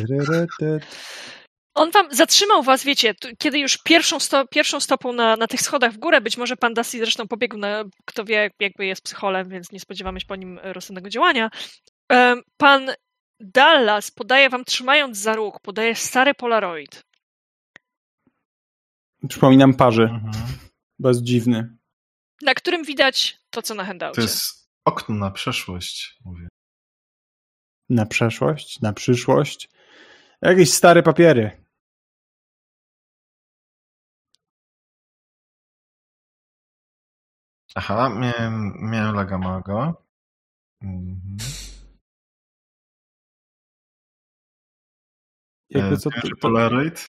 [1.76, 5.94] On wam zatrzymał was, wiecie, kiedy już pierwszą, sto, pierwszą stopą na, na tych schodach
[5.94, 9.72] w górę, być może pan Dusty zresztą pobiegł na, kto wie, jakby jest psycholem, więc
[9.72, 11.50] nie spodziewamy się po nim rozsądnego działania.
[12.58, 12.92] Pan
[13.40, 17.04] Dallas podaje wam, trzymając za róg, podaje stary Polaroid.
[19.30, 20.34] Przypominam parzy, mhm.
[21.00, 21.78] jest dziwny.
[22.42, 24.16] Na którym widać to, co na handoutie.
[24.16, 26.48] To jest okno na przeszłość, mówię.
[27.90, 29.70] Na przeszłość, na przyszłość.
[30.42, 31.52] Jakieś stare papiery.
[37.76, 40.04] Aha, miałem, miałem laga małego.
[40.82, 41.38] Mhm.
[45.70, 47.06] Jakby co, to, Polaroid.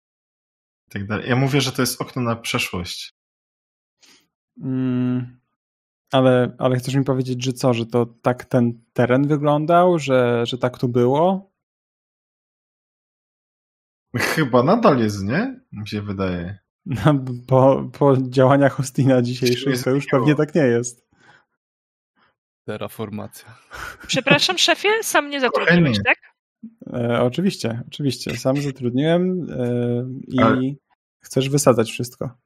[0.89, 1.29] tak dalej.
[1.29, 3.13] Ja mówię, że to jest okno na przeszłość.
[4.61, 5.39] Mm,
[6.13, 10.57] ale, ale chcesz mi powiedzieć, że co, że to tak ten teren wyglądał, że, że
[10.57, 11.53] tak tu było?
[14.15, 15.59] Chyba nadal jest, nie?
[15.71, 16.57] Mi się wydaje.
[16.85, 17.15] No,
[17.47, 21.07] po, po działaniach Austina dzisiejszych to już pewnie tak nie jest.
[22.67, 23.57] Terraformacja.
[24.07, 26.17] Przepraszam, szefie, sam nie zatrudniłeś, tak?
[26.93, 28.37] E, oczywiście, oczywiście.
[28.37, 30.61] Sam zatrudniłem e, i Ale...
[31.23, 32.37] chcesz wysadzać wszystko.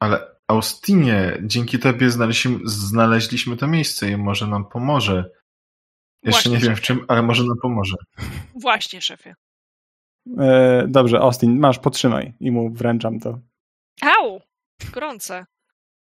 [0.00, 5.16] Ale Austinie, dzięki tobie znaleźliśmy, znaleźliśmy to miejsce i może nam pomoże.
[6.22, 7.96] Jeszcze Właśnie, nie wiem w czym, ale może nam pomoże.
[8.54, 9.34] Właśnie, szefie.
[10.38, 12.34] E, dobrze, Austin, masz, potrzymaj.
[12.40, 13.38] I mu wręczam to.
[14.02, 14.40] Au!
[14.92, 15.46] Gorące.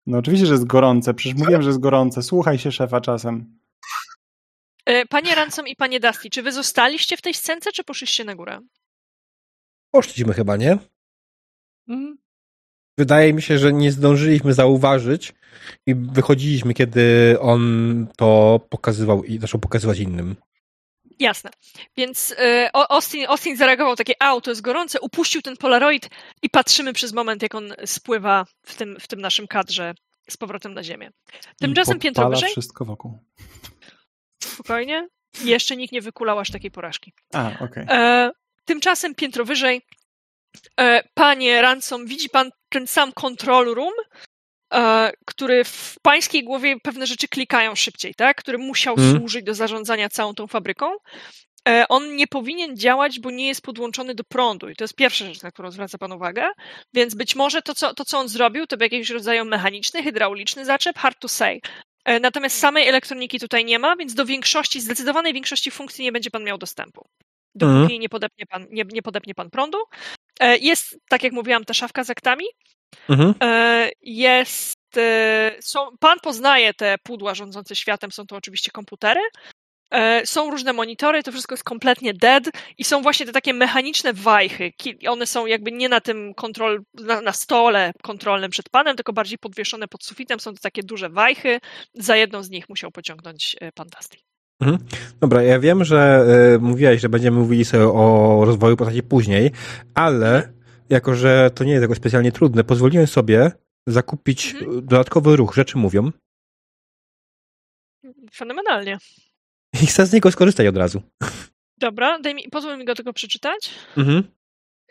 [0.06, 1.14] No oczywiście, że jest gorące.
[1.14, 2.24] Przecież mówiłem, że jest gorące.
[2.24, 3.60] Słuchaj się szefa czasem.
[4.86, 8.36] E, panie Ransom i panie Dusty, czy wy zostaliście w tej scence, czy poszliście na
[8.36, 8.60] górę?
[9.92, 10.78] Poszliśmy chyba, nie?
[11.88, 12.23] Mhm.
[12.98, 15.34] Wydaje mi się, że nie zdążyliśmy zauważyć
[15.86, 20.36] i wychodziliśmy, kiedy on to pokazywał i zaczął pokazywać innym.
[21.20, 21.52] Jasne.
[21.98, 26.10] Więc y, Austin, Austin zareagował takie, au, to jest gorące, upuścił ten Polaroid
[26.42, 29.94] i patrzymy przez moment, jak on spływa w tym, w tym naszym kadrze
[30.30, 31.10] z powrotem na ziemię.
[31.60, 32.52] Tymczasem piętro wyżej...
[32.52, 33.20] wszystko wokół.
[34.44, 35.08] Spokojnie.
[35.44, 37.14] Jeszcze nikt nie wykulał aż takiej porażki.
[37.34, 37.84] A, okej.
[37.84, 37.98] Okay.
[37.98, 38.32] E,
[38.66, 39.82] tymczasem piętro wyżej
[41.14, 43.94] Panie Ransom, widzi pan ten sam control room,
[44.74, 48.38] E, który w pańskiej głowie pewne rzeczy klikają szybciej, tak?
[48.38, 49.18] Który musiał hmm.
[49.18, 50.92] służyć do zarządzania całą tą fabryką.
[51.70, 54.70] E, on nie powinien działać, bo nie jest podłączony do prądu.
[54.70, 56.48] I to jest pierwsza rzecz, na którą zwraca Pan uwagę.
[56.94, 60.66] Więc być może to, co, to, co on zrobił, to był jakiś rodzaj mechaniczny, hydrauliczny
[60.66, 61.60] zaczep, hard to say.
[62.06, 66.32] E, natomiast samej elektroniki tutaj nie ma, więc do większości, zdecydowanej większości funkcji nie będzie
[66.32, 67.06] Pan miał dostępu.
[67.56, 68.00] Dopóki mhm.
[68.00, 69.78] nie, podepnie pan, nie, nie podepnie Pan prądu.
[70.42, 72.46] Jest, tak jak mówiłam, ta szafka z aktami.
[73.10, 73.34] Mhm.
[73.42, 74.98] E, jest.
[74.98, 79.22] E, są, pan poznaje te pudła rządzące światem, są to oczywiście komputery.
[79.92, 82.44] E, są różne monitory, to wszystko jest kompletnie dead
[82.78, 84.72] i są właśnie te takie mechaniczne wajchy.
[85.08, 89.38] One są jakby nie na tym kontrol, na, na stole kontrolnym przed panem, tylko bardziej
[89.38, 90.40] podwieszone pod sufitem.
[90.40, 91.60] Są to takie duże wajchy.
[91.94, 94.18] Za jedną z nich musiał pociągnąć pan Dusty.
[94.62, 94.80] Mhm.
[95.20, 96.26] Dobra, ja wiem, że
[96.56, 99.52] y, mówiłeś, że będziemy mówili sobie o rozwoju postaci później,
[99.94, 100.54] ale
[100.90, 103.52] jako że to nie jest jakoś specjalnie trudne, pozwoliłem sobie
[103.88, 104.86] zakupić mhm.
[104.86, 106.12] dodatkowy ruch, rzeczy mówią.
[108.34, 108.98] Fenomenalnie.
[109.82, 111.02] I chcę z niego skorzystać od razu.
[111.78, 113.70] Dobra, daj mi, pozwól mi go tylko przeczytać.
[113.98, 114.24] Mhm.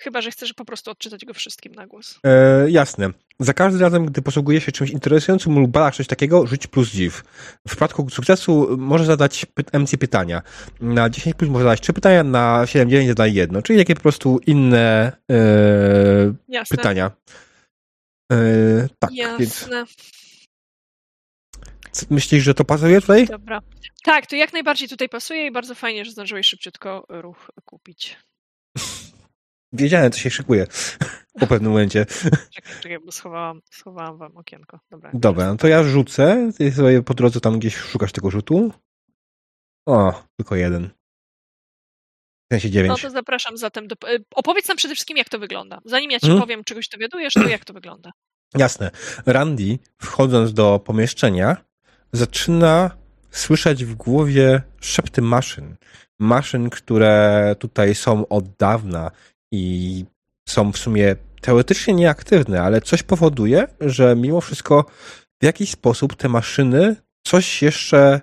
[0.03, 2.19] Chyba, że chcesz po prostu odczytać go wszystkim na głos.
[2.25, 3.11] E, jasne.
[3.39, 7.23] Za każdym razem, gdy posługujesz się czymś interesującym lub badasz coś takiego, rzuć plus dziw.
[7.67, 10.43] W przypadku sukcesu może zadać MC pytania.
[10.81, 13.63] Na 10 plus może zadać 3 pytania, na 7, 9 zadaj jedno.
[13.63, 17.11] Czyli jakie po prostu inne e, pytania.
[18.33, 18.37] E,
[18.99, 19.37] tak, Jasne.
[19.39, 19.69] Więc...
[22.11, 23.27] Myślisz, że to pasuje tutaj?
[23.27, 23.61] Dobra.
[24.05, 28.17] Tak, to jak najbardziej tutaj pasuje i bardzo fajnie, że zdążyłeś szybciutko ruch kupić.
[29.73, 30.67] Wiedziałem, co się szykuje
[31.41, 32.07] po pewnym momencie.
[32.51, 34.81] Czekaj, czekaj, bo schowałam, schowałam wam okienko.
[34.91, 36.51] Dobra, Dobra no to ja rzucę.
[36.59, 38.73] Ty sobie po drodze tam gdzieś szukasz tego rzutu.
[39.87, 40.91] O, tylko jeden.
[42.51, 43.03] W sensie dziewięć.
[43.03, 43.89] No to zapraszam zatem.
[43.89, 43.95] Do...
[43.95, 45.79] E, opowiedz nam przede wszystkim, jak to wygląda.
[45.85, 46.43] Zanim ja ci hmm?
[46.43, 48.13] powiem, czegoś dowiadujesz, to jak to wygląda.
[48.59, 48.91] Jasne.
[49.27, 51.57] Randy, wchodząc do pomieszczenia,
[52.13, 52.91] zaczyna
[53.31, 55.77] słyszeć w głowie szepty maszyn.
[56.19, 59.11] Maszyn, które tutaj są od dawna
[59.53, 60.05] i
[60.49, 64.85] są w sumie teoretycznie nieaktywne, ale coś powoduje, że mimo wszystko
[65.43, 68.21] w jakiś sposób te maszyny coś jeszcze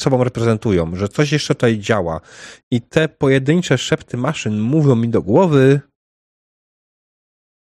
[0.00, 2.20] sobą reprezentują, że coś jeszcze tutaj działa.
[2.70, 5.80] I te pojedyncze szepty maszyn mówią mi do głowy.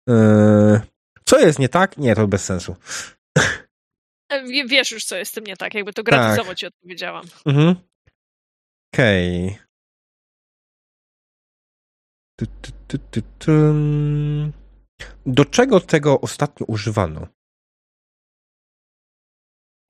[0.08, 0.80] Yy,
[1.24, 1.98] co jest nie tak?
[1.98, 2.76] Nie, to bez sensu.
[4.28, 6.58] E, wiesz już, co jest z tym nie tak, jakby to gratisowo tak.
[6.58, 7.26] ci odpowiedziałam.
[7.46, 7.74] Mhm.
[8.94, 9.46] Okej.
[9.46, 9.65] Okay.
[15.26, 17.26] Do czego tego ostatnio używano?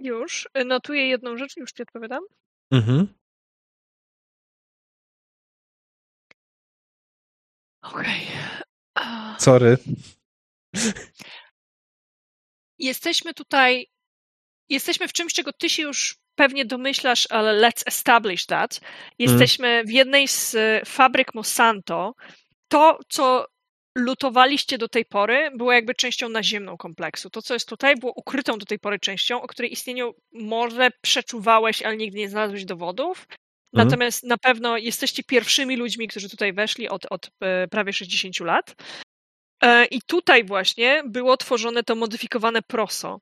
[0.01, 0.49] Już.
[0.67, 2.25] Notuję jedną rzecz, już ci odpowiadam.
[2.73, 3.15] Mhm.
[7.83, 8.29] Okej.
[8.95, 9.41] Okay.
[9.41, 9.79] Sorry.
[12.79, 13.91] Jesteśmy tutaj.
[14.69, 18.81] Jesteśmy w czymś, czego ty się już pewnie domyślasz, ale let's establish that.
[19.19, 19.87] Jesteśmy mm.
[19.87, 22.15] w jednej z e, fabryk Monsanto.
[22.69, 23.47] To, co
[23.99, 27.31] lutowaliście do tej pory, było jakby częścią naziemną kompleksu.
[27.31, 31.83] To, co jest tutaj, było ukrytą do tej pory częścią, o której istnieniu może przeczuwałeś,
[31.83, 33.27] ale nigdy nie znalazłeś dowodów.
[33.73, 38.75] Natomiast na pewno jesteście pierwszymi ludźmi, którzy tutaj weszli od, od e, prawie 60 lat.
[39.63, 43.21] E, I tutaj właśnie było tworzone to modyfikowane proso.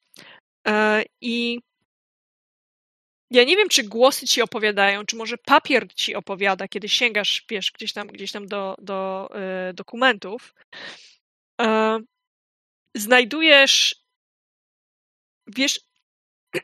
[1.21, 1.61] I
[3.35, 7.73] ja nie wiem, czy głosy ci opowiadają, czy może papier ci opowiada, kiedy sięgasz, wiesz,
[7.73, 9.29] gdzieś tam, gdzieś tam do, do
[9.71, 10.55] y, dokumentów.
[11.63, 11.65] Y,
[12.95, 14.05] znajdujesz,
[15.47, 15.81] wiesz,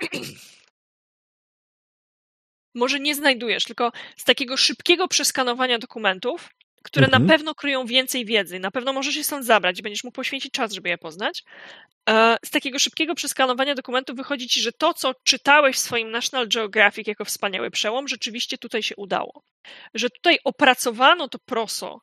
[2.74, 6.50] może nie znajdujesz, tylko z takiego szybkiego przeskanowania dokumentów,
[6.82, 7.22] które mhm.
[7.22, 8.58] na pewno kryją więcej wiedzy.
[8.58, 11.44] Na pewno możesz je stąd zabrać i będziesz mógł poświęcić czas, żeby je poznać.
[12.10, 16.48] E, z takiego szybkiego przeskanowania dokumentów wychodzi ci, że to, co czytałeś w swoim National
[16.48, 19.42] Geographic jako wspaniały przełom, rzeczywiście tutaj się udało.
[19.94, 22.00] Że tutaj opracowano to proso,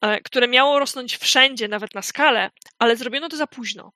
[0.00, 3.92] e, które miało rosnąć wszędzie, nawet na skalę, ale zrobiono to za późno.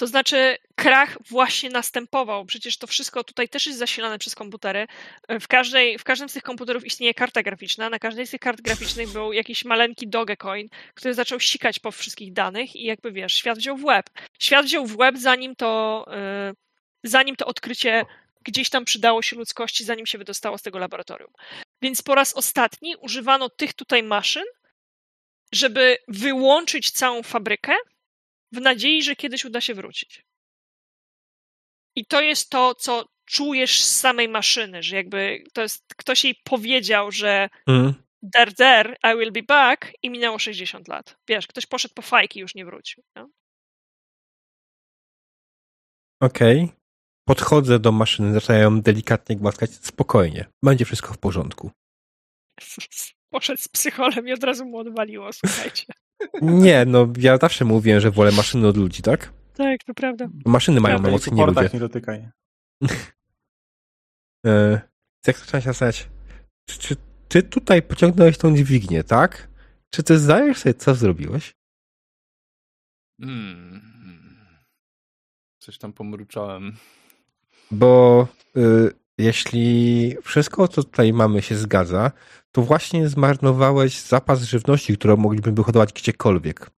[0.00, 2.44] To znaczy, krach właśnie następował.
[2.44, 4.86] Przecież to wszystko tutaj też jest zasilane przez komputery.
[5.40, 7.90] W, każdej, w każdym z tych komputerów istnieje karta graficzna.
[7.90, 12.32] Na każdej z tych kart graficznych był jakiś maleńki Dogecoin, który zaczął sikać po wszystkich
[12.32, 14.10] danych i jakby wiesz, świat wziął w łeb.
[14.38, 16.54] Świat wziął w łeb, zanim to, yy,
[17.04, 18.04] zanim to odkrycie
[18.44, 21.32] gdzieś tam przydało się ludzkości, zanim się wydostało z tego laboratorium.
[21.82, 24.44] Więc po raz ostatni używano tych tutaj maszyn,
[25.52, 27.72] żeby wyłączyć całą fabrykę
[28.52, 30.24] w nadziei, że kiedyś uda się wrócić.
[31.96, 36.34] I to jest to, co czujesz z samej maszyny, że jakby to jest, ktoś jej
[36.44, 37.94] powiedział, że mm.
[38.22, 41.16] der, der, I will be back i minęło 60 lat.
[41.28, 43.02] Wiesz, ktoś poszedł po fajki i już nie wrócił.
[43.16, 43.28] No?
[46.20, 46.64] Okej.
[46.64, 46.80] Okay.
[47.28, 49.70] Podchodzę do maszyny, zaczynają ją delikatnie głaskać.
[49.70, 51.70] Spokojnie, będzie wszystko w porządku.
[53.32, 55.84] Poszedł z psycholem i od razu mu odwaliło, słuchajcie.
[56.42, 59.32] Nie, no ja zawsze mówiłem, że wolę maszyny od ludzi, tak?
[59.54, 60.28] Tak, to prawda.
[60.46, 61.70] Maszyny mają emocje, nie ludzie.
[61.74, 62.28] nie dotykaj.
[64.46, 64.80] e,
[65.26, 66.08] jak zacząłem się zastanawiać,
[66.64, 66.96] czy, czy
[67.28, 69.48] ty tutaj pociągnąłeś tą dźwignię, tak?
[69.90, 71.54] Czy ty zdajesz sobie, co zrobiłeś?
[73.20, 73.80] Hmm.
[75.58, 76.76] Coś tam pomruczałem.
[77.70, 82.12] Bo y, jeśli wszystko, co tutaj mamy, się zgadza,
[82.52, 86.70] to właśnie zmarnowałeś zapas żywności, którą moglibyśmy wyhodować gdziekolwiek.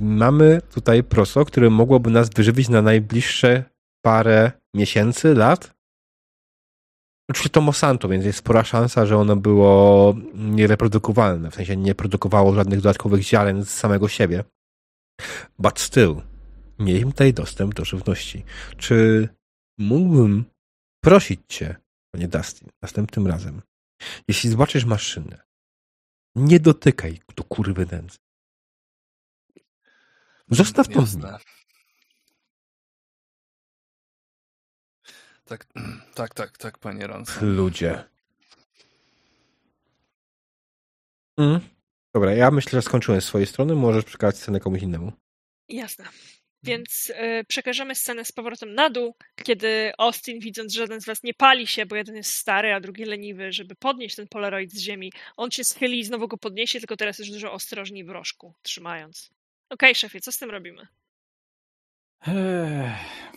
[0.00, 3.64] Mamy tutaj proso, które mogłoby nas wyżywić na najbliższe
[4.04, 5.74] parę miesięcy, lat.
[7.30, 12.54] Oczywiście to Monsanto, więc jest spora szansa, że ono było niereprodukowalne, w sensie nie produkowało
[12.54, 14.44] żadnych dodatkowych ziaren z samego siebie.
[15.58, 16.29] But still,
[16.80, 18.44] mieliśmy tutaj dostęp do żywności.
[18.76, 19.28] Czy
[19.78, 20.44] mógłbym
[21.00, 21.76] prosić cię,
[22.10, 23.62] panie Dustin, następnym razem,
[24.28, 25.42] jeśli zobaczysz maszynę,
[26.34, 28.18] nie dotykaj do kurwy nędzy.
[30.48, 31.38] Zostaw to mnie.
[35.44, 35.66] Tak,
[36.14, 37.56] tak, tak, tak, panie Ransom.
[37.56, 38.04] Ludzie.
[41.38, 41.60] Mm.
[42.14, 43.74] Dobra, ja myślę, że skończyłem z swojej strony.
[43.74, 45.12] Możesz przekazać scenę komuś innemu.
[45.68, 46.04] Jasne.
[46.62, 51.22] Więc y, przekażemy scenę z powrotem na dół, kiedy Austin, widząc, że żaden z was
[51.22, 54.80] nie pali się, bo jeden jest stary, a drugi leniwy, żeby podnieść ten Polaroid z
[54.80, 58.54] ziemi, on się schyli i znowu go podniesie, tylko teraz już dużo ostrożniej w rożku,
[58.62, 59.30] trzymając.
[59.70, 60.86] Okej, okay, szefie, co z tym robimy?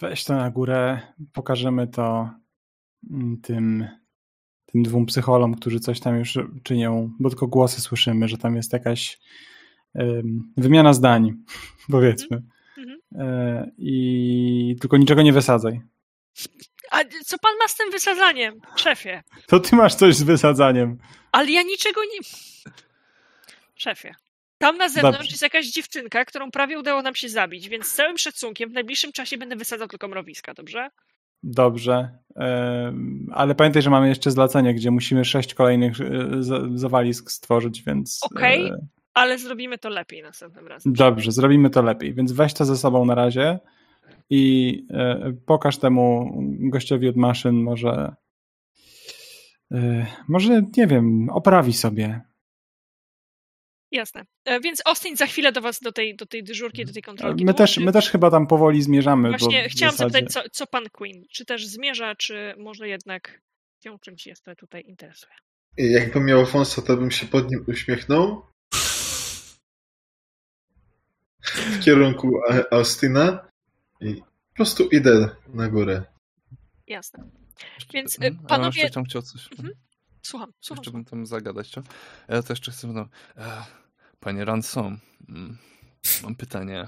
[0.02, 1.02] Weź to na górę,
[1.34, 2.30] pokażemy to
[3.12, 3.88] mm, tym,
[4.66, 8.74] tym dwóm psycholom, którzy coś tam już czynią, bo tylko głosy słyszymy, że tam jest
[8.74, 9.20] jakaś
[10.58, 11.34] wymiana zdań,
[11.92, 12.44] powiedzmy.
[13.16, 15.82] E, I tylko niczego nie wysadzaj.
[16.92, 19.24] A co pan ma z tym wysadzaniem, szefie?
[19.48, 20.98] To ty masz coś z wysadzaniem.
[21.32, 22.20] Ale ja niczego nie.
[23.76, 24.16] Szefie.
[24.58, 25.32] Tam na zewnątrz Dobrze.
[25.32, 29.12] jest jakaś dziewczynka, którą prawie udało nam się zabić, więc z całym szacunkiem w najbliższym
[29.12, 30.90] czasie będę wysadzał tylko mrowiska, dobrze?
[31.44, 32.18] Dobrze,
[33.32, 36.04] ale pamiętaj, że mamy jeszcze zlecenie, gdzie musimy sześć kolejnych e,
[36.76, 38.20] zawalisk stworzyć, więc...
[38.22, 40.94] Okej, okay, ale zrobimy to lepiej następnym razem.
[40.94, 43.60] Dobrze, zrobimy to lepiej, więc weź to ze sobą na razie
[44.30, 48.16] i e, pokaż temu gościowi od maszyn, może
[49.72, 52.22] e, może, nie wiem, oprawi sobie
[53.94, 54.26] Jasne.
[54.46, 57.46] E, więc Austin za chwilę do was, do tej, do tej dyżurki, do tej kontrolki.
[57.46, 59.30] My też, my też chyba tam powoli zmierzamy.
[59.30, 60.14] Właśnie chciałam zasadzie...
[60.14, 61.24] zapytać, co, co pan Queen?
[61.32, 63.42] Czy też zmierza, czy może jednak
[63.84, 65.34] się czymś jeszcze tutaj interesuje?
[65.78, 68.53] Jakbym miał wąsa, to bym się pod nim uśmiechnął.
[71.44, 72.42] W kierunku
[72.72, 73.48] Austina
[74.02, 76.04] i po prostu idę na górę.
[76.88, 77.24] Jasne.
[77.94, 78.80] Więc e, panowie...
[78.80, 79.52] Ja jeszcze chciał coś.
[79.52, 79.74] Mhm.
[80.22, 80.82] Słucham, słucham.
[80.82, 81.82] Jeszcze bym tam zagadać, co?
[82.28, 82.88] Ja też jeszcze chcę...
[82.88, 83.08] No,
[84.20, 85.00] Panie Ransom,
[85.30, 85.58] mm,
[86.24, 86.88] mam pytanie.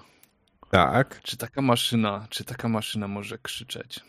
[0.71, 1.21] Tak.
[1.21, 3.99] Czy taka maszyna, czy taka maszyna może krzyczeć?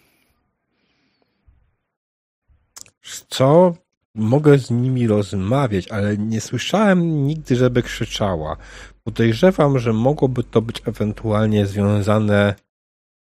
[3.28, 3.74] Co?
[4.16, 8.56] Mogę z nimi rozmawiać, ale nie słyszałem nigdy, żeby krzyczała.
[9.04, 12.54] Podejrzewam, że mogłoby to być ewentualnie związane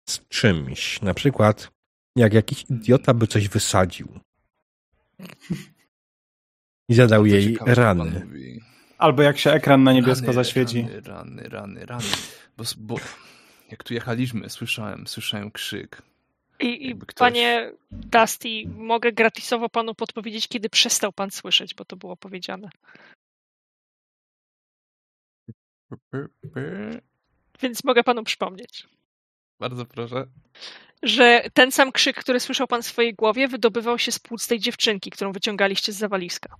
[0.08, 1.02] z czymś.
[1.02, 1.70] Na przykład,
[2.16, 4.08] jak jakiś idiota by coś wysadził.
[6.88, 8.26] I zadał jej ciekawe, rany.
[8.98, 10.82] Albo jak się ekran na niebiesko Rany, zaświeci.
[10.82, 12.04] Rany, rany, rany, rany.
[12.56, 12.96] Bo, bo
[13.70, 16.02] jak tu jechaliśmy, słyszałem, słyszałem krzyk.
[16.62, 21.96] I, i ktoś- panie Dusty, mogę gratisowo panu podpowiedzieć, kiedy przestał pan słyszeć, bo to
[21.96, 22.70] było powiedziane.
[27.62, 28.88] Więc mogę panu przypomnieć,
[29.60, 30.26] Bardzo proszę.
[31.02, 34.58] że ten sam krzyk, który słyszał pan w swojej głowie, wydobywał się z płuc tej
[34.58, 36.56] dziewczynki, którą wyciągaliście z zawaliska.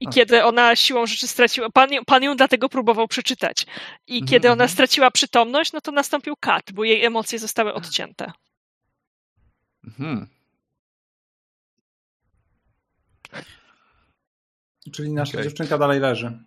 [0.00, 0.10] I A.
[0.10, 3.66] kiedy ona siłą rzeczy straciła, pan, ją- pan ją dlatego próbował przeczytać.
[4.06, 4.70] I Mhm, kiedy ona mhm.
[4.70, 8.32] straciła przytomność, no to nastąpił kat, bo jej emocje zostały odcięte.
[9.86, 10.26] Mhm.
[14.92, 15.44] Czyli nasza Okej.
[15.44, 16.38] dziewczynka dalej leży.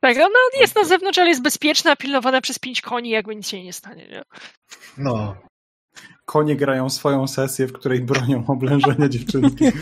[0.00, 3.56] Tak, ona jest na zewnątrz, ale jest bezpieczna, pilnowana przez pięć koni, jakby nic się
[3.56, 4.08] jej nie stanie.
[4.08, 4.22] Nie?
[4.98, 5.36] No,
[6.24, 9.64] Konie grają swoją sesję, w której bronią oblężenia dziewczynki.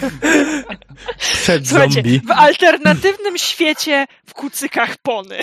[1.40, 2.20] Przed Słuchajcie, zombie.
[2.20, 5.38] w alternatywnym świecie w kucykach pony.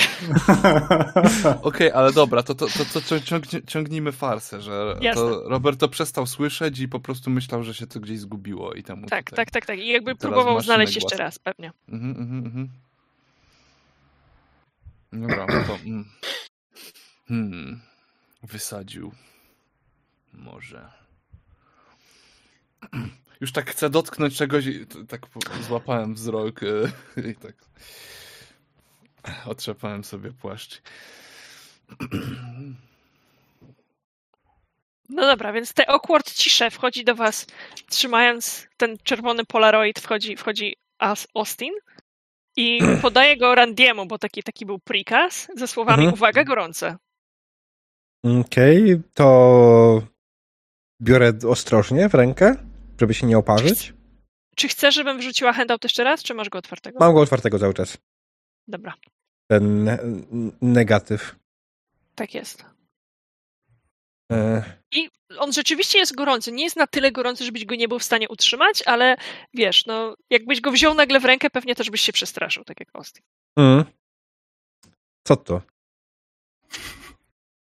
[1.61, 5.21] Okej, ale dobra, to, to, to, to cią- ciągnie- ciągnijmy farsę, że Jasne.
[5.21, 8.83] to Robert to przestał słyszeć i po prostu myślał, że się to gdzieś zgubiło i
[8.83, 9.45] temu Tak, tutaj.
[9.45, 9.79] tak, tak, tak.
[9.79, 11.05] I jakby Teraz próbował znaleźć głosu.
[11.05, 11.71] jeszcze raz, pewnie.
[11.89, 12.69] Mhm, mhm, mhm.
[15.13, 15.75] Dobra, no to...
[15.85, 16.05] Mm.
[17.27, 17.81] Hmm.
[18.43, 19.11] Wysadził.
[20.33, 20.89] Może.
[23.41, 25.21] Już tak chcę dotknąć czegoś i tak
[25.61, 26.67] złapałem wzrok e,
[27.29, 27.55] i tak
[29.45, 30.81] otrzepałem sobie płaszcz.
[35.09, 37.47] No dobra, więc te awkward cisze wchodzi do was,
[37.89, 41.73] trzymając ten czerwony polaroid, wchodzi, wchodzi As Austin
[42.55, 46.13] i podaje go Randiemu, bo taki, taki był prikaz, ze słowami Mhm.
[46.13, 46.97] uwaga, gorące.
[48.41, 50.01] Okej, to
[51.01, 52.55] biorę ostrożnie w rękę,
[52.99, 53.93] żeby się nie oparzyć.
[54.55, 56.99] Czy chcesz, żebym wrzuciła handout jeszcze raz, czy masz go otwartego?
[56.99, 57.97] Mam go otwartego cały czas.
[58.67, 58.93] Dobra,
[59.51, 59.99] Ten ne-
[60.61, 61.35] negatyw.
[62.15, 62.65] tak jest.
[64.31, 66.51] E, I on rzeczywiście jest gorący.
[66.51, 69.15] Nie jest na tyle gorący, żebyś go nie był w stanie utrzymać, ale
[69.53, 72.89] wiesz, no, jakbyś go wziął nagle w rękę, pewnie też byś się przestraszył, tak jak
[72.93, 73.23] Austin.
[73.59, 73.85] mm.
[75.27, 75.61] Co to?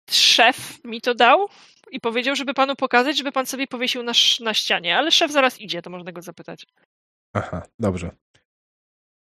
[0.09, 1.47] Szef mi to dał
[1.91, 5.61] i powiedział, żeby panu pokazać, żeby pan sobie powiesił na, na ścianie, ale szef zaraz
[5.61, 6.67] idzie, to można go zapytać.
[7.33, 8.11] Aha, dobrze.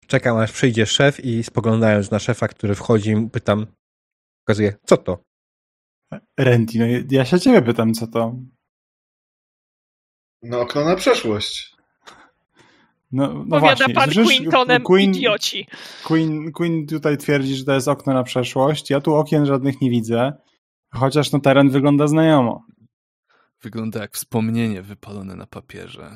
[0.06, 3.66] Czekam aż przyjdzie szef i spoglądając na szefa, który wchodzi, pytam,
[4.44, 5.18] pokazuję, co to?
[6.38, 8.34] Randy, no ja się ciebie pytam, co to?
[10.42, 11.72] no okno na przeszłość.
[13.12, 13.94] No, no Powiada właśnie.
[13.94, 15.66] pan słyszysz, Quintonem, Queen, idioci.
[16.04, 18.90] Queen, Queen tutaj twierdzi, że to jest okno na przeszłość.
[18.90, 20.32] Ja tu okien żadnych nie widzę.
[20.94, 22.66] Chociaż no teren wygląda znajomo.
[23.62, 26.10] Wygląda jak wspomnienie wypalone na papierze.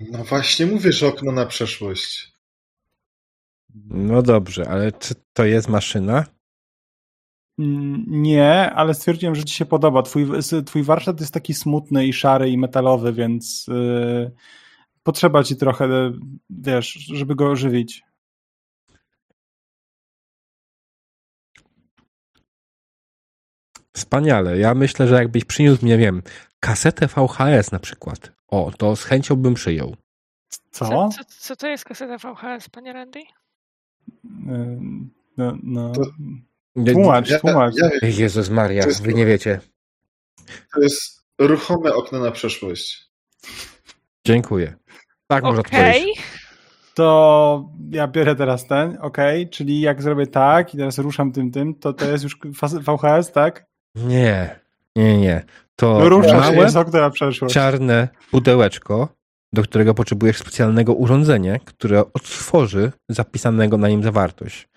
[0.00, 2.32] No właśnie mówię, że okno na przeszłość.
[3.90, 6.24] No dobrze, ale czy to jest maszyna?
[7.58, 10.02] Mm, Nie, ale stwierdziłem, że ci się podoba.
[10.02, 10.26] Twój,
[10.66, 14.32] twój warsztat jest taki smutny i szary i metalowy, więc yy,
[15.02, 16.12] potrzeba ci trochę,
[16.50, 18.02] wiesz, żeby go ożywić.
[24.00, 24.58] Wspaniale.
[24.58, 26.22] Ja myślę, że jakbyś przyniósł, nie wiem,
[26.60, 28.32] kasetę VHS na przykład.
[28.48, 29.96] O, to z chęcią bym przyjął.
[30.70, 30.84] Co?
[30.84, 33.20] Co, co, co to jest kaseta VHS, panie Randy?
[33.20, 34.80] Yy,
[35.36, 35.92] No, no.
[35.92, 36.02] To-
[36.92, 37.74] Tłumacz, Ja, tłumacz.
[37.76, 39.60] ja wiem, Jezus Maria, jest- wy nie wiecie.
[40.74, 43.10] to jest ruchome okno na przeszłość.
[44.26, 44.74] Dziękuję.
[45.26, 46.22] Tak można to Okej, powiedzieć.
[46.94, 51.74] To ja biorę teraz ten, okej, czyli jak zrobię tak i teraz ruszam tym, tym,
[51.74, 53.69] to to jest już VHS, tak?
[53.94, 54.60] Nie,
[54.96, 55.44] nie, nie.
[55.76, 57.54] To No rusza małe, przeszłość.
[57.54, 59.08] czarne pudełeczko,
[59.52, 64.68] do którego potrzebujesz specjalnego urządzenia, które otworzy zapisanego na nim zawartość.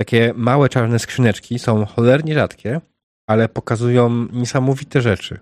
[0.00, 2.80] Takie małe czarne skrzyneczki są cholernie rzadkie,
[3.28, 5.38] ale pokazują niesamowite rzeczy.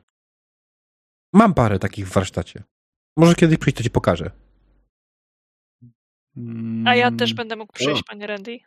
[1.35, 2.63] Mam parę takich w warsztacie.
[3.17, 4.31] Może kiedyś przyjść, to ci pokażę.
[6.87, 8.59] a ja też będę mógł przyjść, panie Randy.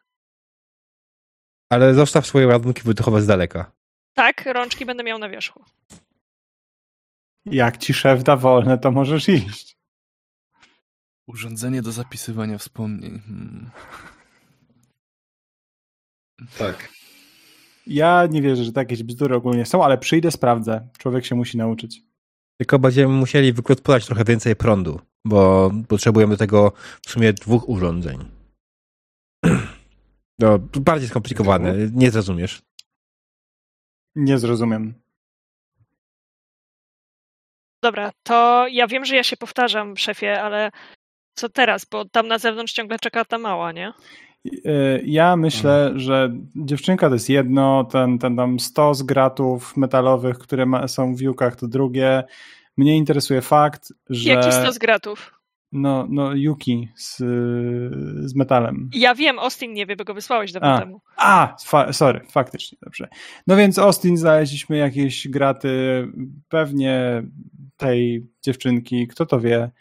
[1.72, 3.72] Ale zostaw swoje ładunki wydechowe z daleka.
[4.14, 5.64] Tak, rączki będę miał na wierzchu.
[7.46, 9.78] Jak ci szef da wolne, to możesz iść.
[11.28, 13.20] Urządzenie do zapisywania wspomnień.
[13.20, 13.72] Hmm.
[16.58, 16.90] Tak.
[17.88, 20.88] Ja nie wierzę, że takie jakieś bzdury ogólnie są, ale przyjdę, sprawdzę.
[20.98, 22.02] Człowiek się musi nauczyć.
[22.58, 26.74] Tylko będziemy musieli wygospodarować trochę więcej prądu, bo potrzebujemy do tego
[27.06, 28.26] w sumie dwóch urządzeń.
[30.40, 32.62] No, bardziej skomplikowane, nie zrozumiesz.
[34.16, 34.94] Nie zrozumiem.
[37.84, 40.72] Dobra, to ja wiem, że ja się powtarzam, szefie, ale
[41.38, 41.86] co teraz?
[41.86, 43.94] Bo tam na zewnątrz ciągle czeka ta mała, nie?
[44.46, 50.66] Y, Ja myślę, że dziewczynka to jest jedno, ten, ten tam stos gratów metalowych, które
[50.66, 52.24] ma, są w wiłkach, to drugie.
[52.78, 54.30] Mnie interesuje fakt, że.
[54.30, 55.43] Jaki stos gratów?
[55.74, 57.18] No, no Yuki z,
[58.30, 58.90] z metalem.
[58.94, 60.80] Ja wiem, Austin nie wie, bo go wysłałeś dawno A.
[60.80, 61.02] temu.
[61.18, 63.08] A, fa sorry, faktycznie, dobrze.
[63.48, 66.08] No więc Austin znaleźliśmy jakieś graty,
[66.50, 67.24] pewnie
[67.78, 69.72] tej dziewczynki, kto to wie.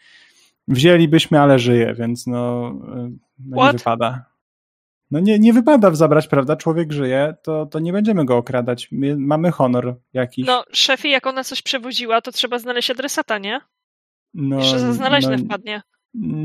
[0.67, 2.73] Wzięlibyśmy, ale żyje, więc no,
[3.39, 3.77] no nie What?
[3.77, 4.25] wypada.
[5.11, 6.55] No nie, nie wypada zabrać, prawda?
[6.55, 8.87] Człowiek żyje, to, to nie będziemy go okradać.
[8.91, 10.47] My mamy honor jakiś.
[10.47, 13.61] No, szefie, jak ona coś przewoziła, to trzeba znaleźć adresata, nie?
[14.33, 15.81] No, Jeszcze za znaleźne no, wpadnie.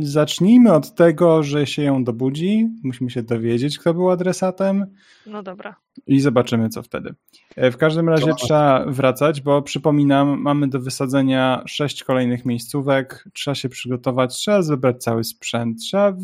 [0.01, 2.69] Zacznijmy od tego, że się ją dobudzi.
[2.85, 4.87] Musimy się dowiedzieć, kto był adresatem.
[5.27, 5.77] No dobra.
[6.07, 7.15] i zobaczymy, co wtedy.
[7.57, 13.55] E, W każdym razie trzeba wracać, bo przypominam, mamy do wysadzenia sześć kolejnych miejscówek, trzeba
[13.55, 16.17] się przygotować, trzeba zebrać cały sprzęt, trzeba,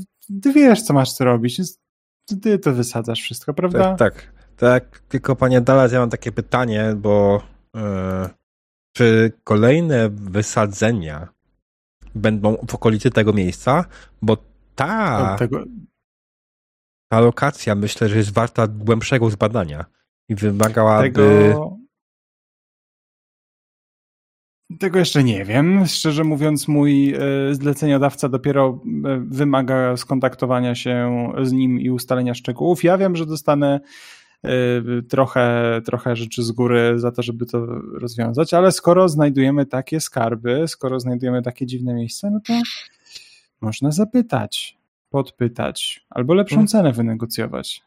[0.42, 1.60] ty wiesz, co masz co robić,
[2.42, 3.78] ty to wysadzasz wszystko, prawda?
[3.78, 4.34] Tak, tak.
[4.56, 7.42] Tak, tylko panie Dallas, ja mam takie pytanie, bo
[7.76, 8.30] e,
[8.92, 11.33] czy kolejne wysadzenia
[12.14, 13.84] będą w okolicy tego miejsca?
[14.22, 14.36] Bo
[14.74, 15.64] ta, Od Tego,
[17.12, 19.84] ta lokacja myślę, że jest warta głębszego zbadania
[20.28, 21.10] i wymagałaby...
[21.10, 21.76] tego,
[24.78, 25.86] tego jeszcze nie wiem.
[25.86, 27.18] Szczerze mówiąc, mój e,
[27.54, 32.84] zleceniodawca dopiero e, wymaga skontaktowania się z nim i ustalenia szczegółów.
[32.84, 33.80] Ja wiem, że dostanę
[35.08, 37.66] trochę, trochę rzeczy z góry za to, żeby to
[38.00, 42.52] rozwiązać, ale skoro znajdujemy takie skarby, skoro znajdujemy takie dziwne miejsca, no to
[43.60, 44.78] można zapytać,
[45.10, 46.68] podpytać, albo lepszą Hmm.
[46.68, 47.82] cenę wynegocjować.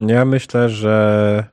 [0.00, 1.44] Ja myślę, że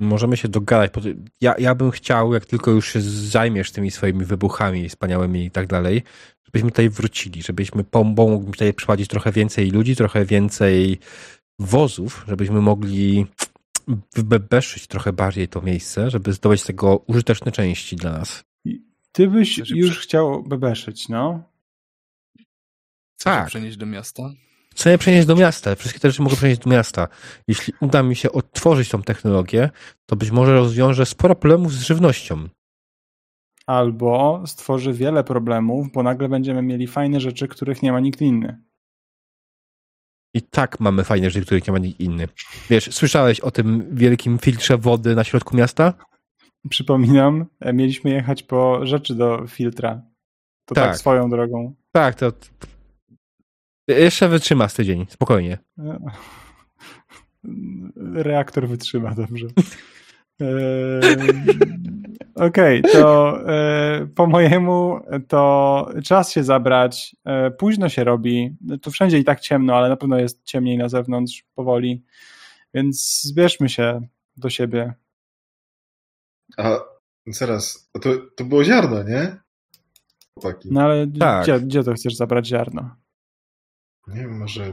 [0.00, 0.92] możemy się dogadać.
[1.40, 5.66] Ja, ja bym chciał, jak tylko już się zajmiesz tymi swoimi wybuchami wspaniałymi i tak
[5.66, 6.02] dalej,
[6.44, 10.98] żebyśmy tutaj wrócili, żebyśmy pomogli tutaj przyprowadzić trochę więcej ludzi, trochę więcej
[11.66, 13.26] wozów, żebyśmy mogli
[14.16, 18.44] wybeszyć trochę bardziej to miejsce, żeby zdobyć z tego użyteczne części dla nas.
[19.12, 21.42] Ty byś Chcesz się już prze- chciał bebeszyć, no?
[23.14, 23.34] Chcesz Tak.
[23.34, 23.46] tak.
[23.46, 24.22] przenieść do miasta?
[24.74, 25.74] Chcę je przenieść do miasta.
[25.74, 27.08] Wszystkie te rzeczy mogę przenieść do miasta.
[27.48, 29.70] Jeśli uda mi się odtworzyć tą technologię,
[30.06, 32.48] to być może rozwiążę sporo problemów z żywnością.
[33.66, 38.62] Albo stworzy wiele problemów, bo nagle będziemy mieli fajne rzeczy, których nie ma nikt inny.
[40.34, 42.28] I tak mamy fajne rzeczy, których nie ma nikt inny.
[42.70, 45.94] Wiesz, słyszałeś o tym wielkim filtrze wody na środku miasta?
[46.68, 50.02] Przypominam, e, mieliśmy jechać po rzeczy do filtra.
[50.64, 50.98] To tak, Tak.
[50.98, 51.74] swoją drogą.
[51.92, 52.32] Tak, to...
[53.88, 55.58] Jeszcze wytrzyma z tydzień, spokojnie.
[55.78, 55.98] E,
[58.22, 59.46] Reaktor wytrzyma dobrze.
[62.34, 67.16] Okej, to e, po mojemu to czas się zabrać.
[67.24, 68.56] E, późno się robi.
[68.82, 72.04] Tu wszędzie i tak ciemno, ale na pewno jest ciemniej na zewnątrz powoli.
[72.74, 74.00] Więc zbierzmy się
[74.36, 74.94] do siebie.
[76.58, 76.78] A
[77.26, 79.36] zaraz, a to, to było ziarno, nie?
[80.34, 80.68] Chłopaki.
[80.72, 81.42] No ale Tak.
[81.42, 82.96] gdzie, gdzie to chcesz zabrać ziarno?
[84.08, 84.72] Nie wiem, może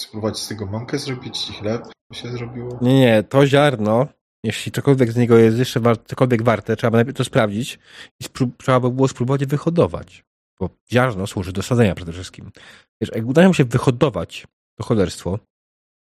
[0.00, 2.78] spróbować z tego mąkę zrobić i chleb by się zrobiło?
[2.82, 4.06] Nie, nie, to ziarno,
[4.44, 7.78] jeśli cokolwiek z niego jest jeszcze war- cokolwiek warte, trzeba najpierw to sprawdzić
[8.20, 8.24] i
[8.58, 10.24] trzeba by było spróbować wyhodować.
[10.60, 12.50] Bo ziarno służy do sadzenia przede wszystkim.
[13.00, 14.46] Wiesz, jak uda nam się wyhodować
[14.78, 15.38] to cholerstwo,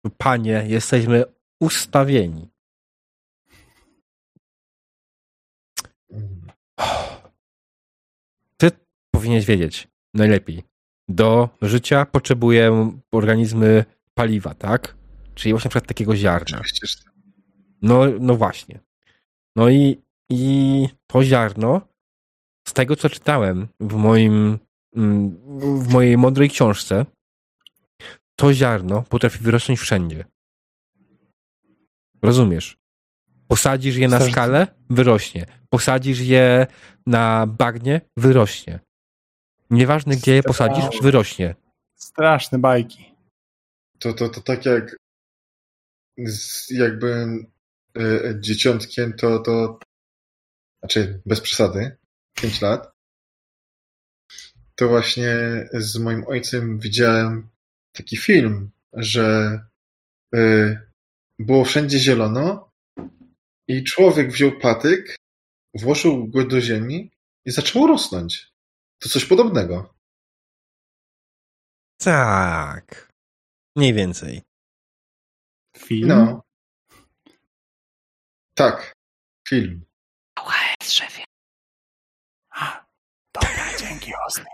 [0.05, 1.23] to panie, jesteśmy
[1.61, 2.49] ustawieni.
[8.57, 8.71] Ty
[9.11, 10.63] powinieneś wiedzieć najlepiej.
[11.07, 14.95] Do życia potrzebują organizmy paliwa, tak?
[15.35, 16.57] Czyli właśnie na przykład takiego ziarna.
[16.57, 17.12] Oczywiście, że tak.
[17.83, 18.79] No, no właśnie.
[19.55, 21.81] No i, i to ziarno,
[22.67, 24.59] z tego co czytałem w moim
[24.95, 25.37] mm,
[25.79, 27.05] w mojej mądrej książce,
[28.35, 30.25] to ziarno potrafi wyrosnąć wszędzie.
[32.21, 32.77] Rozumiesz?
[33.47, 35.45] Posadzisz je na skalę, wyrośnie.
[35.69, 36.67] Posadzisz je
[37.07, 38.79] na bagnie, wyrośnie.
[39.69, 41.55] Nieważne gdzie je posadzisz, wyrośnie.
[41.95, 43.13] Straszne bajki.
[43.99, 44.95] To, to, to tak jak
[46.19, 46.23] e,
[48.39, 49.79] dzieciątkiem, to, to
[50.81, 51.97] znaczy bez przesady,
[52.33, 52.93] 5 lat,
[54.75, 55.35] to właśnie
[55.73, 57.49] z moim ojcem widziałem
[57.91, 59.59] taki film, że
[60.35, 60.39] e,
[61.39, 62.71] było wszędzie zielono
[63.67, 65.15] i człowiek wziął patyk,
[65.73, 67.11] włożył go do ziemi
[67.45, 68.53] i zaczęło rosnąć.
[69.01, 69.93] To coś podobnego.
[71.97, 73.13] Tak.
[73.75, 74.41] Mniej więcej.
[75.77, 76.07] Film?
[76.07, 76.41] No.
[78.53, 78.93] Tak.
[79.47, 79.85] Film.
[80.35, 81.23] Ałe, szefie.
[83.33, 84.45] Dobra, dzięki Osny.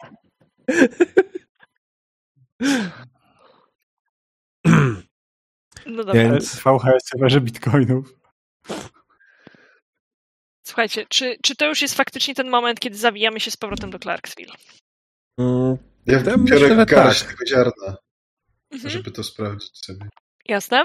[5.86, 6.14] No dobra.
[6.14, 8.14] Więc VHS w bitcoinów.
[10.68, 14.00] Słuchajcie, czy, czy to już jest faktycznie ten moment, kiedy zawijamy się z powrotem do
[14.00, 14.54] Clarksville?
[15.40, 17.30] mm, Ja Ja myślę, biorę że garść tak.
[17.32, 17.98] tego ziarna,
[18.72, 18.90] Mhm.
[18.90, 20.10] żeby to sprawdzić sobie.
[20.46, 20.84] Jasne.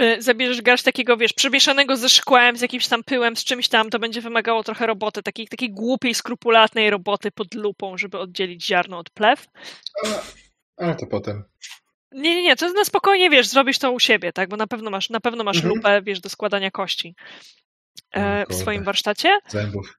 [0.00, 3.90] Y, Zabierzesz garść takiego, wiesz, przemieszanego ze szkłem, z jakimś tam pyłem, z czymś tam,
[3.90, 8.98] to będzie wymagało trochę roboty, takiej, takiej głupiej, skrupulatnej roboty pod lupą, żeby oddzielić ziarno
[8.98, 9.46] od plew.
[10.76, 11.44] Ale, to potem.
[12.12, 14.90] Nie, nie, nie, to na spokojnie, wiesz, zrobisz to u siebie, tak, bo na pewno
[14.90, 15.74] masz, na pewno masz Mhm.
[15.74, 17.14] lupę, wiesz, do składania kości
[18.14, 19.38] e, w swoim warsztacie.
[19.48, 19.98] Zębów.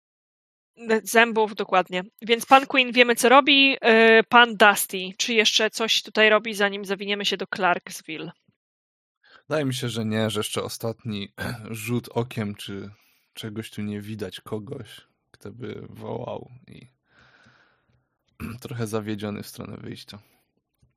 [1.03, 2.03] Zębów, dokładnie.
[2.21, 3.77] Więc pan Queen wiemy, co robi.
[3.81, 8.31] e, Pan Dusty, czy jeszcze coś tutaj robi, zanim zawiniemy się do Clarksville?
[9.49, 11.33] Wydaje mi się, że nie, że jeszcze ostatni
[11.69, 12.89] rzut okiem, czy
[13.33, 15.01] czegoś tu nie widać, kogoś,
[15.31, 16.87] kto by wołał i
[18.61, 20.19] trochę zawiedziony w stronę wyjścia.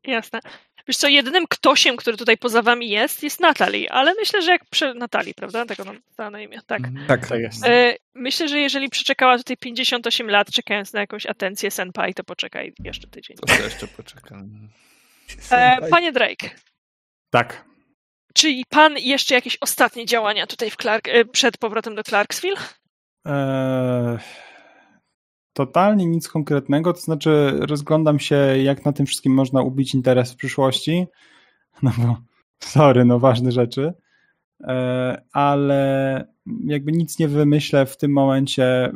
[0.04, 0.40] Jasne.
[0.88, 4.64] Wiesz co, jedynym ktośem, który tutaj poza wami jest, jest Natalie, ale myślę, że jak
[4.64, 4.94] przy...
[4.94, 5.66] Natalii, prawda?
[5.66, 6.78] Tego nam dała na imię, tak.
[6.84, 7.06] Mhm.
[7.06, 7.28] tak.
[7.28, 7.66] Tak jest.
[7.66, 12.72] E, myślę, że jeżeli przeczekała tutaj 58 lat, czekając na jakąś atencję Senpai, to poczekaj
[12.84, 13.36] jeszcze tydzień.
[13.36, 14.68] To jeszcze poczekam.
[15.50, 16.50] E, panie Drake,
[17.30, 17.67] Tak.
[18.38, 21.08] Czy pan jeszcze jakieś ostatnie działania tutaj w Clark...
[21.08, 22.56] e, przed powrotem do Clarksville?
[23.24, 24.18] Eee,
[25.52, 30.36] totalnie nic konkretnego, to znaczy rozglądam się, jak na tym wszystkim można ubić interes w
[30.36, 31.06] przyszłości.
[31.82, 32.16] No bo,
[32.58, 33.92] sorry, no ważne rzeczy.
[34.60, 36.24] Eee, ale
[36.64, 38.92] jakby nic nie wymyślę w tym momencie.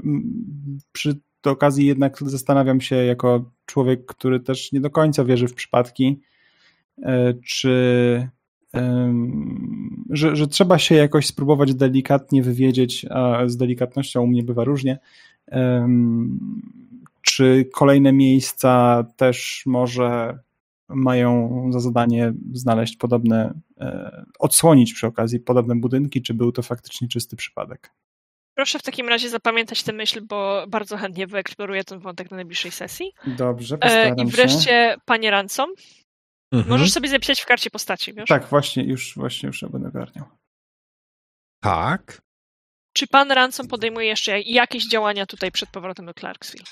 [0.92, 6.20] Przy okazji jednak zastanawiam się jako człowiek, który też nie do końca wierzy w przypadki,
[7.02, 8.28] e, czy
[10.10, 14.98] że, że trzeba się jakoś spróbować delikatnie wywiedzieć, a z delikatnością u mnie bywa różnie,
[17.22, 20.38] czy kolejne miejsca też może
[20.88, 27.08] mają za zadanie znaleźć podobne, e, odsłonić przy okazji podobne budynki, czy był to faktycznie
[27.08, 27.90] czysty przypadek.
[28.54, 32.70] Proszę w takim razie zapamiętać tę myśl, bo bardzo chętnie wyeksploruję ten wątek na najbliższej
[32.70, 33.12] sesji.
[33.26, 34.36] Dobrze, E, postaram I się.
[34.36, 35.70] wreszcie, panie Ransom,
[36.52, 36.68] Mhm.
[36.70, 38.28] możesz sobie zapisać w karcie postaci, wiesz?
[38.28, 40.24] Tak, właśnie, już, właśnie już będę ogarniał.
[41.60, 42.22] Tak.
[42.92, 46.64] Czy pan Ransom podejmuje jeszcze jakieś działania tutaj przed powrotem do Clarksville?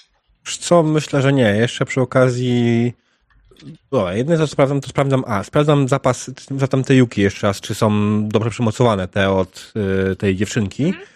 [0.45, 1.43] Co, myślę, że nie.
[1.57, 2.93] Jeszcze przy okazji.
[3.91, 5.25] O, jedne co sprawdzam, to sprawdzam.
[5.27, 7.91] A, sprawdzam zapas, zapytam te Yuki jeszcze raz, czy są
[8.29, 9.73] dobrze przymocowane te od
[10.13, 10.85] y, tej dziewczynki.
[10.85, 11.07] Mhm.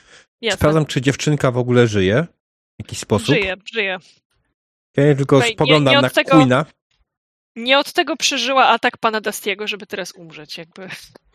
[0.51, 2.27] Sprawdzam, czy dziewczynka w ogóle żyje
[2.79, 3.27] w jakiś sposób.
[3.29, 3.99] Żyje, żyje.
[4.97, 6.65] Ja tylko Słuchaj, nie- spoglądam nie od na tego- Queena.
[7.57, 10.89] Nie od tego przeżyła atak pana Dustiego, żeby teraz umrzeć, jakby.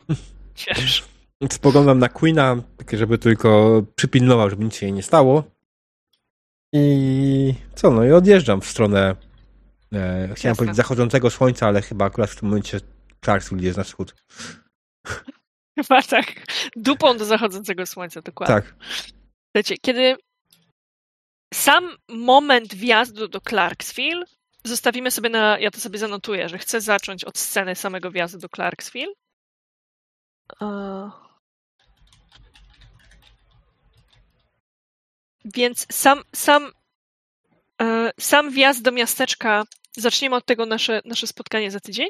[0.67, 1.03] Wiesz.
[1.51, 5.43] Spoglądam na Queena, żeby tylko przypilnował, żeby nic się jej nie stało.
[6.73, 9.15] I co, no i odjeżdżam w stronę e,
[9.93, 10.56] chciałem Jasne.
[10.56, 12.80] powiedzieć zachodzącego słońca, ale chyba akurat w tym momencie
[13.23, 14.15] Clarksville jest na wschód.
[15.80, 16.25] Chyba tak.
[16.75, 18.56] Dupą do zachodzącego słońca, dokładnie.
[18.56, 18.75] Tak.
[19.48, 20.15] Słuchajcie, kiedy
[21.53, 24.25] sam moment wjazdu do Clarksville
[24.69, 25.59] zostawimy sobie na.
[25.59, 29.14] Ja to sobie zanotuję, że chcę zacząć od sceny samego wjazdu do Clarksville.
[30.61, 31.11] E,
[35.45, 36.72] Więc sam, sam,
[37.81, 39.64] e, sam wjazd do miasteczka,
[40.01, 42.07] zaczniemy od tego nasze, nasze spotkanie za tydzień.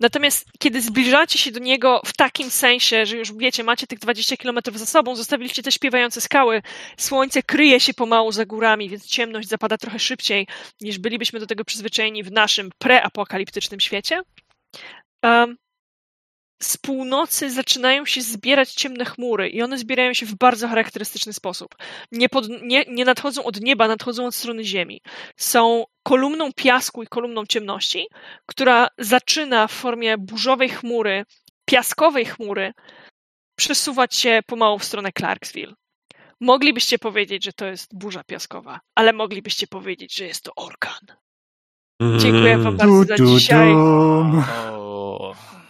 [0.00, 4.36] Natomiast kiedy zbliżacie się do niego w takim sensie, że już wiecie, macie tych 20
[4.36, 6.62] kilometrów za sobą, zostawiliście te śpiewające skały,
[6.96, 10.46] słońce kryje się pomału za górami, więc ciemność zapada trochę szybciej,
[10.80, 14.22] niż bylibyśmy do tego przyzwyczajeni w naszym preapokaliptycznym świecie.
[15.22, 15.56] Um,
[16.62, 21.74] z północy zaczynają się zbierać ciemne chmury i one zbierają się w bardzo charakterystyczny sposób.
[22.12, 25.00] Nie, pod, nie, nie nadchodzą od nieba, nadchodzą od strony ziemi.
[25.36, 28.06] Są kolumną piasku i kolumną ciemności,
[28.46, 31.24] która zaczyna w formie burzowej chmury,
[31.64, 32.72] piaskowej chmury,
[33.56, 35.74] przesuwać się pomału w stronę Clarksville.
[36.40, 41.00] Moglibyście powiedzieć, że to jest burza piaskowa, ale moglibyście powiedzieć, że jest to orkan.
[42.18, 43.74] Dziękuję wam bardzo za dzisiaj.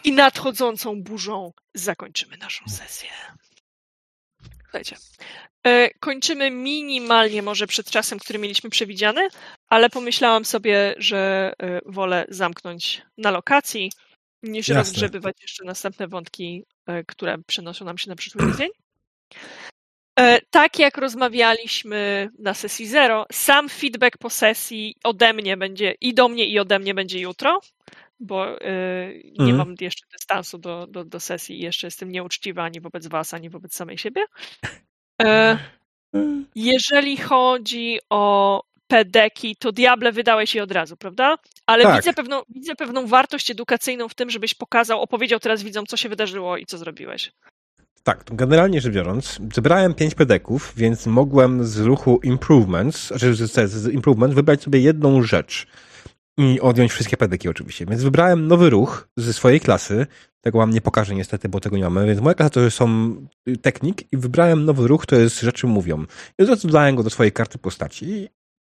[0.05, 3.09] I nadchodzącą burzą zakończymy naszą sesję.
[4.63, 4.97] Słuchajcie,
[5.67, 9.29] e, kończymy minimalnie może przed czasem, który mieliśmy przewidziany,
[9.69, 13.93] ale pomyślałam sobie, że e, wolę zamknąć na lokacji,
[14.43, 14.81] niż Jasne.
[14.81, 18.71] rozgrzebywać jeszcze następne wątki, e, które przenoszą nam się na przyszły tydzień.
[20.51, 26.29] Tak jak rozmawialiśmy na sesji zero, sam feedback po sesji ode mnie będzie i do
[26.29, 27.61] mnie i ode mnie będzie jutro,
[28.25, 29.57] bo e, nie Mhm.
[29.57, 33.51] mam jeszcze dystansu do, do, do sesji i jeszcze jestem nieuczciwa ani wobec was, ani
[33.51, 34.25] wobec samej siebie.
[35.23, 35.59] E,
[36.55, 41.37] Jeżeli chodzi o pedeki, to Diable wydałeś je od razu, prawda?
[41.67, 41.97] Ale Tak.
[41.97, 46.09] widzę, pewną, widzę pewną wartość edukacyjną w tym, żebyś pokazał, opowiedział teraz widzom, co się
[46.09, 47.33] wydarzyło i co zrobiłeś.
[48.03, 53.71] Tak, generalnie rzecz biorąc, zebrałem pięć pedeków, więc mogłem z ruchu Improvements, znaczy z, z,
[53.71, 55.67] z Improvement wybrać sobie jedną rzecz
[56.39, 57.87] i odjąć wszystkie pedeki oczywiście.
[57.87, 60.07] Więc wybrałem nowy ruch ze swojej klasy,
[60.41, 63.17] tego wam nie pokażę niestety, bo tego nie mamy, więc moja klasa to są
[63.49, 66.05] y, technik i wybrałem nowy ruch, to jest rzeczy mówią.
[66.39, 68.29] I od razu dodałem go do swojej karty postaci i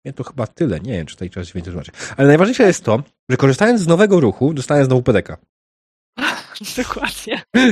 [0.06, 1.96] nie, to chyba tyle, nie wiem, czy tutaj trzeba coś więcej zobaczyć.
[2.18, 5.38] Ale najważniejsze jest to, że korzystając z nowego ruchu, dostałem znowu pedeka.
[6.78, 7.42] Dokładnie.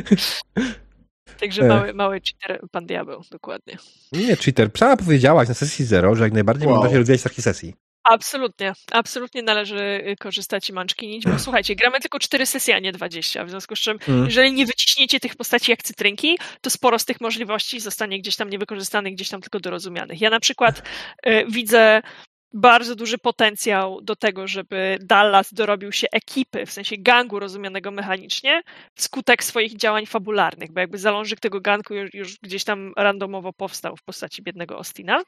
[1.40, 1.68] Także E.
[1.68, 3.78] mały, mały cheater, pan diabeł, dokładnie.
[4.12, 4.70] Nie, cheater.
[4.78, 6.80] Sama powiedziałaś na sesji zero, że jak najbardziej Wow.
[6.80, 6.92] wow.
[6.92, 7.76] się rozwijać w takiej sesji.
[8.06, 12.92] Absolutnie, absolutnie należy y, korzystać i manczkinić, bo słuchajcie, gramy tylko 4 sesje, a nie
[12.92, 14.25] 20, w związku z czym Mm.
[14.25, 18.50] jeżeli nie wyciśniecie tych postaci jak cytrynki, to sporo z tych możliwości zostanie gdzieś tam
[18.50, 20.22] niewykorzystanych, gdzieś tam tylko dorozumianych.
[20.22, 20.82] Ja na przykład
[21.27, 22.01] y, widzę
[22.53, 28.61] bardzo duży potencjał do tego, żeby Dallas dorobił się ekipy, w sensie gangu rozumianego mechanicznie,
[28.95, 33.98] wskutek swoich działań fabularnych, bo jakby zalążek tego gangu już, już gdzieś tam randomowo powstał
[33.98, 35.22] w postaci biednego Ostina.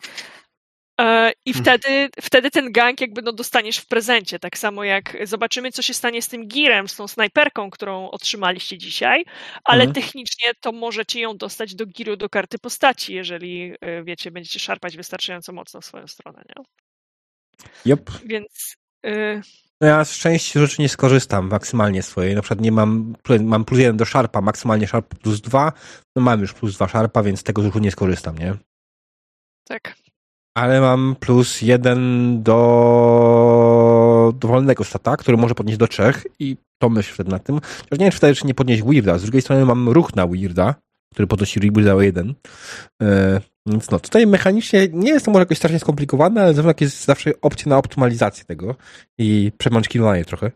[1.01, 1.63] E, I Hmm.
[1.65, 4.39] wtedy, wtedy ten gang jakby no dostaniesz w prezencie.
[4.39, 8.77] Tak samo jak zobaczymy, co się stanie z tym girem, z tą snajperką, którą otrzymaliście
[8.77, 9.25] dzisiaj,
[9.63, 9.93] ale Mhm.
[10.03, 14.97] technicznie to możecie ją dostać do giru, do karty postaci, jeżeli e, wiecie, będziecie szarpać
[14.97, 16.41] wystarczająco mocno w swoją stronę.
[16.49, 16.63] Nie?
[17.93, 18.11] Yep.
[18.25, 19.41] Więc y,
[19.81, 22.35] ja z części rzeczy nie skorzystam maksymalnie swojej.
[22.35, 25.71] Na przykład nie mam, mam plus jeden do szarpa, maksymalnie szarp plus dwa.
[26.15, 28.53] No mam już plus dwa szarpa, więc z tego ruchu nie skorzystam, nie?
[29.67, 29.95] tak.
[30.57, 37.13] Ale mam plus jeden do dowolnego stata, który może podnieść do trzech i to myślę
[37.13, 37.55] wtedy nad tym.
[37.59, 39.17] Chociaż nie wiem, czy wtedy czy nie podnieść Weirda.
[39.17, 40.75] Z drugiej strony mam ruch na Weirda,
[41.13, 42.33] który podnosi Weirda o jeden.
[43.01, 47.05] E, więc no, tutaj mechanicznie nie jest to może jakoś strasznie skomplikowane, ale zawsze jest
[47.05, 48.75] zawsze opcja na optymalizację tego
[49.17, 50.51] i przemączkiwanie trochę.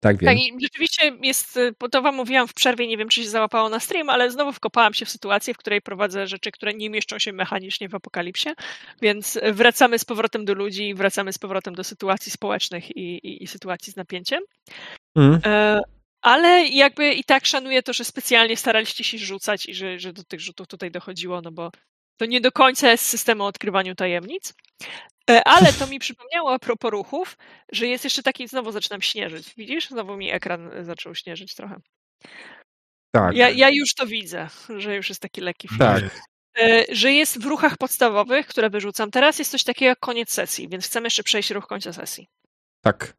[0.00, 0.30] Tak wiem.
[0.30, 3.68] Tak, i rzeczywiście jest, y, to wam mówiłam w przerwie, nie wiem, czy się załapało
[3.68, 7.18] na stream, ale znowu wkopałam się w sytuację, w której prowadzę rzeczy, które nie mieszczą
[7.18, 8.48] się mechanicznie w apokalipsie,
[9.02, 13.46] więc wracamy z powrotem do ludzi, wracamy z powrotem do sytuacji społecznych i, i, i
[13.46, 14.40] sytuacji z napięciem.
[15.16, 15.40] Mm.
[15.44, 15.80] E,
[16.22, 20.24] Ale jakby i tak szanuję to, że specjalnie staraliście się rzucać i że, że do
[20.24, 21.70] tych rzutów tutaj dochodziło, no bo
[22.20, 24.54] to nie do końca jest system o odkrywaniu tajemnic.
[25.30, 27.36] E, Ale to mi przypomniało a propos ruchów,
[27.72, 29.54] że jest jeszcze taki, znowu zaczynam śnieżyć.
[29.56, 29.88] Widzisz?
[29.88, 31.76] Znowu mi ekran zaczął śnieżyć trochę.
[33.14, 33.36] Tak.
[33.36, 35.78] Ja, ja już to widzę, że już jest taki lekki film.
[35.78, 36.04] Tak.
[36.58, 40.68] E, Że jest w ruchach podstawowych, które wyrzucam teraz, jest coś takiego jak koniec sesji,
[40.68, 42.28] więc chcemy jeszcze przejść ruch końca sesji.
[42.84, 43.14] Tak.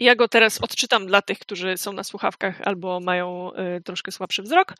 [0.00, 3.50] Ja go teraz odczytam dla tych, którzy są na słuchawkach albo mają
[3.84, 4.74] troszkę słabszy wzrok.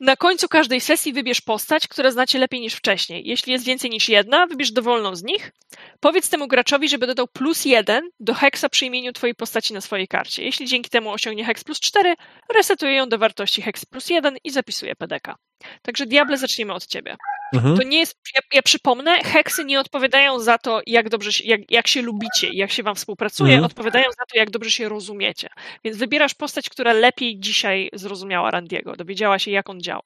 [0.00, 3.22] Na końcu każdej sesji wybierz postać, która znacie lepiej niż wcześniej.
[3.26, 5.52] Jeśli jest więcej niż jedna, wybierz dowolną z nich.
[6.00, 10.08] Powiedz temu graczowi, żeby dodał plus jeden do heksa przy imieniu twojej postaci na swojej
[10.08, 10.44] karcie.
[10.44, 12.14] Jeśli dzięki temu osiągnie heks plus 4,
[12.54, 15.34] resetuje ją do wartości heks plus 1 i zapisuje PDK.
[15.82, 17.16] Także Diable zaczniemy od ciebie.
[17.54, 17.76] Mhm.
[17.76, 21.70] To nie jest, ja, ja przypomnę, heksy nie odpowiadają za to, jak dobrze się, jak,
[21.70, 23.64] jak się lubicie i jak się wam współpracuje, Mhm.
[23.64, 25.48] odpowiadają za to, jak dobrze się rozumiecie.
[25.84, 30.02] Więc wybierasz postać, która lepiej dzisiaj zrozumiała Randiego, dowiedziała się, jak on działa.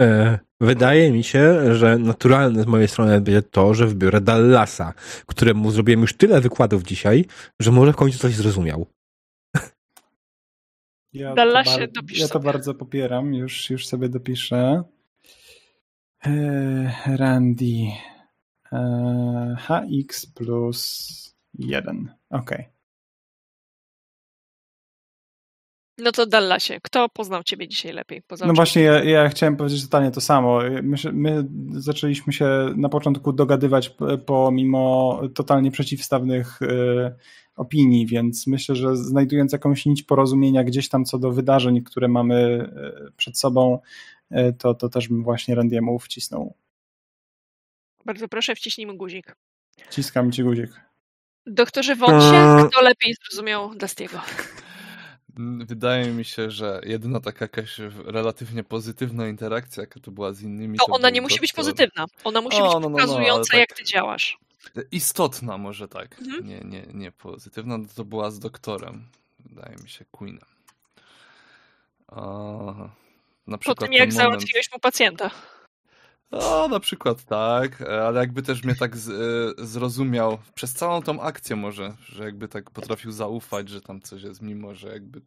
[0.00, 4.94] E, wydaje mi się, że naturalne z mojej strony będzie to, że wybiorę Dallasa,
[5.26, 7.24] któremu zrobiłem już tyle wykładów dzisiaj,
[7.60, 8.86] że może w końcu coś zrozumiał.
[11.16, 14.82] Ja Dallasie, to, bar- ja to bardzo popieram, już, już sobie dopiszę.
[16.24, 17.86] Eee, Randy.
[18.72, 22.14] Eee, HX plus 1.
[22.30, 22.64] Okej.
[25.98, 28.22] No to Dallasie, kto poznał ciebie dzisiaj lepiej?
[28.22, 30.58] Poza No właśnie, ja, ja chciałem powiedzieć totalnie to samo.
[30.82, 37.14] My, my zaczęliśmy się na początku dogadywać pomimo totalnie przeciwstawnych e,
[37.56, 42.34] opinii, więc myślę, że znajdując jakąś nić porozumienia gdzieś tam co do wydarzeń, które mamy
[42.36, 43.78] e, przed sobą,
[44.30, 46.54] e, to, to też bym właśnie Randiemu wcisnął.
[48.04, 49.36] Bardzo proszę, wciśnijmy guzik.
[49.88, 50.70] Wciskam ci guzik.
[51.46, 54.20] Doktorze Wąsie, kto lepiej zrozumiał Dustiego?
[55.38, 60.42] Mm, Wydaje mi się, że jedyna taka jakaś relatywnie pozytywna interakcja, jaka to była z
[60.42, 60.78] innymi.
[60.78, 61.64] To to ona nie musi być doktor.
[61.64, 62.06] pozytywna.
[62.24, 63.78] Ona musi O, być no, no, no, pokazująca, ale jak tak.
[63.78, 64.38] ty działasz.
[64.92, 66.18] Istotna może tak.
[66.20, 66.46] Mhm.
[66.46, 69.04] Nie, nie, nie pozytywna, no to była z doktorem.
[69.40, 70.44] Wydaje mi się Queenem.
[72.08, 72.16] A,
[73.46, 75.30] na Po przykład tym, jak moment- załatwiłeś mu pacjenta.
[76.32, 79.08] No, na przykład tak, ale jakby też mnie tak z,
[79.60, 84.22] e, zrozumiał przez całą tą akcję może, że jakby tak potrafił zaufać, że tam coś
[84.22, 85.20] jest, mimo że jakby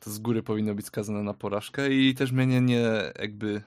[0.00, 3.62] to z góry powinno być skazane na porażkę i też mnie nie, nie jakby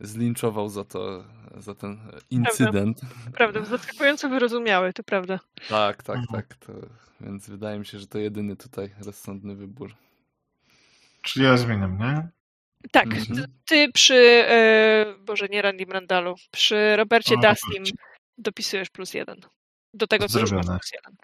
[0.00, 1.24] zlinczował za to,
[1.56, 1.98] za ten
[2.30, 3.00] incydent.
[3.34, 5.40] Prawda, zaskakująco wyrozumiały, to prawda.
[5.68, 6.42] Tak, tak, Mhm.
[6.42, 6.54] tak.
[6.54, 6.72] To,
[7.20, 9.94] więc wydaje mi się, że to jedyny tutaj rozsądny wybór.
[11.22, 12.28] Czyli ja zmieniam, nie?
[12.92, 13.46] Tak, Mhm.
[13.68, 14.14] ty, przy,
[14.48, 17.92] e, Boże, nie Randy Brandalu, przy Robercie O, Dustim Robercie.
[18.38, 19.40] dopisujesz plus jeden.
[19.94, 21.16] Do tego, co już masz plus jeden.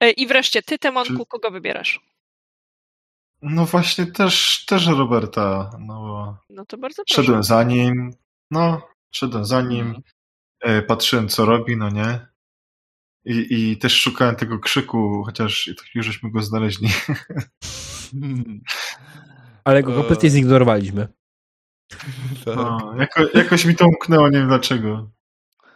[0.00, 2.00] E, I wreszcie, ty, Temonku, Czy- kogo wybierasz?
[3.42, 7.22] No właśnie też, też Roberta, no No to bardzo proszę.
[7.22, 8.10] szedłem za nim,
[8.50, 10.02] no, szedłem za nim, Mhm.
[10.60, 12.26] e, patrzyłem co robi, no nie?
[13.24, 16.88] I, I też szukałem tego krzyku, chociaż już żeśmy go znaleźli.
[19.64, 21.08] Ale go kompletnie zignorowaliśmy.
[22.44, 22.56] Tak.
[22.56, 25.10] No, jako, jakoś mi to umknęło, nie wiem dlaczego.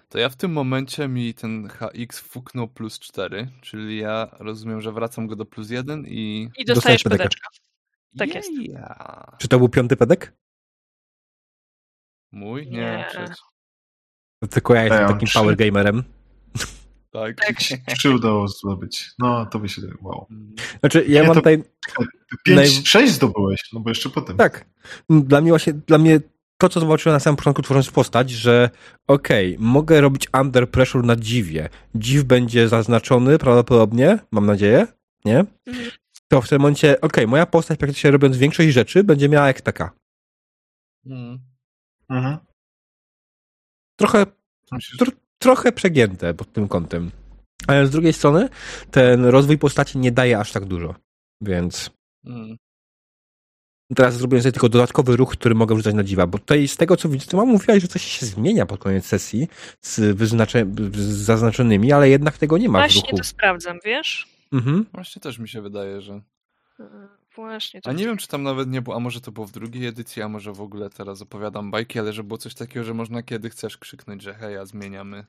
[0.08, 4.92] To ja w tym momencie mi ten HX fuknął plus 4, czyli ja rozumiem, że
[4.92, 6.48] wracam go do plus 1 i...
[6.58, 7.24] I Dostajesz pedeka.
[7.24, 7.48] pedeczka.
[8.18, 8.50] Tak jest.
[8.52, 9.36] Yeah.
[9.38, 10.32] Czy to był piąty pedek?
[12.32, 12.66] Mój?
[12.66, 13.06] Nie, Nie.
[13.10, 13.36] przecież.
[14.50, 15.38] Tylko ja jestem takim trzy.
[15.38, 16.04] power gamerem.
[17.12, 17.36] Tak.
[17.36, 17.56] Tak.
[17.98, 19.10] Czy udało zdobyć?
[19.18, 20.26] No, to by się wow.
[20.80, 21.64] Znaczy, ja Nie, mam tutaj...
[22.44, 24.36] Pięć, Naj- sześć zdobyłeś, no bo jeszcze potem.
[24.36, 24.64] Tak.
[25.10, 26.20] Dla mnie właśnie, dla mnie
[26.58, 28.70] to, co zobaczyłem na samym początku tworząc postać, że
[29.06, 31.68] okej, mogę robić under pressure na dziwie.
[31.94, 34.86] Dziw będzie zaznaczony prawdopodobnie, mam nadzieję,
[35.24, 35.38] nie?
[35.66, 35.90] Mhm.
[36.28, 39.90] To w tym momencie, okej, moja postać praktycznie robiąc większość rzeczy będzie miała ekpeka.
[41.06, 41.38] Mm.
[42.08, 42.38] Mhm.
[43.96, 44.26] Trochę,
[44.98, 47.10] tr trochę przegięte pod tym kątem.
[47.66, 48.48] Ale z drugiej strony
[48.90, 50.94] ten rozwój postaci nie daje aż tak dużo.
[51.40, 51.90] Więc
[52.26, 52.56] Mm.
[53.96, 56.96] teraz zrobiłem sobie tylko dodatkowy ruch, który mogę wrzucać na dziwa, bo tutaj z tego
[56.96, 59.48] co widzę, to mam mówiłaś, że coś się zmienia pod koniec sesji
[59.80, 63.16] z, wyznacze, z zaznaczonymi, ale jednak tego nie ma w Właśnie ruchu.
[63.16, 64.28] to sprawdzam, wiesz?
[64.52, 64.86] Mhm.
[64.92, 66.20] Właśnie też mi się wydaje, że...
[67.36, 67.80] Właśnie.
[67.84, 70.22] A nie wiem, czy tam nawet nie było, a może to było w drugiej edycji,
[70.22, 73.50] a może w ogóle teraz opowiadam bajki, ale że było coś takiego, że można kiedy
[73.50, 75.24] chcesz krzyknąć, że hej, a zmieniamy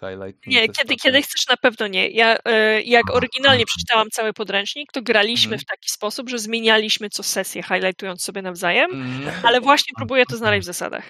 [0.00, 0.46] highlight.
[0.46, 2.08] Nie, kiedy, kiedy chcesz na pewno nie.
[2.08, 5.60] Ja e, jak oryginalnie przeczytałam cały podręcznik, to graliśmy Mhm.
[5.60, 9.30] w taki sposób, że zmienialiśmy co sesję, highlightując sobie nawzajem, Mm.
[9.42, 11.04] ale właśnie próbuję to znaleźć w zasadach.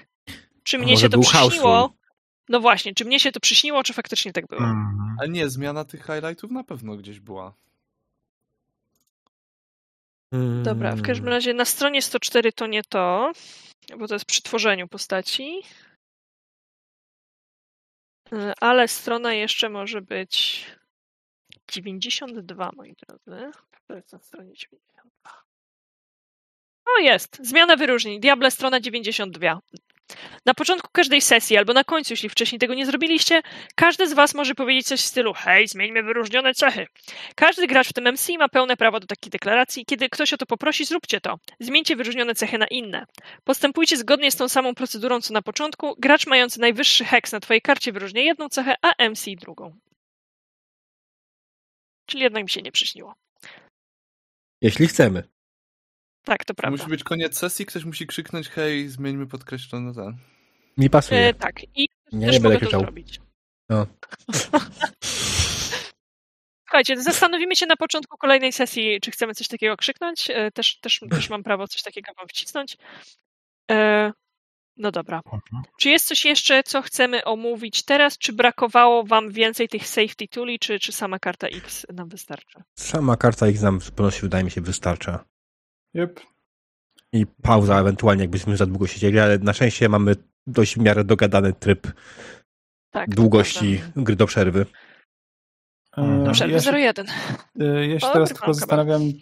[0.62, 1.94] Czy mnie się to przyśniło?
[2.48, 4.60] No właśnie, czy mnie się to przyśniło, czy faktycznie tak było?
[4.62, 5.16] Mhm.
[5.20, 7.54] Ale nie, zmiana tych highlightów na pewno gdzieś była.
[10.62, 13.32] Dobra, w każdym razie na stronie 104 to nie to,
[13.98, 15.62] bo to jest przy tworzeniu postaci.
[18.32, 20.66] Y, Ale strona jeszcze może być
[21.72, 23.52] 92, moi drodzy.
[23.86, 25.42] To jest na stronie 92.
[26.86, 27.38] O, jest.
[27.42, 28.20] Zmiana wyróżnień.
[28.20, 29.60] Diable, strona 92.
[30.46, 33.42] Na początku każdej sesji, albo na końcu, jeśli wcześniej tego nie zrobiliście,
[33.74, 36.86] każdy z Was może powiedzieć coś w stylu: Hej, zmieńmy wyróżnione cechy.
[37.34, 39.84] Każdy gracz w tym MC ma pełne prawo do takiej deklaracji.
[39.84, 41.38] Kiedy ktoś o to poprosi, zróbcie to.
[41.60, 43.06] Zmieńcie wyróżnione cechy na inne.
[43.44, 45.94] Postępujcie zgodnie z tą samą procedurą co na początku.
[45.98, 49.78] Gracz mający najwyższy heks na Twojej karcie wyróżnia jedną cechę, a MC drugą.
[52.06, 53.14] Czyli jednak mi się nie przyśniło.
[54.60, 55.22] Jeśli chcemy.
[56.24, 56.76] Tak, to prawda.
[56.76, 60.16] Musi być koniec sesji, ktoś musi krzyknąć hej, zmieńmy podkreślone ten.
[60.78, 61.20] Mi pasuje.
[61.20, 62.80] E, tak, i Nie, też nie będę mogę to krzyczał.
[62.80, 63.20] zrobić.
[63.68, 63.86] No.
[66.68, 70.30] Słuchajcie, zastanowimy się na początku kolejnej sesji, czy chcemy coś takiego krzyknąć.
[70.30, 72.76] E, Też, też, też mam prawo coś takiego wam wcisnąć.
[73.70, 74.12] E,
[74.76, 75.16] No dobra.
[75.26, 75.62] Mhm.
[75.80, 78.18] Czy jest coś jeszcze, co chcemy omówić teraz?
[78.18, 82.62] Czy brakowało wam więcej tych safety tooli, czy, czy sama karta X nam wystarczy?
[82.78, 85.24] Sama karta ich nam zupełności wydaje mi się wystarcza.
[85.94, 86.20] Yep.
[87.12, 91.52] I pauza ewentualnie, jakbyśmy za długo siedzieli, ale na szczęście mamy dość w miarę dogadany
[91.52, 91.92] tryb
[92.90, 93.10] Tak.
[93.14, 94.66] długości gry do przerwy.
[95.96, 96.26] Mhm.
[96.28, 97.06] E, Przerwy ja się, 01.
[97.60, 99.12] e, ja się O, teraz tylko zastanawiam, No.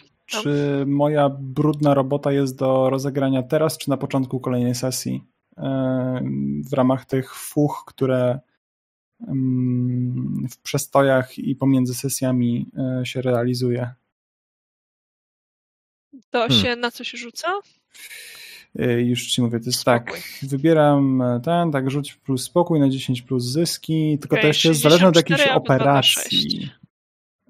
[0.43, 5.25] czy moja brudna robota jest do rozegrania teraz, czy na początku kolejnej sesji.
[5.59, 6.21] E,
[6.71, 8.41] W ramach tych fuch, które
[9.29, 13.91] mm, w przestojach i pomiędzy sesjami e, się realizuje.
[16.31, 16.63] To Hmm.
[16.63, 17.49] się na co się rzuca?
[18.79, 19.99] E, Już ci mówię, to jest Spokój.
[20.13, 24.49] tak, wybieram e, ten, tak rzuć plus spokój na 10 plus zyski, tylko to Okej,
[24.49, 26.71] jeszcze jest zależne od 64 jakiejś albo 2 na operacji.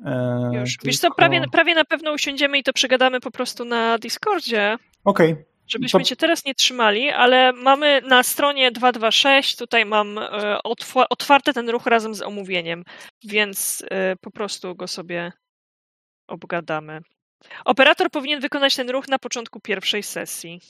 [0.05, 0.77] E, Już.
[0.85, 4.77] Wiesz co, tylko- prawie, prawie na pewno usiądziemy i to przegadamy po prostu na Discordzie,
[5.05, 10.59] Okej, żebyśmy To- cię teraz nie trzymali, ale mamy na stronie 226, tutaj mam e,
[10.65, 12.85] otw- otwarty ten ruch razem z omówieniem,
[13.25, 13.85] więc
[14.21, 15.33] po prostu go sobie
[16.29, 17.01] obgadamy.
[17.65, 20.61] Operator powinien wykonać ten ruch na początku pierwszej sesji.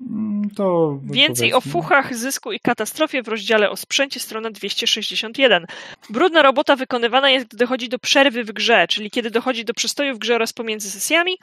[0.00, 5.66] Mm, To Więcej o fuchach, zysku i katastrofie w rozdziale o sprzęcie, strona 261.
[6.10, 10.14] Brudna robota wykonywana jest, gdy dochodzi do przerwy w grze, czyli kiedy dochodzi do przestoju
[10.14, 11.38] w grze oraz pomiędzy sesjami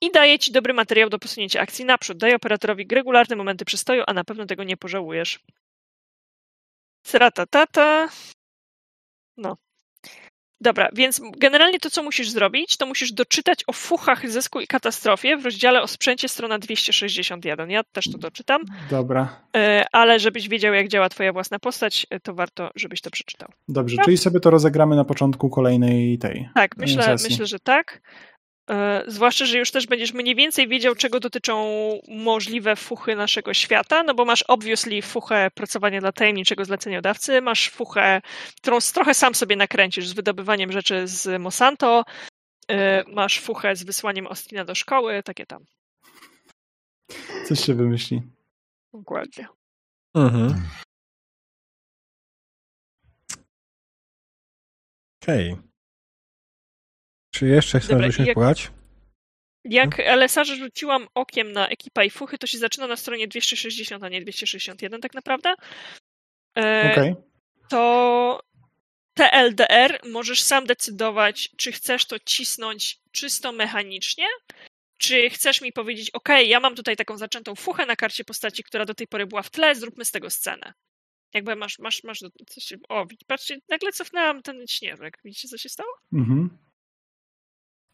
[0.00, 2.18] i daje ci dobry materiał do posunięcia akcji naprzód.
[2.18, 5.40] Daj operatorowi regularne momenty przestoju, a na pewno tego nie pożałujesz.
[7.06, 8.08] Sratatata.
[9.36, 9.56] No.
[10.60, 15.36] Dobra, więc generalnie to, co musisz zrobić, to musisz doczytać o fuchach, zysku i katastrofie
[15.36, 17.70] w rozdziale o sprzęcie, strona 261.
[17.70, 22.20] Ja też to doczytam, Dobra, e, ale żebyś wiedział, jak działa twoja własna postać, e,
[22.20, 23.48] to warto, żebyś to przeczytał.
[23.68, 26.48] dobrze, czyli sobie to rozegramy na początku kolejnej tej.
[26.54, 27.30] Tak, myślę, sesji.
[27.30, 28.00] myślę, że tak.
[28.70, 31.68] E, Zwłaszcza, że już też będziesz mniej więcej wiedział, czego dotyczą
[32.08, 38.20] możliwe fuchy naszego świata, no bo masz obviously fuchę pracowania dla tajemniczego zleceniodawcy, masz fuchę,
[38.56, 42.04] którą trochę sam sobie nakręcisz z wydobywaniem rzeczy z Monsanto,
[42.68, 45.64] e, masz fuchę z wysłaniem Ostina do szkoły, takie tam.
[47.48, 48.22] Coś się wymyśli.
[48.92, 49.48] Dokładnie.
[50.14, 50.62] Mhm.
[55.22, 55.69] Okej.
[57.40, 58.72] Czy jeszcze chcesz Dobra, coś i jak-?
[59.64, 64.08] Jak LSR rzuciłam okiem na ekipa i fuchy, to się zaczyna na stronie 260, a
[64.08, 65.54] nie 261 tak naprawdę.
[66.58, 67.14] E, Okej.
[67.68, 68.40] to
[69.14, 74.26] TLDR możesz sam decydować, czy chcesz to cisnąć czysto mechanicznie,
[74.98, 78.84] czy chcesz mi powiedzieć, ok, ja mam tutaj taką zaczętą fuchę na karcie postaci, która
[78.84, 80.72] do tej pory była w tle, zróbmy z tego scenę.
[81.34, 85.18] Jakby masz, masz, masz, coś, się- o, patrzcie, nagle cofnęłam ten śnieżek.
[85.24, 85.90] Widzicie, co się stało?
[86.12, 86.69] Mhm.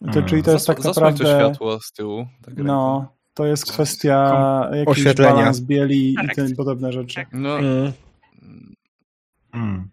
[0.04, 0.24] To, Mm.
[0.28, 1.46] czyli to jest Zasł- tak zasłoń to naprawdę.
[1.50, 2.26] światło z tyłu.
[2.44, 2.62] Tak ręką.
[2.64, 5.34] No, to jest kwestia jakiejś Oświetlenia.
[5.34, 6.34] balans bieli i Tak.
[6.34, 7.14] tym podobne rzeczy.
[7.14, 7.28] Tak.
[7.32, 7.92] No, Mm.
[9.54, 9.88] Mm.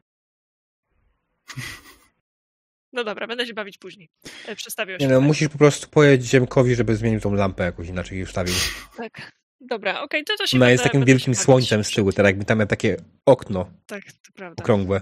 [2.94, 4.10] No dobra, będę się bawić później.
[4.48, 8.18] E, Przestawię Nie no, musisz po prostu powiedzieć Ziemkowi, żeby zmienił tą lampę jakoś inaczej
[8.18, 8.56] i ustawił.
[8.98, 9.32] Tak.
[9.62, 12.58] Dobra, okej, to to się Ona jest takim wielkim słońcem z tyłu, teraz jakby tam
[12.58, 14.64] miał takie okno Tak, to prawda.
[14.64, 15.02] okrągłe.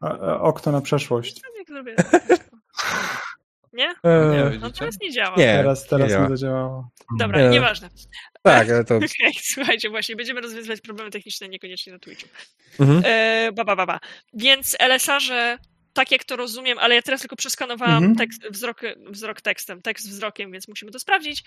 [0.00, 1.40] A, a, okno na przeszłość.
[1.42, 1.96] Tak jak zrobię.
[3.72, 3.86] Nie?
[4.04, 4.58] nie Eee?
[4.60, 5.36] No teraz nie działa.
[5.36, 6.22] Nie, Teraz, teraz działa.
[6.28, 6.90] nie zadziałało.
[7.18, 7.48] Dobra, Nie.
[7.48, 7.88] nieważne.
[8.42, 8.98] tak, ale to...
[9.54, 12.28] Słuchajcie, właśnie, będziemy rozwiązywać problemy techniczne niekoniecznie na Twitchu.
[12.80, 13.02] Mhm.
[13.04, 14.00] E, ba, ba, ba, ba.
[14.34, 15.58] Więc LSA-że,
[15.92, 18.16] tak jak to rozumiem, ale ja teraz tylko przeskanowałam Mhm.
[18.16, 18.80] tekst, wzrok,
[19.10, 21.44] wzrok tekstem, tekst wzrokiem, więc musimy to sprawdzić,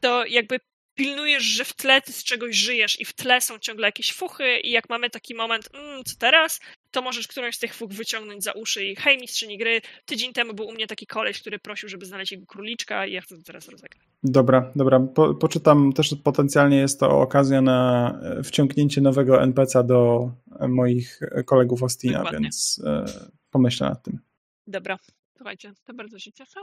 [0.00, 0.60] to jakby
[0.94, 4.58] pilnujesz, że w tle ty z czegoś żyjesz i w tle są ciągle jakieś fuchy
[4.58, 8.44] i jak mamy taki moment, mm, co teraz, to możesz którąś z tych fuch wyciągnąć
[8.44, 11.88] za uszy i hej, mistrzyni gry, tydzień temu był u mnie taki koleś, który prosił,
[11.88, 14.02] żeby znaleźć jego króliczka i ja chcę to teraz rozegrać.
[14.22, 15.00] Dobra, dobra.
[15.00, 21.20] Po, poczytam też potencjalnie jest to okazja na e, wciągnięcie nowego NPC'a do e, moich
[21.46, 22.40] kolegów Ostina, Dokładnie.
[22.40, 23.04] więc e,
[23.50, 24.18] pomyślę nad tym.
[24.66, 24.98] Dobra,
[25.36, 26.60] słuchajcie, to bardzo się cieszę.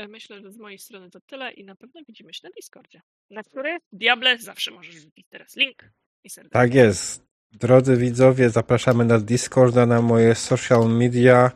[0.00, 3.00] E, Myślę, że z mojej strony to tyle i na pewno widzimy się na Discordzie,
[3.30, 5.90] na który Diable zawsze możesz wbić teraz link
[6.24, 6.30] i.
[6.50, 7.22] Tak jest.
[7.52, 11.50] Drodzy widzowie, zapraszamy na Discorda, na moje social media.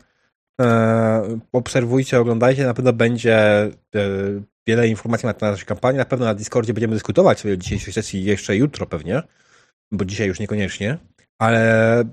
[0.61, 2.65] E, obserwujcie, oglądajcie.
[2.65, 3.71] Na pewno będzie e,
[4.67, 5.97] wiele informacji na temat naszej kampanii.
[5.97, 9.21] Na pewno na Discordzie będziemy dyskutować o dzisiejszej sesji jeszcze jutro pewnie,
[9.91, 10.97] bo dzisiaj już niekoniecznie.
[11.37, 12.03] Ale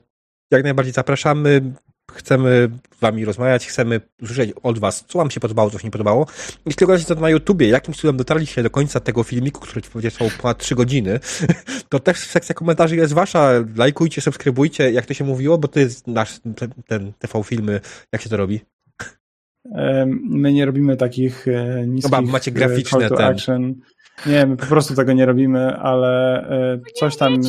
[0.50, 1.72] jak najbardziej zapraszamy.
[2.14, 5.90] Chcemy z wami rozmawiać, chcemy usłyszeć od was, co wam się podobało, co się nie
[5.90, 6.26] podobało.
[6.66, 10.28] Jeśli oglądacie to na YouTubie, jakim cudem dotarliście do końca tego filmiku, który będzie trwał
[10.42, 11.20] ponad 3 godziny,
[11.88, 13.50] to też sekcja komentarzy jest wasza.
[13.76, 17.80] Lajkujcie, subskrybujcie, jak to się mówiło, bo to jest nasz ten, ten TV filmy,
[18.12, 18.60] jak się to robi.
[20.24, 23.26] My nie robimy takich e, niskich Chyba macie e, graficzne call to ten.
[23.26, 23.74] action.
[24.26, 26.42] Nie, my po prostu tego nie robimy, ale
[26.74, 27.40] e, coś tam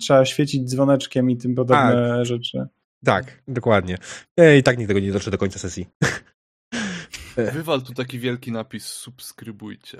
[0.00, 2.66] trzeba świecić dzwoneczkiem i tym podobne rzeczy.
[3.04, 3.98] Tak, dokładnie.
[4.36, 5.86] E, I tak nikt tego nie dotrze do końca sesji.
[7.52, 9.98] Wywal tu taki wielki napis subskrybujcie.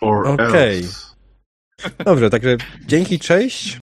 [0.00, 0.78] Okej.
[0.78, 1.10] else.
[2.04, 2.56] Dobrze, także
[2.86, 3.78] dzięki, cześć.